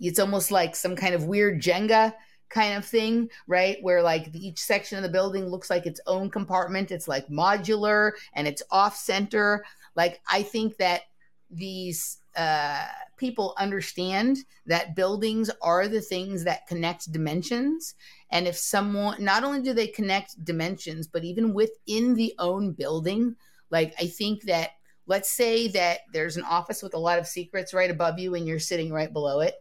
it's 0.00 0.18
almost 0.18 0.50
like 0.50 0.76
some 0.76 0.96
kind 0.96 1.14
of 1.14 1.24
weird 1.24 1.60
Jenga 1.60 2.14
kind 2.48 2.76
of 2.76 2.84
thing, 2.84 3.30
right? 3.46 3.78
Where 3.82 4.02
like 4.02 4.34
each 4.34 4.58
section 4.58 4.96
of 4.96 5.02
the 5.02 5.08
building 5.08 5.46
looks 5.46 5.70
like 5.70 5.86
its 5.86 6.00
own 6.06 6.30
compartment. 6.30 6.90
It's 6.90 7.08
like 7.08 7.28
modular 7.28 8.12
and 8.34 8.48
it's 8.48 8.62
off 8.70 8.96
center. 8.96 9.64
Like 9.94 10.20
I 10.30 10.42
think 10.42 10.76
that 10.78 11.02
these 11.50 12.18
uh, 12.36 12.86
people 13.16 13.54
understand 13.58 14.38
that 14.66 14.94
buildings 14.94 15.50
are 15.62 15.88
the 15.88 16.00
things 16.00 16.44
that 16.44 16.66
connect 16.66 17.10
dimensions. 17.10 17.94
And 18.30 18.46
if 18.46 18.56
someone, 18.56 19.22
not 19.22 19.44
only 19.44 19.62
do 19.62 19.72
they 19.72 19.88
connect 19.88 20.42
dimensions, 20.44 21.08
but 21.08 21.24
even 21.24 21.52
within 21.52 22.14
the 22.14 22.34
own 22.38 22.72
building, 22.72 23.34
like 23.70 23.94
I 23.98 24.06
think 24.06 24.44
that, 24.44 24.70
let's 25.06 25.30
say 25.30 25.68
that 25.68 26.00
there's 26.12 26.36
an 26.36 26.44
office 26.44 26.82
with 26.82 26.94
a 26.94 26.98
lot 26.98 27.18
of 27.18 27.26
secrets 27.26 27.72
right 27.72 27.90
above 27.90 28.18
you 28.18 28.34
and 28.34 28.46
you're 28.46 28.58
sitting 28.58 28.92
right 28.92 29.12
below 29.12 29.40
it 29.40 29.54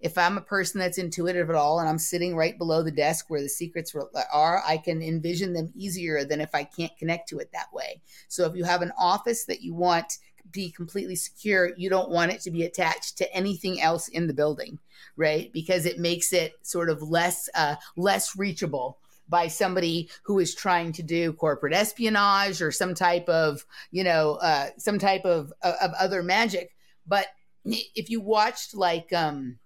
if 0.00 0.18
I'm 0.18 0.36
a 0.36 0.42
person 0.42 0.78
that's 0.78 0.98
intuitive 0.98 1.48
at 1.48 1.56
all 1.56 1.80
and 1.80 1.88
I'm 1.88 1.98
sitting 1.98 2.36
right 2.36 2.56
below 2.56 2.82
the 2.82 2.90
desk 2.90 3.26
where 3.28 3.40
the 3.40 3.48
secrets 3.48 3.94
are, 4.32 4.62
I 4.66 4.76
can 4.76 5.02
envision 5.02 5.52
them 5.52 5.72
easier 5.74 6.24
than 6.24 6.40
if 6.40 6.54
I 6.54 6.64
can't 6.64 6.96
connect 6.98 7.28
to 7.30 7.38
it 7.38 7.50
that 7.52 7.72
way. 7.72 8.02
So 8.28 8.44
if 8.44 8.54
you 8.54 8.64
have 8.64 8.82
an 8.82 8.92
office 8.98 9.44
that 9.46 9.62
you 9.62 9.74
want 9.74 10.10
to 10.10 10.18
be 10.52 10.70
completely 10.70 11.16
secure, 11.16 11.70
you 11.76 11.88
don't 11.88 12.10
want 12.10 12.32
it 12.32 12.40
to 12.42 12.50
be 12.50 12.64
attached 12.64 13.18
to 13.18 13.34
anything 13.34 13.80
else 13.80 14.08
in 14.08 14.26
the 14.26 14.34
building, 14.34 14.78
right? 15.16 15.50
Because 15.52 15.86
it 15.86 15.98
makes 15.98 16.32
it 16.32 16.54
sort 16.62 16.90
of 16.90 17.02
less 17.02 17.48
uh, 17.54 17.76
less 17.96 18.36
reachable 18.36 18.98
by 19.28 19.48
somebody 19.48 20.08
who 20.22 20.38
is 20.38 20.54
trying 20.54 20.92
to 20.92 21.02
do 21.02 21.32
corporate 21.32 21.72
espionage 21.72 22.62
or 22.62 22.70
some 22.70 22.94
type 22.94 23.28
of 23.28 23.64
you 23.90 24.04
know 24.04 24.34
uh, 24.34 24.68
some 24.78 24.98
type 24.98 25.24
of 25.24 25.52
of 25.62 25.92
other 25.98 26.22
magic. 26.22 26.76
But 27.06 27.26
if 27.64 28.10
you 28.10 28.20
watched 28.20 28.74
like 28.74 29.12
um 29.12 29.58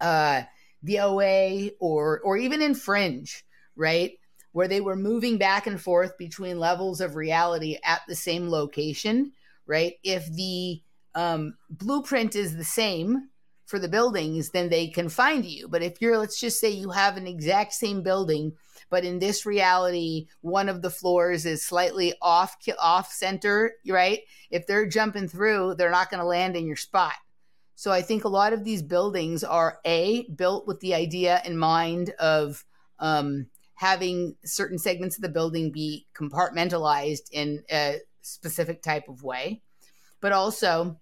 uh, 0.00 0.42
the 0.82 1.00
OA 1.00 1.70
or 1.80 2.20
or 2.20 2.36
even 2.36 2.62
in 2.62 2.74
Fringe, 2.74 3.44
right, 3.76 4.12
where 4.52 4.68
they 4.68 4.80
were 4.80 4.96
moving 4.96 5.38
back 5.38 5.66
and 5.66 5.80
forth 5.80 6.16
between 6.18 6.58
levels 6.58 7.00
of 7.00 7.16
reality 7.16 7.78
at 7.84 8.00
the 8.08 8.14
same 8.14 8.48
location, 8.48 9.32
right? 9.66 9.94
If 10.02 10.26
the 10.32 10.82
um, 11.14 11.56
blueprint 11.70 12.36
is 12.36 12.56
the 12.56 12.64
same 12.64 13.28
for 13.66 13.78
the 13.78 13.88
buildings, 13.88 14.50
then 14.50 14.70
they 14.70 14.88
can 14.88 15.08
find 15.08 15.44
you. 15.44 15.68
But 15.68 15.82
if 15.82 16.00
you're, 16.00 16.16
let's 16.16 16.40
just 16.40 16.58
say, 16.58 16.70
you 16.70 16.90
have 16.90 17.16
an 17.16 17.26
exact 17.26 17.74
same 17.74 18.02
building, 18.02 18.54
but 18.88 19.04
in 19.04 19.18
this 19.18 19.44
reality, 19.44 20.28
one 20.40 20.68
of 20.68 20.80
the 20.80 20.90
floors 20.90 21.44
is 21.44 21.64
slightly 21.64 22.14
off 22.22 22.56
off 22.80 23.12
center, 23.12 23.74
right? 23.86 24.20
If 24.50 24.66
they're 24.66 24.86
jumping 24.86 25.28
through, 25.28 25.74
they're 25.74 25.90
not 25.90 26.10
going 26.10 26.20
to 26.20 26.26
land 26.26 26.56
in 26.56 26.66
your 26.66 26.76
spot. 26.76 27.14
So 27.78 27.92
I 27.92 28.02
think 28.02 28.24
a 28.24 28.28
lot 28.28 28.52
of 28.52 28.64
these 28.64 28.82
buildings 28.82 29.44
are 29.44 29.78
a 29.84 30.28
built 30.34 30.66
with 30.66 30.80
the 30.80 30.94
idea 30.94 31.40
in 31.44 31.56
mind 31.56 32.10
of 32.18 32.64
um, 32.98 33.46
having 33.74 34.34
certain 34.44 34.78
segments 34.78 35.14
of 35.14 35.22
the 35.22 35.28
building 35.28 35.70
be 35.70 36.04
compartmentalized 36.12 37.30
in 37.30 37.62
a 37.70 37.98
specific 38.22 38.82
type 38.82 39.08
of 39.08 39.22
way, 39.22 39.62
but 40.20 40.32
also 40.32 40.98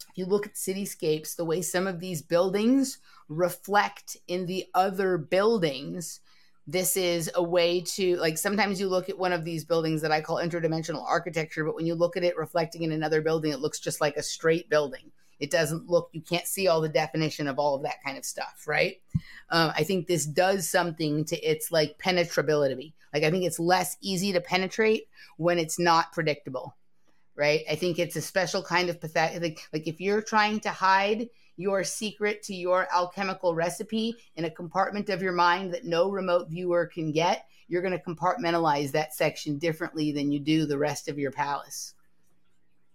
if 0.00 0.18
you 0.18 0.26
look 0.26 0.46
at 0.46 0.54
cityscapes, 0.54 1.36
the 1.36 1.44
way 1.44 1.62
some 1.62 1.86
of 1.86 2.00
these 2.00 2.22
buildings 2.22 2.98
reflect 3.28 4.16
in 4.26 4.46
the 4.46 4.66
other 4.74 5.16
buildings. 5.16 6.18
This 6.66 6.96
is 6.96 7.30
a 7.36 7.42
way 7.42 7.82
to 7.82 8.16
like 8.16 8.36
sometimes 8.36 8.80
you 8.80 8.88
look 8.88 9.08
at 9.08 9.16
one 9.16 9.32
of 9.32 9.44
these 9.44 9.64
buildings 9.64 10.02
that 10.02 10.10
I 10.10 10.22
call 10.22 10.38
interdimensional 10.38 11.04
architecture, 11.06 11.64
but 11.64 11.76
when 11.76 11.86
you 11.86 11.94
look 11.94 12.16
at 12.16 12.24
it 12.24 12.36
reflecting 12.36 12.82
in 12.82 12.90
another 12.90 13.22
building, 13.22 13.52
it 13.52 13.60
looks 13.60 13.78
just 13.78 14.00
like 14.00 14.16
a 14.16 14.24
straight 14.24 14.68
building 14.68 15.12
it 15.40 15.50
doesn't 15.50 15.88
look 15.88 16.10
you 16.12 16.20
can't 16.20 16.46
see 16.46 16.68
all 16.68 16.80
the 16.80 16.88
definition 16.88 17.48
of 17.48 17.58
all 17.58 17.74
of 17.74 17.82
that 17.82 18.02
kind 18.04 18.16
of 18.16 18.24
stuff 18.24 18.64
right? 18.66 19.00
Um, 19.50 19.72
i 19.76 19.82
think 19.82 20.06
this 20.06 20.26
does 20.26 20.68
something 20.68 21.24
to 21.26 21.36
its 21.38 21.72
like 21.72 21.98
penetrability. 21.98 22.94
Like 23.12 23.24
i 23.24 23.30
think 23.30 23.44
it's 23.44 23.58
less 23.58 23.96
easy 24.00 24.32
to 24.32 24.40
penetrate 24.40 25.08
when 25.36 25.58
it's 25.58 25.78
not 25.78 26.12
predictable 26.12 26.76
right? 27.36 27.62
I 27.70 27.74
think 27.74 27.98
it's 27.98 28.16
a 28.16 28.20
special 28.20 28.62
kind 28.62 28.90
of 28.90 29.00
pathetic 29.00 29.42
like, 29.42 29.60
like 29.72 29.88
if 29.88 29.98
you're 29.98 30.20
trying 30.20 30.60
to 30.60 30.70
hide 30.70 31.28
your 31.56 31.84
secret 31.84 32.42
to 32.42 32.54
your 32.54 32.86
alchemical 32.94 33.54
recipe 33.54 34.14
in 34.36 34.44
a 34.44 34.50
compartment 34.50 35.08
of 35.08 35.22
your 35.22 35.32
mind 35.32 35.72
that 35.72 35.84
no 35.84 36.10
remote 36.10 36.48
viewer 36.50 36.86
can 36.86 37.12
get 37.12 37.46
you're 37.68 37.82
going 37.82 37.96
to 37.96 38.04
compartmentalize 38.04 38.90
that 38.92 39.14
section 39.14 39.58
differently 39.58 40.10
than 40.12 40.32
you 40.32 40.40
do 40.40 40.66
the 40.66 40.76
rest 40.76 41.08
of 41.08 41.18
your 41.18 41.30
palace 41.30 41.94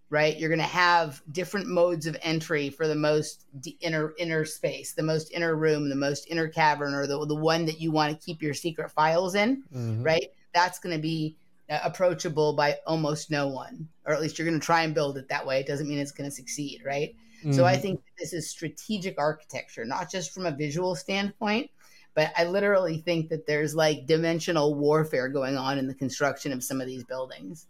right? 0.08 0.38
You're 0.38 0.48
going 0.48 0.58
to 0.60 0.64
have 0.64 1.22
different 1.32 1.66
modes 1.66 2.06
of 2.06 2.16
entry 2.22 2.70
for 2.70 2.86
the 2.86 2.94
most 2.94 3.46
inner 3.80 4.14
inner 4.18 4.44
space, 4.44 4.94
the 4.94 5.02
most 5.02 5.32
inner 5.32 5.56
room, 5.56 5.88
the 5.88 5.96
most 5.96 6.26
inner 6.30 6.48
cavern, 6.48 6.94
or 6.94 7.06
the 7.06 7.24
the 7.26 7.34
one 7.34 7.66
that 7.66 7.80
you 7.80 7.90
want 7.90 8.12
to 8.12 8.24
keep 8.24 8.42
your 8.42 8.54
secret 8.54 8.90
files 8.90 9.34
in, 9.34 9.64
Mhm. 9.74 10.04
right? 10.04 10.28
That's 10.54 10.78
going 10.78 10.94
to 10.96 11.02
be 11.02 11.36
uh, 11.68 11.80
approachable 11.82 12.54
by 12.54 12.76
almost 12.86 13.30
no 13.30 13.48
one, 13.48 13.88
or 14.04 14.14
at 14.14 14.20
least 14.20 14.38
you're 14.38 14.46
going 14.48 14.60
to 14.60 14.64
try 14.64 14.82
and 14.82 14.94
build 14.94 15.18
it 15.18 15.28
that 15.28 15.46
way. 15.46 15.60
It 15.60 15.66
doesn't 15.66 15.88
mean 15.88 15.98
it's 15.98 16.12
going 16.12 16.30
to 16.30 16.34
succeed, 16.34 16.82
right? 16.84 17.14
So 17.50 17.64
I 17.64 17.76
Mhm. 17.76 17.82
think 17.82 18.00
this 18.18 18.32
is 18.32 18.48
strategic 18.50 19.18
architecture, 19.18 19.84
not 19.84 20.10
just 20.10 20.32
from 20.32 20.46
a 20.46 20.50
visual 20.56 20.94
standpoint, 20.94 21.70
but 22.14 22.32
I 22.36 22.44
literally 22.44 22.98
think 22.98 23.28
that 23.30 23.46
there's 23.46 23.74
like 23.74 24.06
dimensional 24.06 24.74
warfare 24.74 25.28
going 25.28 25.56
on 25.56 25.78
in 25.78 25.86
the 25.86 25.94
construction 25.94 26.52
of 26.52 26.62
some 26.64 26.80
of 26.80 26.86
these 26.86 27.04
buildings. 27.04 27.66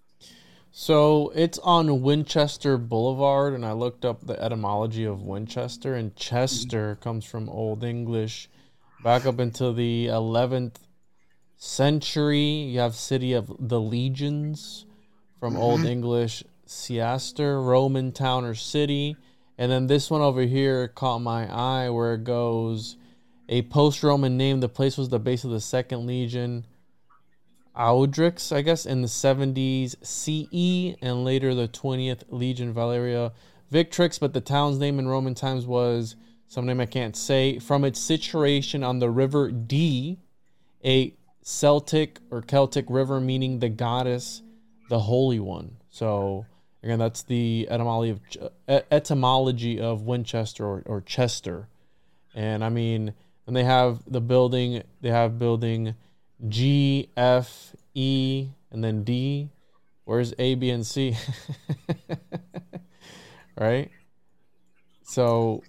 So 0.78 1.32
it's 1.35 1.59
on 1.61 2.03
Winchester 2.03 2.77
Boulevard, 2.77 3.55
and 3.55 3.65
I 3.65 3.73
looked 3.73 4.05
up 4.05 4.20
the 4.20 4.39
etymology 4.39 5.05
of 5.05 5.23
Winchester, 5.23 5.94
and 5.94 6.15
Chester 6.15 6.93
mm-hmm. 6.93 7.03
comes 7.03 7.24
from 7.24 7.48
Old 7.48 7.82
English, 7.82 8.51
back 9.03 9.24
up 9.24 9.40
into 9.40 9.73
the 9.73 10.09
11th 10.09 10.74
century. 11.57 12.43
You 12.43 12.81
have 12.81 12.94
city 12.94 13.32
of 13.32 13.51
the 13.59 13.81
legions 13.81 14.85
from 15.40 15.55
mm-hmm. 15.55 15.62
Old 15.62 15.85
English 15.86 16.44
ceaster, 16.66 17.66
Roman 17.66 18.12
town 18.12 18.44
or 18.44 18.55
city, 18.55 19.16
and 19.57 19.73
then 19.73 19.86
this 19.86 20.11
one 20.11 20.20
over 20.20 20.43
here 20.43 20.89
caught 20.89 21.20
my 21.20 21.51
eye, 21.51 21.89
where 21.89 22.12
it 22.12 22.24
goes 22.24 22.98
a 23.48 23.62
post-Roman 23.62 24.36
name. 24.36 24.61
The 24.61 24.69
place 24.69 24.98
was 24.98 25.09
the 25.09 25.19
base 25.19 25.43
of 25.43 25.53
the 25.53 25.61
Second 25.61 26.07
Legion. 26.07 26.66
Audrix, 27.77 28.55
I 28.55 28.62
guess, 28.62 28.86
in 28.86 29.03
the 29.03 29.09
70s 29.09 29.97
CE, 30.03 30.98
and 31.03 31.24
later 31.24 31.55
the 31.55 31.69
20th 31.69 32.23
Legion 32.28 32.73
Valeria 32.73 33.32
Victrix, 33.73 34.19
but 34.19 34.32
the 34.32 34.40
town's 34.40 34.78
name 34.78 34.98
in 34.98 35.09
Roman 35.09 35.35
times 35.35 35.66
was 35.66 36.16
some 36.48 36.66
name 36.66 36.81
I 36.81 36.86
can't 36.86 37.16
say, 37.16 37.59
from 37.59 37.85
its 37.85 38.01
situation 38.01 38.85
on 38.85 39.01
the 39.01 39.11
river 39.11 39.51
Dee, 39.51 40.19
a 40.85 41.15
Celtic 41.43 42.20
or 42.31 42.43
Celtic 42.43 42.86
river 42.89 43.20
meaning 43.20 43.59
the 43.59 43.69
goddess, 43.69 44.43
the 44.89 45.01
Holy 45.01 45.40
One. 45.40 45.77
So 45.90 46.47
again, 46.82 46.98
that's 46.98 47.23
the 47.23 47.66
etymology 47.70 48.11
of 48.39 48.85
etymology 48.90 49.81
of 49.81 50.03
Winchester 50.03 50.65
or, 50.65 50.82
or 50.86 51.01
Chester, 51.01 51.69
and 52.35 52.65
I 52.65 52.69
mean, 52.69 53.15
and 53.47 53.57
they 53.57 53.65
have 53.65 54.01
the 54.07 54.20
building. 54.20 54.82
They 55.01 55.11
have 55.11 55.39
building 55.39 55.94
G, 56.49 57.11
F, 57.17 57.75
E, 57.95 58.49
and 58.71 58.83
then 58.83 59.05
D. 59.05 59.51
Where's 60.05 60.35
A, 60.39 60.55
B, 60.55 60.71
and 60.71 60.87
C? 60.87 61.17
right. 63.59 63.91
So 65.03 65.63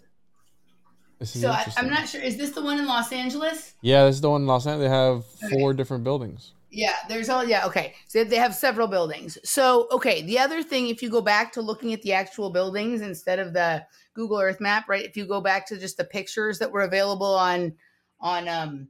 so 1.24 1.50
I, 1.50 1.66
am 1.78 1.90
not 1.90 2.08
sure. 2.08 2.22
Is 2.22 2.38
this 2.38 2.52
the 2.52 2.62
one 2.62 2.78
in 2.80 2.86
Los 2.86 3.12
Angeles? 3.12 3.74
Yeah, 3.82 4.06
this 4.06 4.16
is 4.16 4.22
the 4.22 4.30
one 4.30 4.42
in 4.42 4.48
Los 4.48 4.68
Angeles. 4.68 4.88
They 4.88 4.96
have 4.96 5.26
okay. 5.44 5.60
four 5.60 5.74
different 5.74 6.04
buildings. 6.04 6.54
Yeah, 6.70 6.94
there's 7.10 7.30
all. 7.30 7.44
Yeah, 7.44 7.66
okay. 7.66 7.96
So 8.08 8.24
they 8.24 8.36
have 8.36 8.54
several 8.54 8.88
buildings. 8.88 9.38
So 9.44 9.88
okay, 9.92 10.22
the 10.22 10.38
other 10.38 10.62
thing, 10.62 10.90
if 10.90 11.02
you 11.02 11.10
go 11.10 11.22
back 11.22 11.52
to 11.54 11.62
looking 11.62 11.94
at 11.94 12.04
the 12.04 12.14
actual 12.14 12.52
buildings 12.52 13.02
instead 13.02 13.40
of 13.40 13.54
the 13.54 13.84
Google 14.14 14.40
Earth 14.40 14.60
map, 14.60 14.88
right? 14.88 15.04
If 15.04 15.18
you 15.18 15.26
go 15.26 15.42
back 15.42 15.66
to 15.68 15.80
just 15.80 15.98
the 15.98 16.04
pictures 16.04 16.60
that 16.60 16.72
were 16.72 16.82
available 16.82 17.34
on 17.36 17.74
on 18.20 18.48
um 18.48 18.88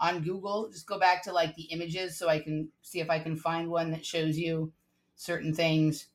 on 0.00 0.22
Google, 0.22 0.68
just 0.70 0.86
go 0.86 0.98
back 0.98 1.22
to 1.24 1.32
like 1.32 1.54
the 1.56 1.64
images 1.64 2.16
so 2.16 2.28
I 2.28 2.38
can 2.40 2.70
see 2.82 3.00
if 3.00 3.10
I 3.10 3.18
can 3.18 3.36
find 3.36 3.70
one 3.70 3.90
that 3.90 4.06
shows 4.06 4.38
you 4.38 4.72
certain 5.16 5.54
things. 5.54 6.06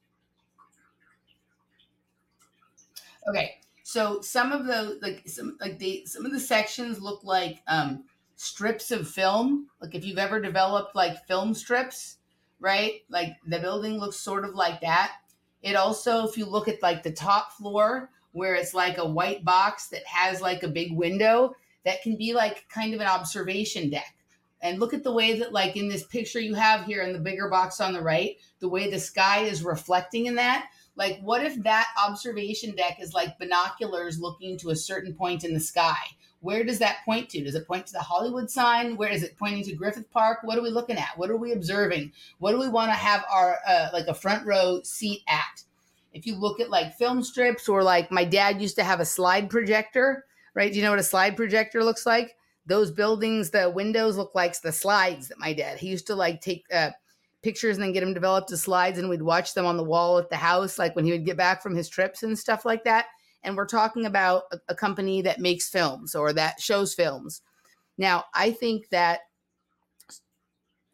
Okay, 3.27 3.59
so 3.83 4.21
some 4.21 4.51
of 4.51 4.65
the 4.65 4.99
like 5.01 5.27
some 5.27 5.57
like 5.61 5.79
they 5.79 6.03
some 6.05 6.25
of 6.25 6.31
the 6.31 6.39
sections 6.39 7.01
look 7.01 7.23
like 7.23 7.61
um 7.67 8.05
strips 8.35 8.91
of 8.91 9.09
film. 9.09 9.69
Like 9.81 9.95
if 9.95 10.05
you've 10.05 10.17
ever 10.17 10.41
developed 10.41 10.95
like 10.95 11.25
film 11.25 11.53
strips, 11.53 12.17
right? 12.59 13.01
Like 13.09 13.37
the 13.45 13.59
building 13.59 13.97
looks 13.97 14.17
sort 14.17 14.45
of 14.45 14.55
like 14.55 14.81
that. 14.81 15.17
It 15.61 15.75
also, 15.75 16.27
if 16.27 16.37
you 16.37 16.45
look 16.45 16.67
at 16.67 16.81
like 16.81 17.03
the 17.03 17.11
top 17.11 17.53
floor 17.53 18.09
where 18.33 18.55
it's 18.55 18.73
like 18.73 18.97
a 18.97 19.07
white 19.07 19.45
box 19.45 19.87
that 19.89 20.05
has 20.05 20.41
like 20.41 20.63
a 20.63 20.67
big 20.67 20.91
window, 20.91 21.55
that 21.85 22.01
can 22.01 22.15
be 22.15 22.33
like 22.33 22.67
kind 22.69 22.93
of 22.93 23.01
an 23.01 23.07
observation 23.07 23.89
deck. 23.89 24.15
And 24.61 24.79
look 24.79 24.93
at 24.93 25.03
the 25.03 25.11
way 25.11 25.39
that, 25.39 25.51
like 25.51 25.75
in 25.75 25.89
this 25.89 26.05
picture 26.05 26.39
you 26.39 26.55
have 26.55 26.85
here 26.85 27.03
in 27.03 27.11
the 27.11 27.19
bigger 27.19 27.49
box 27.49 27.81
on 27.81 27.91
the 27.91 28.01
right, 28.01 28.37
the 28.59 28.69
way 28.69 28.89
the 28.89 28.99
sky 28.99 29.39
is 29.39 29.63
reflecting 29.63 30.25
in 30.27 30.35
that. 30.35 30.69
Like, 30.95 31.19
what 31.21 31.43
if 31.43 31.61
that 31.63 31.87
observation 32.07 32.75
deck 32.75 32.97
is 33.01 33.13
like 33.13 33.39
binoculars 33.39 34.19
looking 34.19 34.57
to 34.59 34.69
a 34.69 34.75
certain 34.75 35.13
point 35.13 35.43
in 35.43 35.53
the 35.53 35.59
sky? 35.59 35.97
Where 36.39 36.63
does 36.63 36.79
that 36.79 36.99
point 37.05 37.29
to? 37.29 37.43
Does 37.43 37.55
it 37.55 37.67
point 37.67 37.87
to 37.87 37.93
the 37.93 37.99
Hollywood 37.99 38.49
sign? 38.49 38.97
Where 38.97 39.09
is 39.09 39.23
it 39.23 39.37
pointing 39.37 39.63
to 39.63 39.75
Griffith 39.75 40.11
Park? 40.11 40.39
What 40.43 40.57
are 40.57 40.61
we 40.61 40.69
looking 40.69 40.97
at? 40.97 41.17
What 41.17 41.29
are 41.29 41.37
we 41.37 41.53
observing? 41.53 42.11
What 42.39 42.51
do 42.51 42.59
we 42.59 42.67
want 42.67 42.89
to 42.89 42.95
have 42.95 43.23
our 43.31 43.57
uh, 43.67 43.89
like 43.91 44.07
a 44.07 44.13
front 44.13 44.45
row 44.45 44.81
seat 44.83 45.23
at? 45.27 45.63
If 46.13 46.27
you 46.27 46.35
look 46.35 46.59
at 46.59 46.69
like 46.69 46.95
film 46.95 47.23
strips 47.23 47.67
or 47.67 47.81
like 47.81 48.11
my 48.11 48.23
dad 48.23 48.61
used 48.61 48.75
to 48.75 48.83
have 48.83 48.99
a 48.99 49.05
slide 49.05 49.49
projector, 49.49 50.25
right? 50.55 50.71
Do 50.71 50.77
you 50.77 50.83
know 50.83 50.91
what 50.91 50.99
a 50.99 51.03
slide 51.03 51.35
projector 51.35 51.83
looks 51.83 52.05
like? 52.05 52.35
Those 52.65 52.91
buildings, 52.91 53.49
the 53.49 53.69
windows 53.69 54.17
look 54.17 54.33
like 54.35 54.59
the 54.61 54.71
slides 54.71 55.27
that 55.27 55.39
my 55.39 55.53
dad. 55.53 55.79
He 55.79 55.89
used 55.89 56.07
to 56.07 56.15
like 56.15 56.41
take 56.41 56.65
uh, 56.73 56.91
pictures 57.43 57.75
and 57.75 57.83
then 57.83 57.91
get 57.91 57.99
them 57.99 58.13
developed 58.13 58.51
as 58.51 58.61
slides 58.61 58.97
and 58.97 59.09
we'd 59.09 59.21
watch 59.21 59.53
them 59.53 59.65
on 59.65 59.77
the 59.77 59.83
wall 59.83 60.17
at 60.17 60.29
the 60.29 60.35
house 60.35 60.79
like 60.79 60.95
when 60.95 61.05
he 61.05 61.11
would 61.11 61.25
get 61.25 61.37
back 61.37 61.61
from 61.61 61.75
his 61.75 61.89
trips 61.89 62.23
and 62.23 62.39
stuff 62.39 62.65
like 62.65 62.83
that 62.85 63.07
and 63.43 63.55
we're 63.55 63.67
talking 63.67 64.05
about 64.05 64.43
a, 64.51 64.59
a 64.69 64.75
company 64.75 65.21
that 65.21 65.39
makes 65.39 65.69
films 65.69 66.15
or 66.15 66.31
that 66.33 66.59
shows 66.59 66.93
films 66.93 67.41
now 67.97 68.23
i 68.33 68.49
think 68.49 68.89
that 68.89 69.19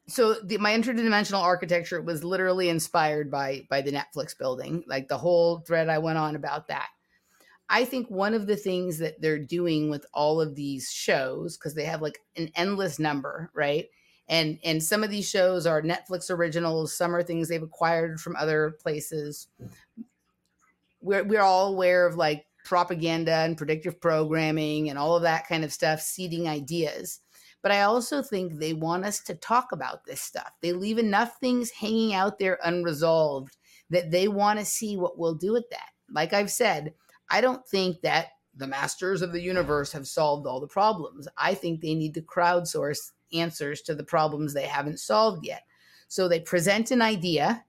so 0.07 0.33
the, 0.43 0.57
my 0.57 0.73
interdimensional 0.73 1.41
architecture 1.41 2.01
was 2.01 2.23
literally 2.23 2.67
inspired 2.67 3.29
by 3.29 3.65
by 3.69 3.79
the 3.79 3.91
netflix 3.91 4.35
building 4.37 4.83
like 4.87 5.07
the 5.07 5.17
whole 5.17 5.59
thread 5.59 5.87
i 5.87 5.99
went 5.99 6.17
on 6.17 6.35
about 6.35 6.67
that 6.67 6.89
i 7.69 7.85
think 7.85 8.09
one 8.09 8.33
of 8.33 8.47
the 8.47 8.55
things 8.57 8.97
that 8.97 9.21
they're 9.21 9.39
doing 9.39 9.89
with 9.89 10.05
all 10.13 10.41
of 10.41 10.55
these 10.55 10.91
shows 10.91 11.57
because 11.57 11.75
they 11.75 11.85
have 11.85 12.01
like 12.01 12.19
an 12.35 12.49
endless 12.55 12.99
number 12.99 13.49
right 13.53 13.89
and 14.29 14.59
and 14.63 14.81
some 14.81 15.03
of 15.03 15.09
these 15.09 15.27
shows 15.27 15.65
are 15.65 15.81
Netflix 15.81 16.29
originals. 16.29 16.95
Some 16.95 17.15
are 17.15 17.23
things 17.23 17.49
they've 17.49 17.61
acquired 17.61 18.21
from 18.21 18.35
other 18.35 18.77
places. 18.81 19.47
We're 21.01 21.23
we're 21.23 21.41
all 21.41 21.73
aware 21.73 22.05
of 22.05 22.15
like 22.15 22.45
propaganda 22.63 23.33
and 23.33 23.57
predictive 23.57 23.99
programming 23.99 24.89
and 24.89 24.99
all 24.99 25.15
of 25.15 25.23
that 25.23 25.47
kind 25.47 25.63
of 25.63 25.73
stuff, 25.73 25.99
seeding 26.01 26.47
ideas. 26.47 27.21
But 27.61 27.71
I 27.71 27.81
also 27.81 28.21
think 28.21 28.53
they 28.53 28.73
want 28.73 29.03
us 29.03 29.19
to 29.21 29.35
talk 29.35 29.71
about 29.71 30.05
this 30.05 30.21
stuff. 30.21 30.51
They 30.61 30.71
leave 30.71 30.99
enough 30.99 31.37
things 31.39 31.71
hanging 31.71 32.13
out 32.13 32.37
there 32.37 32.59
unresolved 32.63 33.57
that 33.89 34.11
they 34.11 34.27
want 34.27 34.59
to 34.59 34.65
see 34.65 34.95
what 34.95 35.17
we'll 35.17 35.33
do 35.33 35.51
with 35.51 35.69
that. 35.71 35.89
Like 36.09 36.31
I've 36.31 36.51
said, 36.51 36.93
I 37.29 37.41
don't 37.41 37.67
think 37.67 38.01
that 38.01 38.27
the 38.55 38.67
masters 38.67 39.21
of 39.21 39.31
the 39.31 39.41
universe 39.41 39.91
have 39.93 40.07
solved 40.07 40.45
all 40.45 40.59
the 40.59 40.67
problems. 40.67 41.27
I 41.37 41.53
think 41.53 41.81
they 41.81 41.95
need 41.95 42.13
to 42.15 42.21
crowdsource 42.21 43.11
answers 43.33 43.81
to 43.83 43.95
the 43.95 44.03
problems 44.03 44.53
they 44.53 44.65
haven't 44.65 44.99
solved 44.99 45.45
yet. 45.45 45.63
So 46.07 46.27
they 46.27 46.39
present 46.39 46.91
an 46.91 47.01
idea 47.01 47.63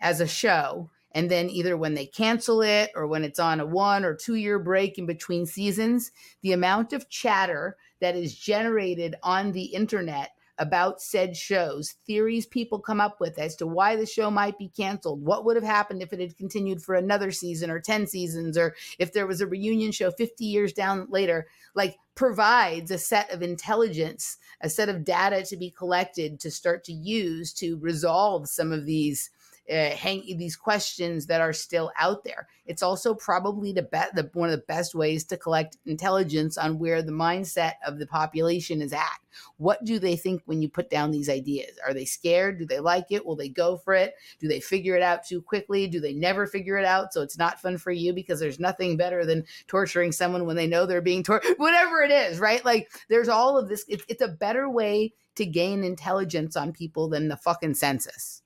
as 0.00 0.20
a 0.20 0.26
show, 0.26 0.90
and 1.12 1.30
then 1.30 1.48
either 1.48 1.76
when 1.76 1.94
they 1.94 2.06
cancel 2.06 2.60
it 2.60 2.90
or 2.94 3.06
when 3.06 3.24
it's 3.24 3.38
on 3.38 3.58
a 3.58 3.66
one 3.66 4.04
or 4.04 4.14
two 4.14 4.34
year 4.34 4.58
break 4.58 4.98
in 4.98 5.06
between 5.06 5.46
seasons, 5.46 6.12
the 6.42 6.52
amount 6.52 6.92
of 6.92 7.08
chatter 7.08 7.76
that 8.00 8.14
is 8.14 8.36
generated 8.36 9.14
on 9.22 9.52
the 9.52 9.64
internet 9.64 10.32
about 10.58 11.00
said 11.00 11.36
shows, 11.36 11.94
theories 12.06 12.46
people 12.46 12.78
come 12.78 13.00
up 13.00 13.20
with 13.20 13.38
as 13.38 13.56
to 13.56 13.66
why 13.66 13.96
the 13.96 14.06
show 14.06 14.30
might 14.30 14.58
be 14.58 14.68
canceled, 14.68 15.24
what 15.24 15.44
would 15.44 15.56
have 15.56 15.64
happened 15.64 16.02
if 16.02 16.12
it 16.12 16.20
had 16.20 16.36
continued 16.36 16.82
for 16.82 16.94
another 16.94 17.30
season 17.30 17.70
or 17.70 17.80
10 17.80 18.06
seasons, 18.06 18.56
or 18.56 18.74
if 18.98 19.12
there 19.12 19.26
was 19.26 19.40
a 19.40 19.46
reunion 19.46 19.92
show 19.92 20.10
50 20.10 20.44
years 20.44 20.72
down 20.72 21.06
later, 21.10 21.46
like 21.74 21.98
provides 22.14 22.90
a 22.90 22.98
set 22.98 23.30
of 23.30 23.42
intelligence, 23.42 24.38
a 24.62 24.70
set 24.70 24.88
of 24.88 25.04
data 25.04 25.42
to 25.44 25.56
be 25.56 25.70
collected 25.70 26.40
to 26.40 26.50
start 26.50 26.82
to 26.84 26.92
use 26.92 27.52
to 27.52 27.76
resolve 27.78 28.48
some 28.48 28.72
of 28.72 28.86
these 28.86 29.30
uh, 29.70 29.90
hang 29.90 30.22
these 30.36 30.56
questions 30.56 31.26
that 31.26 31.40
are 31.40 31.52
still 31.52 31.90
out 31.98 32.24
there. 32.24 32.48
It's 32.66 32.82
also 32.82 33.14
probably 33.14 33.72
the, 33.72 33.82
be- 33.82 33.98
the 34.14 34.30
one 34.32 34.48
of 34.48 34.56
the 34.56 34.64
best 34.66 34.94
ways 34.94 35.24
to 35.24 35.36
collect 35.36 35.76
intelligence 35.86 36.58
on 36.58 36.78
where 36.78 37.02
the 37.02 37.12
mindset 37.12 37.74
of 37.86 37.98
the 37.98 38.06
population 38.06 38.82
is 38.82 38.92
at. 38.92 39.18
What 39.58 39.84
do 39.84 39.98
they 39.98 40.16
think 40.16 40.42
when 40.46 40.62
you 40.62 40.68
put 40.68 40.90
down 40.90 41.10
these 41.10 41.28
ideas? 41.28 41.78
Are 41.84 41.94
they 41.94 42.04
scared? 42.04 42.58
Do 42.58 42.66
they 42.66 42.80
like 42.80 43.06
it? 43.10 43.24
Will 43.24 43.36
they 43.36 43.48
go 43.48 43.76
for 43.76 43.94
it? 43.94 44.14
Do 44.38 44.48
they 44.48 44.60
figure 44.60 44.96
it 44.96 45.02
out 45.02 45.24
too 45.24 45.42
quickly? 45.42 45.86
Do 45.86 46.00
they 46.00 46.14
never 46.14 46.46
figure 46.46 46.78
it 46.78 46.84
out? 46.84 47.12
So 47.12 47.22
it's 47.22 47.38
not 47.38 47.60
fun 47.60 47.78
for 47.78 47.90
you 47.90 48.12
because 48.12 48.40
there's 48.40 48.60
nothing 48.60 48.96
better 48.96 49.24
than 49.24 49.44
torturing 49.66 50.12
someone 50.12 50.46
when 50.46 50.56
they 50.56 50.66
know 50.66 50.86
they're 50.86 51.00
being 51.00 51.22
tortured. 51.22 51.54
Whatever 51.58 52.02
it 52.02 52.10
is, 52.10 52.38
right? 52.38 52.64
Like 52.64 52.90
there's 53.08 53.28
all 53.28 53.58
of 53.58 53.68
this. 53.68 53.84
It's, 53.88 54.04
it's 54.08 54.22
a 54.22 54.28
better 54.28 54.68
way 54.68 55.12
to 55.36 55.46
gain 55.46 55.84
intelligence 55.84 56.56
on 56.56 56.72
people 56.72 57.08
than 57.08 57.28
the 57.28 57.36
fucking 57.36 57.74
census. 57.74 58.42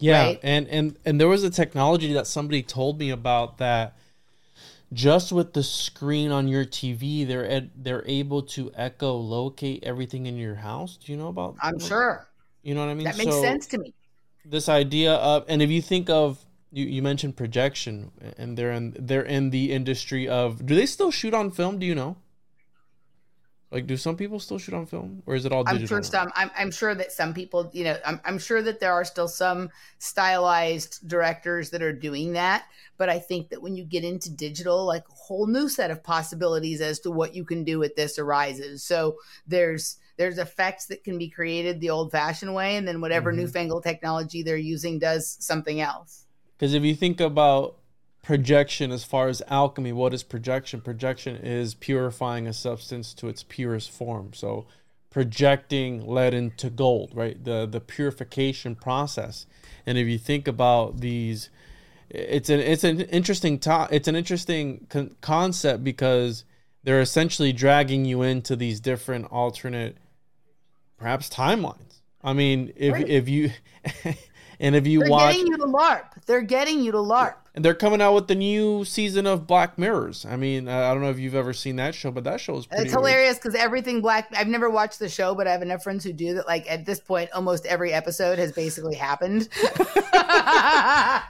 Yeah, 0.00 0.24
right? 0.24 0.40
and 0.42 0.66
and 0.68 0.96
and 1.04 1.20
there 1.20 1.28
was 1.28 1.44
a 1.44 1.50
technology 1.50 2.12
that 2.14 2.26
somebody 2.26 2.62
told 2.62 2.98
me 2.98 3.10
about 3.10 3.58
that 3.58 3.96
just 4.92 5.30
with 5.30 5.52
the 5.52 5.62
screen 5.62 6.32
on 6.32 6.48
your 6.48 6.64
TV, 6.64 7.26
they're 7.26 7.48
ed- 7.48 7.70
they're 7.76 8.04
able 8.06 8.42
to 8.42 8.72
echo 8.74 9.14
locate 9.14 9.84
everything 9.84 10.26
in 10.26 10.36
your 10.36 10.56
house. 10.56 10.96
Do 10.96 11.12
you 11.12 11.18
know 11.18 11.28
about? 11.28 11.56
I'm 11.62 11.78
sure. 11.78 12.26
You 12.62 12.74
know 12.74 12.80
what 12.80 12.90
I 12.90 12.94
mean? 12.94 13.04
That 13.04 13.16
makes 13.16 13.30
so, 13.30 13.40
sense 13.40 13.66
to 13.68 13.78
me. 13.78 13.94
This 14.44 14.68
idea 14.68 15.14
of, 15.14 15.44
and 15.48 15.62
if 15.62 15.70
you 15.70 15.80
think 15.80 16.10
of, 16.10 16.44
you, 16.72 16.86
you 16.86 17.02
mentioned 17.02 17.36
projection, 17.36 18.10
and 18.36 18.56
they're 18.56 18.72
in 18.72 18.96
they're 18.98 19.22
in 19.22 19.50
the 19.50 19.72
industry 19.72 20.28
of. 20.28 20.64
Do 20.66 20.74
they 20.74 20.86
still 20.86 21.10
shoot 21.10 21.34
on 21.34 21.50
film? 21.50 21.78
Do 21.78 21.86
you 21.86 21.94
know? 21.94 22.16
Like, 23.72 23.86
do 23.86 23.96
some 23.96 24.16
people 24.16 24.40
still 24.40 24.58
shoot 24.58 24.74
on 24.74 24.86
film, 24.86 25.22
or 25.26 25.36
is 25.36 25.46
it 25.46 25.52
all 25.52 25.62
digital? 25.62 25.82
I'm 25.82 25.86
sure 25.86 26.02
some. 26.02 26.32
I'm, 26.34 26.50
I'm 26.56 26.70
sure 26.72 26.92
that 26.92 27.12
some 27.12 27.32
people, 27.32 27.70
you 27.72 27.84
know, 27.84 27.96
I'm, 28.04 28.20
I'm 28.24 28.38
sure 28.38 28.60
that 28.62 28.80
there 28.80 28.92
are 28.92 29.04
still 29.04 29.28
some 29.28 29.70
stylized 29.98 31.06
directors 31.06 31.70
that 31.70 31.80
are 31.80 31.92
doing 31.92 32.32
that. 32.32 32.64
But 32.96 33.08
I 33.08 33.20
think 33.20 33.50
that 33.50 33.62
when 33.62 33.76
you 33.76 33.84
get 33.84 34.02
into 34.02 34.28
digital, 34.28 34.84
like 34.86 35.04
a 35.08 35.14
whole 35.14 35.46
new 35.46 35.68
set 35.68 35.92
of 35.92 36.02
possibilities 36.02 36.80
as 36.80 36.98
to 37.00 37.12
what 37.12 37.32
you 37.32 37.44
can 37.44 37.62
do 37.62 37.78
with 37.78 37.94
this 37.94 38.18
arises. 38.18 38.82
So 38.82 39.18
there's 39.46 39.98
there's 40.16 40.38
effects 40.38 40.86
that 40.86 41.04
can 41.04 41.16
be 41.16 41.28
created 41.28 41.80
the 41.80 41.90
old-fashioned 41.90 42.52
way, 42.52 42.76
and 42.76 42.88
then 42.88 43.00
whatever 43.00 43.30
mm-hmm. 43.30 43.42
newfangled 43.42 43.84
technology 43.84 44.42
they're 44.42 44.56
using 44.56 44.98
does 44.98 45.36
something 45.40 45.80
else. 45.80 46.26
Because 46.58 46.74
if 46.74 46.82
you 46.82 46.94
think 46.96 47.20
about 47.20 47.76
projection 48.22 48.92
as 48.92 49.02
far 49.04 49.28
as 49.28 49.42
alchemy 49.48 49.92
what 49.92 50.12
is 50.12 50.22
projection 50.22 50.80
projection 50.80 51.36
is 51.36 51.74
purifying 51.74 52.46
a 52.46 52.52
substance 52.52 53.14
to 53.14 53.28
its 53.28 53.42
purest 53.42 53.90
form 53.90 54.32
so 54.34 54.66
projecting 55.10 56.06
lead 56.06 56.32
into 56.32 56.70
gold, 56.70 57.10
right? 57.14 57.42
The 57.42 57.66
the 57.66 57.80
purification 57.80 58.76
process. 58.76 59.46
And 59.84 59.98
if 59.98 60.06
you 60.06 60.18
think 60.18 60.46
about 60.46 61.00
these, 61.00 61.50
it's 62.08 62.48
an 62.48 62.60
it's 62.60 62.84
an 62.84 63.00
interesting 63.02 63.58
to, 63.60 63.88
it's 63.90 64.08
an 64.08 64.16
interesting 64.16 64.86
con- 64.88 65.16
concept 65.20 65.82
because 65.84 66.44
they're 66.84 67.00
essentially 67.00 67.52
dragging 67.52 68.04
you 68.04 68.22
into 68.22 68.56
these 68.56 68.80
different 68.80 69.26
alternate, 69.32 69.96
perhaps 70.96 71.28
timelines. 71.28 72.00
I 72.22 72.32
mean, 72.32 72.72
if 72.76 72.92
Right. 72.92 73.08
if 73.08 73.28
you 73.28 73.50
and 74.60 74.76
if 74.76 74.86
you 74.86 75.00
They're 75.00 75.10
watch 75.10 75.34
getting 75.34 75.48
you 75.48 75.56
to 75.56 75.64
LARP. 75.64 76.24
They're 76.26 76.42
getting 76.42 76.80
you 76.82 76.92
to 76.92 76.98
LARP. 76.98 77.34
and 77.54 77.64
they're 77.64 77.74
coming 77.74 78.00
out 78.00 78.14
with 78.14 78.28
the 78.28 78.34
new 78.34 78.84
season 78.84 79.26
of 79.26 79.46
Black 79.46 79.78
Mirrors. 79.78 80.24
I 80.24 80.36
mean, 80.36 80.68
I 80.68 80.92
don't 80.92 81.02
know 81.02 81.10
if 81.10 81.18
you've 81.18 81.34
ever 81.34 81.52
seen 81.52 81.76
that 81.76 81.94
show, 81.94 82.10
but 82.10 82.24
that 82.24 82.40
show 82.40 82.56
is 82.58 82.66
pretty 82.66 82.84
It's 82.84 82.92
hilarious 82.92 83.36
because 83.36 83.54
everything 83.54 84.00
black. 84.00 84.32
I've 84.36 84.46
never 84.46 84.70
watched 84.70 84.98
the 84.98 85.08
show, 85.08 85.34
but 85.34 85.48
I 85.48 85.52
have 85.52 85.62
enough 85.62 85.82
friends 85.82 86.04
who 86.04 86.12
do 86.12 86.34
that. 86.34 86.46
Like 86.46 86.70
at 86.70 86.84
this 86.86 87.00
point, 87.00 87.30
almost 87.32 87.66
every 87.66 87.92
episode 87.92 88.38
has 88.38 88.52
basically 88.52 88.94
happened. 88.94 89.48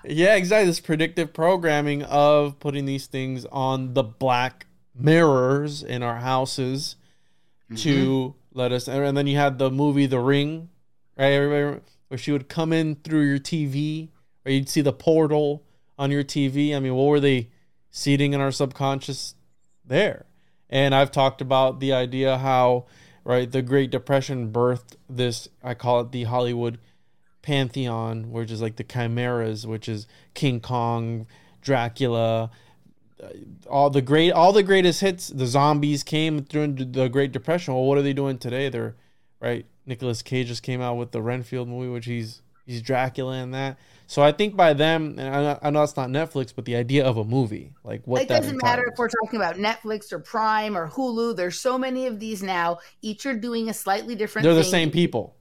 Yeah, 0.04 0.36
exactly. 0.36 0.66
This 0.66 0.80
predictive 0.80 1.32
programming 1.32 2.02
of 2.04 2.58
putting 2.58 2.84
these 2.84 3.06
things 3.06 3.46
on 3.46 3.94
the 3.94 4.02
black 4.02 4.66
mirrors 4.94 5.82
in 5.82 6.02
our 6.02 6.16
houses 6.16 6.96
to 7.76 8.34
mm-hmm. 8.34 8.58
let 8.58 8.72
us. 8.72 8.88
And 8.88 9.16
then 9.16 9.26
you 9.26 9.36
had 9.36 9.58
the 9.58 9.70
movie 9.70 10.06
The 10.06 10.18
Ring, 10.18 10.68
right? 11.16 11.32
Everybody, 11.32 11.80
where 12.10 12.18
she 12.18 12.32
would 12.32 12.48
come 12.48 12.72
in 12.72 12.96
through 12.96 13.22
your 13.22 13.38
TV, 13.38 14.08
or 14.44 14.50
you'd 14.50 14.68
see 14.68 14.80
the 14.80 14.92
portal 14.92 15.62
on 15.96 16.10
your 16.10 16.24
TV. 16.24 16.74
I 16.74 16.80
mean, 16.80 16.96
what 16.96 17.04
were 17.04 17.20
they 17.20 17.50
seeding 17.92 18.32
in 18.32 18.40
our 18.40 18.50
subconscious 18.50 19.36
there? 19.84 20.26
And 20.68 20.92
I've 20.92 21.12
talked 21.12 21.40
about 21.40 21.78
the 21.78 21.92
idea 21.92 22.36
how, 22.36 22.86
right, 23.22 23.48
the 23.48 23.62
Great 23.62 23.92
Depression 23.92 24.50
birthed 24.50 24.96
this. 25.08 25.48
I 25.62 25.74
call 25.74 26.00
it 26.00 26.10
the 26.10 26.24
Hollywood 26.24 26.80
pantheon, 27.42 28.32
which 28.32 28.50
is 28.50 28.60
like 28.60 28.74
the 28.74 28.82
chimeras, 28.82 29.64
which 29.64 29.88
is 29.88 30.08
King 30.34 30.58
Kong, 30.58 31.28
Dracula, 31.62 32.50
uh, 33.22 33.28
all 33.68 33.88
the 33.88 34.02
great, 34.02 34.32
all 34.32 34.52
the 34.52 34.64
greatest 34.64 35.00
hits. 35.00 35.28
The 35.28 35.46
zombies 35.46 36.02
came 36.02 36.40
during 36.40 36.90
the 36.90 37.08
Great 37.08 37.30
Depression. 37.30 37.72
Well, 37.72 37.84
what 37.84 37.98
are 37.98 38.02
they 38.02 38.14
doing 38.14 38.38
today? 38.38 38.68
They're 38.68 38.96
right. 39.40 39.64
Nicolas 39.90 40.22
Cage 40.22 40.46
just 40.46 40.62
came 40.62 40.80
out 40.80 40.94
with 40.94 41.10
the 41.10 41.20
Renfield 41.20 41.68
movie, 41.68 41.90
which 41.90 42.06
he's 42.06 42.40
he's 42.64 42.80
Dracula 42.80 43.38
in 43.42 43.50
that. 43.50 43.76
So 44.06 44.22
I 44.22 44.32
think 44.32 44.56
by 44.56 44.72
them, 44.72 45.16
and 45.18 45.34
I 45.34 45.42
know, 45.42 45.58
I 45.62 45.70
know 45.70 45.82
it's 45.82 45.96
not 45.96 46.08
Netflix, 46.08 46.52
but 46.54 46.64
the 46.64 46.76
idea 46.76 47.04
of 47.04 47.16
a 47.16 47.24
movie, 47.24 47.72
like 47.84 48.06
what 48.06 48.22
it 48.22 48.28
doesn't 48.28 48.62
matter 48.62 48.84
if 48.90 48.98
we're 48.98 49.08
talking 49.08 49.36
about 49.36 49.56
Netflix 49.56 50.12
or 50.12 50.20
Prime 50.20 50.76
or 50.76 50.88
Hulu. 50.88 51.36
There's 51.36 51.60
so 51.60 51.76
many 51.76 52.06
of 52.06 52.18
these 52.18 52.42
now. 52.42 52.78
Each 53.02 53.26
are 53.26 53.34
doing 53.34 53.68
a 53.68 53.74
slightly 53.74 54.14
different. 54.14 54.44
They're 54.44 54.54
the 54.54 54.64
same 54.64 54.90
people. 54.90 55.36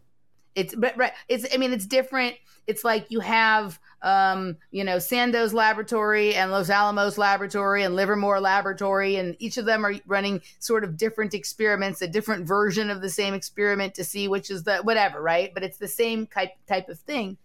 It's 0.55 0.75
but 0.75 0.97
right. 0.97 1.13
It's 1.27 1.45
I 1.53 1.57
mean 1.57 1.71
it's 1.71 1.85
different. 1.85 2.35
It's 2.67 2.83
like 2.83 3.05
you 3.09 3.19
have 3.21 3.79
um 4.01 4.55
you 4.71 4.83
know 4.83 4.99
Sandoz 4.99 5.53
Laboratory 5.53 6.35
and 6.35 6.51
Los 6.51 6.69
Alamos 6.69 7.17
Laboratory 7.17 7.83
and 7.83 7.95
Livermore 7.95 8.39
Laboratory 8.39 9.15
and 9.17 9.35
each 9.39 9.57
of 9.57 9.65
them 9.65 9.85
are 9.85 9.95
running 10.07 10.41
sort 10.59 10.83
of 10.83 10.97
different 10.97 11.33
experiments, 11.33 12.01
a 12.01 12.07
different 12.07 12.47
version 12.47 12.89
of 12.89 13.01
the 13.01 13.09
same 13.09 13.33
experiment 13.33 13.93
to 13.95 14.03
see 14.03 14.27
which 14.27 14.49
is 14.49 14.63
the 14.63 14.77
whatever, 14.77 15.21
right? 15.21 15.53
But 15.53 15.63
it's 15.63 15.77
the 15.77 15.87
same 15.87 16.27
type 16.27 16.51
type 16.67 16.89
of 16.89 16.99
thing. 16.99 17.37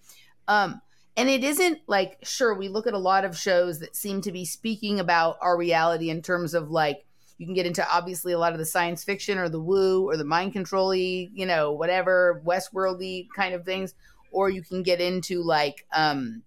Um 0.48 0.80
and 1.16 1.28
it 1.28 1.44
isn't 1.44 1.80
like 1.86 2.18
sure 2.22 2.54
we 2.54 2.68
look 2.68 2.86
at 2.86 2.94
a 2.94 2.98
lot 2.98 3.24
of 3.24 3.36
shows 3.36 3.78
that 3.80 3.94
seem 3.96 4.20
to 4.22 4.32
be 4.32 4.44
speaking 4.44 5.00
about 5.00 5.38
our 5.40 5.56
reality 5.56 6.10
in 6.10 6.22
terms 6.22 6.54
of 6.54 6.70
like 6.70 7.04
you 7.38 7.46
can 7.46 7.54
get 7.54 7.66
into 7.66 7.86
obviously 7.92 8.32
a 8.32 8.38
lot 8.38 8.52
of 8.52 8.58
the 8.58 8.64
science 8.64 9.02
fiction 9.02 9.38
or 9.38 9.48
the 9.48 9.60
woo 9.60 10.08
or 10.08 10.16
the 10.16 10.24
mind 10.24 10.52
control 10.52 10.94
you 10.94 11.46
know, 11.46 11.72
whatever 11.72 12.40
Westworldy 12.44 13.28
kind 13.34 13.54
of 13.54 13.64
things, 13.64 13.94
or 14.34 14.50
you 14.50 14.62
can 14.62 14.82
get 14.82 15.00
into 15.00 15.42
like, 15.42 15.86
um, 15.94 16.42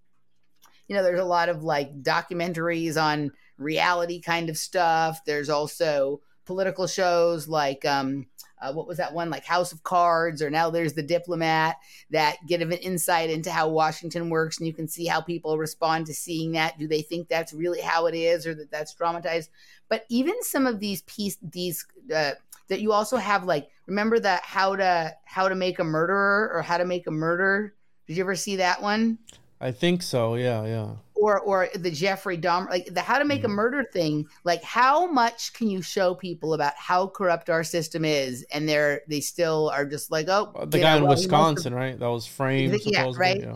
you 0.87 0.95
know, 0.95 1.03
there's 1.03 1.19
a 1.19 1.25
lot 1.25 1.49
of 1.49 1.63
like 1.63 2.03
documentaries 2.03 3.01
on 3.01 3.31
reality 3.57 4.21
kind 4.21 4.49
of 4.49 4.57
stuff. 4.57 5.21
There's 5.25 5.49
also 5.49 6.21
political 6.45 6.87
shows 6.87 7.47
like, 7.47 7.83
um, 7.85 8.27
uh, 8.59 8.73
what 8.73 8.87
was 8.87 8.97
that 8.97 9.13
one 9.13 9.29
like 9.29 9.45
House 9.45 9.71
of 9.71 9.83
Cards, 9.83 10.41
or 10.41 10.49
now 10.49 10.71
there's 10.71 10.93
The 10.93 11.03
Diplomat 11.03 11.75
that 12.09 12.37
give 12.47 12.61
an 12.61 12.71
insight 12.71 13.29
into 13.29 13.51
how 13.51 13.69
Washington 13.69 14.31
works, 14.31 14.57
and 14.57 14.65
you 14.65 14.73
can 14.73 14.87
see 14.87 15.05
how 15.05 15.21
people 15.21 15.59
respond 15.59 16.07
to 16.07 16.13
seeing 16.15 16.53
that. 16.53 16.79
Do 16.79 16.87
they 16.87 17.03
think 17.03 17.27
that's 17.27 17.53
really 17.53 17.81
how 17.81 18.07
it 18.07 18.15
is, 18.15 18.47
or 18.47 18.55
that 18.55 18.71
that's 18.71 18.95
dramatized? 18.95 19.51
but 19.89 20.05
even 20.09 20.41
some 20.41 20.67
of 20.67 20.79
these 20.79 21.01
piece 21.03 21.37
these 21.41 21.85
uh, 22.13 22.31
that 22.67 22.81
you 22.81 22.91
also 22.91 23.17
have 23.17 23.45
like 23.45 23.69
remember 23.85 24.19
that 24.19 24.43
how 24.43 24.75
to 24.75 25.13
how 25.25 25.47
to 25.47 25.55
make 25.55 25.79
a 25.79 25.83
murderer 25.83 26.51
or 26.53 26.61
how 26.61 26.77
to 26.77 26.85
make 26.85 27.07
a 27.07 27.11
murder 27.11 27.73
did 28.07 28.17
you 28.17 28.23
ever 28.23 28.35
see 28.35 28.55
that 28.57 28.81
one 28.81 29.17
I 29.59 29.71
think 29.71 30.03
so. 30.03 30.35
Yeah, 30.35 30.65
yeah. 30.65 30.89
or 31.15 31.39
or 31.39 31.67
the 31.73 31.89
jeffrey 31.89 32.37
dahmer 32.37 32.69
like 32.69 32.93
the 32.93 33.01
how 33.01 33.17
to 33.17 33.25
make 33.25 33.43
a 33.43 33.47
murder 33.47 33.83
thing 33.83 34.27
like 34.43 34.61
how 34.63 35.07
much 35.07 35.51
can 35.53 35.67
you 35.67 35.81
show 35.81 36.13
people 36.13 36.53
about 36.53 36.73
how 36.77 37.07
corrupt 37.07 37.49
our 37.49 37.63
system 37.63 38.05
is 38.05 38.45
and 38.51 38.69
they're 38.69 39.01
they 39.07 39.19
still 39.19 39.71
are 39.73 39.85
just 39.85 40.11
like 40.11 40.27
oh 40.29 40.53
Uh, 40.55 40.65
The 40.65 40.77
guy 40.79 40.91
know, 40.91 40.97
in 40.97 41.03
well, 41.03 41.15
Wisconsin, 41.15 41.73
right? 41.73 41.97
That 41.99 42.07
was 42.07 42.27
framed. 42.27 42.73
Yeah, 42.85 42.99
supposedly, 42.99 43.19
right? 43.19 43.41
yeah. 43.41 43.55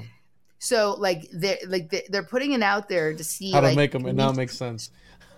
so 0.58 0.96
like 0.98 1.28
they're 1.32 1.60
like 1.68 1.92
they're, 1.92 2.02
they're 2.10 2.24
putting 2.24 2.54
it 2.54 2.64
out 2.64 2.90
there 2.90 3.14
to 3.14 3.24
see 3.24 3.52
How 3.52 3.62
to 3.62 3.68
like, 3.68 3.76
make 3.76 3.92
them? 3.92 4.08
It 4.08 4.16
now 4.16 4.32
makes 4.32 4.58
sense. 4.58 4.90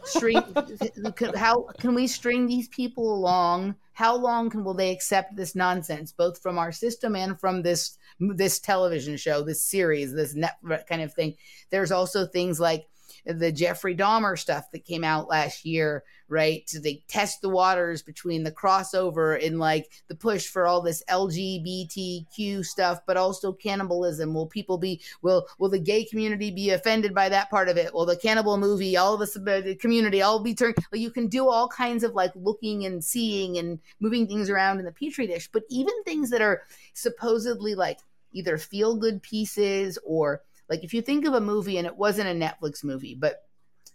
string 0.05 0.41
how 1.35 1.63
can 1.79 1.93
we 1.93 2.07
string 2.07 2.47
these 2.47 2.67
people 2.69 3.13
along 3.13 3.75
how 3.93 4.15
long 4.15 4.49
can 4.49 4.63
will 4.63 4.73
they 4.73 4.91
accept 4.91 5.35
this 5.35 5.55
nonsense 5.55 6.11
both 6.11 6.41
from 6.41 6.57
our 6.57 6.71
system 6.71 7.15
and 7.15 7.39
from 7.39 7.61
this 7.61 7.97
this 8.35 8.59
television 8.59 9.17
show 9.17 9.41
this 9.41 9.61
series 9.61 10.13
this 10.13 10.35
net 10.35 10.57
kind 10.87 11.01
of 11.01 11.13
thing 11.13 11.35
there's 11.69 11.91
also 11.91 12.25
things 12.25 12.59
like 12.59 12.87
the 13.25 13.51
Jeffrey 13.51 13.95
Dahmer 13.95 14.37
stuff 14.37 14.69
that 14.71 14.85
came 14.85 15.03
out 15.03 15.29
last 15.29 15.65
year, 15.65 16.03
right? 16.27 16.67
So 16.69 16.79
they 16.79 17.03
test 17.07 17.41
the 17.41 17.49
waters 17.49 18.01
between 18.01 18.43
the 18.43 18.51
crossover 18.51 19.43
and 19.45 19.59
like 19.59 19.89
the 20.07 20.15
push 20.15 20.47
for 20.47 20.65
all 20.65 20.81
this 20.81 21.03
LGBTQ 21.09 22.65
stuff, 22.65 22.99
but 23.05 23.17
also 23.17 23.53
cannibalism. 23.53 24.33
Will 24.33 24.47
people 24.47 24.77
be 24.77 25.01
will 25.21 25.47
will 25.57 25.69
the 25.69 25.79
gay 25.79 26.03
community 26.03 26.51
be 26.51 26.71
offended 26.71 27.13
by 27.13 27.29
that 27.29 27.49
part 27.49 27.69
of 27.69 27.77
it? 27.77 27.93
Will 27.93 28.05
the 28.05 28.17
cannibal 28.17 28.57
movie, 28.57 28.97
all 28.97 29.17
the 29.17 29.25
uh, 29.25 29.61
the 29.61 29.75
community, 29.75 30.21
all 30.21 30.39
be 30.39 30.53
turned? 30.53 30.75
You 30.91 31.11
can 31.11 31.27
do 31.27 31.47
all 31.47 31.67
kinds 31.67 32.03
of 32.03 32.13
like 32.13 32.31
looking 32.35 32.85
and 32.85 33.03
seeing 33.03 33.57
and 33.57 33.79
moving 33.99 34.27
things 34.27 34.49
around 34.49 34.79
in 34.79 34.85
the 34.85 34.91
petri 34.91 35.27
dish, 35.27 35.49
but 35.51 35.63
even 35.69 35.93
things 36.03 36.29
that 36.31 36.41
are 36.41 36.63
supposedly 36.93 37.75
like 37.75 37.99
either 38.33 38.57
feel 38.57 38.95
good 38.95 39.21
pieces 39.21 39.97
or 40.05 40.41
like 40.69 40.83
if 40.83 40.93
you 40.93 41.01
think 41.01 41.25
of 41.25 41.33
a 41.33 41.41
movie 41.41 41.77
and 41.77 41.87
it 41.87 41.95
wasn't 41.95 42.29
a 42.29 42.45
Netflix 42.45 42.83
movie, 42.83 43.15
but 43.15 43.43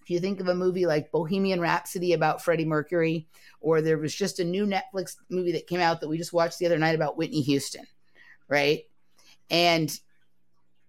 if 0.03 0.11
you 0.11 0.21
think 0.21 0.41
of 0.41 0.49
a 0.49 0.55
movie 0.55 0.87
like 0.87 1.13
Bohemian 1.13 1.61
Rhapsody 1.61 2.15
about 2.15 2.43
Freddie 2.43 2.65
Mercury, 2.65 3.29
or 3.61 3.83
there 3.83 3.99
was 3.99 4.15
just 4.15 4.41
a 4.41 4.45
new 4.45 4.65
Netflix 4.65 5.17
movie 5.29 5.53
that 5.53 5.67
came 5.67 5.81
out 5.81 6.01
that 6.01 6.09
we 6.09 6.17
just 6.17 6.33
watched 6.33 6.59
the 6.59 6.65
other 6.65 6.79
night 6.79 6.95
about 6.95 7.19
Whitney 7.19 7.43
Houston, 7.43 7.87
right? 8.49 8.85
And 9.51 9.95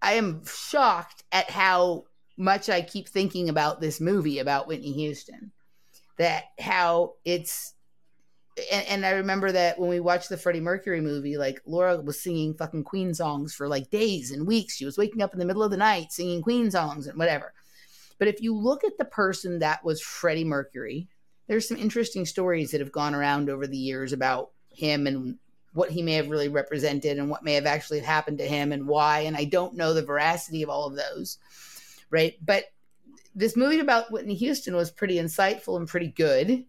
I 0.02 0.14
am 0.14 0.46
shocked 0.46 1.24
at 1.34 1.50
how 1.50 2.06
much 2.38 2.70
I 2.70 2.82
keep 2.82 3.10
thinking 3.10 3.50
about 3.50 3.82
this 3.82 4.00
movie 4.00 4.40
about 4.40 4.68
Whitney 4.68 4.94
Houston. 4.94 5.52
That 6.18 6.46
how 6.58 7.16
it's 7.26 7.74
and, 8.72 8.88
and 8.88 9.06
I 9.06 9.12
remember 9.12 9.52
that 9.52 9.80
when 9.80 9.90
we 9.90 10.00
watched 10.00 10.30
the 10.30 10.38
Freddie 10.38 10.60
Mercury 10.60 11.02
movie, 11.02 11.38
like 11.38 11.62
Laura 11.66 12.00
was 12.00 12.20
singing 12.20 12.54
fucking 12.54 12.84
Queen 12.84 13.14
songs 13.14 13.54
for 13.54 13.68
like 13.68 13.90
days 13.90 14.32
and 14.32 14.48
weeks. 14.48 14.76
She 14.76 14.86
was 14.86 14.98
waking 14.98 15.22
up 15.22 15.34
in 15.34 15.40
the 15.40 15.46
middle 15.46 15.64
of 15.64 15.72
the 15.72 15.78
night 15.78 16.12
singing 16.12 16.42
Queen 16.42 16.70
songs 16.72 17.08
and 17.08 17.18
whatever. 17.18 17.54
But 18.18 18.28
if 18.28 18.42
you 18.42 18.56
look 18.56 18.84
at 18.84 18.98
the 18.98 19.06
person 19.06 19.60
that 19.60 19.84
was 19.84 20.02
Freddie 20.02 20.44
Mercury, 20.44 21.08
there's 21.48 21.68
some 21.68 21.78
interesting 21.78 22.26
stories 22.26 22.72
that 22.72 22.82
have 22.82 22.92
gone 22.92 23.16
around 23.16 23.50
over 23.50 23.66
the 23.66 23.78
years 23.78 24.14
about 24.14 24.52
him 24.70 25.08
and 25.08 25.38
what 25.74 25.90
he 25.90 26.02
may 26.02 26.14
have 26.14 26.30
really 26.30 26.50
represented 26.50 27.18
and 27.18 27.30
what 27.30 27.44
may 27.44 27.54
have 27.54 27.66
actually 27.66 28.00
happened 28.00 28.38
to 28.40 28.46
him 28.46 28.72
and 28.72 28.88
why. 28.88 29.22
And 29.22 29.36
I 29.36 29.46
don't 29.46 29.76
know 29.76 29.94
the 29.94 30.02
veracity 30.02 30.64
of 30.64 30.70
all 30.70 30.88
of 30.88 30.96
those, 30.96 31.38
right? 32.10 32.36
But 32.44 32.66
this 33.36 33.56
movie 33.56 33.80
about 33.80 34.12
Whitney 34.12 34.36
Houston 34.36 34.76
was 34.76 34.92
pretty 34.92 35.16
insightful 35.16 35.78
and 35.78 35.88
pretty 35.88 36.08
good 36.08 36.66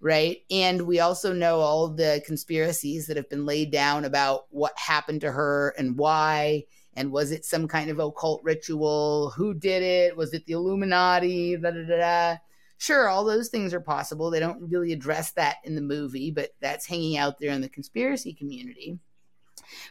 right? 0.00 0.38
And 0.50 0.82
we 0.82 1.00
also 1.00 1.32
know 1.32 1.60
all 1.60 1.88
the 1.88 2.22
conspiracies 2.24 3.06
that 3.06 3.16
have 3.16 3.28
been 3.28 3.46
laid 3.46 3.70
down 3.70 4.04
about 4.04 4.46
what 4.50 4.78
happened 4.78 5.20
to 5.22 5.32
her 5.32 5.74
and 5.78 5.96
why. 5.98 6.64
And 6.94 7.12
was 7.12 7.30
it 7.32 7.44
some 7.44 7.68
kind 7.68 7.90
of 7.90 7.98
occult 7.98 8.42
ritual? 8.42 9.30
Who 9.36 9.54
did 9.54 9.82
it? 9.82 10.16
Was 10.16 10.34
it 10.34 10.46
the 10.46 10.54
Illuminati? 10.54 11.56
Da, 11.56 11.70
da, 11.70 11.84
da, 11.84 11.96
da. 11.96 12.36
Sure, 12.78 13.08
all 13.08 13.24
those 13.24 13.48
things 13.48 13.74
are 13.74 13.80
possible. 13.80 14.30
They 14.30 14.40
don't 14.40 14.70
really 14.70 14.92
address 14.92 15.32
that 15.32 15.56
in 15.64 15.74
the 15.74 15.80
movie, 15.80 16.30
but 16.30 16.50
that's 16.60 16.86
hanging 16.86 17.16
out 17.16 17.38
there 17.40 17.50
in 17.50 17.60
the 17.60 17.68
conspiracy 17.68 18.32
community. 18.32 18.98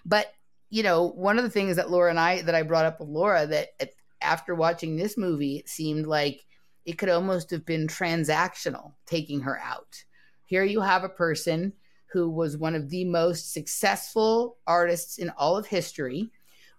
But, 0.05 0.33
you 0.69 0.83
know, 0.83 1.09
one 1.09 1.37
of 1.37 1.43
the 1.43 1.49
things 1.49 1.75
that 1.75 1.91
Laura 1.91 2.09
and 2.09 2.19
I, 2.19 2.41
that 2.43 2.55
I 2.55 2.63
brought 2.63 2.85
up 2.85 2.99
with 2.99 3.09
Laura, 3.09 3.45
that 3.45 3.69
after 4.21 4.55
watching 4.55 4.95
this 4.95 5.17
movie, 5.17 5.57
it 5.57 5.69
seemed 5.69 6.07
like 6.07 6.45
it 6.87 6.97
could 6.97 7.09
almost 7.09 7.51
have 7.51 7.65
been 7.65 7.85
transactional 7.85 8.93
taking 9.05 9.41
her 9.41 9.59
out. 9.59 10.03
Here 10.45 10.63
you 10.63 10.79
have 10.79 11.03
a 11.03 11.09
person 11.09 11.73
who 12.13 12.29
was 12.29 12.57
one 12.57 12.75
of 12.75 12.89
the 12.89 13.03
most 13.03 13.51
successful 13.51 14.55
artists 14.65 15.17
in 15.17 15.29
all 15.31 15.57
of 15.57 15.67
history, 15.67 16.31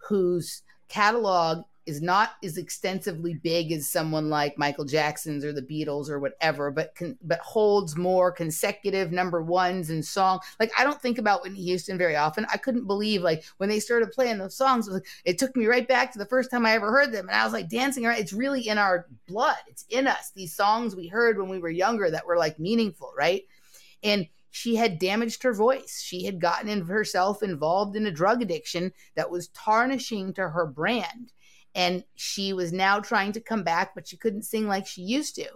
whose 0.08 0.62
catalog 0.88 1.64
is 1.88 2.02
not 2.02 2.32
as 2.44 2.58
extensively 2.58 3.32
big 3.32 3.72
as 3.72 3.88
someone 3.88 4.28
like 4.28 4.58
Michael 4.58 4.84
Jackson's 4.84 5.42
or 5.42 5.54
the 5.54 5.62
Beatles 5.62 6.10
or 6.10 6.20
whatever, 6.20 6.70
but 6.70 6.94
but 7.22 7.40
holds 7.40 7.96
more 7.96 8.30
consecutive 8.30 9.10
number 9.10 9.42
ones 9.42 9.88
and 9.88 10.04
song. 10.04 10.38
Like 10.60 10.70
I 10.78 10.84
don't 10.84 11.00
think 11.00 11.16
about 11.16 11.42
Whitney 11.42 11.62
Houston 11.62 11.96
very 11.96 12.14
often. 12.14 12.46
I 12.52 12.58
couldn't 12.58 12.86
believe 12.86 13.22
like 13.22 13.42
when 13.56 13.70
they 13.70 13.80
started 13.80 14.12
playing 14.12 14.36
those 14.36 14.54
songs, 14.54 14.86
it, 14.86 14.92
like, 14.92 15.06
it 15.24 15.38
took 15.38 15.56
me 15.56 15.64
right 15.64 15.88
back 15.88 16.12
to 16.12 16.18
the 16.18 16.26
first 16.26 16.50
time 16.50 16.66
I 16.66 16.72
ever 16.72 16.92
heard 16.92 17.10
them, 17.10 17.26
and 17.26 17.34
I 17.34 17.44
was 17.44 17.54
like 17.54 17.70
dancing 17.70 18.04
around. 18.04 18.18
It's 18.18 18.34
really 18.34 18.68
in 18.68 18.76
our 18.76 19.06
blood. 19.26 19.56
It's 19.66 19.86
in 19.88 20.06
us. 20.06 20.30
These 20.36 20.54
songs 20.54 20.94
we 20.94 21.08
heard 21.08 21.38
when 21.38 21.48
we 21.48 21.58
were 21.58 21.70
younger 21.70 22.10
that 22.10 22.26
were 22.26 22.36
like 22.36 22.60
meaningful, 22.60 23.14
right? 23.16 23.44
And 24.02 24.28
she 24.50 24.76
had 24.76 24.98
damaged 24.98 25.42
her 25.42 25.54
voice. 25.54 26.02
She 26.02 26.24
had 26.24 26.38
gotten 26.38 26.68
in 26.68 26.82
herself 26.82 27.42
involved 27.42 27.96
in 27.96 28.06
a 28.06 28.10
drug 28.10 28.42
addiction 28.42 28.92
that 29.14 29.30
was 29.30 29.48
tarnishing 29.48 30.34
to 30.34 30.50
her 30.50 30.66
brand 30.66 31.32
and 31.74 32.04
she 32.16 32.52
was 32.52 32.72
now 32.72 33.00
trying 33.00 33.32
to 33.32 33.40
come 33.40 33.62
back, 33.62 33.94
but 33.94 34.08
she 34.08 34.16
couldn't 34.16 34.42
sing 34.42 34.66
like 34.66 34.86
she 34.86 35.02
used 35.02 35.34
to. 35.36 35.48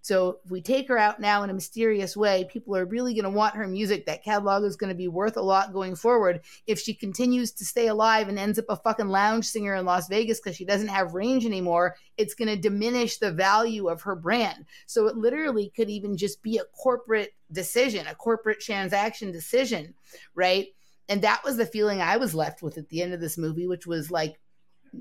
So 0.00 0.38
if 0.44 0.50
we 0.50 0.62
take 0.62 0.88
her 0.88 0.96
out 0.96 1.20
now 1.20 1.42
in 1.42 1.50
a 1.50 1.54
mysterious 1.54 2.16
way, 2.16 2.48
people 2.50 2.74
are 2.76 2.86
really 2.86 3.12
going 3.12 3.24
to 3.24 3.30
want 3.30 3.56
her 3.56 3.66
music. 3.66 4.06
That 4.06 4.24
catalog 4.24 4.64
is 4.64 4.76
going 4.76 4.88
to 4.88 4.96
be 4.96 5.08
worth 5.08 5.36
a 5.36 5.42
lot 5.42 5.72
going 5.72 5.96
forward. 5.96 6.40
If 6.66 6.78
she 6.78 6.94
continues 6.94 7.52
to 7.52 7.64
stay 7.64 7.88
alive 7.88 8.28
and 8.28 8.38
ends 8.38 8.58
up 8.58 8.66
a 8.68 8.76
fucking 8.76 9.08
lounge 9.08 9.44
singer 9.44 9.74
in 9.74 9.84
Las 9.84 10.08
Vegas 10.08 10.40
because 10.40 10.56
she 10.56 10.64
doesn't 10.64 10.88
have 10.88 11.14
range 11.14 11.44
anymore, 11.44 11.96
it's 12.16 12.34
going 12.34 12.48
to 12.48 12.56
diminish 12.56 13.18
the 13.18 13.32
value 13.32 13.88
of 13.88 14.00
her 14.02 14.14
brand. 14.14 14.64
So 14.86 15.08
it 15.08 15.16
literally 15.16 15.72
could 15.76 15.90
even 15.90 16.16
just 16.16 16.42
be 16.42 16.58
a 16.58 16.64
corporate 16.64 17.34
decision, 17.52 18.06
a 18.06 18.14
corporate 18.14 18.60
transaction 18.60 19.30
decision, 19.30 19.94
right? 20.34 20.68
And 21.10 21.22
that 21.22 21.42
was 21.44 21.56
the 21.56 21.66
feeling 21.66 22.00
I 22.00 22.16
was 22.18 22.34
left 22.34 22.62
with 22.62 22.78
at 22.78 22.88
the 22.88 23.02
end 23.02 23.12
of 23.12 23.20
this 23.20 23.36
movie, 23.36 23.66
which 23.66 23.86
was 23.86 24.10
like, 24.10 24.38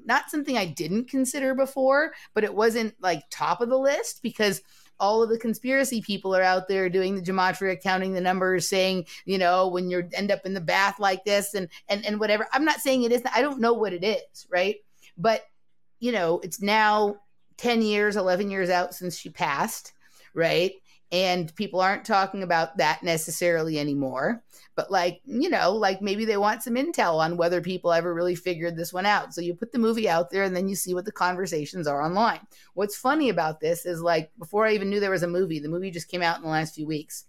not 0.05 0.29
something 0.29 0.57
I 0.57 0.65
didn't 0.65 1.09
consider 1.09 1.53
before, 1.55 2.13
but 2.33 2.43
it 2.43 2.53
wasn't 2.53 2.95
like 3.01 3.23
top 3.29 3.61
of 3.61 3.69
the 3.69 3.77
list 3.77 4.21
because 4.21 4.61
all 4.99 5.21
of 5.21 5.29
the 5.29 5.37
conspiracy 5.37 6.01
people 6.01 6.35
are 6.35 6.41
out 6.41 6.67
there 6.67 6.89
doing 6.89 7.15
the 7.15 7.21
gematria, 7.21 7.81
counting 7.81 8.13
the 8.13 8.21
numbers, 8.21 8.67
saying, 8.67 9.05
you 9.25 9.37
know, 9.37 9.67
when 9.67 9.89
you 9.89 10.07
end 10.13 10.31
up 10.31 10.45
in 10.45 10.53
the 10.53 10.61
bath 10.61 10.99
like 10.99 11.23
this 11.23 11.53
and 11.53 11.67
and 11.87 12.05
and 12.05 12.19
whatever. 12.19 12.47
I'm 12.53 12.65
not 12.65 12.79
saying 12.79 13.03
it 13.03 13.11
isn't. 13.11 13.35
I 13.35 13.41
don't 13.41 13.59
know 13.59 13.73
what 13.73 13.93
it 13.93 14.03
is, 14.03 14.47
right? 14.49 14.77
But 15.17 15.43
you 15.99 16.11
know, 16.11 16.39
it's 16.43 16.61
now 16.61 17.17
10 17.57 17.81
years, 17.81 18.15
11 18.15 18.51
years 18.51 18.69
out 18.69 18.93
since 18.93 19.17
she 19.17 19.29
passed, 19.29 19.93
right? 20.33 20.73
And 21.11 21.55
people 21.55 21.79
aren't 21.79 22.03
talking 22.03 22.43
about 22.43 22.77
that 22.77 23.01
necessarily 23.01 23.79
anymore. 23.79 24.43
But 24.75 24.91
like 24.91 25.21
you 25.25 25.49
know 25.49 25.71
like 25.71 26.01
maybe 26.01 26.25
they 26.25 26.37
want 26.37 26.63
some 26.63 26.75
intel 26.75 27.15
on 27.15 27.37
whether 27.37 27.61
people 27.61 27.93
ever 27.93 28.13
really 28.13 28.35
figured 28.35 28.75
this 28.75 28.93
one 28.93 29.05
out. 29.05 29.33
So 29.33 29.41
you 29.41 29.53
put 29.53 29.71
the 29.71 29.79
movie 29.79 30.09
out 30.09 30.29
there 30.29 30.43
and 30.43 30.55
then 30.55 30.67
you 30.67 30.75
see 30.75 30.93
what 30.93 31.05
the 31.05 31.11
conversations 31.11 31.87
are 31.87 32.03
online. 32.03 32.41
What's 32.73 32.95
funny 32.95 33.29
about 33.29 33.59
this 33.59 33.85
is 33.85 34.01
like 34.01 34.31
before 34.37 34.65
i 34.65 34.73
even 34.73 34.89
knew 34.89 34.99
there 34.99 35.11
was 35.11 35.23
a 35.23 35.27
movie 35.27 35.59
the 35.59 35.69
movie 35.69 35.91
just 35.91 36.09
came 36.09 36.21
out 36.21 36.37
in 36.37 36.43
the 36.43 36.49
last 36.49 36.75
few 36.75 36.87
weeks. 36.87 37.25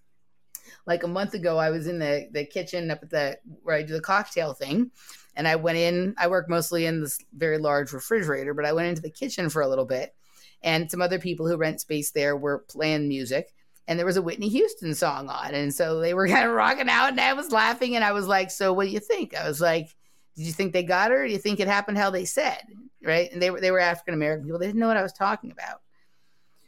Like 0.86 1.02
a 1.02 1.08
month 1.08 1.34
ago 1.34 1.56
i 1.58 1.70
was 1.70 1.86
in 1.86 1.98
the 1.98 2.28
the 2.32 2.44
kitchen 2.44 2.90
up 2.90 3.02
at 3.02 3.10
the 3.10 3.38
where 3.62 3.76
i 3.76 3.82
do 3.82 3.94
the 3.94 4.00
cocktail 4.00 4.52
thing 4.52 4.90
and 5.36 5.48
i 5.48 5.56
went 5.56 5.78
in 5.78 6.14
i 6.18 6.26
work 6.26 6.48
mostly 6.48 6.84
in 6.84 7.00
this 7.00 7.18
very 7.32 7.58
large 7.58 7.92
refrigerator 7.92 8.52
but 8.52 8.66
i 8.66 8.72
went 8.72 8.88
into 8.88 9.00
the 9.00 9.10
kitchen 9.10 9.48
for 9.48 9.62
a 9.62 9.68
little 9.68 9.86
bit 9.86 10.14
and 10.62 10.90
some 10.90 11.00
other 11.00 11.18
people 11.18 11.46
who 11.46 11.56
rent 11.56 11.80
space 11.80 12.10
there 12.10 12.36
were 12.36 12.64
playing 12.68 13.08
music 13.08 13.54
and 13.88 13.98
there 13.98 14.06
was 14.06 14.18
a 14.18 14.22
Whitney 14.22 14.48
Houston 14.50 14.94
song 14.94 15.28
on. 15.28 15.54
And 15.54 15.74
so 15.74 15.98
they 15.98 16.14
were 16.14 16.28
kind 16.34 16.46
of 16.46 16.54
rocking 16.54 16.88
out 16.88 17.10
and 17.10 17.20
I 17.20 17.32
was 17.32 17.50
laughing 17.50 17.96
and 17.96 18.04
I 18.04 18.12
was 18.12 18.28
like, 18.28 18.50
So 18.50 18.72
what 18.72 18.84
do 18.84 18.90
you 18.90 19.00
think? 19.00 19.34
I 19.34 19.48
was 19.48 19.60
like, 19.60 19.88
Did 20.36 20.46
you 20.46 20.52
think 20.52 20.72
they 20.72 20.84
got 20.84 21.10
her? 21.10 21.26
do 21.26 21.32
you 21.32 21.38
think 21.38 21.58
it 21.58 21.66
happened 21.66 21.98
how 21.98 22.10
they 22.10 22.26
said? 22.26 22.62
Right. 23.02 23.32
And 23.32 23.42
they 23.42 23.50
were 23.50 23.60
they 23.60 23.70
were 23.70 23.80
African 23.80 24.14
American 24.14 24.44
people. 24.44 24.60
They 24.60 24.66
didn't 24.66 24.80
know 24.80 24.88
what 24.88 24.96
I 24.96 25.02
was 25.02 25.12
talking 25.12 25.50
about. 25.50 25.80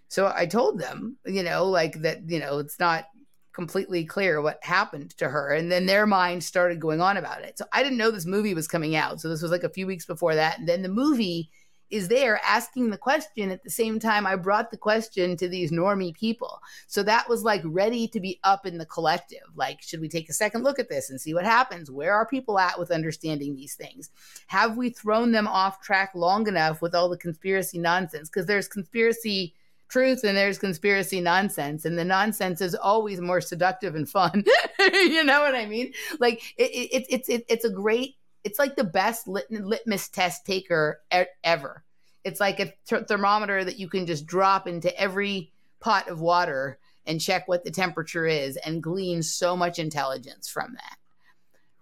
So 0.09 0.33
I 0.35 0.47
told 0.47 0.81
them, 0.81 1.19
you 1.25 1.45
know, 1.45 1.67
like 1.67 2.01
that, 2.03 2.29
you 2.29 2.41
know, 2.41 2.59
it's 2.59 2.81
not 2.81 3.05
completely 3.53 4.05
clear 4.05 4.41
what 4.41 4.59
happened 4.63 5.17
to 5.19 5.29
her. 5.29 5.53
And 5.53 5.71
then 5.71 5.87
their 5.87 6.07
minds 6.07 6.47
started 6.47 6.81
going 6.81 7.01
on 7.01 7.17
about 7.17 7.43
it. 7.43 7.59
So 7.59 7.65
I 7.73 7.83
didn't 7.83 7.99
know 7.99 8.11
this 8.11 8.27
movie 8.27 8.55
was 8.55 8.67
coming 8.67 8.97
out. 8.97 9.21
So 9.21 9.29
this 9.29 9.43
was 9.43 9.51
like 9.51 9.65
a 9.65 9.69
few 9.69 9.87
weeks 9.87 10.07
before 10.07 10.35
that. 10.35 10.59
And 10.59 10.69
then 10.69 10.83
the 10.83 10.89
movie 10.89 11.51
is 11.91 12.09
there 12.09 12.41
asking 12.47 12.91
the 12.91 12.99
question 12.99 13.51
at 13.51 13.65
the 13.65 13.71
same 13.71 13.99
time 13.99 14.27
I 14.27 14.37
brought 14.37 14.71
the 14.71 14.77
question 14.77 15.37
to 15.37 15.49
these 15.49 15.73
normie 15.73 16.15
people. 16.15 16.61
So 16.87 17.03
that 17.03 17.29
was 17.29 17.43
like 17.43 17.63
ready 17.65 18.07
to 18.09 18.21
be 18.21 18.39
up 18.45 18.67
in 18.67 18.79
the 18.79 18.87
collective. 18.87 19.43
Like, 19.55 19.83
should 19.83 20.01
we 20.01 20.09
take 20.09 20.29
a 20.29 20.35
second 20.35 20.63
look 20.63 20.79
at 20.79 20.89
this 20.89 21.11
and 21.11 21.21
see 21.21 21.35
what 21.35 21.45
happens? 21.45 21.91
Where 21.91 22.15
are 22.15 22.27
people 22.27 22.59
at 22.59 22.79
with 22.79 22.91
understanding 22.91 23.55
these 23.55 23.75
things? 23.75 24.11
Have 24.47 24.77
we 24.77 24.91
thrown 24.91 25.33
them 25.33 25.49
off 25.49 25.81
track 25.81 26.13
long 26.15 26.47
enough 26.47 26.81
with 26.81 26.95
all 26.95 27.09
the 27.09 27.17
conspiracy 27.17 27.79
nonsense? 27.79 28.29
Because 28.29 28.47
there's 28.47 28.69
conspiracy 28.69 29.55
truth 29.89 30.23
and 30.23 30.37
there's 30.37 30.59
conspiracy 30.59 31.21
nonsense 31.21 31.85
and 31.85 31.99
the 31.99 32.05
nonsense 32.05 32.61
is 32.61 32.77
always 32.77 33.21
more 33.21 33.41
seductive 33.41 33.97
and 33.97 34.09
fun 34.09 34.45
you 34.93 35.25
know 35.25 35.41
what 35.41 35.55
i 35.55 35.67
mean 35.67 35.93
like 36.21 36.55
it, 36.57 36.71
it, 36.71 37.07
it's 37.11 37.29
it, 37.29 37.45
it's 37.49 37.65
a 37.65 37.71
great 37.71 38.15
it's 38.45 38.59
like 38.59 38.77
the 38.77 38.85
best 38.85 39.29
lit- 39.29 39.51
litmus 39.51 40.09
test 40.09 40.47
taker 40.47 41.01
e- 41.15 41.25
ever. 41.45 41.85
It's 42.25 42.41
like 42.41 42.61
a 42.61 42.73
th- 42.87 43.07
thermometer 43.07 43.65
that 43.65 43.79
you 43.79 43.89
can 43.89 44.07
just 44.07 44.27
drop 44.27 44.67
into 44.67 44.99
every 44.99 45.53
pot 45.81 46.09
of 46.09 46.21
water 46.21 46.79
and 47.07 47.21
check 47.21 47.49
what 47.49 47.65
the 47.65 47.71
temperature 47.71 48.27
is 48.27 48.57
and 48.59 48.83
glean 48.83 49.23
so 49.23 49.57
much 49.57 49.79
intelligence 49.79 50.49
from 50.49 50.75
that. 50.75 50.97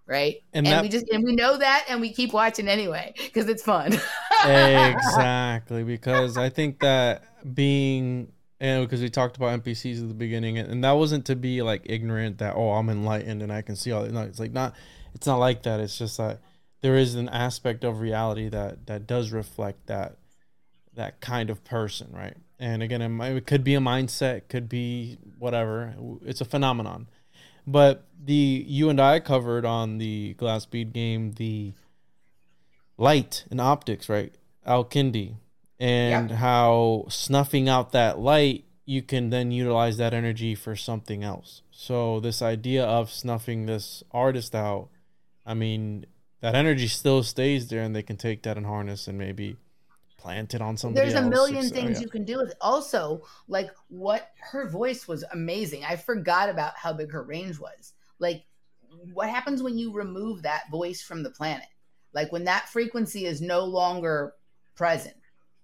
Right. 0.07 0.43
And, 0.55 0.67
and 0.67 0.73
that, 0.75 0.83
we 0.83 0.89
just, 0.89 1.07
and 1.11 1.23
we 1.23 1.35
know 1.35 1.59
that 1.59 1.85
and 1.89 2.01
we 2.01 2.13
keep 2.13 2.33
watching 2.33 2.67
anyway 2.67 3.13
because 3.17 3.47
it's 3.49 3.63
fun. 3.63 3.93
exactly. 4.45 5.85
Because 5.85 6.39
I 6.39 6.49
think 6.49 6.81
that 6.81 7.25
being, 7.55 8.33
you 8.59 8.67
know, 8.67 8.85
because 8.85 9.03
we 9.03 9.11
talked 9.11 9.37
about 9.37 9.63
NPCs 9.63 10.01
at 10.01 10.09
the 10.09 10.15
beginning, 10.15 10.57
and 10.57 10.83
that 10.83 10.93
wasn't 10.93 11.27
to 11.27 11.37
be 11.37 11.61
like 11.61 11.83
ignorant 11.85 12.39
that, 12.39 12.55
oh, 12.57 12.71
I'm 12.71 12.89
enlightened 12.89 13.43
and 13.43 13.53
I 13.53 13.61
can 13.61 13.77
see 13.77 13.93
all. 13.93 14.07
No, 14.07 14.23
it's 14.23 14.41
like 14.41 14.53
not, 14.53 14.75
it's 15.15 15.27
not 15.27 15.37
like 15.37 15.65
that. 15.65 15.79
It's 15.79 15.99
just 15.99 16.17
that 16.17 16.41
there 16.81 16.97
is 16.97 17.15
an 17.15 17.29
aspect 17.29 17.85
of 17.85 18.01
reality 18.01 18.49
that 18.49 18.87
that 18.87 19.07
does 19.07 19.33
reflect 19.33 19.87
that 19.87 20.17
that 20.95 21.21
kind 21.21 21.51
of 21.51 21.65
person, 21.65 22.09
right? 22.13 22.37
And 22.59 22.83
again, 22.83 23.21
it 23.21 23.47
could 23.47 23.63
be 23.63 23.75
a 23.75 23.81
mindset, 23.81 24.49
could 24.49 24.69
be 24.69 25.17
whatever. 25.39 25.95
It's 26.25 26.41
a 26.41 26.45
phenomenon. 26.45 27.07
But 27.67 28.05
the 28.23 28.65
you 28.67 28.89
and 28.89 29.01
I 29.01 29.21
covered 29.21 29.65
on 29.65 29.99
the 29.99 30.35
glass 30.35 30.67
bead 30.67 30.93
game 30.93 31.33
the 31.33 31.75
light 32.97 33.45
and 33.51 33.61
optics, 33.61 34.09
right? 34.09 34.35
Al-Kindi, 34.67 35.37
and 35.79 36.31
yeah. 36.31 36.37
how 36.37 37.07
snuffing 37.09 37.69
out 37.69 37.93
that 37.93 38.19
light, 38.19 38.65
you 38.85 39.03
can 39.03 39.31
then 39.31 39.51
utilize 39.51 39.97
that 39.99 40.13
energy 40.13 40.55
for 40.55 40.75
something 40.75 41.23
else. 41.23 41.63
So 41.71 42.21
this 42.21 42.43
idea 42.43 42.85
of 42.85 43.11
snuffing 43.11 43.67
this 43.67 44.03
artist 44.11 44.55
out, 44.55 44.89
I 45.47 45.55
mean, 45.55 46.07
that 46.41 46.55
energy 46.55 46.89
still 46.89 47.23
stays 47.23 47.69
there 47.69 47.83
and 47.83 47.95
they 47.95 48.03
can 48.03 48.17
take 48.17 48.43
that 48.43 48.57
and 48.57 48.67
harness 48.67 49.09
and 49.09 49.19
maybe 49.19 49.57
plant 50.17 50.55
it 50.55 50.61
on 50.61 50.77
somebody 50.77 51.09
there's 51.09 51.21
a 51.21 51.29
million 51.29 51.67
uh, 51.67 51.69
things 51.69 51.99
yeah. 51.99 52.01
you 52.01 52.09
can 52.09 52.25
do 52.25 52.39
with 52.39 52.51
it. 52.51 52.57
Also 52.61 53.23
like 53.47 53.71
what 53.89 54.31
her 54.41 54.69
voice 54.69 55.07
was 55.07 55.25
amazing. 55.33 55.85
I 55.85 55.97
forgot 55.97 56.49
about 56.49 56.77
how 56.77 56.93
big 56.93 57.13
her 57.13 57.23
range 57.23 57.59
was. 57.59 57.93
Like 58.19 58.45
what 59.13 59.29
happens 59.29 59.63
when 59.63 59.79
you 59.79 59.93
remove 59.93 60.43
that 60.43 60.71
voice 60.71 61.03
from 61.03 61.23
the 61.23 61.31
planet? 61.31 61.69
Like 62.13 62.33
when 62.33 62.45
that 62.45 62.69
frequency 62.69 63.27
is 63.27 63.41
no 63.41 63.65
longer 63.65 64.35
present 64.75 65.15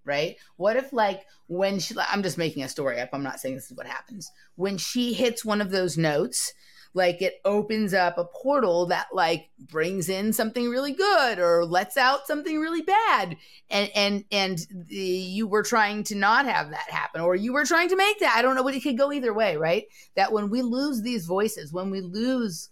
right? 0.06 0.36
What 0.56 0.76
if 0.76 0.92
like 0.92 1.22
when 1.46 1.78
she 1.78 1.94
i'm 2.10 2.22
just 2.22 2.38
making 2.38 2.62
a 2.62 2.68
story 2.68 3.00
up. 3.00 3.10
I'm 3.12 3.22
not 3.22 3.40
saying 3.40 3.54
this 3.54 3.70
is 3.70 3.76
what 3.76 3.86
happens. 3.86 4.30
When 4.56 4.78
she 4.78 5.12
hits 5.12 5.44
one 5.44 5.60
of 5.60 5.70
those 5.70 5.96
notes 5.96 6.52
like 6.94 7.20
it 7.20 7.40
opens 7.44 7.92
up 7.92 8.16
a 8.16 8.24
portal 8.24 8.86
that 8.86 9.08
like 9.12 9.50
brings 9.58 10.08
in 10.08 10.32
something 10.32 10.68
really 10.68 10.92
good 10.92 11.38
or 11.38 11.64
lets 11.64 11.96
out 11.96 12.26
something 12.26 12.58
really 12.58 12.82
bad. 12.82 13.36
And 13.68 13.90
and 13.94 14.24
and 14.30 14.66
the, 14.70 14.96
you 14.96 15.46
were 15.46 15.64
trying 15.64 16.04
to 16.04 16.14
not 16.14 16.46
have 16.46 16.70
that 16.70 16.88
happen 16.88 17.20
or 17.20 17.34
you 17.34 17.52
were 17.52 17.64
trying 17.64 17.88
to 17.88 17.96
make 17.96 18.20
that. 18.20 18.34
I 18.36 18.42
don't 18.42 18.54
know 18.54 18.62
but 18.62 18.74
it 18.74 18.82
could 18.82 18.96
go 18.96 19.12
either 19.12 19.34
way 19.34 19.56
right? 19.56 19.84
That 20.14 20.32
when 20.32 20.48
we 20.48 20.62
lose 20.62 21.02
these 21.02 21.26
voices 21.26 21.72
when 21.72 21.90
we 21.90 22.00
lose 22.00 22.70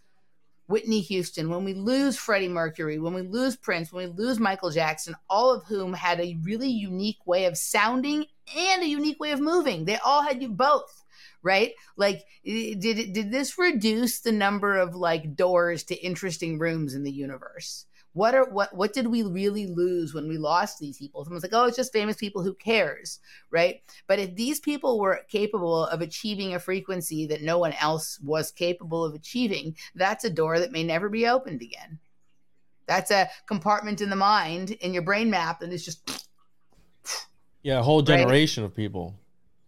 Whitney 0.68 1.00
Houston, 1.00 1.50
when 1.50 1.64
we 1.64 1.74
lose 1.74 2.16
Freddie 2.16 2.48
Mercury, 2.48 2.98
when 2.98 3.12
we 3.12 3.22
lose 3.22 3.56
Prince, 3.56 3.92
when 3.92 4.08
we 4.08 4.24
lose 4.24 4.38
Michael 4.38 4.70
Jackson, 4.70 5.14
all 5.28 5.52
of 5.52 5.64
whom 5.64 5.92
had 5.92 6.20
a 6.20 6.38
really 6.42 6.70
unique 6.70 7.18
way 7.26 7.44
of 7.44 7.58
sounding 7.58 8.24
and 8.56 8.82
a 8.82 8.88
unique 8.88 9.20
way 9.20 9.32
of 9.32 9.40
moving. 9.40 9.84
They 9.84 9.98
all 9.98 10.22
had 10.22 10.40
you 10.40 10.48
both 10.48 11.01
right? 11.42 11.72
Like, 11.96 12.24
did 12.44 13.12
did 13.12 13.30
this 13.30 13.58
reduce 13.58 14.20
the 14.20 14.32
number 14.32 14.76
of 14.76 14.94
like 14.94 15.36
doors 15.36 15.84
to 15.84 15.94
interesting 15.94 16.58
rooms 16.58 16.94
in 16.94 17.02
the 17.02 17.12
universe? 17.12 17.86
what 18.14 18.34
are 18.34 18.48
what 18.50 18.74
what 18.76 18.92
did 18.92 19.06
we 19.06 19.22
really 19.22 19.66
lose 19.66 20.12
when 20.12 20.28
we 20.28 20.36
lost 20.36 20.78
these 20.78 20.98
people? 20.98 21.24
Someone's 21.24 21.42
like 21.42 21.54
oh 21.54 21.64
it's 21.64 21.76
just 21.76 21.92
famous 21.92 22.16
people. 22.16 22.42
Who 22.42 22.54
cares? 22.54 23.20
Right? 23.50 23.82
But 24.06 24.18
if 24.18 24.34
these 24.34 24.60
people 24.60 25.00
were 25.00 25.24
capable 25.28 25.86
of 25.86 26.00
achieving 26.00 26.54
a 26.54 26.58
frequency 26.58 27.26
that 27.26 27.42
no 27.42 27.58
one 27.58 27.72
else 27.74 28.18
was 28.22 28.50
capable 28.50 29.04
of 29.04 29.14
achieving 29.14 29.76
that's 29.94 30.24
a 30.24 30.30
door 30.30 30.58
that 30.58 30.72
may 30.72 30.84
never 30.84 31.08
be 31.08 31.26
opened 31.26 31.62
again. 31.62 31.98
That's 32.86 33.10
a 33.10 33.30
compartment 33.46 34.00
in 34.00 34.10
the 34.10 34.16
mind 34.16 34.72
in 34.72 34.92
your 34.92 35.02
brain 35.02 35.30
map 35.30 35.62
and 35.62 35.72
it's 35.72 35.84
just 35.84 36.28
Yeah, 37.62 37.80
a 37.80 37.82
whole 37.82 38.02
generation 38.02 38.64
of 38.64 38.74
people 38.74 39.14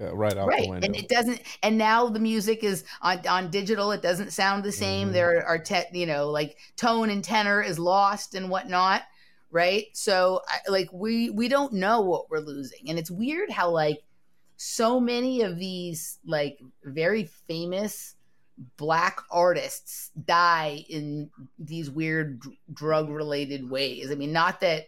uh, 0.00 0.14
right 0.14 0.36
out 0.36 0.48
right 0.48 0.68
and 0.68 0.96
it 0.96 1.08
doesn't 1.08 1.40
and 1.62 1.78
now 1.78 2.08
the 2.08 2.18
music 2.18 2.64
is 2.64 2.84
on 3.02 3.24
on 3.28 3.50
digital 3.50 3.92
it 3.92 4.02
doesn't 4.02 4.32
sound 4.32 4.64
the 4.64 4.72
same. 4.72 5.10
Mhm. 5.10 5.12
there 5.12 5.46
are 5.46 5.58
te- 5.58 5.84
you 5.92 6.06
know 6.06 6.30
like 6.30 6.56
tone 6.76 7.10
and 7.10 7.22
tenor 7.22 7.62
is 7.62 7.78
lost 7.78 8.34
and 8.34 8.50
whatnot 8.50 9.02
right? 9.50 9.86
So 9.92 10.40
I, 10.48 10.68
like 10.68 10.88
we 10.92 11.30
we 11.30 11.46
don't 11.46 11.72
know 11.74 12.00
what 12.00 12.28
we're 12.28 12.40
losing 12.40 12.88
and 12.90 12.98
it's 12.98 13.10
weird 13.10 13.50
how 13.50 13.70
like 13.70 14.02
so 14.56 14.98
many 14.98 15.42
of 15.42 15.58
these 15.58 16.18
like 16.26 16.58
very 16.82 17.24
famous 17.46 18.16
black 18.76 19.20
artists 19.30 20.10
die 20.26 20.84
in 20.88 21.30
these 21.58 21.88
weird 21.88 22.42
drug 22.72 23.08
related 23.10 23.70
ways. 23.70 24.10
I 24.10 24.16
mean 24.16 24.32
not 24.32 24.58
that 24.60 24.86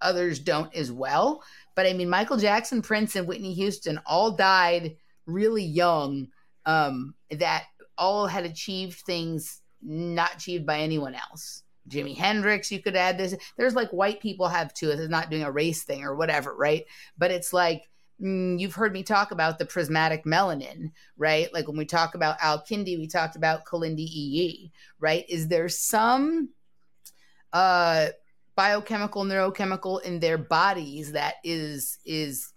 others 0.00 0.38
don't 0.40 0.74
as 0.74 0.90
well 0.90 1.42
but 1.78 1.86
I 1.86 1.92
mean, 1.92 2.10
Michael 2.10 2.38
Jackson, 2.38 2.82
Prince, 2.82 3.14
and 3.14 3.28
Whitney 3.28 3.54
Houston 3.54 4.00
all 4.04 4.32
died 4.32 4.96
really 5.26 5.62
young. 5.62 6.26
Um, 6.66 7.14
that 7.30 7.66
all 7.96 8.26
had 8.26 8.44
achieved 8.44 8.98
things 9.02 9.60
not 9.80 10.34
achieved 10.34 10.66
by 10.66 10.80
anyone 10.80 11.14
else. 11.14 11.62
Jimi 11.88 12.16
Hendrix, 12.16 12.72
you 12.72 12.82
could 12.82 12.96
add 12.96 13.16
this. 13.16 13.36
There's 13.56 13.76
like 13.76 13.90
white 13.90 14.18
people 14.18 14.48
have 14.48 14.74
too. 14.74 14.90
It's 14.90 15.08
not 15.08 15.30
doing 15.30 15.44
a 15.44 15.52
race 15.52 15.84
thing 15.84 16.02
or 16.02 16.16
whatever, 16.16 16.52
right? 16.52 16.84
But 17.16 17.30
it's 17.30 17.52
like 17.52 17.84
mm, 18.20 18.58
you've 18.58 18.74
heard 18.74 18.92
me 18.92 19.04
talk 19.04 19.30
about 19.30 19.60
the 19.60 19.64
prismatic 19.64 20.24
melanin, 20.24 20.90
right? 21.16 21.54
Like 21.54 21.68
when 21.68 21.78
we 21.78 21.84
talk 21.84 22.16
about 22.16 22.38
Al 22.42 22.58
Kindi, 22.58 22.98
we 22.98 23.06
talked 23.06 23.36
about 23.36 23.66
Kalindi 23.66 24.00
EE, 24.00 24.72
right? 24.98 25.24
Is 25.28 25.46
there 25.46 25.68
some 25.68 26.48
uh 27.52 28.08
biochemical 28.58 29.24
neurochemical 29.24 30.02
in 30.02 30.18
their 30.18 30.36
bodies 30.36 31.12
that 31.12 31.36
is 31.44 31.98
is 32.04 32.52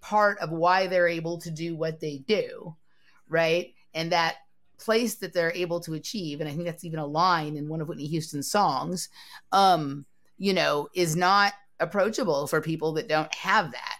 part 0.00 0.36
of 0.40 0.50
why 0.50 0.88
they're 0.88 1.06
able 1.06 1.38
to 1.38 1.50
do 1.50 1.76
what 1.76 2.00
they 2.00 2.18
do 2.26 2.74
right? 3.30 3.74
And 3.94 4.10
that 4.12 4.36
place 4.78 5.16
that 5.16 5.32
they're 5.32 5.52
able 5.54 5.80
to 5.80 5.94
achieve 5.94 6.40
and 6.40 6.48
i 6.48 6.52
think 6.52 6.64
that's 6.64 6.84
even 6.84 7.00
a 7.00 7.06
line 7.06 7.56
in 7.56 7.68
one 7.68 7.80
of 7.80 7.88
whitney 7.88 8.06
houston's 8.06 8.48
songs 8.48 9.08
um 9.50 10.06
you 10.36 10.54
know 10.54 10.88
is 10.94 11.16
not 11.16 11.52
approachable 11.80 12.46
for 12.46 12.60
people 12.60 12.92
that 12.92 13.08
don't 13.08 13.32
have 13.34 13.72
that. 13.72 13.96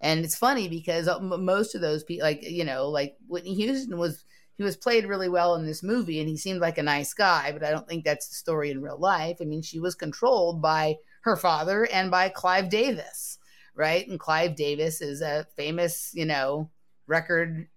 And 0.00 0.24
it's 0.24 0.36
funny 0.36 0.68
because 0.68 1.08
most 1.20 1.74
of 1.74 1.80
those 1.80 2.04
people 2.04 2.24
like 2.24 2.42
you 2.42 2.64
know 2.64 2.88
like 2.88 3.16
whitney 3.26 3.54
houston 3.54 3.98
was 3.98 4.24
he 4.58 4.64
was 4.64 4.76
played 4.76 5.06
really 5.06 5.28
well 5.28 5.54
in 5.54 5.64
this 5.64 5.82
movie 5.82 6.20
and 6.20 6.28
he 6.28 6.36
seemed 6.36 6.60
like 6.60 6.76
a 6.76 6.82
nice 6.82 7.14
guy 7.14 7.52
but 7.52 7.64
i 7.64 7.70
don't 7.70 7.88
think 7.88 8.04
that's 8.04 8.28
the 8.28 8.34
story 8.34 8.70
in 8.70 8.82
real 8.82 8.98
life. 8.98 9.38
I 9.40 9.44
mean 9.44 9.62
she 9.62 9.78
was 9.78 9.94
controlled 9.94 10.60
by 10.60 10.96
her 11.22 11.36
father 11.36 11.88
and 11.90 12.10
by 12.10 12.28
clive 12.28 12.68
davis 12.68 13.38
right? 13.78 14.08
And 14.08 14.18
clive 14.18 14.56
davis 14.56 15.00
is 15.00 15.22
a 15.22 15.46
famous 15.56 16.10
you 16.12 16.26
know 16.26 16.70
record 17.06 17.68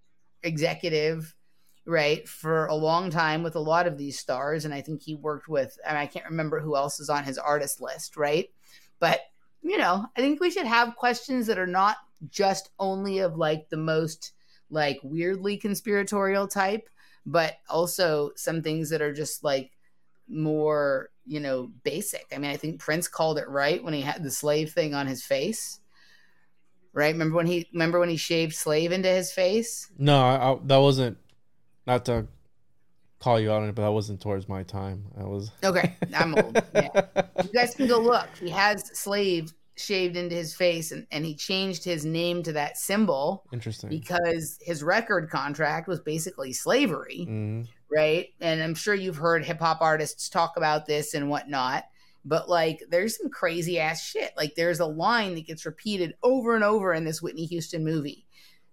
executive 0.43 1.35
right 1.85 2.27
for 2.27 2.65
a 2.65 2.75
long 2.75 3.09
time 3.09 3.43
with 3.43 3.55
a 3.55 3.59
lot 3.59 3.87
of 3.87 3.97
these 3.97 4.19
stars 4.19 4.65
and 4.65 4.73
i 4.73 4.81
think 4.81 5.01
he 5.01 5.15
worked 5.15 5.47
with 5.47 5.77
I, 5.87 5.93
mean, 5.93 6.01
I 6.01 6.05
can't 6.07 6.29
remember 6.29 6.59
who 6.59 6.75
else 6.75 6.99
is 6.99 7.09
on 7.09 7.23
his 7.23 7.37
artist 7.37 7.81
list 7.81 8.17
right? 8.17 8.49
But 8.99 9.21
you 9.63 9.77
know 9.77 10.05
i 10.17 10.21
think 10.21 10.39
we 10.39 10.51
should 10.51 10.65
have 10.65 10.95
questions 10.95 11.47
that 11.47 11.59
are 11.59 11.67
not 11.67 11.97
just 12.29 12.69
only 12.79 13.19
of 13.19 13.35
like 13.35 13.69
the 13.69 13.77
most 13.77 14.33
like 14.71 14.99
weirdly 15.03 15.57
conspiratorial 15.57 16.47
type, 16.47 16.89
but 17.25 17.55
also 17.69 18.31
some 18.35 18.63
things 18.63 18.89
that 18.89 19.01
are 19.01 19.13
just 19.13 19.43
like 19.43 19.71
more, 20.27 21.09
you 21.25 21.39
know, 21.39 21.71
basic. 21.83 22.25
I 22.33 22.37
mean, 22.37 22.49
I 22.49 22.57
think 22.57 22.79
Prince 22.79 23.07
called 23.07 23.37
it 23.37 23.47
right 23.49 23.83
when 23.83 23.93
he 23.93 24.01
had 24.01 24.23
the 24.23 24.31
slave 24.31 24.71
thing 24.71 24.95
on 24.95 25.07
his 25.07 25.23
face. 25.23 25.79
Right? 26.93 27.13
Remember 27.13 27.35
when 27.35 27.47
he 27.47 27.69
remember 27.71 27.99
when 27.99 28.09
he 28.09 28.17
shaved 28.17 28.53
slave 28.53 28.91
into 28.91 29.09
his 29.09 29.31
face? 29.31 29.89
no, 29.97 30.19
I, 30.19 30.51
I, 30.51 30.57
that 30.65 30.77
wasn't. 30.77 31.17
Not 31.87 32.05
to 32.05 32.27
call 33.19 33.39
you 33.39 33.51
out 33.51 33.63
on 33.63 33.69
it, 33.69 33.75
but 33.75 33.83
that 33.83 33.91
wasn't 33.91 34.21
towards 34.21 34.49
my 34.49 34.63
time. 34.63 35.05
I 35.17 35.23
was. 35.23 35.51
Okay, 35.63 35.95
I'm 36.15 36.35
old. 36.35 36.61
Yeah. 36.75 36.89
You 37.43 37.49
guys 37.53 37.73
can 37.73 37.87
go 37.87 37.99
look. 37.99 38.27
He 38.39 38.49
has 38.49 38.97
slave 38.97 39.53
shaved 39.81 40.15
into 40.15 40.35
his 40.35 40.55
face 40.55 40.91
and, 40.91 41.05
and 41.11 41.25
he 41.25 41.35
changed 41.35 41.83
his 41.83 42.05
name 42.05 42.43
to 42.43 42.53
that 42.53 42.77
symbol 42.77 43.43
Interesting. 43.51 43.89
because 43.89 44.57
his 44.61 44.83
record 44.83 45.29
contract 45.29 45.87
was 45.87 45.99
basically 45.99 46.53
slavery. 46.53 47.25
Mhm. 47.29 47.67
right? 47.93 48.29
And 48.39 48.63
I'm 48.63 48.73
sure 48.75 48.93
you've 48.95 49.17
heard 49.17 49.43
hip 49.43 49.59
hop 49.59 49.81
artists 49.81 50.29
talk 50.29 50.53
about 50.55 50.85
this 50.85 51.13
and 51.13 51.29
whatnot. 51.29 51.83
But 52.23 52.47
like, 52.47 52.81
there's 52.89 53.17
some 53.17 53.29
crazy 53.29 53.79
ass 53.79 54.01
shit. 54.01 54.31
Like, 54.37 54.55
there's 54.55 54.79
a 54.79 54.85
line 54.85 55.35
that 55.35 55.45
gets 55.47 55.65
repeated 55.65 56.13
over 56.23 56.55
and 56.55 56.63
over 56.63 56.93
in 56.93 57.03
this 57.03 57.21
Whitney 57.21 57.45
Houston 57.47 57.83
movie 57.83 58.25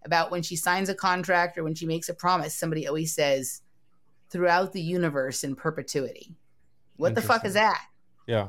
about 0.04 0.30
when 0.30 0.42
she 0.42 0.54
signs 0.54 0.88
a 0.88 0.94
contract 0.94 1.58
or 1.58 1.64
when 1.64 1.74
she 1.74 1.84
makes 1.86 2.08
a 2.08 2.14
promise. 2.14 2.54
Somebody 2.54 2.86
always 2.86 3.12
says, 3.12 3.62
"Throughout 4.30 4.72
the 4.72 4.80
universe 4.82 5.42
in 5.42 5.56
perpetuity." 5.56 6.36
What 6.96 7.14
the 7.16 7.22
fuck 7.22 7.44
is 7.44 7.54
that? 7.54 7.80
Yeah. 8.26 8.48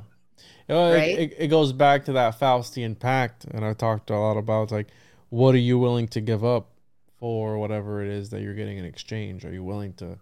You 0.68 0.76
know, 0.76 0.92
it- 0.92 0.96
Right? 0.96 1.20
it, 1.20 1.36
it 1.38 1.48
goes 1.48 1.74
back 1.74 2.06
to 2.06 2.14
that 2.14 2.40
Faustian 2.40 2.98
pact, 2.98 3.46
and 3.46 3.66
I 3.66 3.74
talked 3.74 4.10
a 4.10 4.18
lot 4.18 4.38
about 4.38 4.72
like, 4.72 4.88
what 5.30 5.56
are 5.56 5.60
you 5.60 5.78
willing 5.78 6.08
to 6.10 6.22
give 6.22 6.44
up 6.44 6.72
for 7.18 7.58
whatever 7.58 8.02
it 8.02 8.10
is 8.10 8.30
that 8.30 8.42
you're 8.42 8.54
getting 8.54 8.78
in 8.78 8.86
exchange? 8.86 9.46
Are 9.46 9.52
you 9.52 9.64
willing 9.64 9.94
to, 9.94 10.18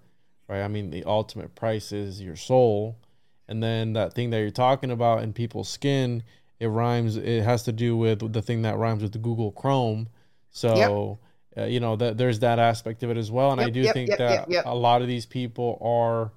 right? 0.47 0.61
I 0.61 0.67
mean, 0.67 0.89
the 0.89 1.03
ultimate 1.05 1.55
price 1.55 1.91
is 1.91 2.21
your 2.21 2.35
soul, 2.35 2.97
and 3.47 3.61
then 3.63 3.93
that 3.93 4.13
thing 4.13 4.29
that 4.31 4.39
you're 4.39 4.51
talking 4.51 4.91
about 4.91 5.23
in 5.23 5.33
people's 5.33 5.69
skin, 5.69 6.23
it 6.59 6.67
rhymes. 6.67 7.17
It 7.17 7.43
has 7.43 7.63
to 7.63 7.71
do 7.71 7.95
with 7.95 8.33
the 8.33 8.41
thing 8.41 8.63
that 8.63 8.77
rhymes 8.77 9.03
with 9.03 9.13
the 9.13 9.19
Google 9.19 9.51
Chrome. 9.51 10.09
So. 10.49 11.19
Uh, 11.59 11.63
you 11.63 11.79
know 11.79 11.95
that 11.95 12.19
there's 12.19 12.37
that 12.37 12.59
aspect 12.59 13.01
of 13.01 13.09
it 13.09 13.17
as 13.17 13.31
well, 13.31 13.51
and 13.51 13.59
I 13.59 13.71
do 13.71 13.79
yep, 13.79 13.93
think 13.95 14.09
yep, 14.09 14.17
that 14.19 14.31
yep, 14.31 14.45
yep. 14.47 14.65
a 14.67 14.75
lot 14.75 15.01
of 15.01 15.07
these 15.07 15.25
people 15.25 15.79
are 15.81 16.31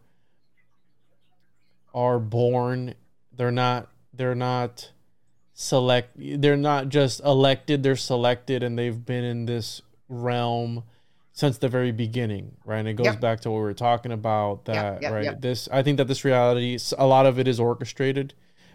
are 1.92 2.18
born 2.18 2.94
they're 3.40 3.50
not 3.50 3.88
they're 4.12 4.34
not 4.34 4.90
select 5.54 6.10
they're 6.42 6.58
not 6.58 6.90
just 6.90 7.20
elected 7.24 7.82
they're 7.82 7.96
selected 7.96 8.62
and 8.62 8.78
they've 8.78 9.06
been 9.06 9.24
in 9.24 9.46
this 9.46 9.80
realm 10.10 10.82
since 11.32 11.56
the 11.56 11.68
very 11.68 11.90
beginning 11.90 12.54
right? 12.66 12.80
And 12.80 12.88
it 12.88 12.94
goes 12.94 13.06
Yep. 13.06 13.20
back 13.20 13.40
to 13.40 13.50
what 13.50 13.56
we 13.58 13.62
were 13.62 13.72
talking 13.72 14.12
about 14.12 14.66
that 14.66 15.00
yep, 15.00 15.10
right? 15.12 15.24
yep. 15.24 15.40
this 15.40 15.70
i 15.72 15.82
think 15.82 15.96
that 15.96 16.06
this 16.06 16.22
reality 16.22 16.78
a 16.98 17.06
lot 17.06 17.24
of 17.24 17.38
it 17.38 17.48
is 17.48 17.58
orchestrated. 17.58 18.34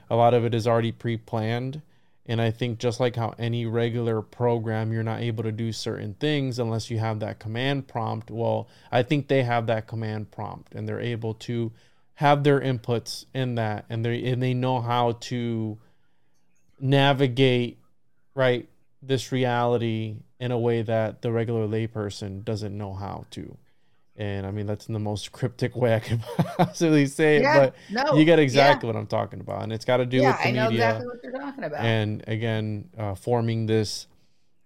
A 0.09 0.15
lot 0.15 0.33
of 0.33 0.45
it 0.45 0.53
is 0.55 0.67
already 0.67 0.91
pre-planned. 0.91 1.81
And 2.25 2.41
i 2.41 2.49
think 2.49 2.79
just 2.79 2.99
like 2.99 3.15
how 3.17 3.35
any 3.37 3.67
regular 3.67 4.23
program 4.23 4.91
you're 4.91 5.03
not 5.03 5.21
able 5.21 5.43
to 5.43 5.51
do 5.51 5.71
certain 5.71 6.15
things 6.15 6.57
unless 6.57 6.89
you 6.89 6.97
have 6.97 7.19
that 7.19 7.37
command 7.37 7.87
prompt. 7.87 8.31
Well 8.31 8.67
i 8.91 9.03
think 9.03 9.27
they 9.27 9.43
have 9.43 9.67
that 9.67 9.85
command 9.85 10.31
prompt 10.31 10.73
and 10.73 10.87
they're 10.89 10.99
able 11.15 11.35
to 11.49 11.71
have 12.15 12.43
their 12.43 12.59
inputs 12.59 13.25
in 13.33 13.55
that 13.55 13.85
and 13.89 14.03
they 14.05 14.25
and 14.25 14.41
they 14.41 14.53
know 14.53 14.81
how 14.81 15.13
to 15.13 15.77
navigate 16.79 17.77
right 18.33 18.67
this 19.01 19.31
reality 19.31 20.17
in 20.39 20.51
a 20.51 20.57
way 20.57 20.81
that 20.81 21.21
the 21.21 21.31
regular 21.31 21.67
layperson 21.67 22.43
doesn't 22.43 22.77
know 22.77 22.93
how 22.93 23.25
to 23.31 23.57
and 24.15 24.45
i 24.45 24.51
mean 24.51 24.65
that's 24.65 24.87
in 24.87 24.93
the 24.93 24.99
most 24.99 25.31
cryptic 25.33 25.75
way 25.75 25.93
i 25.95 25.99
can 25.99 26.19
possibly 26.57 27.05
say 27.05 27.37
it 27.37 27.43
but 27.43 27.75
no, 27.91 28.17
you 28.17 28.23
get 28.23 28.39
yeah. 28.39 28.43
exactly 28.43 28.87
what 28.87 28.95
i'm 28.95 29.07
talking 29.07 29.41
about 29.41 29.63
and 29.63 29.73
it's 29.73 29.85
got 29.85 29.97
to 29.97 30.05
do 30.05 30.17
yeah, 30.17 30.31
with 30.31 30.37
the 30.37 30.47
I 30.47 30.51
know 30.51 30.69
media 30.69 30.87
exactly 30.87 31.07
what 31.07 31.23
you're 31.23 31.33
talking 31.33 31.63
about. 31.65 31.81
and 31.81 32.23
again 32.27 32.89
uh, 32.97 33.15
forming 33.15 33.65
this 33.65 34.07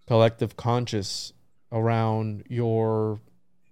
collective 0.08 0.56
conscious 0.56 1.34
around 1.72 2.44
your 2.48 3.20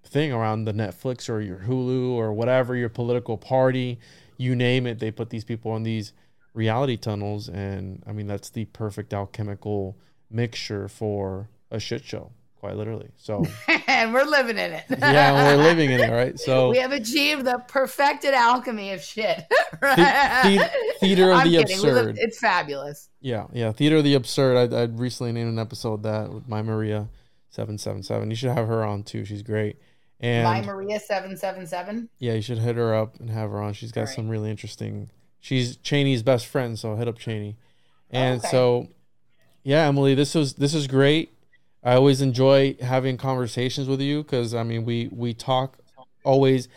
thing 0.08 0.32
around 0.32 0.66
the 0.66 0.74
netflix 0.74 1.30
or 1.30 1.42
your 1.42 1.58
hulu 1.60 2.12
or 2.12 2.32
whatever 2.34 2.76
your 2.76 2.90
political 2.90 3.38
party 3.38 4.00
you 4.38 4.56
name 4.56 4.86
it 4.88 5.00
they 5.00 5.12
put 5.12 5.30
these 5.30 5.44
people 5.44 5.72
on 5.72 5.84
these 5.84 6.14
reality 6.54 6.98
tunnels 6.98 7.50
and 7.50 8.02
i 8.08 8.12
mean 8.12 8.28
that's 8.28 8.50
the 8.50 8.66
perfect 8.66 9.14
alchemical 9.14 9.98
mixture 10.32 10.88
for 10.88 11.50
a 11.72 11.80
shit 11.80 12.04
show 12.04 12.32
quite 12.60 12.76
literally 12.76 13.10
so 13.16 13.46
and 13.88 14.14
we're 14.14 14.24
living 14.26 14.58
in 14.58 14.72
it. 14.74 14.84
yeah 15.00 15.56
we're 15.56 15.62
living 15.64 15.92
in 15.92 16.00
it 16.00 16.12
right 16.12 16.40
so 16.40 16.70
we 16.72 16.78
have 16.80 16.92
achieved 16.92 17.46
the 17.46 17.62
perfected 17.68 18.34
alchemy 18.34 18.92
of 18.94 19.02
shit. 19.04 19.44
the- 19.50 19.78
right? 19.82 20.70
theater 21.00 21.32
of 21.32 21.38
I'm 21.40 21.52
the 21.52 21.58
kidding. 21.58 21.76
Absurd. 21.78 22.18
It's 22.20 22.40
fabulous. 22.40 23.10
Yeah, 23.22 23.46
yeah. 23.54 23.72
Theater 23.72 23.98
of 23.98 24.04
the 24.04 24.16
Absurd. 24.16 24.74
I 24.74 24.82
I 24.82 24.84
recently 24.86 25.32
named 25.32 25.50
an 25.50 25.60
episode 25.60 26.02
that 26.04 26.34
with 26.34 26.48
my 26.48 26.62
Maria 26.64 27.10
seven 27.50 27.78
seven 27.78 28.02
seven. 28.02 28.30
You 28.32 28.36
should 28.36 28.50
have 28.52 28.68
her 28.68 28.84
on 28.84 29.04
too. 29.04 29.24
She's 29.26 29.44
great. 29.44 29.78
And 30.20 30.44
My 30.44 30.62
Maria 30.62 31.00
seven 31.00 31.38
seven 31.38 31.68
seven. 31.68 32.10
yeah, 32.20 32.34
you 32.34 32.42
should 32.42 32.58
hit 32.58 32.76
her 32.76 32.96
up 32.96 33.20
and 33.20 33.30
have 33.30 33.52
her 33.52 33.62
on. 33.62 33.74
She's 33.74 33.92
got 33.92 34.02
Alright. 34.02 34.16
some 34.16 34.30
really 34.30 34.50
interesting 34.50 35.10
she's 35.40 35.78
Cheney's 35.78 36.24
best 36.24 36.48
friend, 36.48 36.78
so 36.78 36.96
hit 36.96 37.08
up 37.08 37.18
Cheney. 37.20 37.56
And 38.10 38.40
Okay. 38.40 38.48
so, 38.50 38.88
yeah, 39.64 39.88
Emily, 39.88 40.16
this 40.16 40.34
was 40.34 40.54
this 40.56 40.74
is 40.74 40.88
great. 40.88 41.34
I 41.84 41.94
always 41.94 42.22
enjoy 42.22 42.76
having 42.82 43.18
conversations 43.18 43.88
with 43.88 44.02
you 44.02 44.24
because 44.24 44.54
I 44.56 44.64
mean 44.64 44.86
we 44.86 45.10
we 45.12 45.34
talk 45.34 45.78
always. 46.24 46.68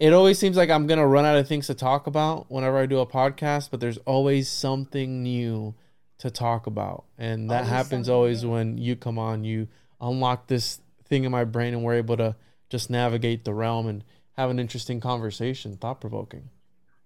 It 0.00 0.12
always 0.12 0.38
seems 0.40 0.56
like 0.56 0.70
I'm 0.70 0.88
gonna 0.88 1.06
run 1.06 1.24
out 1.24 1.36
of 1.36 1.46
things 1.46 1.68
to 1.68 1.74
talk 1.74 2.08
about 2.08 2.50
whenever 2.50 2.76
I 2.78 2.86
do 2.86 2.98
a 2.98 3.06
podcast, 3.06 3.70
but 3.70 3.78
there's 3.78 3.98
always 3.98 4.48
something 4.50 5.22
new 5.22 5.74
to 6.18 6.30
talk 6.30 6.66
about, 6.66 7.04
and 7.16 7.48
that 7.50 7.58
Always 7.58 7.70
happens 7.70 8.08
always 8.08 8.42
new. 8.42 8.50
when 8.50 8.78
you 8.78 8.96
come 8.96 9.18
on. 9.18 9.44
You 9.44 9.68
unlock 10.00 10.48
this 10.48 10.80
thing 11.04 11.22
in 11.24 11.30
my 11.30 11.44
brain, 11.44 11.72
and 11.74 11.84
we're 11.84 11.94
able 11.94 12.16
to 12.16 12.34
just 12.74 12.90
navigate 12.90 13.44
the 13.44 13.54
realm 13.54 13.86
and 13.86 14.02
have 14.32 14.50
an 14.50 14.58
interesting 14.58 14.98
conversation, 14.98 15.76
thought 15.76 16.00
provoking. 16.00 16.50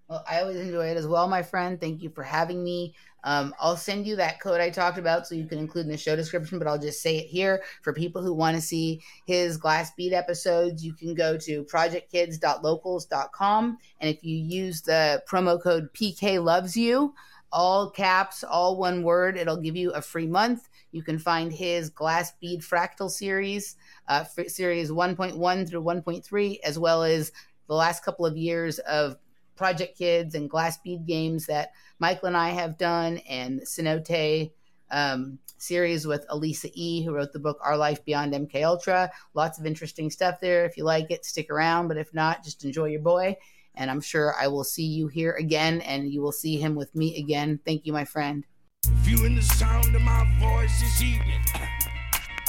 Well, 0.08 0.24
I 0.26 0.40
always 0.40 0.56
enjoy 0.56 0.86
it 0.86 0.96
as 0.96 1.06
well, 1.06 1.28
my 1.28 1.42
friend. 1.42 1.78
Thank 1.78 2.02
you 2.02 2.08
for 2.08 2.22
having 2.22 2.64
me. 2.64 2.94
Um, 3.24 3.54
I'll 3.60 3.76
send 3.76 4.06
you 4.06 4.16
that 4.16 4.40
code 4.40 4.62
I 4.62 4.70
talked 4.70 4.96
about 4.96 5.26
so 5.26 5.34
you 5.34 5.44
can 5.44 5.58
include 5.58 5.84
in 5.84 5.92
the 5.92 5.98
show 5.98 6.16
description, 6.16 6.58
but 6.58 6.66
I'll 6.66 6.78
just 6.78 7.02
say 7.02 7.18
it 7.18 7.26
here 7.26 7.62
for 7.82 7.92
people 7.92 8.22
who 8.22 8.32
want 8.32 8.56
to 8.56 8.62
see 8.62 9.02
his 9.26 9.58
Glass 9.58 9.92
Bead 9.94 10.14
episodes. 10.14 10.82
You 10.82 10.94
can 10.94 11.12
go 11.12 11.36
to 11.36 11.64
projectkids.locals.com. 11.64 13.78
And 14.00 14.08
if 14.08 14.24
you 14.24 14.38
use 14.38 14.80
the 14.80 15.22
promo 15.28 15.62
code 15.62 15.92
PK 15.92 16.42
Loves 16.42 16.74
You, 16.74 17.12
all 17.52 17.90
caps, 17.90 18.42
all 18.44 18.78
one 18.78 19.02
word, 19.02 19.36
it'll 19.36 19.60
give 19.60 19.76
you 19.76 19.90
a 19.90 20.00
free 20.00 20.26
month. 20.26 20.70
You 20.92 21.02
can 21.02 21.18
find 21.18 21.52
his 21.52 21.90
Glass 21.90 22.32
Bead 22.40 22.60
Fractal 22.60 23.10
series, 23.10 23.76
uh, 24.08 24.24
series 24.24 24.90
1.1 24.90 25.68
through 25.68 25.82
1.3, 25.82 26.58
as 26.64 26.78
well 26.78 27.02
as 27.02 27.30
the 27.68 27.74
last 27.74 28.04
couple 28.04 28.26
of 28.26 28.36
years 28.36 28.78
of 28.80 29.16
Project 29.54 29.98
Kids 29.98 30.34
and 30.34 30.48
Glass 30.48 30.78
Bead 30.78 31.06
games 31.06 31.46
that 31.46 31.72
Michael 31.98 32.28
and 32.28 32.36
I 32.36 32.50
have 32.50 32.78
done, 32.78 33.18
and 33.28 33.60
Cenote 33.60 34.50
um, 34.90 35.38
series 35.58 36.06
with 36.06 36.24
Elisa 36.30 36.68
E, 36.72 37.04
who 37.04 37.12
wrote 37.12 37.32
the 37.32 37.38
book 37.38 37.58
Our 37.62 37.76
Life 37.76 38.04
Beyond 38.04 38.32
MK 38.32 38.64
Ultra. 38.64 39.10
Lots 39.34 39.58
of 39.58 39.66
interesting 39.66 40.10
stuff 40.10 40.40
there. 40.40 40.64
If 40.64 40.76
you 40.76 40.84
like 40.84 41.10
it, 41.10 41.24
stick 41.24 41.50
around. 41.50 41.88
But 41.88 41.98
if 41.98 42.14
not, 42.14 42.44
just 42.44 42.64
enjoy 42.64 42.86
your 42.86 43.02
boy. 43.02 43.36
And 43.74 43.90
I'm 43.90 44.00
sure 44.00 44.34
I 44.40 44.48
will 44.48 44.64
see 44.64 44.86
you 44.86 45.08
here 45.08 45.32
again, 45.32 45.80
and 45.82 46.10
you 46.10 46.22
will 46.22 46.32
see 46.32 46.56
him 46.56 46.74
with 46.74 46.94
me 46.94 47.18
again. 47.18 47.60
Thank 47.64 47.86
you, 47.86 47.92
my 47.92 48.04
friend. 48.04 48.44
Feeling 49.02 49.34
the 49.34 49.42
sound 49.42 49.94
of 49.94 50.02
my 50.02 50.26
voice 50.40 50.80
this 50.80 51.02
evening. 51.02 51.42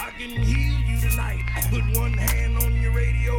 I 0.10 0.12
can 0.14 0.42
heal 0.42 0.80
you 0.90 1.00
tonight. 1.00 1.44
Put 1.70 1.84
one 1.96 2.14
hand 2.14 2.58
on 2.64 2.82
your 2.82 2.92
radio. 2.92 3.36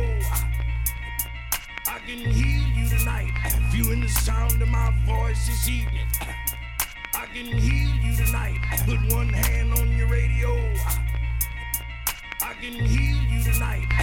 I 1.89 1.99
can 2.07 2.19
heal 2.19 2.63
you 2.77 2.89
tonight. 2.89 3.33
Feeling 3.73 4.03
the 4.03 4.09
sound 4.09 4.63
of 4.63 4.69
my 4.69 4.95
voice 5.05 5.49
this 5.49 5.69
evening. 5.69 6.07
I 7.13 7.27
can 7.27 7.47
heal 7.47 7.91
you 7.97 8.15
tonight. 8.25 8.61
Put 8.87 9.01
one 9.13 9.31
hand 9.31 9.73
on 9.73 9.97
your 9.97 10.07
radio. 10.07 10.55
I 12.41 12.55
can 12.61 12.75
hear 12.75 13.17
you 13.29 13.43
tonight. 13.43 14.00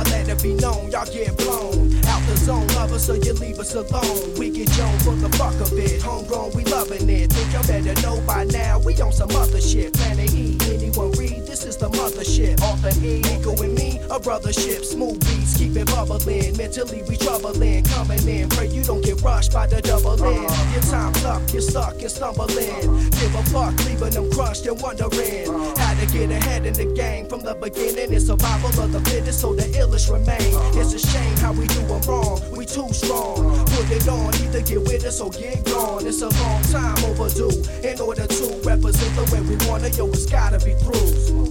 I 0.00 0.02
let 0.04 0.30
it 0.30 0.42
be 0.42 0.54
known. 0.54 0.90
Y'all 0.90 1.04
get 1.04 1.36
blown 1.36 1.92
out 2.06 2.22
the 2.26 2.34
zone, 2.36 2.66
lovers, 2.90 3.04
so 3.06 3.14
you 3.14 3.32
leave 3.34 3.58
us 3.58 3.74
alone. 3.74 4.38
We 4.38 4.50
get 4.50 4.70
Joan 4.70 4.98
for 5.00 5.14
the 5.14 5.28
fuck 5.36 5.54
of 5.60 5.72
it. 5.78 6.02
Homegrown, 6.02 6.52
we 6.54 6.64
loving 6.64 7.08
it. 7.08 7.32
Think 7.32 7.52
y'all 7.52 7.62
better 7.66 8.00
know 8.02 8.20
by 8.26 8.44
now. 8.44 8.78
We 8.80 8.94
on 9.00 9.12
some 9.12 9.30
other 9.30 9.60
shit. 9.60 9.92
Planet 9.94 10.32
E, 10.34 10.56
anyone 10.72 11.12
read? 11.12 11.46
This 11.46 11.64
is 11.64 11.76
the 11.76 11.88
mothership. 11.90 12.60
Author 12.62 12.90
E, 13.04 13.20
Nico 13.20 13.54
and 13.62 13.74
me, 13.74 13.98
a 14.10 14.18
brothership. 14.18 14.84
Smooth 14.84 15.20
beats, 15.20 15.56
keep 15.56 15.76
it 15.76 15.86
bubbling. 15.86 16.56
Mentally, 16.56 17.02
we 17.08 17.16
troubling. 17.16 17.84
Coming 17.84 18.26
in, 18.28 18.48
pray 18.48 18.68
you 18.68 18.82
don't 18.82 19.04
get 19.04 19.20
rushed 19.22 19.52
by 19.52 19.66
the 19.66 19.80
double 19.82 20.22
in. 20.24 20.42
Your 20.72 20.82
time's 20.82 21.24
up, 21.24 21.42
you're 21.52 21.62
stuck 21.62 22.00
and 22.00 22.10
stumbling. 22.10 23.10
Give 23.18 23.34
a 23.34 23.42
fuck, 23.50 23.76
leaving 23.86 24.10
them 24.10 24.30
crushed 24.32 24.66
and 24.66 24.80
wondering 24.80 25.46
how 25.76 25.94
to 25.94 26.06
get 26.12 26.30
ahead 26.30 26.66
in 26.66 26.74
the 26.74 26.86
game 26.94 27.26
from 27.28 27.40
the 27.40 27.54
beginning. 27.54 28.12
It's 28.12 28.26
survival 28.26 28.70
of 28.82 28.92
the 28.92 29.00
fittest, 29.10 29.40
so 29.40 29.54
the 29.54 29.64
illest 29.78 30.10
remain. 30.10 30.54
It's 30.78 30.94
a 30.94 30.98
shame 30.98 31.36
how 31.38 31.52
we 31.52 31.66
do 31.66 31.80
'em 31.80 32.00
wrong. 32.02 32.40
We 32.56 32.66
too 32.66 32.79
strong. 32.88 33.64
Put 33.66 33.90
it 33.90 34.08
on, 34.08 34.34
either 34.36 34.62
get 34.62 34.80
with 34.80 35.04
us 35.04 35.20
or 35.20 35.30
get 35.30 35.64
gone. 35.64 36.06
It's 36.06 36.22
a 36.22 36.28
long 36.28 36.62
time 36.64 37.04
overdue. 37.04 37.50
In 37.86 38.00
order 38.00 38.26
to 38.26 38.60
represent 38.64 39.14
the 39.16 39.28
way 39.32 39.40
we 39.42 39.56
wanna, 39.68 39.88
yo, 39.88 40.08
it's 40.08 40.26
gotta 40.26 40.58
be 40.64 40.74
through. 40.74 41.49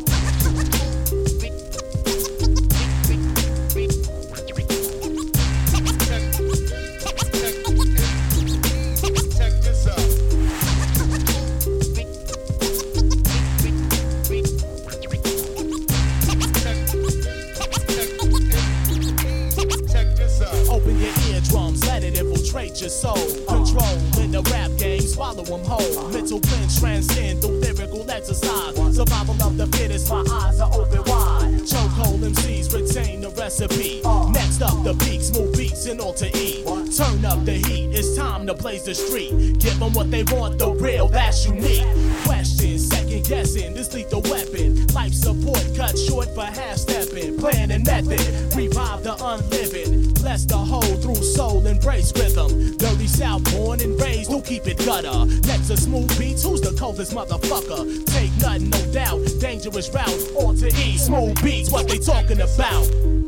Them 25.50 25.64
whole. 25.66 26.10
Mental 26.10 26.40
cleanse, 26.40 26.80
transcend 26.80 27.42
through 27.42 27.60
lyrical 27.60 28.10
exercise. 28.10 28.76
Survival 28.96 29.36
of 29.44 29.58
the 29.58 29.68
fittest, 29.78 30.10
my 30.10 30.24
eyes 30.32 30.60
are 30.60 30.72
open 30.74 31.04
wide. 31.06 31.62
Chokehold 31.66 32.20
MCs 32.20 32.74
retain 32.74 33.22
the 33.22 33.30
recipe. 33.32 34.02
Next 34.32 34.62
up, 34.62 34.84
the 34.84 34.94
peaks, 35.06 35.34
move 35.34 35.54
beats 35.54 35.86
and 35.86 36.00
alter 36.00 36.30
E. 36.34 36.64
Turn 36.96 37.26
up 37.26 37.46
the 37.46 37.54
heat, 37.54 37.90
it's 37.94 38.16
time 38.16 38.48
to 38.48 38.54
blaze 38.54 38.84
the 38.84 38.96
street. 38.96 39.60
Give 39.60 39.78
them 39.80 39.94
what 39.94 40.12
they 40.12 40.24
want, 40.24 40.60
the 40.60 40.72
real, 40.72 41.08
that's 41.08 41.46
unique. 41.46 41.86
Questions, 42.26 42.88
second 42.88 43.26
guessing, 43.26 43.74
this 43.74 43.94
lethal 43.94 44.22
weapon. 44.24 44.86
Life 44.88 45.14
support 45.14 45.64
cut 45.76 45.98
short 45.98 46.34
for 46.36 46.46
half 46.46 46.78
stepping. 46.78 47.38
Plan 47.38 47.72
and 47.72 47.86
method, 47.86 48.20
revive 48.56 49.04
the 49.04 49.16
unliving. 49.22 49.99
Bless 50.30 50.46
the 50.46 50.58
whole 50.58 50.96
through 50.98 51.24
soul, 51.24 51.66
embrace 51.66 52.14
rhythm. 52.16 52.78
Dirty 52.78 53.08
South, 53.08 53.44
born 53.52 53.82
and 53.82 54.00
raised, 54.00 54.30
who 54.30 54.44
keep 54.44 54.68
it 54.68 54.78
gutter. 54.86 55.26
Next 55.48 55.70
to 55.70 55.76
smooth 55.76 56.20
beats, 56.20 56.44
who's 56.44 56.62
the 56.62 56.72
coldest 56.78 57.14
motherfucker? 57.16 58.06
Take 58.06 58.30
nothing, 58.38 58.70
no 58.70 58.94
doubt. 58.94 59.22
Dangerous 59.40 59.90
route, 59.92 60.32
or 60.36 60.54
to 60.54 60.68
E. 60.68 60.98
Smooth 60.98 61.44
beats, 61.44 61.72
what 61.72 61.88
they 61.88 61.98
talking 61.98 62.42
about? 62.42 63.19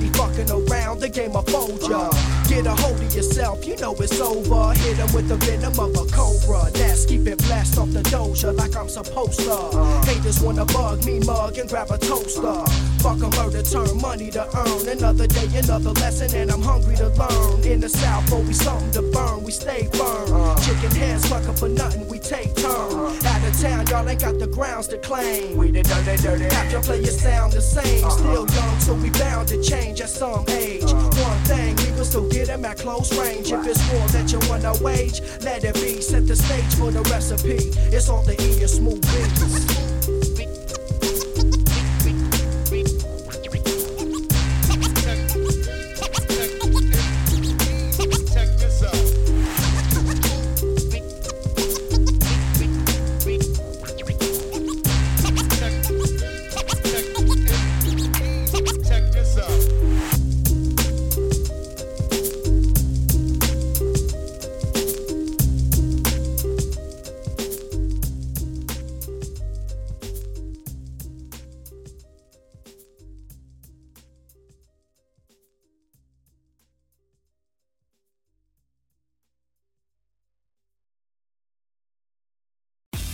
Nobody 0.00 0.18
fucking 0.18 0.50
around. 0.50 1.00
The 1.00 1.08
game 1.08 1.36
of 1.36 1.46
ya. 1.48 1.79
Get 2.60 2.78
a 2.78 2.82
hold 2.82 3.00
of 3.00 3.14
yourself. 3.14 3.66
You 3.66 3.74
know 3.78 3.94
it's 3.94 4.20
over. 4.20 4.74
Hit 4.74 4.98
'em 4.98 5.10
with 5.14 5.28
the 5.28 5.36
venom 5.36 5.80
of 5.80 5.96
a 5.96 6.04
cobra. 6.12 6.68
Let's 6.74 7.06
keep 7.06 7.26
it 7.26 7.38
blast 7.38 7.78
off 7.78 7.90
the 7.90 8.02
doja 8.02 8.54
like 8.54 8.76
I'm 8.76 8.90
supposed 8.90 9.40
to. 9.40 9.56
Haters 10.04 10.40
wanna 10.40 10.66
bug 10.66 11.02
me, 11.06 11.20
mug, 11.20 11.56
and 11.56 11.66
grab 11.70 11.90
a 11.90 11.96
toaster. 11.96 12.62
Fuck 13.00 13.22
a 13.22 13.30
murder, 13.38 13.62
turn 13.62 13.98
money 13.98 14.30
to 14.32 14.44
earn. 14.58 14.86
Another 14.86 15.26
day, 15.26 15.48
another 15.56 15.92
lesson, 16.02 16.34
and 16.34 16.50
I'm 16.50 16.60
hungry 16.60 16.96
to 16.96 17.08
learn. 17.08 17.62
In 17.64 17.80
the 17.80 17.88
south, 17.88 18.30
always 18.30 18.62
something 18.62 18.92
to 18.92 19.02
burn. 19.10 19.42
We 19.42 19.52
stay 19.52 19.88
firm. 19.94 20.28
Chicken 20.60 20.90
heads 21.00 21.24
fucking 21.28 21.54
for 21.54 21.70
nothing. 21.70 22.06
We 22.08 22.18
take 22.18 22.54
turn. 22.56 22.92
Out 23.32 23.42
of 23.48 23.58
town, 23.58 23.86
y'all 23.86 24.06
ain't 24.06 24.20
got 24.20 24.38
the 24.38 24.46
grounds 24.46 24.86
to 24.88 24.98
claim. 24.98 25.56
We 25.56 25.70
the 25.70 25.82
dirty, 25.82 26.22
dirty. 26.22 26.44
Have 26.54 26.70
your 26.70 26.82
players 26.82 27.18
sound 27.18 27.54
the 27.54 27.62
same. 27.62 28.04
Uh-huh. 28.04 28.18
Still 28.18 28.46
young, 28.54 28.80
so 28.80 28.92
we 28.92 29.08
bound 29.08 29.48
to 29.48 29.62
change 29.62 30.02
at 30.02 30.10
some 30.10 30.44
age. 30.50 30.84
Uh-huh. 30.84 31.24
One 31.24 31.40
thing, 31.44 31.74
we 31.76 31.90
will 31.96 32.04
still 32.04 32.28
get 32.28 32.49
him 32.50 32.64
at 32.64 32.78
close 32.78 33.16
range. 33.16 33.52
If 33.52 33.66
it's 33.66 33.92
war 33.92 34.06
that 34.08 34.32
you 34.32 34.40
wanna 34.48 34.74
wage, 34.82 35.22
let 35.42 35.64
it 35.64 35.74
be. 35.74 36.00
Set 36.00 36.26
the 36.26 36.36
stage 36.36 36.74
for 36.74 36.90
the 36.90 37.02
recipe. 37.02 37.70
It's 37.94 38.08
all 38.08 38.22
the 38.22 38.34
E 38.42 38.66
smooth 38.66 39.00
beats. 39.02 39.89